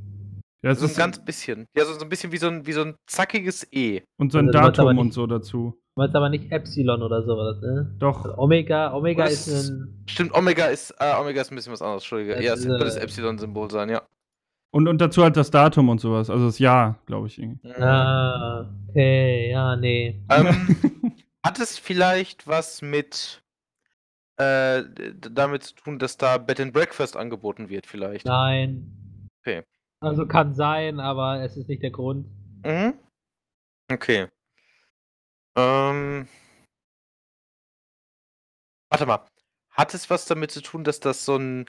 Ja, 0.64 0.74
so 0.74 0.84
ein 0.86 0.90
ist 0.90 0.96
ganz 0.96 1.24
bisschen. 1.24 1.66
Ja, 1.76 1.84
so, 1.84 1.92
so 1.94 2.00
ein 2.00 2.08
bisschen 2.08 2.32
wie 2.32 2.38
so 2.38 2.46
ein, 2.48 2.66
wie 2.66 2.72
so 2.72 2.82
ein 2.82 2.94
zackiges 3.06 3.66
E. 3.72 4.02
und 4.18 4.32
so 4.32 4.38
ein 4.38 4.48
also 4.48 4.58
Datum 4.70 4.98
und 4.98 5.12
so 5.12 5.26
dazu. 5.26 5.78
Du 5.94 6.00
meinst 6.02 6.16
aber 6.16 6.28
nicht 6.28 6.50
Epsilon 6.50 7.02
oder 7.02 7.22
sowas, 7.22 7.60
ne? 7.60 7.94
Doch. 7.98 8.24
Also 8.24 8.38
Omega, 8.38 8.92
Omega 8.94 9.24
ist 9.26 9.46
ist- 9.46 9.68
ein. 9.70 10.04
Stimmt, 10.08 10.34
Omega 10.34 10.66
ist, 10.66 10.90
äh, 10.98 11.14
Omega 11.20 11.40
ist 11.42 11.52
ein 11.52 11.54
bisschen 11.54 11.72
was 11.72 11.82
anderes, 11.82 12.02
Entschuldige. 12.02 12.34
Das 12.34 12.44
ja, 12.44 12.54
es 12.54 12.66
könnte 12.66 12.84
das 12.84 12.96
Epsilon-Symbol 12.96 13.70
sein, 13.70 13.90
ja. 13.90 14.02
Und, 14.70 14.88
und 14.88 15.00
dazu 15.00 15.22
halt 15.22 15.36
das 15.36 15.52
Datum 15.52 15.88
und 15.88 16.00
sowas. 16.00 16.30
Also 16.30 16.46
das 16.46 16.58
Jahr, 16.58 16.98
glaube 17.06 17.28
ich. 17.28 17.38
irgendwie. 17.38 17.68
Mhm. 17.68 17.82
Ah, 17.82 18.68
okay, 18.88 19.50
ja, 19.50 19.76
nee. 19.76 20.20
Ähm, 20.30 20.46
hat 21.44 21.60
es 21.60 21.78
vielleicht 21.78 22.48
was 22.48 22.82
mit 22.82 23.42
äh, 24.36 24.82
damit 25.30 25.62
zu 25.62 25.74
tun, 25.76 25.98
dass 26.00 26.16
da 26.16 26.38
Bed 26.38 26.58
and 26.58 26.72
Breakfast 26.72 27.16
angeboten 27.16 27.68
wird, 27.68 27.86
vielleicht? 27.86 28.26
Nein. 28.26 29.28
Okay. 29.42 29.62
Also 30.04 30.26
kann 30.26 30.54
sein, 30.54 31.00
aber 31.00 31.40
es 31.40 31.56
ist 31.56 31.68
nicht 31.68 31.82
der 31.82 31.90
Grund. 31.90 32.26
Mhm. 32.64 32.98
Okay. 33.90 34.28
Ähm. 35.56 36.28
Warte 38.90 39.06
mal. 39.06 39.26
Hat 39.70 39.94
es 39.94 40.10
was 40.10 40.26
damit 40.26 40.50
zu 40.50 40.60
tun, 40.60 40.84
dass 40.84 41.00
das 41.00 41.24
so 41.24 41.36
ein 41.36 41.66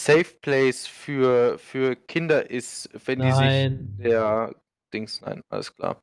Safe 0.00 0.34
Place 0.42 0.86
für, 0.86 1.58
für 1.58 1.94
Kinder 1.94 2.50
ist, 2.50 2.90
wenn 3.06 3.20
die 3.20 3.30
sich 3.30 3.40
Nein. 3.40 3.96
der 3.98 4.54
Dings. 4.92 5.20
Nein, 5.20 5.42
alles 5.48 5.74
klar. 5.74 6.02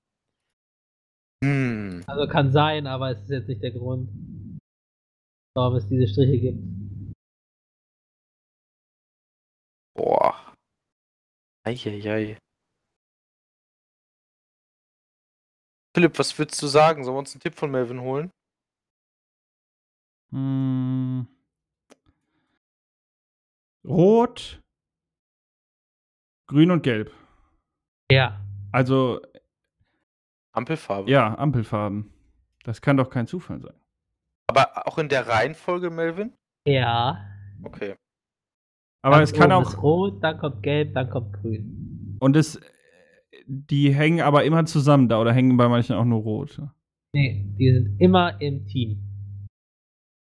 Hm. 1.43 2.03
Also 2.07 2.27
kann 2.27 2.51
sein, 2.51 2.87
aber 2.87 3.11
es 3.11 3.21
ist 3.21 3.29
jetzt 3.29 3.47
nicht 3.49 3.61
der 3.61 3.71
Grund, 3.71 4.09
warum 5.55 5.75
es 5.75 5.87
diese 5.87 6.07
Striche 6.07 6.39
gibt. 6.39 7.13
Boah. 9.95 10.55
Eieiei. 11.65 12.37
Philipp, 15.95 16.17
was 16.19 16.37
würdest 16.37 16.61
du 16.61 16.67
sagen? 16.67 17.03
Sollen 17.03 17.15
wir 17.15 17.19
uns 17.19 17.33
einen 17.33 17.41
Tipp 17.41 17.55
von 17.55 17.71
Melvin 17.71 18.01
holen? 18.01 18.31
Hm. 20.31 21.27
Rot, 23.85 24.61
grün 26.47 26.69
und 26.71 26.83
gelb. 26.83 27.11
Ja. 28.11 28.39
Also, 28.71 29.21
Ampelfarbe. 30.51 31.09
ja, 31.09 31.35
Ampelfarben. 31.37 32.13
Das 32.63 32.81
kann 32.81 32.97
doch 32.97 33.09
kein 33.09 33.25
Zufall 33.25 33.61
sein. 33.61 33.79
Aber 34.47 34.87
auch 34.87 34.97
in 34.97 35.09
der 35.09 35.27
Reihenfolge, 35.27 35.89
Melvin? 35.89 36.35
Ja. 36.67 37.25
Okay. 37.63 37.95
Aber 39.01 39.17
Ganz 39.17 39.31
es 39.31 39.37
kann 39.37 39.51
auch. 39.51 39.69
Ist 39.69 39.81
rot, 39.81 40.23
dann 40.23 40.37
kommt 40.37 40.63
gelb, 40.63 40.93
dann 40.93 41.09
kommt 41.09 41.33
grün. 41.33 42.17
Und 42.19 42.35
es. 42.35 42.59
Die 43.45 43.93
hängen 43.93 44.21
aber 44.21 44.43
immer 44.43 44.65
zusammen 44.65 45.09
da 45.09 45.19
oder 45.19 45.33
hängen 45.33 45.57
bei 45.57 45.67
manchen 45.67 45.95
auch 45.95 46.05
nur 46.05 46.21
rot. 46.21 46.61
Nee, 47.15 47.45
die 47.57 47.71
sind 47.71 47.99
immer 47.99 48.39
im 48.41 48.67
Team. 48.67 48.99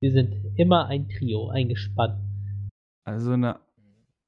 Die 0.04 0.12
sind 0.12 0.36
immer 0.58 0.86
ein 0.88 1.10
Trio, 1.10 1.50
ein 1.50 1.70
Gespann. 1.70 2.70
Also 3.04 3.32
eine. 3.32 3.60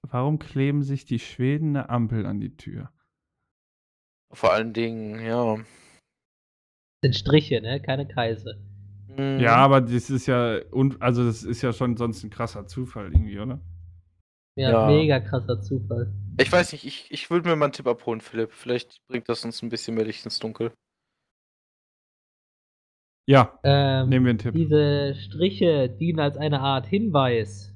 Warum 0.10 0.40
kleben 0.40 0.84
sich 0.84 1.06
die 1.06 1.19
Schweden 1.19 1.76
eine 1.76 1.90
Ampel 1.90 2.26
an 2.26 2.40
die 2.40 2.56
Tür? 2.56 2.90
Vor 4.34 4.53
allen 4.53 4.74
Dingen, 4.74 5.24
ja. 5.24 5.56
Das 5.56 5.65
sind 7.03 7.15
Striche, 7.15 7.61
ne? 7.61 7.82
Keine 7.82 8.07
Kreise. 8.07 8.57
Mhm. 9.10 9.40
Ja, 9.40 9.57
aber 9.57 9.82
das 9.82 10.10
ist 10.10 10.28
ja. 10.28 10.60
Also, 10.99 11.26
das 11.26 11.44
ist 11.44 11.61
ja 11.61 11.74
schon 11.74 11.98
sonst 11.98 12.24
ein 12.24 12.30
krasser 12.30 12.65
Zufall 12.68 13.11
irgendwie, 13.11 13.40
oder? 13.40 13.60
Ja, 14.57 14.71
Ja. 14.71 14.88
mega 14.88 15.19
krasser 15.19 15.61
Zufall. 15.61 16.11
Ich 16.39 16.51
weiß 16.51 16.71
nicht, 16.71 16.84
ich, 16.85 17.11
ich 17.11 17.29
würde 17.29 17.47
mir 17.47 17.55
mal 17.55 17.65
einen 17.65 17.73
Tipp 17.73 17.88
abholen, 17.88 18.21
Philipp. 18.21 18.51
Vielleicht 18.53 19.05
bringt 19.07 19.29
das 19.29 19.45
uns 19.45 19.61
ein 19.61 19.69
bisschen 19.69 19.95
mehr 19.95 20.05
Licht 20.05 20.25
ins 20.25 20.39
Dunkel. 20.39 20.73
Ja, 23.29 23.59
Ähm, 23.63 24.09
nehmen 24.09 24.25
wir 24.25 24.29
einen 24.31 24.39
Tipp. 24.39 24.53
Diese 24.55 25.13
Striche 25.15 25.89
dienen 25.89 26.19
als 26.19 26.38
eine 26.38 26.59
Art 26.61 26.88
Hinweis. 26.88 27.73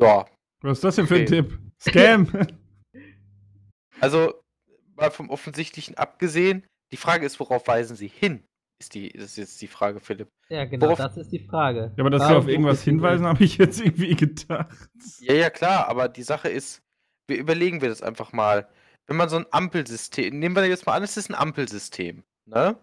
Ja, 0.00 0.26
Was 0.62 0.78
ist 0.78 0.84
das 0.84 0.96
denn 0.96 1.06
für 1.06 1.16
ein. 1.16 1.26
Tipp? 1.26 1.58
Scam! 1.80 2.26
also 4.00 4.42
mal 4.96 5.10
vom 5.10 5.30
Offensichtlichen 5.30 5.94
abgesehen, 5.96 6.66
die 6.92 6.96
Frage 6.96 7.24
ist, 7.24 7.38
worauf 7.40 7.66
weisen 7.68 7.96
sie 7.96 8.08
hin? 8.08 8.44
Ist, 8.80 8.94
die, 8.94 9.08
ist 9.08 9.36
jetzt 9.36 9.60
die 9.60 9.66
Frage, 9.66 10.00
Philipp. 10.00 10.30
Ja, 10.48 10.64
genau, 10.64 10.86
Worauf- 10.86 10.98
das 10.98 11.16
ist 11.18 11.30
die 11.30 11.38
Frage. 11.46 11.92
ja, 11.96 12.00
aber 12.02 12.08
dass 12.10 12.26
sie 12.26 12.34
auf 12.34 12.48
irgendwas 12.48 12.82
hinweisen, 12.82 13.26
habe 13.26 13.44
ich 13.44 13.58
jetzt 13.58 13.80
irgendwie 13.80 14.14
gedacht. 14.16 14.74
Ja, 15.20 15.34
ja, 15.34 15.50
klar, 15.50 15.86
aber 15.88 16.08
die 16.08 16.22
Sache 16.22 16.48
ist, 16.48 16.82
wir 17.28 17.36
überlegen 17.38 17.82
wir 17.82 17.90
das 17.90 18.00
einfach 18.02 18.32
mal. 18.32 18.68
Wenn 19.06 19.16
man 19.16 19.28
so 19.28 19.36
ein 19.36 19.46
Ampelsystem, 19.50 20.38
nehmen 20.38 20.54
wir 20.56 20.66
jetzt 20.66 20.86
mal 20.86 20.94
an, 20.94 21.02
es 21.02 21.16
ist 21.16 21.28
ein 21.30 21.34
Ampelsystem, 21.34 22.24
ne? 22.46 22.78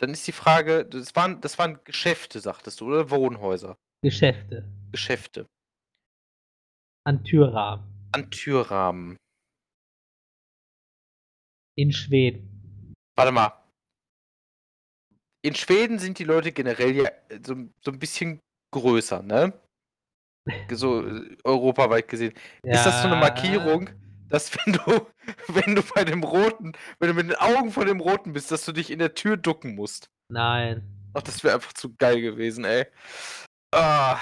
Dann 0.00 0.10
ist 0.10 0.26
die 0.26 0.32
Frage, 0.32 0.84
das 0.84 1.16
waren, 1.16 1.40
das 1.40 1.58
waren 1.58 1.80
Geschäfte, 1.84 2.38
sagtest 2.40 2.80
du, 2.80 2.86
oder 2.86 3.10
Wohnhäuser? 3.10 3.76
Geschäfte 4.02 4.68
Geschäfte. 4.92 5.46
an 7.04 7.24
Türrahmen 7.24 7.84
An 8.12 8.30
Türrahmen. 8.30 9.16
in 11.76 11.92
Schweden. 11.92 12.94
Warte 13.16 13.32
mal. 13.32 13.52
In 15.48 15.54
Schweden 15.54 15.98
sind 15.98 16.18
die 16.18 16.24
Leute 16.24 16.52
generell 16.52 16.94
ja 16.94 17.04
äh, 17.04 17.40
so, 17.42 17.56
so 17.82 17.90
ein 17.90 17.98
bisschen 17.98 18.38
größer, 18.70 19.22
ne? 19.22 19.54
So 20.70 21.06
äh, 21.06 21.38
europaweit 21.42 22.06
gesehen. 22.06 22.34
Ist 22.62 22.84
das 22.84 23.00
so 23.00 23.08
eine 23.08 23.14
Ja, 23.14 23.20
Markierung, 23.20 23.88
dass 24.28 24.54
wenn 24.54 24.74
du, 24.74 25.06
wenn 25.48 25.74
du 25.74 25.82
bei 25.94 26.04
dem 26.04 26.22
Roten, 26.22 26.74
wenn 26.98 27.08
du 27.08 27.14
mit 27.14 27.30
den 27.30 27.36
Augen 27.36 27.72
von 27.72 27.86
dem 27.86 28.00
Roten 28.00 28.34
bist, 28.34 28.50
dass 28.50 28.66
du 28.66 28.72
dich 28.72 28.90
in 28.90 28.98
der 28.98 29.14
Tür 29.14 29.38
ducken 29.38 29.74
musst? 29.74 30.10
Nein. 30.30 30.82
Ach, 31.14 31.22
das 31.22 31.42
wäre 31.42 31.54
einfach 31.54 31.72
zu 31.72 31.94
geil 31.96 32.20
gewesen, 32.20 32.66
ey. 32.66 32.84
Ah. 33.74 34.18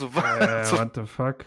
So, 0.00 0.06
Äh, 0.06 0.64
so, 0.66 0.78
what 0.78 0.94
the 0.94 1.04
fuck? 1.04 1.44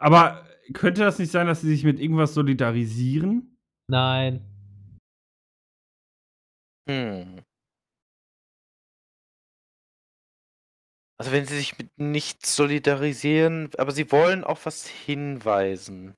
Aber 0.00 0.44
könnte 0.74 1.02
das 1.02 1.20
nicht 1.20 1.30
sein, 1.30 1.46
dass 1.46 1.60
sie 1.60 1.68
sich 1.68 1.84
mit 1.84 2.00
irgendwas 2.00 2.34
solidarisieren? 2.34 3.56
Nein. 3.88 4.44
hm. 6.88 7.44
Also 11.20 11.32
wenn 11.32 11.44
sie 11.44 11.58
sich 11.58 11.76
mit 11.76 11.90
nichts 11.98 12.56
solidarisieren, 12.56 13.68
aber 13.76 13.92
sie 13.92 14.10
wollen 14.10 14.42
auf 14.42 14.64
was 14.64 14.86
hinweisen. 14.86 16.14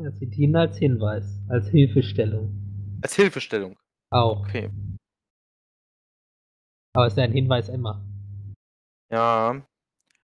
Ja, 0.00 0.10
sie 0.12 0.30
dienen 0.30 0.56
als 0.56 0.78
Hinweis, 0.78 1.42
als 1.50 1.68
Hilfestellung. 1.68 2.98
Als 3.02 3.16
Hilfestellung. 3.16 3.78
Auch. 4.10 4.40
Okay. 4.48 4.70
Aber 6.94 7.06
es 7.06 7.12
ist 7.12 7.18
ja 7.18 7.24
ein 7.24 7.32
Hinweis 7.32 7.68
immer. 7.68 8.02
Ja. 9.12 9.62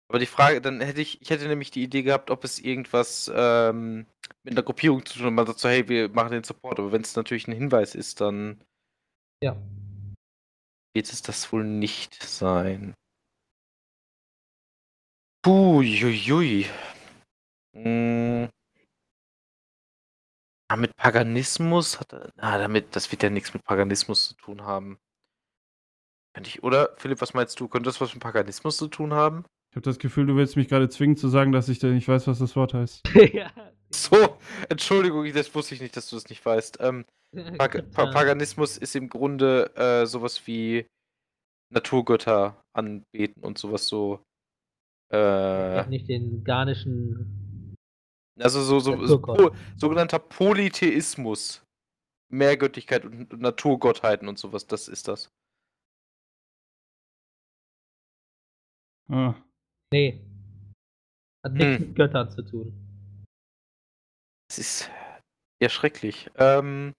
Aber 0.10 0.18
die 0.18 0.26
Frage, 0.26 0.60
dann 0.60 0.82
hätte 0.82 1.02
ich, 1.02 1.22
ich 1.22 1.30
hätte 1.30 1.48
nämlich 1.48 1.70
die 1.70 1.84
Idee 1.84 2.02
gehabt, 2.02 2.32
ob 2.32 2.44
es 2.44 2.58
irgendwas 2.58 3.32
ähm, 3.32 4.08
mit 4.44 4.56
einer 4.56 4.64
Gruppierung 4.64 5.06
zu 5.06 5.20
tun 5.20 5.28
hat. 5.28 5.34
Man 5.34 5.46
sagt 5.46 5.60
so, 5.60 5.70
hey, 5.70 5.88
wir 5.88 6.10
machen 6.10 6.32
den 6.32 6.44
Support. 6.44 6.80
Aber 6.80 6.92
wenn 6.92 7.04
es 7.04 7.16
natürlich 7.16 7.48
ein 7.48 7.54
Hinweis 7.54 7.94
ist, 7.94 8.22
dann 8.22 8.64
Ja. 9.44 9.56
wird 10.96 11.14
es 11.14 11.22
das 11.22 11.54
wohl 11.54 11.64
nicht 11.64 12.24
sein. 12.24 12.96
Puh, 15.50 15.82
jui, 15.82 16.14
jui. 16.14 16.66
Hm. 17.74 18.50
Ah, 20.70 20.76
mit 20.76 20.96
Paganismus 20.96 22.00
hat 22.00 22.14
er. 22.14 22.32
Ah, 22.38 22.60
damit, 22.60 22.96
das 22.96 23.12
wird 23.12 23.24
ja 23.24 23.32
nichts 23.32 23.52
mit 23.56 23.64
Paganismus 23.64 24.28
zu 24.28 24.36
tun 24.36 24.62
haben. 24.62 25.00
Könnte 26.36 26.50
ich, 26.50 26.62
oder, 26.62 26.94
Philipp, 26.98 27.20
was 27.22 27.34
meinst 27.34 27.60
du? 27.60 27.68
Könnte 27.68 27.90
das 27.90 28.00
was 28.00 28.14
mit 28.14 28.22
Paganismus 28.22 28.78
zu 28.78 28.90
tun 28.90 29.12
haben? 29.12 29.44
Ich 29.72 29.76
habe 29.76 29.82
das 29.82 29.98
Gefühl, 29.98 30.28
du 30.28 30.36
willst 30.36 30.56
mich 30.56 30.68
gerade 30.68 30.88
zwingen 30.88 31.18
zu 31.18 31.30
sagen, 31.30 31.52
dass 31.52 31.68
ich 31.68 31.80
da 31.80 31.88
nicht 31.88 32.08
weiß, 32.08 32.28
was 32.28 32.38
das 32.38 32.56
Wort 32.56 32.76
heißt. 32.76 33.02
ja. 33.34 33.52
So, 33.90 34.38
Entschuldigung, 34.70 35.34
das 35.34 35.56
wusste 35.56 35.74
ich 35.74 35.82
nicht, 35.82 35.98
dass 35.98 36.12
du 36.12 36.16
das 36.16 36.30
nicht 36.30 36.46
weißt. 36.46 36.78
Ähm, 36.80 37.06
Pag 37.58 37.90
Pa. 37.94 38.06
Paganismus 38.12 38.78
ist 38.78 38.96
im 38.96 39.10
Grunde 39.10 39.76
äh, 39.76 40.06
sowas 40.06 40.46
wie 40.46 40.86
Naturgötter 41.74 42.64
anbeten 42.72 43.44
und 43.44 43.58
sowas 43.58 43.88
so. 43.88 44.24
Ich 45.12 45.16
Äh, 45.18 45.88
nicht 45.88 46.08
den 46.08 46.44
garnischen. 46.44 47.76
also 48.40 48.62
so, 48.62 48.80
so, 48.80 49.06
so 49.06 49.20
po 49.20 49.52
sogenannter 49.76 50.20
Polytheismus. 50.20 51.64
Mehrgöttlichkeit 52.32 53.06
und, 53.06 53.34
und 53.34 53.42
Naturgottheiten 53.42 54.28
und 54.28 54.38
sowas, 54.38 54.68
das 54.68 54.88
ist 54.88 55.08
das. 55.08 55.32
Ah. 59.12 59.34
Nee. 59.92 60.22
Hat 61.44 61.54
nichts 61.54 61.80
Hm. 61.80 61.88
mit 61.88 61.96
Göttern 61.96 62.30
zu 62.30 62.44
tun. 62.44 63.26
Das 64.50 64.60
ist 64.60 64.92
ja 65.62 65.70
schrecklich. 65.70 66.30
Ähm, 66.36 66.94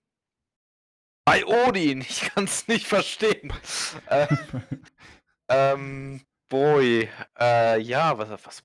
bei 1.24 1.45
Odin, 1.47 2.01
ich 2.09 2.23
kann 2.23 2.45
es 2.45 2.66
nicht 2.66 2.87
verstehen. 2.89 3.53
äh, 4.09 4.27
ähm, 5.49 6.23
boy, 6.51 7.09
äh, 7.39 7.81
ja, 7.81 8.18
was, 8.18 8.28
was, 8.44 8.62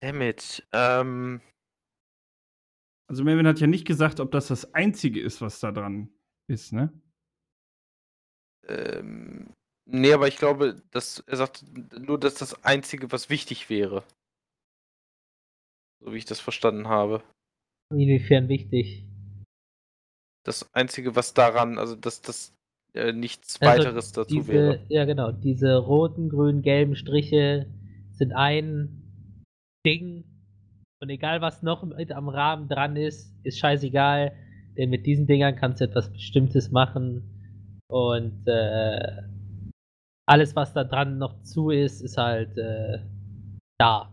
Dammit, 0.00 0.66
ähm, 0.72 1.40
Also 3.08 3.24
Melvin 3.24 3.46
hat 3.46 3.60
ja 3.60 3.66
nicht 3.66 3.86
gesagt, 3.86 4.20
ob 4.20 4.32
das 4.32 4.48
das 4.48 4.74
Einzige 4.74 5.20
ist, 5.20 5.40
was 5.40 5.60
da 5.60 5.70
dran 5.70 6.12
ist, 6.48 6.72
ne? 6.72 6.92
ähm, 8.68 9.54
nee, 9.86 10.12
aber 10.12 10.28
ich 10.28 10.38
glaube, 10.38 10.82
dass 10.90 11.20
er 11.20 11.36
sagt 11.36 11.64
nur, 11.98 12.18
dass 12.18 12.34
das 12.34 12.64
Einzige, 12.64 13.12
was 13.12 13.30
wichtig 13.30 13.70
wäre. 13.70 14.04
So 16.00 16.12
wie 16.12 16.18
ich 16.18 16.24
das 16.24 16.40
verstanden 16.40 16.88
habe. 16.88 17.22
Inwiefern 17.92 18.48
wichtig. 18.48 19.04
Das 20.44 20.72
Einzige, 20.74 21.14
was 21.14 21.34
daran, 21.34 21.78
also 21.78 21.94
dass 21.94 22.22
das 22.22 22.56
äh, 22.94 23.12
nichts 23.12 23.60
Also 23.60 23.84
weiteres 23.84 24.12
dazu 24.12 24.34
diese, 24.34 24.52
wäre. 24.52 24.80
Ja, 24.88 25.04
genau. 25.04 25.32
Diese 25.32 25.76
roten, 25.76 26.28
grünen, 26.28 26.62
gelben 26.62 26.96
Striche 26.96 27.66
sind 28.10 28.32
ein 28.32 29.02
Ding. 29.86 30.24
Und 31.00 31.08
egal, 31.08 31.40
was 31.40 31.62
noch 31.62 31.82
mit 31.82 32.12
am 32.12 32.28
Rahmen 32.28 32.68
dran 32.68 32.96
ist, 32.96 33.34
ist 33.44 33.58
scheißegal. 33.58 34.32
Denn 34.76 34.90
mit 34.90 35.06
diesen 35.06 35.26
Dingern 35.26 35.56
kannst 35.56 35.80
du 35.80 35.84
etwas 35.84 36.12
Bestimmtes 36.12 36.70
machen. 36.70 37.82
Und 37.88 38.46
äh, 38.46 39.22
alles, 40.26 40.56
was 40.56 40.72
da 40.72 40.84
dran 40.84 41.18
noch 41.18 41.42
zu 41.42 41.70
ist, 41.70 42.00
ist 42.00 42.16
halt 42.16 42.56
äh, 42.56 42.98
dark. 43.78 44.08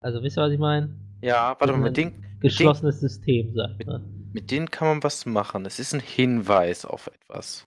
Also, 0.00 0.22
wisst 0.22 0.38
ihr, 0.38 0.42
was 0.42 0.52
ich 0.52 0.58
meine? 0.58 0.94
Ja, 1.22 1.56
warte 1.58 1.72
mal, 1.72 1.80
mit 1.80 1.96
den, 1.96 2.12
Geschlossenes 2.40 3.00
System, 3.00 3.54
sagt 3.54 3.86
man. 3.86 4.30
mit 4.32 4.50
denen 4.50 4.70
kann 4.70 4.88
man 4.88 5.02
was 5.02 5.24
machen. 5.26 5.64
Es 5.66 5.78
ist 5.78 5.94
ein 5.94 6.00
Hinweis 6.00 6.84
auf 6.84 7.08
etwas. 7.08 7.64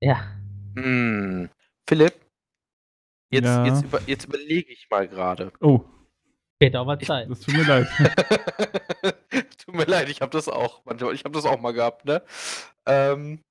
Ja. 0.00 0.36
Hm. 0.76 1.48
Philipp, 1.88 2.14
jetzt, 3.32 3.44
Ja. 3.46 3.64
jetzt, 3.66 3.82
über, 3.84 4.00
jetzt 4.06 4.24
überlege 4.26 4.72
ich 4.72 4.88
mal 4.90 5.08
gerade. 5.08 5.52
Oh, 5.60 5.84
Wird 6.60 6.76
auch 6.76 6.84
mal 6.86 6.98
Ich- 7.00 7.06
Zeit. 7.08 7.30
das 7.30 7.40
tut 7.40 7.54
mir 7.54 7.64
leid. 7.64 7.88
Tut 9.58 9.74
mir 9.74 9.84
leid, 9.84 10.08
ich 10.08 10.20
habe 10.22 10.30
das 10.32 10.48
auch 10.48 10.82
manchmal. 10.86 11.14
Ich 11.14 11.24
habe 11.24 11.34
das 11.34 11.44
auch 11.44 11.60
mal 11.60 11.72
gehabt, 11.72 12.04
ne? 12.06 12.24
Ähm, 12.86 13.42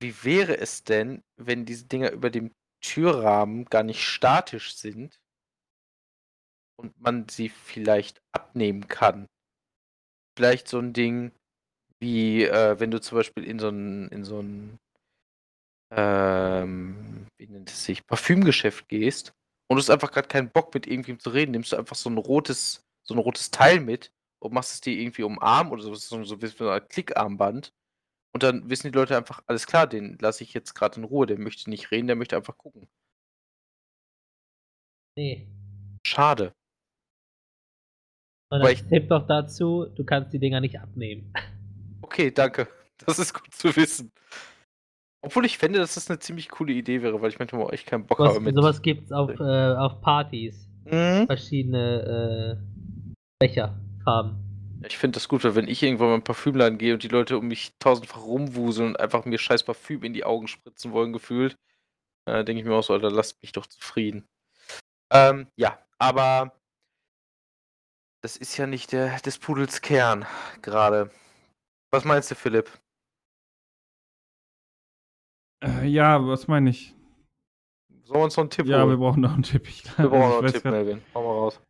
wie 0.00 0.14
wäre 0.24 0.56
es 0.58 0.84
denn, 0.84 1.22
wenn 1.36 1.66
diese 1.66 1.86
Dinger 1.86 2.12
über 2.12 2.30
dem 2.30 2.52
Türrahmen 2.80 3.64
gar 3.64 3.82
nicht 3.82 4.02
statisch 4.04 4.76
sind 4.76 5.18
und 6.78 6.98
man 7.00 7.28
sie 7.28 7.48
vielleicht 7.48 8.22
abnehmen 8.32 8.86
kann? 8.86 9.26
Vielleicht 10.36 10.68
so 10.68 10.78
ein 10.78 10.92
Ding 10.92 11.32
wie, 12.00 12.44
äh, 12.44 12.78
wenn 12.78 12.90
du 12.90 13.00
zum 13.00 13.18
Beispiel 13.18 13.44
in 13.44 13.58
so 13.58 13.68
ein, 13.68 14.08
in 14.08 14.24
so 14.24 14.40
ein, 14.40 14.78
ähm, 15.90 17.26
wie 17.38 17.46
nennt 17.46 17.70
es 17.70 17.84
sich, 17.84 18.06
Parfümgeschäft 18.06 18.88
gehst 18.88 19.34
und 19.68 19.76
du 19.76 19.80
hast 19.80 19.90
einfach 19.90 20.12
gerade 20.12 20.28
keinen 20.28 20.50
Bock 20.50 20.72
mit 20.74 20.86
irgendwem 20.86 21.18
zu 21.18 21.30
reden, 21.30 21.52
nimmst 21.52 21.72
du 21.72 21.76
einfach 21.76 21.96
so 21.96 22.10
ein 22.10 22.18
rotes, 22.18 22.84
so 23.06 23.14
ein 23.14 23.18
rotes 23.18 23.50
Teil 23.50 23.80
mit 23.80 24.12
und 24.40 24.52
machst 24.52 24.74
es 24.74 24.80
dir 24.80 24.98
irgendwie 24.98 25.22
um 25.22 25.40
Arm 25.40 25.72
oder 25.72 25.82
so, 25.82 25.94
so, 25.94 26.22
so 26.24 26.42
wie 26.42 26.46
so 26.46 26.68
ein 26.68 26.86
Klickarmband. 26.88 27.72
Und 28.34 28.42
dann 28.42 28.68
wissen 28.68 28.92
die 28.92 28.96
Leute 28.96 29.16
einfach, 29.16 29.42
alles 29.46 29.66
klar, 29.66 29.86
den 29.86 30.18
lasse 30.20 30.44
ich 30.44 30.52
jetzt 30.54 30.74
gerade 30.74 31.00
in 31.00 31.04
Ruhe, 31.04 31.26
der 31.26 31.38
möchte 31.38 31.70
nicht 31.70 31.90
reden, 31.90 32.06
der 32.06 32.16
möchte 32.16 32.36
einfach 32.36 32.56
gucken. 32.58 32.86
Nee. 35.16 35.48
Schade. 36.06 36.52
Und 38.50 38.60
Aber 38.60 38.68
als 38.68 38.86
Tipp 38.86 39.08
doch 39.08 39.26
dazu, 39.26 39.86
du 39.94 40.04
kannst 40.04 40.32
die 40.32 40.38
Dinger 40.38 40.60
nicht 40.60 40.78
abnehmen. 40.78 41.32
Okay, 42.02 42.30
danke. 42.30 42.68
Das 43.06 43.20
ist 43.20 43.32
gut 43.32 43.54
zu 43.54 43.76
wissen. 43.76 44.10
Obwohl 45.22 45.46
ich 45.46 45.56
fände, 45.56 45.78
dass 45.78 45.94
das 45.94 46.10
eine 46.10 46.18
ziemlich 46.18 46.48
coole 46.48 46.72
Idee 46.72 47.00
wäre, 47.00 47.22
weil 47.22 47.28
ich 47.28 47.38
manchmal 47.38 47.62
auch 47.62 47.70
echt 47.72 47.86
keinen 47.86 48.04
Bock 48.06 48.18
Was, 48.18 48.34
habe 48.34 48.40
mit. 48.40 48.56
sowas 48.56 48.82
gibt's 48.82 49.12
auf, 49.12 49.30
äh, 49.38 49.74
auf 49.76 50.00
Partys. 50.00 50.68
Mhm. 50.84 51.26
Verschiedene 51.26 52.58
äh, 52.60 53.14
Becher, 53.38 53.78
Farben. 54.02 54.36
Ich 54.84 54.98
finde 54.98 55.14
das 55.14 55.28
gut, 55.28 55.44
weil 55.44 55.54
wenn 55.54 55.68
ich 55.68 55.80
irgendwann 55.80 56.08
mal 56.08 56.14
in 56.16 56.22
Parfümladen 56.24 56.76
gehe 56.76 56.92
und 56.94 57.04
die 57.04 57.08
Leute 57.08 57.38
um 57.38 57.46
mich 57.46 57.72
tausendfach 57.78 58.24
rumwuseln 58.24 58.88
und 58.88 59.00
einfach 59.00 59.24
mir 59.24 59.38
scheiß 59.38 59.62
Parfüm 59.62 60.02
in 60.02 60.12
die 60.12 60.24
Augen 60.24 60.48
spritzen 60.48 60.90
wollen, 60.90 61.12
gefühlt, 61.12 61.56
Äh, 62.28 62.42
Denke 62.44 62.62
ich 62.62 62.66
mir 62.66 62.74
auch 62.74 62.82
so, 62.82 62.94
Alter, 62.94 63.12
lasst 63.12 63.40
mich 63.42 63.52
doch 63.52 63.66
zufrieden. 63.66 64.26
Ähm, 65.12 65.46
ja, 65.56 65.78
aber 66.00 66.52
das 68.22 68.36
ist 68.36 68.56
ja 68.56 68.66
nicht 68.66 68.90
der, 68.90 69.20
des 69.20 69.38
Pudels 69.38 69.82
Kern 69.82 70.26
gerade. 70.62 71.10
Was 71.92 72.04
meinst 72.04 72.30
du, 72.30 72.34
Philipp? 72.34 72.70
Äh, 75.64 75.86
ja, 75.86 76.24
was 76.26 76.46
meine 76.46 76.70
ich? 76.70 76.94
Sollen 78.04 78.20
wir 78.20 78.24
uns 78.24 78.36
noch 78.36 78.44
einen 78.44 78.50
Tipp 78.50 78.66
Ja, 78.66 78.78
wir 78.78 78.86
holen? 78.86 78.98
brauchen 79.00 79.20
noch 79.22 79.34
einen 79.34 79.42
Tipp. 79.42 79.66
Ich, 79.68 79.84
Wir 79.98 80.08
brauchen 80.08 80.20
noch 80.30 80.38
einen 80.38 80.52
Tipp, 80.52 80.62
grad- 80.62 80.72
Melvin. 80.72 81.02
Hau 81.14 81.22
mal 81.22 81.32
raus. 81.38 81.60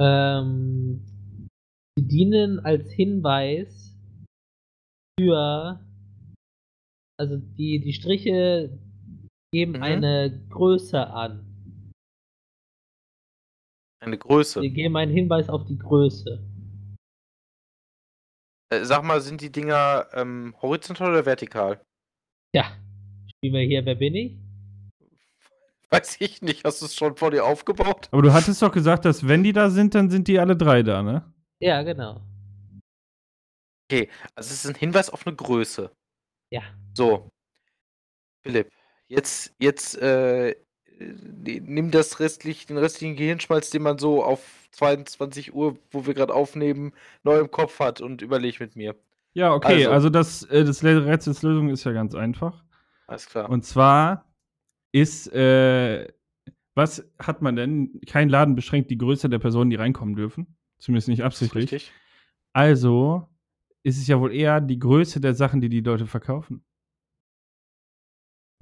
Ähm, 0.00 1.04
sie 1.96 2.06
dienen 2.08 2.60
als 2.60 2.90
Hinweis 2.92 3.96
für, 5.18 5.80
also 7.18 7.36
die, 7.38 7.80
die 7.80 7.92
Striche 7.92 8.78
geben 9.52 9.72
Mhm. 9.72 9.82
eine 9.82 10.46
Größe 10.48 11.06
an. 11.06 11.46
Eine 14.02 14.18
Größe. 14.18 14.60
Sie 14.60 14.70
geben 14.70 14.96
einen 14.96 15.12
Hinweis 15.12 15.48
auf 15.48 15.64
die 15.66 15.78
Größe. 15.78 16.42
Äh, 18.72 18.86
sag 18.86 19.02
mal, 19.02 19.20
sind 19.20 19.42
die 19.42 19.52
Dinger 19.52 20.06
ähm, 20.14 20.54
horizontal 20.62 21.10
oder 21.10 21.26
vertikal? 21.26 21.84
Ja, 22.54 22.72
spielen 23.28 23.52
wir 23.52 23.60
hier 23.60 23.84
Wer 23.84 23.96
bin 23.96 24.14
ich? 24.14 24.38
Weiß 25.90 26.16
ich 26.20 26.40
nicht. 26.40 26.64
Hast 26.64 26.80
du 26.80 26.86
es 26.86 26.94
schon 26.94 27.16
vor 27.16 27.30
dir 27.30 27.44
aufgebaut? 27.44 28.08
Aber 28.10 28.22
du 28.22 28.32
hattest 28.32 28.62
doch 28.62 28.72
gesagt, 28.72 29.04
dass 29.04 29.28
wenn 29.28 29.42
die 29.42 29.52
da 29.52 29.68
sind, 29.68 29.94
dann 29.94 30.08
sind 30.08 30.26
die 30.26 30.38
alle 30.38 30.56
drei 30.56 30.82
da, 30.82 31.02
ne? 31.02 31.22
Ja, 31.60 31.82
genau. 31.82 32.22
Also 33.90 34.06
es 34.36 34.64
ist 34.64 34.66
ein 34.66 34.74
Hinweis 34.74 35.10
auf 35.10 35.26
eine 35.26 35.36
Größe. 35.36 35.94
Ja. 36.50 36.62
So. 36.94 37.28
Philipp, 38.42 38.72
jetzt, 39.06 39.54
jetzt 39.58 39.98
äh, 39.98 40.56
nimm 41.44 41.90
das 41.90 42.20
restlich, 42.20 42.66
den 42.66 42.78
restlichen 42.78 43.16
Gehirnschmalz, 43.16 43.70
den 43.70 43.82
man 43.82 43.98
so 43.98 44.22
auf 44.24 44.40
22 44.72 45.54
Uhr, 45.54 45.76
wo 45.90 46.06
wir 46.06 46.14
gerade 46.14 46.34
aufnehmen, 46.34 46.92
neu 47.24 47.38
im 47.38 47.50
Kopf 47.50 47.78
hat 47.80 48.00
und 48.00 48.22
überleg 48.22 48.60
mit 48.60 48.76
mir. 48.76 48.94
Ja, 49.34 49.52
okay, 49.54 49.86
Also- 49.86 49.90
also, 49.90 50.10
das, 50.10 50.42
äh, 50.44 50.64
das 50.64 50.82
Rätselslösung 50.84 51.68
ist 51.70 51.84
ja 51.84 51.92
ganz 51.92 52.14
einfach. 52.14 52.62
Alles 53.06 53.26
klar. 53.26 53.48
Und 53.50 53.64
zwar 53.64 54.26
ist, 54.92 55.32
äh, 55.32 56.08
was 56.74 57.06
hat 57.18 57.42
man 57.42 57.56
denn? 57.56 58.00
Kein 58.06 58.28
Laden 58.28 58.54
beschränkt 58.54 58.90
die 58.90 58.98
Größe 58.98 59.28
der 59.28 59.38
Personen, 59.38 59.70
die 59.70 59.76
reinkommen 59.76 60.14
dürfen. 60.16 60.46
Zumindest 60.78 61.08
nicht 61.08 61.22
absichtlich. 61.22 61.64
richtig. 61.72 61.92
Also 62.52 63.28
ist 63.82 63.98
es 63.98 64.06
ja 64.06 64.18
wohl 64.20 64.32
eher 64.34 64.60
die 64.60 64.78
Größe 64.78 65.20
der 65.20 65.34
Sachen, 65.34 65.60
die 65.60 65.68
die 65.68 65.80
Leute 65.80 66.06
verkaufen. 66.06 66.64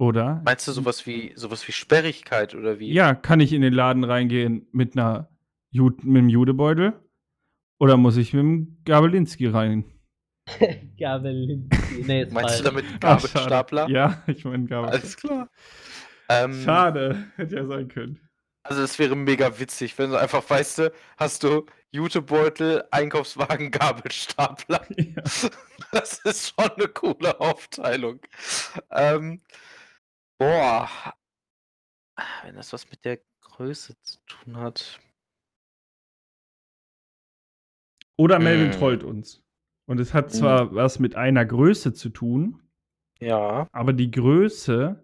Oder? 0.01 0.41
Meinst 0.43 0.67
du 0.67 0.71
sowas 0.71 1.05
wie 1.05 1.31
sowas 1.35 1.67
wie 1.67 1.73
Sperrigkeit 1.73 2.55
oder 2.55 2.79
wie? 2.79 2.91
Ja, 2.91 3.13
kann 3.13 3.39
ich 3.39 3.53
in 3.53 3.61
den 3.61 3.71
Laden 3.71 4.03
reingehen 4.03 4.65
mit 4.71 4.97
einer 4.97 5.29
Ju 5.69 5.91
mit 6.01 6.17
einem 6.17 6.27
Judebeutel? 6.27 6.93
Oder 7.79 7.97
muss 7.97 8.17
ich 8.17 8.33
mit 8.33 8.41
dem 8.41 8.77
Gabelinski 8.83 9.45
rein? 9.45 9.85
Gabelinski. 10.97 12.03
Nee, 12.07 12.23
ist 12.23 12.33
Meinst 12.33 12.59
du 12.59 12.63
damit 12.63 12.85
Ach. 12.95 12.99
Gabelstapler? 12.99 13.89
Ja, 13.89 14.23
ich 14.25 14.43
meine 14.43 14.65
Gabelstapler. 14.65 14.91
Alles 14.91 15.17
klar. 15.17 15.49
Ähm, 16.29 16.61
Schade, 16.63 17.25
hätte 17.35 17.57
ja 17.57 17.65
sein 17.65 17.89
können. 17.89 18.17
Also 18.63 18.83
es 18.83 18.97
wäre 18.99 19.17
mega 19.17 19.59
witzig, 19.59 19.97
wenn 19.97 20.11
du 20.11 20.15
einfach, 20.17 20.49
weißt 20.49 20.77
du, 20.77 20.93
hast 21.17 21.43
du 21.43 21.65
Jutebeutel, 21.91 22.85
Einkaufswagen, 22.89 23.69
Gabelstapler. 23.69 24.81
Ja. 24.97 25.23
Das 25.91 26.19
ist 26.19 26.53
schon 26.55 26.71
eine 26.71 26.87
coole 26.87 27.37
Aufteilung. 27.41 28.21
Ähm, 28.91 29.41
boah. 30.41 30.89
Wenn 32.43 32.55
das 32.55 32.73
was 32.73 32.89
mit 32.89 33.05
der 33.05 33.19
Größe 33.41 33.95
zu 34.01 34.17
tun 34.25 34.57
hat. 34.57 34.99
Oder 38.17 38.39
Melvin 38.39 38.69
Mm. 38.69 38.71
trollt 38.71 39.03
uns. 39.03 39.43
Und 39.87 39.99
es 39.99 40.13
hat 40.13 40.31
zwar 40.31 40.73
was 40.73 40.99
mit 40.99 41.15
einer 41.15 41.45
Größe 41.45 41.93
zu 41.93 42.09
tun, 42.09 42.61
Ja. 43.19 43.67
aber 43.71 43.93
die 43.93 44.09
Größe 44.11 45.03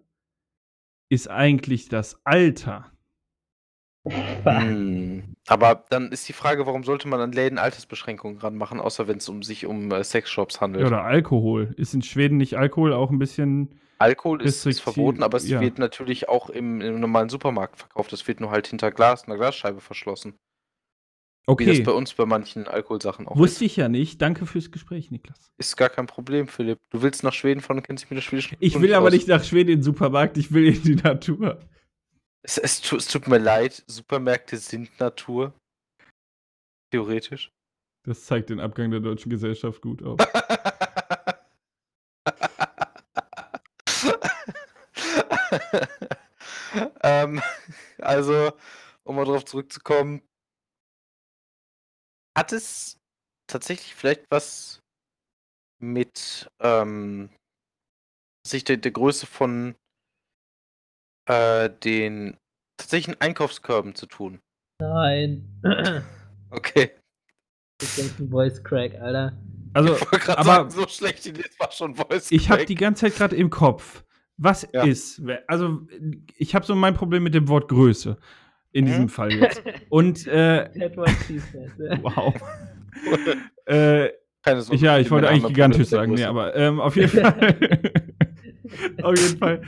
ist 1.10 1.28
eigentlich 1.28 1.88
das 1.88 2.20
Alter. 2.24 2.90
Hm. 4.06 5.34
Aber 5.46 5.84
dann 5.90 6.12
ist 6.12 6.28
die 6.28 6.32
Frage, 6.32 6.66
warum 6.66 6.84
sollte 6.84 7.08
man 7.08 7.20
an 7.20 7.32
Läden 7.32 7.58
Altersbeschränkungen 7.58 8.38
ranmachen, 8.38 8.80
außer 8.80 9.06
wenn 9.08 9.18
es 9.18 9.28
um 9.28 9.42
sich 9.42 9.66
um 9.66 9.90
äh, 9.92 10.02
Sexshops 10.04 10.60
handelt. 10.60 10.86
Oder 10.86 11.02
Alkohol. 11.04 11.74
Ist 11.76 11.94
in 11.94 12.02
Schweden 12.02 12.36
nicht 12.38 12.56
Alkohol 12.56 12.92
auch 12.92 13.10
ein 13.10 13.18
bisschen. 13.18 13.78
Alkohol 13.98 14.42
ist, 14.42 14.64
ist 14.64 14.80
verboten, 14.80 15.22
aber 15.22 15.38
es 15.38 15.48
ja. 15.48 15.60
wird 15.60 15.78
natürlich 15.78 16.28
auch 16.28 16.50
im, 16.50 16.80
im 16.80 17.00
normalen 17.00 17.28
Supermarkt 17.28 17.78
verkauft. 17.78 18.12
Das 18.12 18.26
wird 18.28 18.40
nur 18.40 18.50
halt 18.50 18.68
hinter 18.68 18.90
Glas, 18.92 19.24
einer 19.24 19.36
Glasscheibe 19.36 19.80
verschlossen. 19.80 20.32
Wie 21.50 21.64
das 21.64 21.76
Okay. 21.76 21.82
bei 21.82 21.92
uns 21.92 22.12
bei 22.12 22.26
manchen 22.26 22.68
Alkoholsachen 22.68 23.26
auch 23.26 23.36
Wusste 23.36 23.64
ist. 23.64 23.70
ich 23.72 23.76
ja 23.76 23.88
nicht. 23.88 24.20
Danke 24.20 24.44
fürs 24.44 24.70
Gespräch, 24.70 25.10
Niklas. 25.10 25.50
Ist 25.56 25.76
gar 25.78 25.88
kein 25.88 26.06
Problem, 26.06 26.46
Philipp. 26.46 26.78
Du 26.90 27.00
willst 27.00 27.24
nach 27.24 27.32
Schweden 27.32 27.60
fahren 27.62 27.78
und 27.78 27.84
kennst 27.84 28.04
dich 28.04 28.10
mit 28.10 28.18
der 28.18 28.22
schwedischen 28.22 28.56
Ich 28.60 28.78
will 28.80 28.92
aber 28.92 29.06
aus. 29.06 29.12
nicht 29.14 29.28
nach 29.28 29.42
Schweden 29.42 29.70
in 29.70 29.78
den 29.78 29.82
Supermarkt, 29.82 30.36
ich 30.36 30.52
will 30.52 30.66
in 30.74 30.82
die 30.82 30.96
Natur. 30.96 31.58
Es, 32.42 32.58
es, 32.58 32.80
tu- 32.82 32.96
es 32.96 33.08
tut 33.08 33.26
mir 33.28 33.38
leid, 33.38 33.82
Supermärkte 33.86 34.58
sind 34.58 35.00
Natur. 35.00 35.54
Theoretisch. 36.92 37.50
Das 38.06 38.24
zeigt 38.26 38.50
den 38.50 38.60
Abgang 38.60 38.90
der 38.90 39.00
deutschen 39.00 39.30
Gesellschaft 39.30 39.80
gut 39.82 40.02
auf. 40.02 40.18
ähm, 47.02 47.42
also, 47.98 48.52
um 49.04 49.16
mal 49.16 49.24
drauf 49.24 49.44
zurückzukommen, 49.44 50.22
hat 52.36 52.52
es 52.52 52.98
tatsächlich 53.48 53.94
vielleicht 53.94 54.24
was 54.30 54.80
mit 55.80 56.50
ähm, 56.60 57.30
sich 58.46 58.64
der, 58.64 58.76
der 58.76 58.92
Größe 58.92 59.26
von 59.26 59.74
äh, 61.28 61.70
den 61.70 62.38
tatsächlichen 62.76 63.20
Einkaufskörben 63.20 63.94
zu 63.94 64.06
tun? 64.06 64.40
Nein. 64.80 65.60
Okay. 66.50 66.92
Ist 67.82 67.98
ein 67.98 68.30
Voice 68.30 68.64
Crack, 68.64 68.94
Alter. 68.94 69.36
Also, 69.74 69.94
ich 69.94 70.00
wollte 70.00 70.24
gerade 70.24 70.38
aber 70.38 70.46
sagen, 70.46 70.70
so 70.70 70.88
schlecht 70.88 71.26
das 71.26 71.60
war 71.60 71.70
schon 71.70 71.94
Voice 71.94 72.30
ich 72.30 72.48
habe 72.48 72.60
Crack. 72.60 72.66
die 72.68 72.74
ganze 72.74 73.04
Zeit 73.04 73.16
gerade 73.16 73.36
im 73.36 73.50
Kopf. 73.50 74.02
Was 74.38 74.66
Ja. 74.72 74.84
ist? 74.84 75.20
Also, 75.46 75.80
ich 76.36 76.54
habe 76.54 76.64
so 76.64 76.74
mein 76.74 76.94
Problem 76.94 77.22
mit 77.24 77.34
dem 77.34 77.48
Wort 77.48 77.68
Größe. 77.68 78.16
In 78.70 78.86
diesem 78.86 79.08
Fall 79.08 79.32
jetzt. 79.32 79.62
Und, 79.88 80.26
äh, 80.26 80.68
wow. 82.02 82.34
äh, 83.66 84.08
Keine 84.42 84.62
ja, 84.72 84.98
ich 84.98 85.10
wollte 85.10 85.28
eigentlich 85.28 85.46
gigantisch 85.48 85.88
sagen, 85.88 86.12
nee, 86.14 86.24
aber 86.24 86.54
ähm, 86.54 86.80
auf 86.80 86.94
jeden 86.96 87.08
Fall. 87.08 87.56
auf 89.02 89.18
jeden 89.18 89.38
Fall 89.38 89.62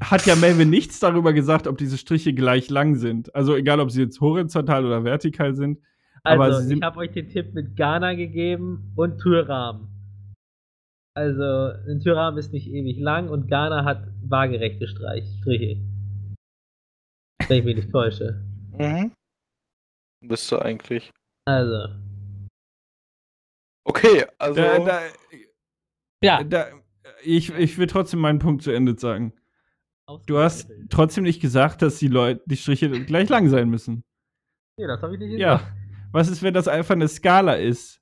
hat 0.00 0.26
ja 0.26 0.36
Melvin 0.36 0.70
nichts 0.70 1.00
darüber 1.00 1.32
gesagt, 1.32 1.66
ob 1.66 1.78
diese 1.78 1.96
Striche 1.98 2.34
gleich 2.34 2.70
lang 2.70 2.94
sind. 2.96 3.34
Also 3.34 3.56
egal, 3.56 3.80
ob 3.80 3.90
sie 3.90 4.02
jetzt 4.02 4.20
horizontal 4.20 4.84
oder 4.84 5.02
vertikal 5.04 5.54
sind. 5.54 5.78
aber 6.22 6.44
Also, 6.44 6.60
sind- 6.60 6.78
ich 6.78 6.82
habe 6.84 6.98
euch 7.00 7.12
den 7.12 7.28
Tipp 7.28 7.54
mit 7.54 7.74
Ghana 7.76 8.14
gegeben 8.14 8.92
und 8.96 9.18
Türrahmen. 9.18 9.88
Also, 11.16 11.72
ein 11.88 12.00
Türrahmen 12.00 12.38
ist 12.38 12.52
nicht 12.52 12.66
ewig 12.66 12.98
lang 12.98 13.28
und 13.28 13.46
Ghana 13.48 13.84
hat 13.84 14.08
waagerechte 14.28 14.88
Streich 14.88 15.24
Striche. 15.40 15.76
Wenn 17.48 17.58
ich 17.58 17.64
mich 17.64 17.76
nicht 17.76 17.92
täusche. 17.92 18.42
Mhm. 18.72 19.12
Bist 20.26 20.50
du 20.50 20.58
eigentlich. 20.58 21.12
Also. 21.46 21.94
Okay, 23.86 24.26
also. 24.38 24.54
Da, 24.60 24.78
da, 24.78 25.00
Ja. 26.22 26.42
da, 26.42 26.66
ich, 27.22 27.50
ich 27.54 27.78
will 27.78 27.86
trotzdem 27.86 28.20
meinen 28.20 28.38
Punkt 28.38 28.62
zu 28.62 28.70
Ende 28.72 28.98
sagen. 28.98 29.32
Du 30.26 30.38
hast 30.38 30.70
trotzdem 30.90 31.24
nicht 31.24 31.40
gesagt, 31.40 31.80
dass 31.80 31.98
die 31.98 32.08
Leute, 32.08 32.42
die 32.46 32.56
Striche 32.56 32.90
gleich 33.04 33.28
lang 33.28 33.48
sein 33.48 33.70
müssen. 33.70 34.02
Nee, 34.78 34.86
das 34.86 35.00
habe 35.00 35.14
ich 35.14 35.20
nicht 35.20 35.38
Ja. 35.38 35.58
gesagt. 35.58 35.72
Was 36.12 36.28
ist, 36.28 36.42
wenn 36.42 36.54
das 36.54 36.68
einfach 36.68 36.94
eine 36.94 37.08
Skala 37.08 37.54
ist? 37.54 38.00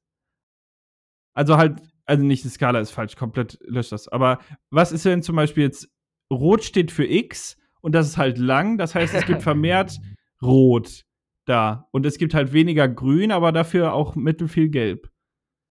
Also 1.35 1.57
halt, 1.57 1.81
also 2.07 2.25
nicht 2.25 2.45
eine 2.45 2.51
Skala 2.51 2.81
ist 2.81 2.91
falsch, 2.91 3.17
komplett 3.17 3.59
löscht 3.63 3.93
das. 3.93 4.09
Aber 4.09 4.39
was 4.71 4.93
ist, 4.93 5.05
wenn 5.05 5.23
zum 5.23 5.37
Beispiel 5.37 5.65
jetzt 5.65 5.89
Rot 6.33 6.65
steht 6.65 6.91
für 6.91 7.05
X 7.05 7.57
und 7.81 7.95
das 7.95 8.09
ist 8.09 8.17
halt 8.17 8.39
lang, 8.39 8.79
das 8.79 8.95
heißt, 8.95 9.15
es 9.15 9.27
gibt 9.27 9.43
vermehrt 9.43 9.99
Rot 10.43 11.05
da. 11.45 11.89
Und 11.93 12.07
es 12.07 12.19
gibt 12.19 12.35
halt 12.35 12.53
weniger 12.53 12.89
Grün, 12.89 13.33
aber 13.33 13.53
dafür 13.53 13.93
auch 13.93 14.15
mittelfiel 14.15 14.69
Gelb. 14.69 15.11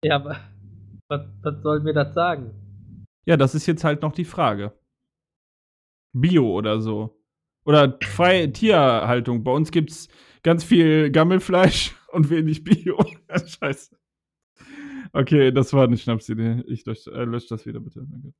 Ja, 0.04 0.16
aber 0.16 0.38
was, 1.08 1.22
was 1.42 1.62
soll 1.62 1.82
mir 1.82 1.94
das 1.94 2.14
sagen? 2.14 3.06
Ja, 3.26 3.38
das 3.38 3.56
ist 3.56 3.68
jetzt 3.68 3.84
halt 3.84 4.02
noch 4.02 4.14
die 4.14 4.26
Frage. 4.26 4.74
Bio 6.14 6.50
oder 6.52 6.82
so. 6.82 7.22
Oder 7.66 7.98
freie 8.04 8.52
Tierhaltung. 8.54 9.44
Bei 9.44 9.52
uns 9.52 9.72
gibt's 9.72 10.10
ganz 10.44 10.64
viel 10.64 11.12
Gammelfleisch 11.12 11.96
und 12.12 12.30
wenig 12.30 12.64
Bio. 12.64 12.98
Scheiße. 13.30 13.96
Okay, 15.14 15.52
das 15.52 15.74
war 15.74 15.84
eine 15.84 15.98
Schnapsidee. 15.98 16.64
Ich 16.68 16.86
lösche 16.86 17.12
äh, 17.12 17.26
lösch 17.26 17.48
das 17.48 17.66
wieder, 17.66 17.80
bitte. 17.80 18.06
Danke. 18.10 18.34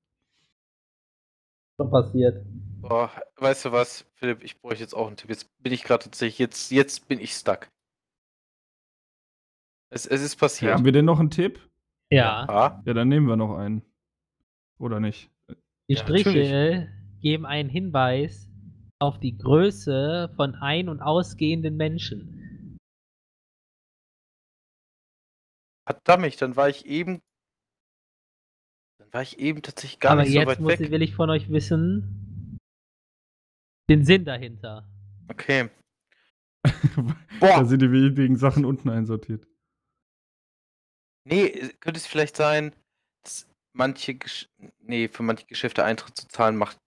Was 1.78 1.90
passiert? 1.90 2.46
Boah, 2.82 3.12
weißt 3.38 3.66
du 3.66 3.72
was, 3.72 4.06
Philipp, 4.14 4.44
ich 4.44 4.60
bräuchte 4.62 4.84
jetzt 4.84 4.94
auch 4.94 5.08
einen 5.08 5.18
Tipp. 5.18 5.30
Jetzt 5.30 5.50
bin 5.62 5.74
ich 5.74 5.84
gerade 5.84 6.04
tatsächlich, 6.04 6.40
jetzt, 6.40 6.72
jetzt 6.72 7.08
bin 7.08 7.20
ich 7.20 7.34
stuck. 7.34 7.70
Es, 9.90 10.06
es 10.06 10.22
ist 10.22 10.36
passiert. 10.38 10.74
Haben 10.74 10.86
wir 10.86 10.92
denn 10.92 11.06
noch 11.06 11.20
einen 11.20 11.30
Tipp? 11.30 11.60
Ja. 12.10 12.46
Ja. 12.48 12.84
Ja, 12.86 12.94
dann 12.94 13.08
nehmen 13.08 13.28
wir 13.28 13.36
noch 13.36 13.58
einen. 13.58 13.82
Oder 14.80 15.00
nicht? 15.00 15.30
Die 15.90 15.94
Ja, 15.94 16.00
Striche 16.00 16.88
geben 17.22 17.46
einen 17.46 17.70
Hinweis 17.70 18.50
auf 19.00 19.20
die 19.20 19.38
Größe 19.38 20.32
von 20.36 20.56
ein- 20.56 20.90
und 20.90 21.02
ausgehenden 21.02 21.76
Menschen. 21.78 22.41
Verdammt, 25.94 26.42
dann 26.42 26.56
war 26.56 26.70
ich 26.70 26.86
eben. 26.86 27.22
Dann 29.00 29.14
war 29.14 29.22
ich 29.22 29.40
eben 29.40 29.62
tatsächlich 29.62 30.00
gar 30.00 30.14
Aber 30.14 30.22
nicht 30.24 30.34
so 30.34 30.40
jetzt 30.40 30.48
weit 30.48 30.60
muss, 30.60 30.80
weg. 30.80 30.92
will 30.92 31.02
ich 31.02 31.16
von 31.16 31.30
euch 31.30 31.50
wissen, 31.50 32.58
den 33.90 34.06
Sinn 34.06 34.26
dahinter. 34.26 34.88
Okay. 35.28 35.70
da 36.64 37.16
Boah, 37.40 37.66
sind 37.66 37.82
die 37.82 37.92
wenigen 37.92 38.36
Sachen 38.38 38.66
unten 38.66 38.90
einsortiert. 38.90 39.46
nee, 41.26 41.46
äh, 41.46 41.74
könnte 41.80 41.98
es 42.00 42.06
vielleicht 42.08 42.36
sein, 42.36 42.74
dass 43.24 43.48
manche 43.74 44.14
Gesch 44.14 44.48
nee, 44.80 45.08
für 45.08 45.24
manche 45.24 45.46
Geschäfte 45.46 45.84
Eintritt 45.84 46.18
zu 46.18 46.28
zahlen 46.28 46.56
macht. 46.56 46.78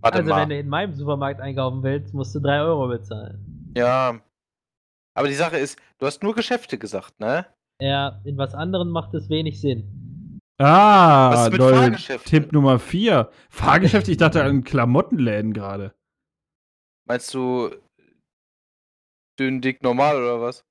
Warte 0.00 0.18
also 0.18 0.30
mal. 0.30 0.42
wenn 0.42 0.50
du 0.50 0.58
in 0.58 0.68
meinem 0.68 0.94
Supermarkt 0.94 1.40
einkaufen 1.40 1.82
willst, 1.82 2.12
musst 2.14 2.34
du 2.34 2.40
3 2.40 2.60
Euro 2.60 2.88
bezahlen. 2.88 3.72
Ja. 3.76 4.20
Aber 5.16 5.28
die 5.28 5.34
Sache 5.34 5.56
ist, 5.56 5.78
du 5.98 6.06
hast 6.06 6.22
nur 6.22 6.34
Geschäfte 6.34 6.76
gesagt, 6.76 7.18
ne? 7.20 7.46
Ja, 7.80 8.20
in 8.24 8.36
was 8.36 8.54
anderem 8.54 8.90
macht 8.90 9.14
es 9.14 9.30
wenig 9.30 9.60
Sinn. 9.60 10.40
Ah, 10.58 11.30
Was 11.32 11.44
ist 11.46 11.52
mit 11.52 11.60
lol, 11.60 11.74
Fahrgeschäften? 11.74 12.30
Tipp 12.30 12.52
Nummer 12.52 12.78
4. 12.78 13.30
Fahrgeschäft, 13.48 14.08
ich 14.08 14.18
dachte 14.18 14.42
an 14.42 14.62
Klamottenläden 14.62 15.54
gerade. 15.54 15.94
Meinst 17.06 17.32
du 17.32 17.70
dünn, 19.38 19.62
dick, 19.62 19.82
normal 19.82 20.16
oder 20.16 20.40
was? 20.42 20.64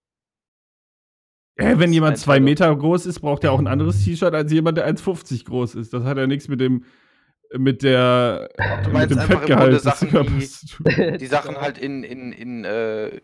Hä, 1.57 1.75
wenn 1.77 1.91
jemand 1.93 2.13
ein 2.13 2.17
zwei 2.17 2.35
Teil. 2.35 2.41
Meter 2.41 2.75
groß 2.75 3.07
ist, 3.07 3.21
braucht 3.21 3.43
er 3.43 3.51
auch 3.51 3.59
ein 3.59 3.67
anderes 3.67 4.03
T-Shirt 4.03 4.33
als 4.33 4.51
jemand, 4.51 4.77
der 4.77 4.87
1,50 4.87 5.45
groß 5.45 5.75
ist. 5.75 5.91
Das 5.93 6.03
hat 6.03 6.17
ja 6.17 6.27
nichts 6.27 6.47
mit 6.47 6.61
dem 6.61 6.85
mit 7.57 7.81
der 7.83 8.49
Du 8.57 8.89
mit 8.89 8.93
meinst 8.93 9.11
dem 9.11 9.19
einfach 9.19 9.33
im 9.33 9.39
Fettgehalt 9.39 9.47
Grunde 9.47 9.71
des 9.71 9.83
Sachen, 9.83 10.09
Körpers 10.09 10.61
zu 10.61 10.67
tun. 10.67 11.17
Die 11.19 11.27
Sachen 11.27 11.57
halt 11.61 11.77
in, 11.77 12.03
in, 12.03 12.31
in, 12.31 12.65
äh, 12.65 13.21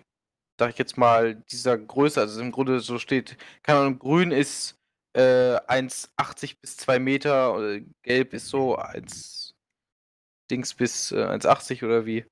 sag 0.62 0.70
ich 0.70 0.78
jetzt 0.78 0.96
mal, 0.96 1.34
dieser 1.52 1.76
Größe, 1.76 2.22
also 2.22 2.40
im 2.40 2.52
Grunde 2.52 2.82
so 2.82 3.00
steht, 3.00 3.36
keine 3.64 3.80
Ahnung, 3.80 3.98
grün 3.98 4.30
ist 4.32 4.78
äh, 5.14 5.56
1,80 5.58 6.58
bis 6.62 6.78
2 6.78 7.00
Meter, 7.00 7.56
oder 7.56 7.80
gelb 8.04 8.36
ist 8.36 8.48
so 8.48 8.76
1 8.76 9.56
Dings 10.52 10.76
bis 10.76 11.12
äh, 11.12 11.16
1,80 11.16 11.84
oder 11.84 12.06
wie? 12.06 12.26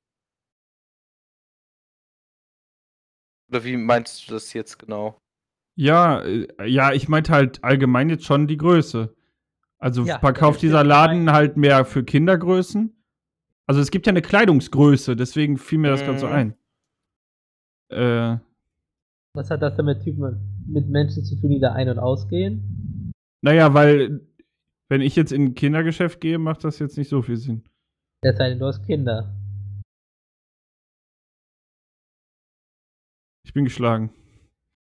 Oder 3.50 3.64
wie 3.64 3.78
meinst 3.78 4.28
du 4.30 4.34
das 4.34 4.54
jetzt 4.54 4.78
genau? 4.78 5.18
Ja, 5.76 6.22
äh, 6.22 6.46
ja, 6.68 6.94
ich 6.94 7.10
meinte 7.10 7.32
halt 7.32 7.64
allgemein 7.64 8.12
jetzt 8.12 8.26
schon 8.26 8.46
die 8.46 8.58
Größe. 8.58 9.16
Also 9.80 10.04
Ja, 10.04 10.20
verkauft 10.20 10.62
dieser 10.62 10.84
Laden 10.84 11.32
halt 11.32 11.58
mehr 11.58 11.84
für 11.84 12.04
Kindergrößen. 12.04 12.96
Also 13.66 13.82
es 13.82 13.90
gibt 13.90 14.06
ja 14.06 14.12
eine 14.12 14.22
Kleidungsgröße, 14.22 15.16
deswegen 15.16 15.58
fiel 15.58 15.80
mir 15.80 15.90
das 15.90 16.04
gerade 16.04 16.20
so 16.20 16.28
Mhm. 16.28 16.34
ein. 16.34 16.56
Äh, 17.90 18.38
Was 19.36 19.50
hat 19.50 19.62
das 19.62 19.76
denn 19.76 19.86
mit 19.86 20.04
Typen, 20.04 20.64
mit 20.68 20.88
Menschen 20.90 21.24
zu 21.24 21.40
tun, 21.40 21.50
die 21.50 21.60
da 21.60 21.74
ein- 21.74 21.90
und 21.90 22.00
ausgehen? 22.00 23.12
naja, 23.42 23.74
weil 23.74 24.22
wenn 24.90 25.02
ich 25.02 25.16
jetzt 25.16 25.32
in 25.32 25.46
ein 25.46 25.56
Kindergeschäft 25.56 26.20
gehe, 26.20 26.38
macht 26.40 26.64
das 26.64 26.80
jetzt 26.80 26.98
nicht 26.98 27.10
so 27.10 27.22
viel 27.22 27.38
Sinn. 27.38 27.64
Es 28.22 28.38
sei 28.38 28.50
denn, 28.50 28.60
du 28.60 28.66
hast 28.66 28.84
Kinder. 28.86 29.34
Ich 33.46 33.54
bin 33.54 33.64
geschlagen. 33.64 34.14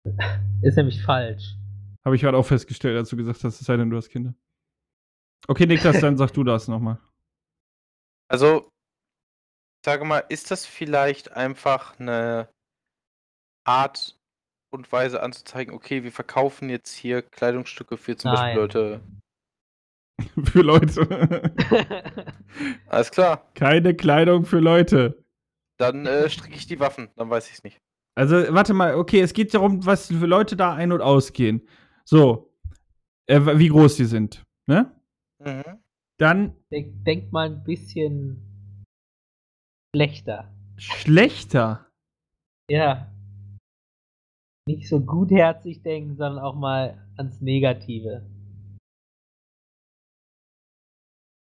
Ist 0.62 0.76
nämlich 0.76 1.02
falsch. 1.02 1.54
Habe 2.04 2.16
ich 2.16 2.22
gerade 2.22 2.36
auch 2.36 2.46
festgestellt, 2.46 2.96
als 2.96 3.10
du 3.10 3.16
gesagt 3.16 3.44
hast, 3.44 3.60
es 3.60 3.66
sei 3.66 3.76
denn, 3.76 3.90
du 3.90 3.96
hast 3.96 4.08
Kinder. 4.08 4.34
Okay, 5.46 5.66
Niklas, 5.66 6.00
dann 6.00 6.16
sag 6.16 6.32
du 6.32 6.42
das 6.42 6.68
nochmal. 6.68 6.98
Also, 8.28 8.68
sage 9.84 10.04
mal, 10.04 10.20
ist 10.28 10.50
das 10.50 10.66
vielleicht 10.66 11.32
einfach 11.32 11.98
eine 12.00 12.48
Art 13.68 14.18
und 14.70 14.90
Weise 14.92 15.22
anzuzeigen, 15.22 15.74
okay, 15.74 16.02
wir 16.02 16.12
verkaufen 16.12 16.70
jetzt 16.70 16.94
hier 16.94 17.22
Kleidungsstücke 17.22 17.96
für 17.96 18.16
zum 18.16 18.32
Nein. 18.32 18.56
Beispiel 18.56 18.60
Leute. 18.60 19.00
für 20.50 20.62
Leute. 20.62 21.52
Alles 22.88 23.10
klar, 23.10 23.46
Keine 23.54 23.94
Kleidung 23.94 24.44
für 24.46 24.58
Leute. 24.58 25.22
dann 25.78 26.06
äh, 26.06 26.28
stricke 26.28 26.56
ich 26.56 26.66
die 26.66 26.80
Waffen, 26.80 27.08
dann 27.16 27.30
weiß 27.30 27.48
ich 27.48 27.54
es 27.54 27.62
nicht. 27.64 27.80
Also, 28.16 28.36
warte 28.52 28.74
mal, 28.74 28.96
okay, 28.96 29.20
es 29.20 29.32
geht 29.32 29.54
darum, 29.54 29.86
was 29.86 30.08
für 30.08 30.26
Leute 30.26 30.56
da 30.56 30.74
ein- 30.74 30.90
und 30.90 31.02
ausgehen. 31.02 31.68
So, 32.04 32.52
äh, 33.26 33.40
wie 33.58 33.68
groß 33.68 33.96
die 33.96 34.06
sind, 34.06 34.42
ne? 34.66 34.90
Mhm. 35.38 35.78
Dann 36.18 36.56
denk, 36.72 37.04
denk 37.04 37.30
mal 37.32 37.46
ein 37.48 37.62
bisschen 37.62 38.84
schlechter. 39.94 40.52
schlechter. 40.78 41.86
Ja. 42.68 43.12
Nicht 44.68 44.86
so 44.86 45.00
gutherzig 45.00 45.82
denken, 45.82 46.16
sondern 46.18 46.44
auch 46.44 46.54
mal 46.54 46.98
ans 47.16 47.40
Negative. 47.40 48.20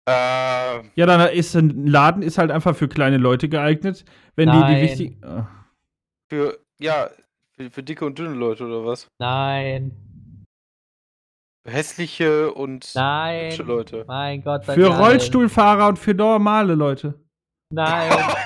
Äh, 0.06 0.82
Ja, 0.94 1.06
dann 1.06 1.30
ist 1.32 1.54
ein 1.56 1.86
Laden 1.86 2.20
ist 2.22 2.36
halt 2.36 2.50
einfach 2.50 2.76
für 2.76 2.88
kleine 2.88 3.16
Leute 3.16 3.48
geeignet, 3.48 4.04
wenn 4.34 4.50
die 4.50 4.54
die 4.54 4.60
Nein. 4.60 4.82
wichtigen. 4.82 5.24
Ah. 5.24 5.48
für, 6.30 6.58
ja, 6.78 7.08
für, 7.56 7.70
für 7.70 7.82
dicke 7.82 8.04
und 8.04 8.18
dünne 8.18 8.34
Leute 8.34 8.66
oder 8.66 8.84
was? 8.84 9.08
Nein. 9.18 9.96
Für 11.66 11.72
hässliche 11.72 12.52
und 12.52 12.92
Nein. 12.94 13.46
hübsche 13.46 13.62
Leute. 13.62 14.04
Mein 14.06 14.42
Gott. 14.42 14.66
sei 14.66 14.74
Für 14.74 14.90
Dank. 14.90 15.00
Rollstuhlfahrer 15.00 15.88
und 15.88 15.98
für 15.98 16.12
normale 16.12 16.74
Leute. 16.74 17.18
Nein. 17.72 18.12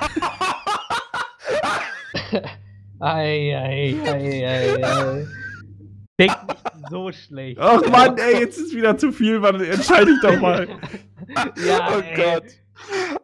ei, 3.00 3.56
ei, 3.56 3.96
ei, 4.04 4.46
ei, 4.46 4.84
ei. 4.84 5.26
Denk 6.18 6.32
nicht 6.46 6.90
so 6.90 7.12
schlecht. 7.12 7.58
Ach 7.58 7.80
Mann, 7.90 8.18
ey, 8.18 8.40
jetzt 8.40 8.58
ist 8.58 8.74
wieder 8.74 8.96
zu 8.98 9.10
viel, 9.10 9.40
Mann. 9.40 9.60
Entscheide 9.60 10.10
ich 10.10 10.20
doch 10.20 10.38
mal. 10.38 10.68
ja, 11.66 11.88
oh 11.96 12.00
ey. 12.00 12.16
Gott. 12.16 12.44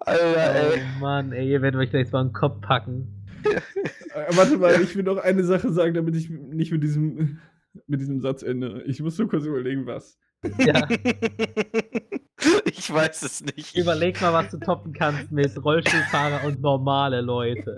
Alter, 0.01 0.55
ey. 0.55 0.81
Oh 0.81 1.01
Mann, 1.01 1.33
ey, 1.33 1.51
ihr 1.51 1.61
werdet 1.61 1.81
euch 1.81 1.91
gleich 1.91 2.11
mal 2.11 2.21
einen 2.21 2.33
Kopf 2.33 2.61
packen. 2.63 3.25
Äh, 3.45 4.27
warte 4.31 4.57
mal, 4.57 4.81
ich 4.81 4.97
will 4.97 5.05
noch 5.05 5.19
eine 5.19 5.45
Sache 5.45 5.71
sagen, 5.71 5.95
damit 5.95 6.17
ich 6.17 6.31
nicht 6.31 6.73
mit 6.73 6.83
diesem, 6.83 7.41
mit 7.87 8.01
diesem 8.01 8.21
Satz 8.21 8.43
ende. 8.43 8.83
Ich 8.87 9.01
muss 9.01 9.19
nur 9.19 9.29
kurz 9.29 9.45
überlegen, 9.45 9.87
was. 9.87 10.19
Ja. 10.59 10.89
ich 12.65 12.93
weiß 12.93 13.23
es 13.23 13.45
nicht. 13.45 13.77
Überleg 13.77 14.21
mal, 14.23 14.33
was 14.33 14.51
du 14.51 14.59
toppen 14.59 14.93
kannst 14.93 15.31
mit 15.33 15.63
Rollstuhlfahrer 15.63 16.47
und 16.47 16.61
normale 16.61 17.21
Leute. 17.21 17.77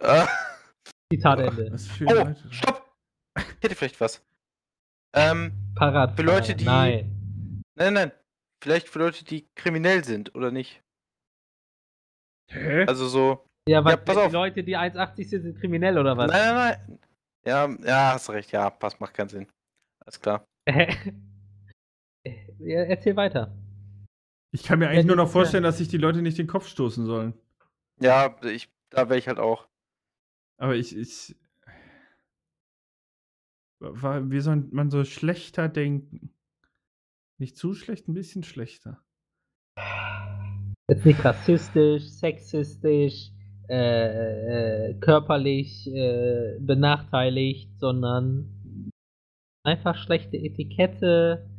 Ah. 0.00 0.28
Zitat 1.16 1.38
Ende. 1.40 1.76
Oh, 2.06 2.12
Leute. 2.12 2.36
stopp! 2.50 2.94
Ich 3.36 3.44
hätte 3.62 3.74
vielleicht 3.74 4.00
was. 4.00 4.24
Ähm, 5.14 5.52
Fahrradfahrer. 5.76 6.16
Für 6.16 6.22
Leute, 6.22 6.54
die- 6.54 6.64
Nein. 6.64 7.62
nein, 7.76 7.94
nein. 7.94 8.12
Vielleicht 8.62 8.88
für 8.88 8.98
Leute, 9.00 9.24
die 9.24 9.48
kriminell 9.54 10.04
sind, 10.04 10.34
oder 10.34 10.50
nicht? 10.50 10.82
Hä? 12.50 12.84
Also 12.86 13.06
so. 13.08 13.44
Ja, 13.68 13.84
was, 13.84 13.92
Ja, 13.92 13.96
pass 13.96 14.16
die 14.16 14.22
auf. 14.22 14.32
Leute, 14.32 14.64
die 14.64 14.76
1,80 14.76 15.28
sind, 15.28 15.42
sind 15.42 15.58
kriminell 15.58 15.98
oder 15.98 16.16
was? 16.16 16.30
Nein, 16.30 16.54
nein, 16.54 16.78
nein. 16.88 16.98
Ja, 17.44 17.68
ja, 17.86 18.12
hast 18.14 18.30
recht. 18.30 18.52
Ja, 18.52 18.70
passt, 18.70 19.00
macht 19.00 19.14
keinen 19.14 19.28
Sinn. 19.28 19.46
Alles 20.04 20.20
klar. 20.20 20.44
ja, 22.58 22.82
erzähl 22.84 23.16
weiter. 23.16 23.52
Ich 24.54 24.62
kann 24.64 24.78
mir 24.78 24.86
Ja, 24.86 24.90
eigentlich 24.92 25.06
nur 25.06 25.16
noch 25.16 25.30
vorstellen, 25.30 25.62
dass 25.64 25.78
sich 25.78 25.88
die 25.88 25.96
Leute 25.98 26.22
nicht 26.22 26.38
den 26.38 26.46
Kopf 26.46 26.68
stoßen 26.68 27.06
sollen. 27.06 27.34
Ja, 28.00 28.36
ich, 28.44 28.70
da 28.90 29.08
wäre 29.08 29.18
ich 29.18 29.28
halt 29.28 29.38
auch. 29.38 29.66
Aber 30.62 30.76
ich, 30.76 30.96
ich. 30.96 31.34
Wie 33.80 34.40
soll 34.40 34.68
man 34.70 34.90
so 34.90 35.04
schlechter 35.04 35.68
denken? 35.68 36.30
Nicht 37.40 37.56
zu 37.56 37.74
schlecht, 37.74 38.06
ein 38.06 38.14
bisschen 38.14 38.44
schlechter. 38.44 39.02
Jetzt 40.88 41.04
nicht 41.04 41.24
rassistisch, 41.24 42.04
sexistisch, 42.04 43.32
äh, 43.68 44.90
äh, 44.90 44.94
körperlich 45.00 45.88
äh, 45.88 46.60
benachteiligt, 46.60 47.80
sondern 47.80 48.92
einfach 49.64 49.96
schlechte 49.96 50.36
Etikette. 50.36 51.50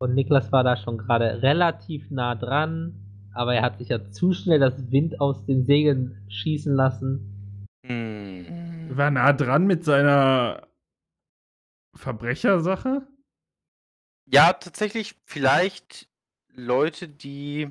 Und 0.00 0.14
Niklas 0.14 0.52
war 0.52 0.62
da 0.62 0.76
schon 0.76 0.96
gerade 0.96 1.42
relativ 1.42 2.08
nah 2.12 2.36
dran, 2.36 2.94
aber 3.34 3.56
er 3.56 3.62
hat 3.62 3.78
sich 3.78 3.88
ja 3.88 4.12
zu 4.12 4.32
schnell 4.32 4.60
das 4.60 4.92
Wind 4.92 5.20
aus 5.20 5.44
den 5.44 5.64
Segeln 5.64 6.24
schießen 6.28 6.72
lassen. 6.72 7.37
Hm. 7.88 8.90
War 8.96 9.10
nah 9.10 9.32
dran 9.32 9.66
mit 9.66 9.84
seiner 9.84 10.66
Verbrechersache? 11.96 13.06
Ja, 14.30 14.52
tatsächlich 14.52 15.14
vielleicht 15.24 16.08
Leute, 16.54 17.08
die 17.08 17.70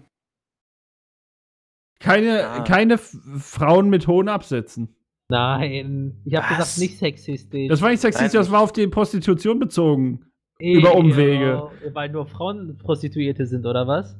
Keine, 1.99 2.47
Ah. 2.47 2.63
keine 2.63 2.97
Frauen 2.99 3.89
mit 3.89 4.07
hohen 4.07 4.29
Absätzen. 4.29 4.95
Nein, 5.29 6.21
ich 6.25 6.35
habe 6.35 6.47
gesagt, 6.55 6.77
nicht 6.77 6.97
sexistisch. 6.99 7.67
Das 7.69 7.81
war 7.81 7.89
nicht 7.89 7.99
sexistisch, 8.01 8.33
Nein, 8.33 8.41
das 8.43 8.51
war 8.51 8.61
auf 8.61 8.71
die 8.71 8.87
Prostitution 8.87 9.59
bezogen. 9.59 10.23
über 10.59 10.95
Umwege. 10.95 11.69
Ja, 11.83 11.93
Weil 11.95 12.09
nur 12.09 12.25
Frauen 12.27 12.77
Prostituierte 12.77 13.45
sind, 13.45 13.65
oder 13.65 13.87
was? 13.87 14.15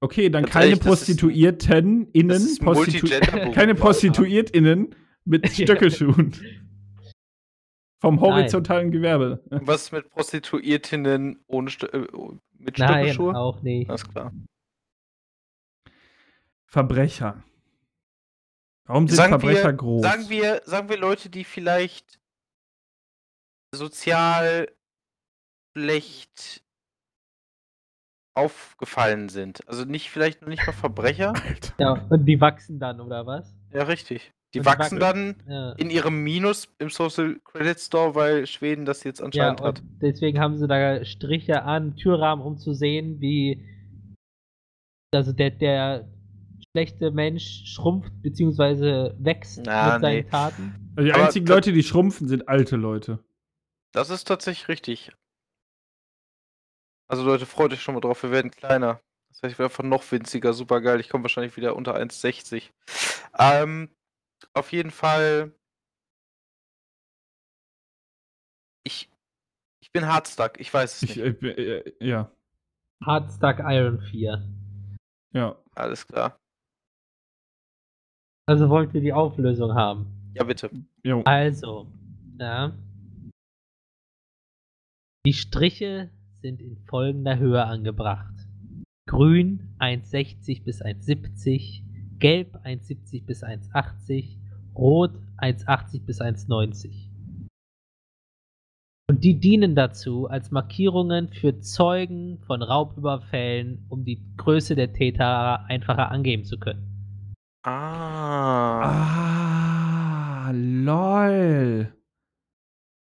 Okay, 0.00 0.28
dann 0.28 0.44
keine 0.44 0.66
ehrlich, 0.66 0.80
ist- 0.80 0.86
Prostituierten 0.86 2.10
innen, 2.12 2.30
ist 2.30 2.60
ein 2.60 2.64
Prostitu 2.64 3.06
keine 3.54 3.74
Prostituiertinnen 3.74 4.94
mit 5.24 5.48
Stöckelschuhen. 5.52 6.34
Vom 8.00 8.20
horizontalen 8.20 8.90
Gewerbe. 8.90 9.42
Was 9.50 9.90
mit 9.92 10.10
Prostituiertinnen 10.10 11.42
ohne 11.46 11.70
Stö 11.70 11.86
äh, 11.86 12.00
mit 12.58 12.78
Nein, 12.78 12.88
Stöckelschuhe? 12.88 13.34
auch 13.34 13.62
nicht. 13.62 13.88
Alles 13.88 14.06
klar. 14.06 14.32
Verbrecher. 16.66 17.42
Warum 18.86 19.06
sind 19.08 19.16
Sagen 19.16 19.30
Verbrecher 19.30 19.64
wir, 19.68 19.72
groß? 19.72 20.02
Sagen 20.02 20.28
wir, 20.28 20.60
sagen 20.66 20.88
wir 20.90 20.98
Leute, 20.98 21.30
die 21.30 21.44
vielleicht 21.44 22.20
sozial 23.74 24.70
schlecht 25.76 26.62
aufgefallen 28.34 29.28
sind. 29.28 29.66
Also 29.68 29.84
nicht 29.84 30.10
vielleicht 30.10 30.42
noch 30.42 30.48
nicht 30.48 30.66
mal 30.66 30.72
Verbrecher. 30.72 31.32
Alter. 31.48 31.74
Ja, 31.78 31.92
und 32.10 32.26
die 32.26 32.40
wachsen 32.40 32.78
dann, 32.78 33.00
oder 33.00 33.26
was? 33.26 33.54
Ja, 33.72 33.84
richtig. 33.84 34.32
Die 34.54 34.60
Und 34.60 34.66
wachsen 34.66 35.00
dann 35.00 35.36
Ja. 35.48 35.72
in 35.72 35.90
ihrem 35.90 36.22
Minus 36.22 36.68
im 36.78 36.88
Social 36.90 37.40
Credit 37.44 37.78
Store, 37.80 38.14
weil 38.14 38.46
Schweden 38.46 38.84
das 38.84 39.02
jetzt 39.02 39.18
Ja, 39.18 39.26
anscheinend 39.26 39.60
und 39.60 39.66
hat. 39.66 39.82
deswegen 40.00 40.38
haben 40.38 40.56
sie 40.56 40.68
da 40.68 41.04
Striche 41.04 41.62
an 41.64 41.96
Türrahmen, 41.96 42.44
um 42.44 42.56
zu 42.58 42.72
sehen, 42.72 43.20
wie 43.20 43.64
also 45.12 45.32
der, 45.32 45.50
der 45.50 46.08
schlechte 46.72 47.10
Mensch 47.12 47.62
schrumpft 47.66 48.12
bzw. 48.22 49.12
wächst 49.18 49.62
Na, 49.64 49.92
mit 49.94 50.00
seinen 50.02 50.24
nee. 50.24 50.30
Taten. 50.30 50.92
Also 50.96 51.06
die 51.06 51.12
Aber 51.14 51.24
einzigen 51.24 51.46
Leute, 51.46 51.72
die 51.72 51.82
schrumpfen, 51.84 52.26
sind 52.28 52.48
alte 52.48 52.76
Leute. 52.76 53.20
Das 53.92 54.10
ist 54.10 54.24
tatsächlich 54.26 54.68
richtig. 54.68 55.12
Also 57.08 57.24
Leute, 57.24 57.46
freut 57.46 57.72
euch 57.72 57.82
schon 57.82 57.94
mal 57.94 58.00
drauf, 58.00 58.22
wir 58.22 58.30
werden 58.30 58.50
kleiner. 58.50 59.00
Das 59.28 59.42
heißt, 59.42 59.52
ich 59.52 59.58
werde 59.58 59.72
einfach 59.72 59.84
noch 59.84 60.10
winziger, 60.12 60.52
super 60.52 60.80
geil. 60.80 61.00
Ich 61.00 61.08
komme 61.08 61.24
wahrscheinlich 61.24 61.56
wieder 61.56 61.76
unter 61.76 61.96
1,60. 61.96 62.70
Ähm, 63.38 63.90
auf 64.54 64.72
jeden 64.72 64.90
Fall. 64.90 65.52
Ich, 68.86 69.10
ich 69.82 69.90
bin 69.92 70.06
hardstuck, 70.06 70.58
ich 70.60 70.72
weiß 70.72 71.02
es 71.02 71.02
Ich, 71.02 71.16
nicht. 71.16 71.42
äh, 71.42 71.78
äh, 71.78 71.94
ja, 72.06 72.30
Hardstuck 73.04 73.58
Iron 73.60 74.00
4. 74.00 74.42
ja. 75.32 75.56
Alles 75.76 76.06
klar. 76.06 76.38
Also 78.46 78.68
wollt 78.70 78.94
ihr 78.94 79.00
die 79.00 79.12
Auflösung 79.12 79.74
haben. 79.74 80.06
Ja, 80.34 80.44
bitte. 80.44 80.70
Jo. 81.02 81.22
Also, 81.24 81.90
ja. 82.38 82.72
Die 85.26 85.32
Striche 85.32 86.10
sind 86.44 86.60
in 86.60 86.76
folgender 86.76 87.38
Höhe 87.38 87.64
angebracht. 87.64 88.34
Grün 89.08 89.74
1,60 89.78 90.62
bis 90.62 90.82
1,70, 90.82 91.80
Gelb 92.18 92.54
1,70 92.66 93.24
bis 93.24 93.42
1,80, 93.42 94.36
Rot 94.74 95.12
1,80 95.38 96.04
bis 96.04 96.20
1,90. 96.20 97.08
Und 99.08 99.24
die 99.24 99.40
dienen 99.40 99.74
dazu 99.74 100.28
als 100.28 100.50
Markierungen 100.50 101.30
für 101.32 101.60
Zeugen 101.60 102.38
von 102.46 102.60
Raubüberfällen, 102.60 103.86
um 103.88 104.04
die 104.04 104.20
Größe 104.36 104.74
der 104.74 104.92
Täter 104.92 105.64
einfacher 105.64 106.10
angeben 106.10 106.44
zu 106.44 106.58
können. 106.58 107.32
Ah, 107.62 108.82
Ah, 110.46 110.50
lol. 110.52 111.90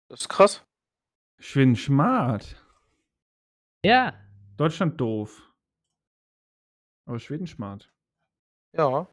das 0.09 0.21
ist 0.21 0.29
krass. 0.29 0.65
Schweden 1.39 1.75
smart. 1.75 2.55
Ja, 3.85 4.13
Deutschland 4.57 4.99
doof. 4.99 5.53
Aber 7.07 7.19
Schweden 7.19 7.47
smart. 7.47 7.89
Ja. 8.75 9.07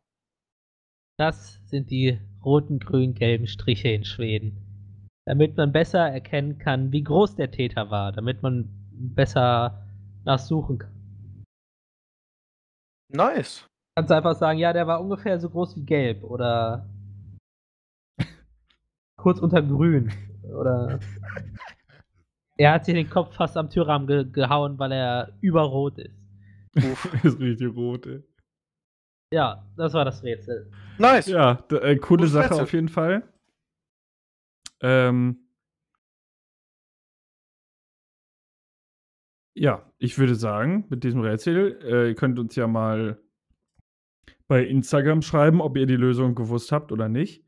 Das 1.18 1.60
sind 1.68 1.90
die 1.90 2.18
roten, 2.44 2.80
grün, 2.80 3.14
gelben 3.14 3.46
Striche 3.46 3.88
in 3.88 4.04
Schweden. 4.04 5.08
Damit 5.26 5.56
man 5.56 5.72
besser 5.72 6.08
erkennen 6.08 6.58
kann, 6.58 6.92
wie 6.92 7.04
groß 7.04 7.36
der 7.36 7.50
Täter 7.50 7.90
war, 7.90 8.12
damit 8.12 8.42
man 8.42 8.68
besser 8.90 9.86
nachsuchen 10.24 10.78
kann. 10.78 11.44
Nice. 13.12 13.66
Kannst 13.96 14.10
einfach 14.10 14.34
sagen, 14.34 14.58
ja, 14.58 14.72
der 14.72 14.86
war 14.86 15.00
ungefähr 15.00 15.38
so 15.38 15.48
groß 15.48 15.76
wie 15.76 15.84
gelb 15.84 16.24
oder 16.24 16.88
kurz 19.16 19.38
unter 19.38 19.62
grün 19.62 20.12
oder 20.42 20.98
er 22.56 22.72
hat 22.72 22.84
sich 22.84 22.94
den 22.94 23.10
Kopf 23.10 23.34
fast 23.34 23.56
am 23.56 23.70
Türrahmen 23.70 24.06
ge 24.06 24.24
gehauen, 24.30 24.78
weil 24.78 24.92
er 24.92 25.36
überrot 25.40 25.98
ist. 25.98 26.14
Uff. 26.76 27.12
ist 27.24 27.40
richtig 27.40 27.74
rot, 27.74 28.06
ey. 28.06 28.22
Ja, 29.32 29.66
das 29.76 29.94
war 29.94 30.04
das 30.04 30.22
Rätsel. 30.22 30.70
Nice. 30.98 31.26
Ja, 31.26 31.64
äh, 31.70 31.96
coole 31.96 32.20
Gutes 32.20 32.32
Sache 32.32 32.50
Rätsel. 32.50 32.62
auf 32.62 32.72
jeden 32.72 32.88
Fall. 32.88 33.22
Ähm, 34.80 35.48
ja, 39.54 39.90
ich 39.98 40.18
würde 40.18 40.34
sagen, 40.34 40.84
mit 40.88 41.04
diesem 41.04 41.20
Rätsel, 41.20 41.80
äh, 41.82 42.08
ihr 42.08 42.14
könnt 42.14 42.38
uns 42.38 42.54
ja 42.54 42.66
mal 42.66 43.18
bei 44.46 44.64
Instagram 44.64 45.22
schreiben, 45.22 45.60
ob 45.60 45.76
ihr 45.76 45.86
die 45.86 45.96
Lösung 45.96 46.34
gewusst 46.34 46.70
habt 46.70 46.92
oder 46.92 47.08
nicht. 47.08 47.43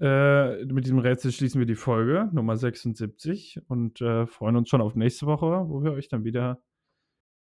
Äh, 0.00 0.64
mit 0.64 0.84
diesem 0.84 0.98
Rätsel 0.98 1.30
schließen 1.30 1.58
wir 1.58 1.66
die 1.66 1.74
Folge 1.74 2.30
Nummer 2.32 2.56
76 2.56 3.60
und 3.68 4.00
äh, 4.00 4.26
freuen 4.26 4.56
uns 4.56 4.68
schon 4.70 4.80
auf 4.80 4.94
nächste 4.94 5.26
Woche, 5.26 5.68
wo 5.68 5.82
wir 5.82 5.92
euch 5.92 6.08
dann 6.08 6.24
wieder 6.24 6.62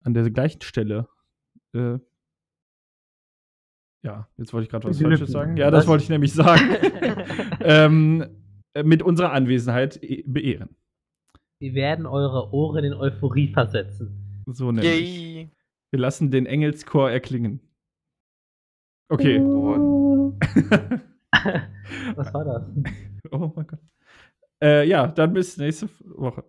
an 0.03 0.13
der 0.13 0.29
gleichen 0.29 0.61
Stelle 0.61 1.07
äh, 1.73 1.97
ja, 4.03 4.27
jetzt 4.37 4.51
wollte 4.51 4.63
ich 4.65 4.69
gerade 4.69 4.87
was 4.87 4.97
Beglücken. 4.97 5.17
Falsches 5.17 5.31
sagen. 5.31 5.57
Ja, 5.57 5.69
das 5.69 5.81
Was? 5.81 5.87
wollte 5.87 6.03
ich 6.03 6.09
nämlich 6.09 6.33
sagen. 6.33 6.75
ähm, 7.61 8.25
äh, 8.73 8.83
mit 8.83 9.03
unserer 9.03 9.31
Anwesenheit 9.31 10.01
e- 10.01 10.23
beehren. 10.25 10.75
Wir 11.59 11.75
werden 11.75 12.07
eure 12.07 12.51
Ohren 12.51 12.83
in 12.83 12.93
Euphorie 12.93 13.49
versetzen. 13.53 14.43
So 14.47 14.71
nämlich. 14.71 15.35
Yay. 15.35 15.51
Wir 15.91 15.99
lassen 15.99 16.31
den 16.31 16.47
Engelschor 16.47 17.11
erklingen. 17.11 17.59
Okay. 19.09 19.37
Was 22.15 22.33
war 22.33 22.45
das? 22.45 22.63
oh 23.31 23.51
mein 23.55 23.67
Gott. 23.67 23.79
Äh, 24.61 24.87
ja, 24.87 25.07
dann 25.07 25.33
bis 25.33 25.57
nächste 25.57 25.89
Woche. 26.05 26.43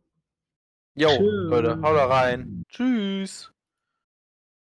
Jo. 0.95 1.09
Leute, 1.21 1.81
haut 1.81 1.97
da 1.97 2.07
rein. 2.07 2.65
Tschüss. 2.69 3.52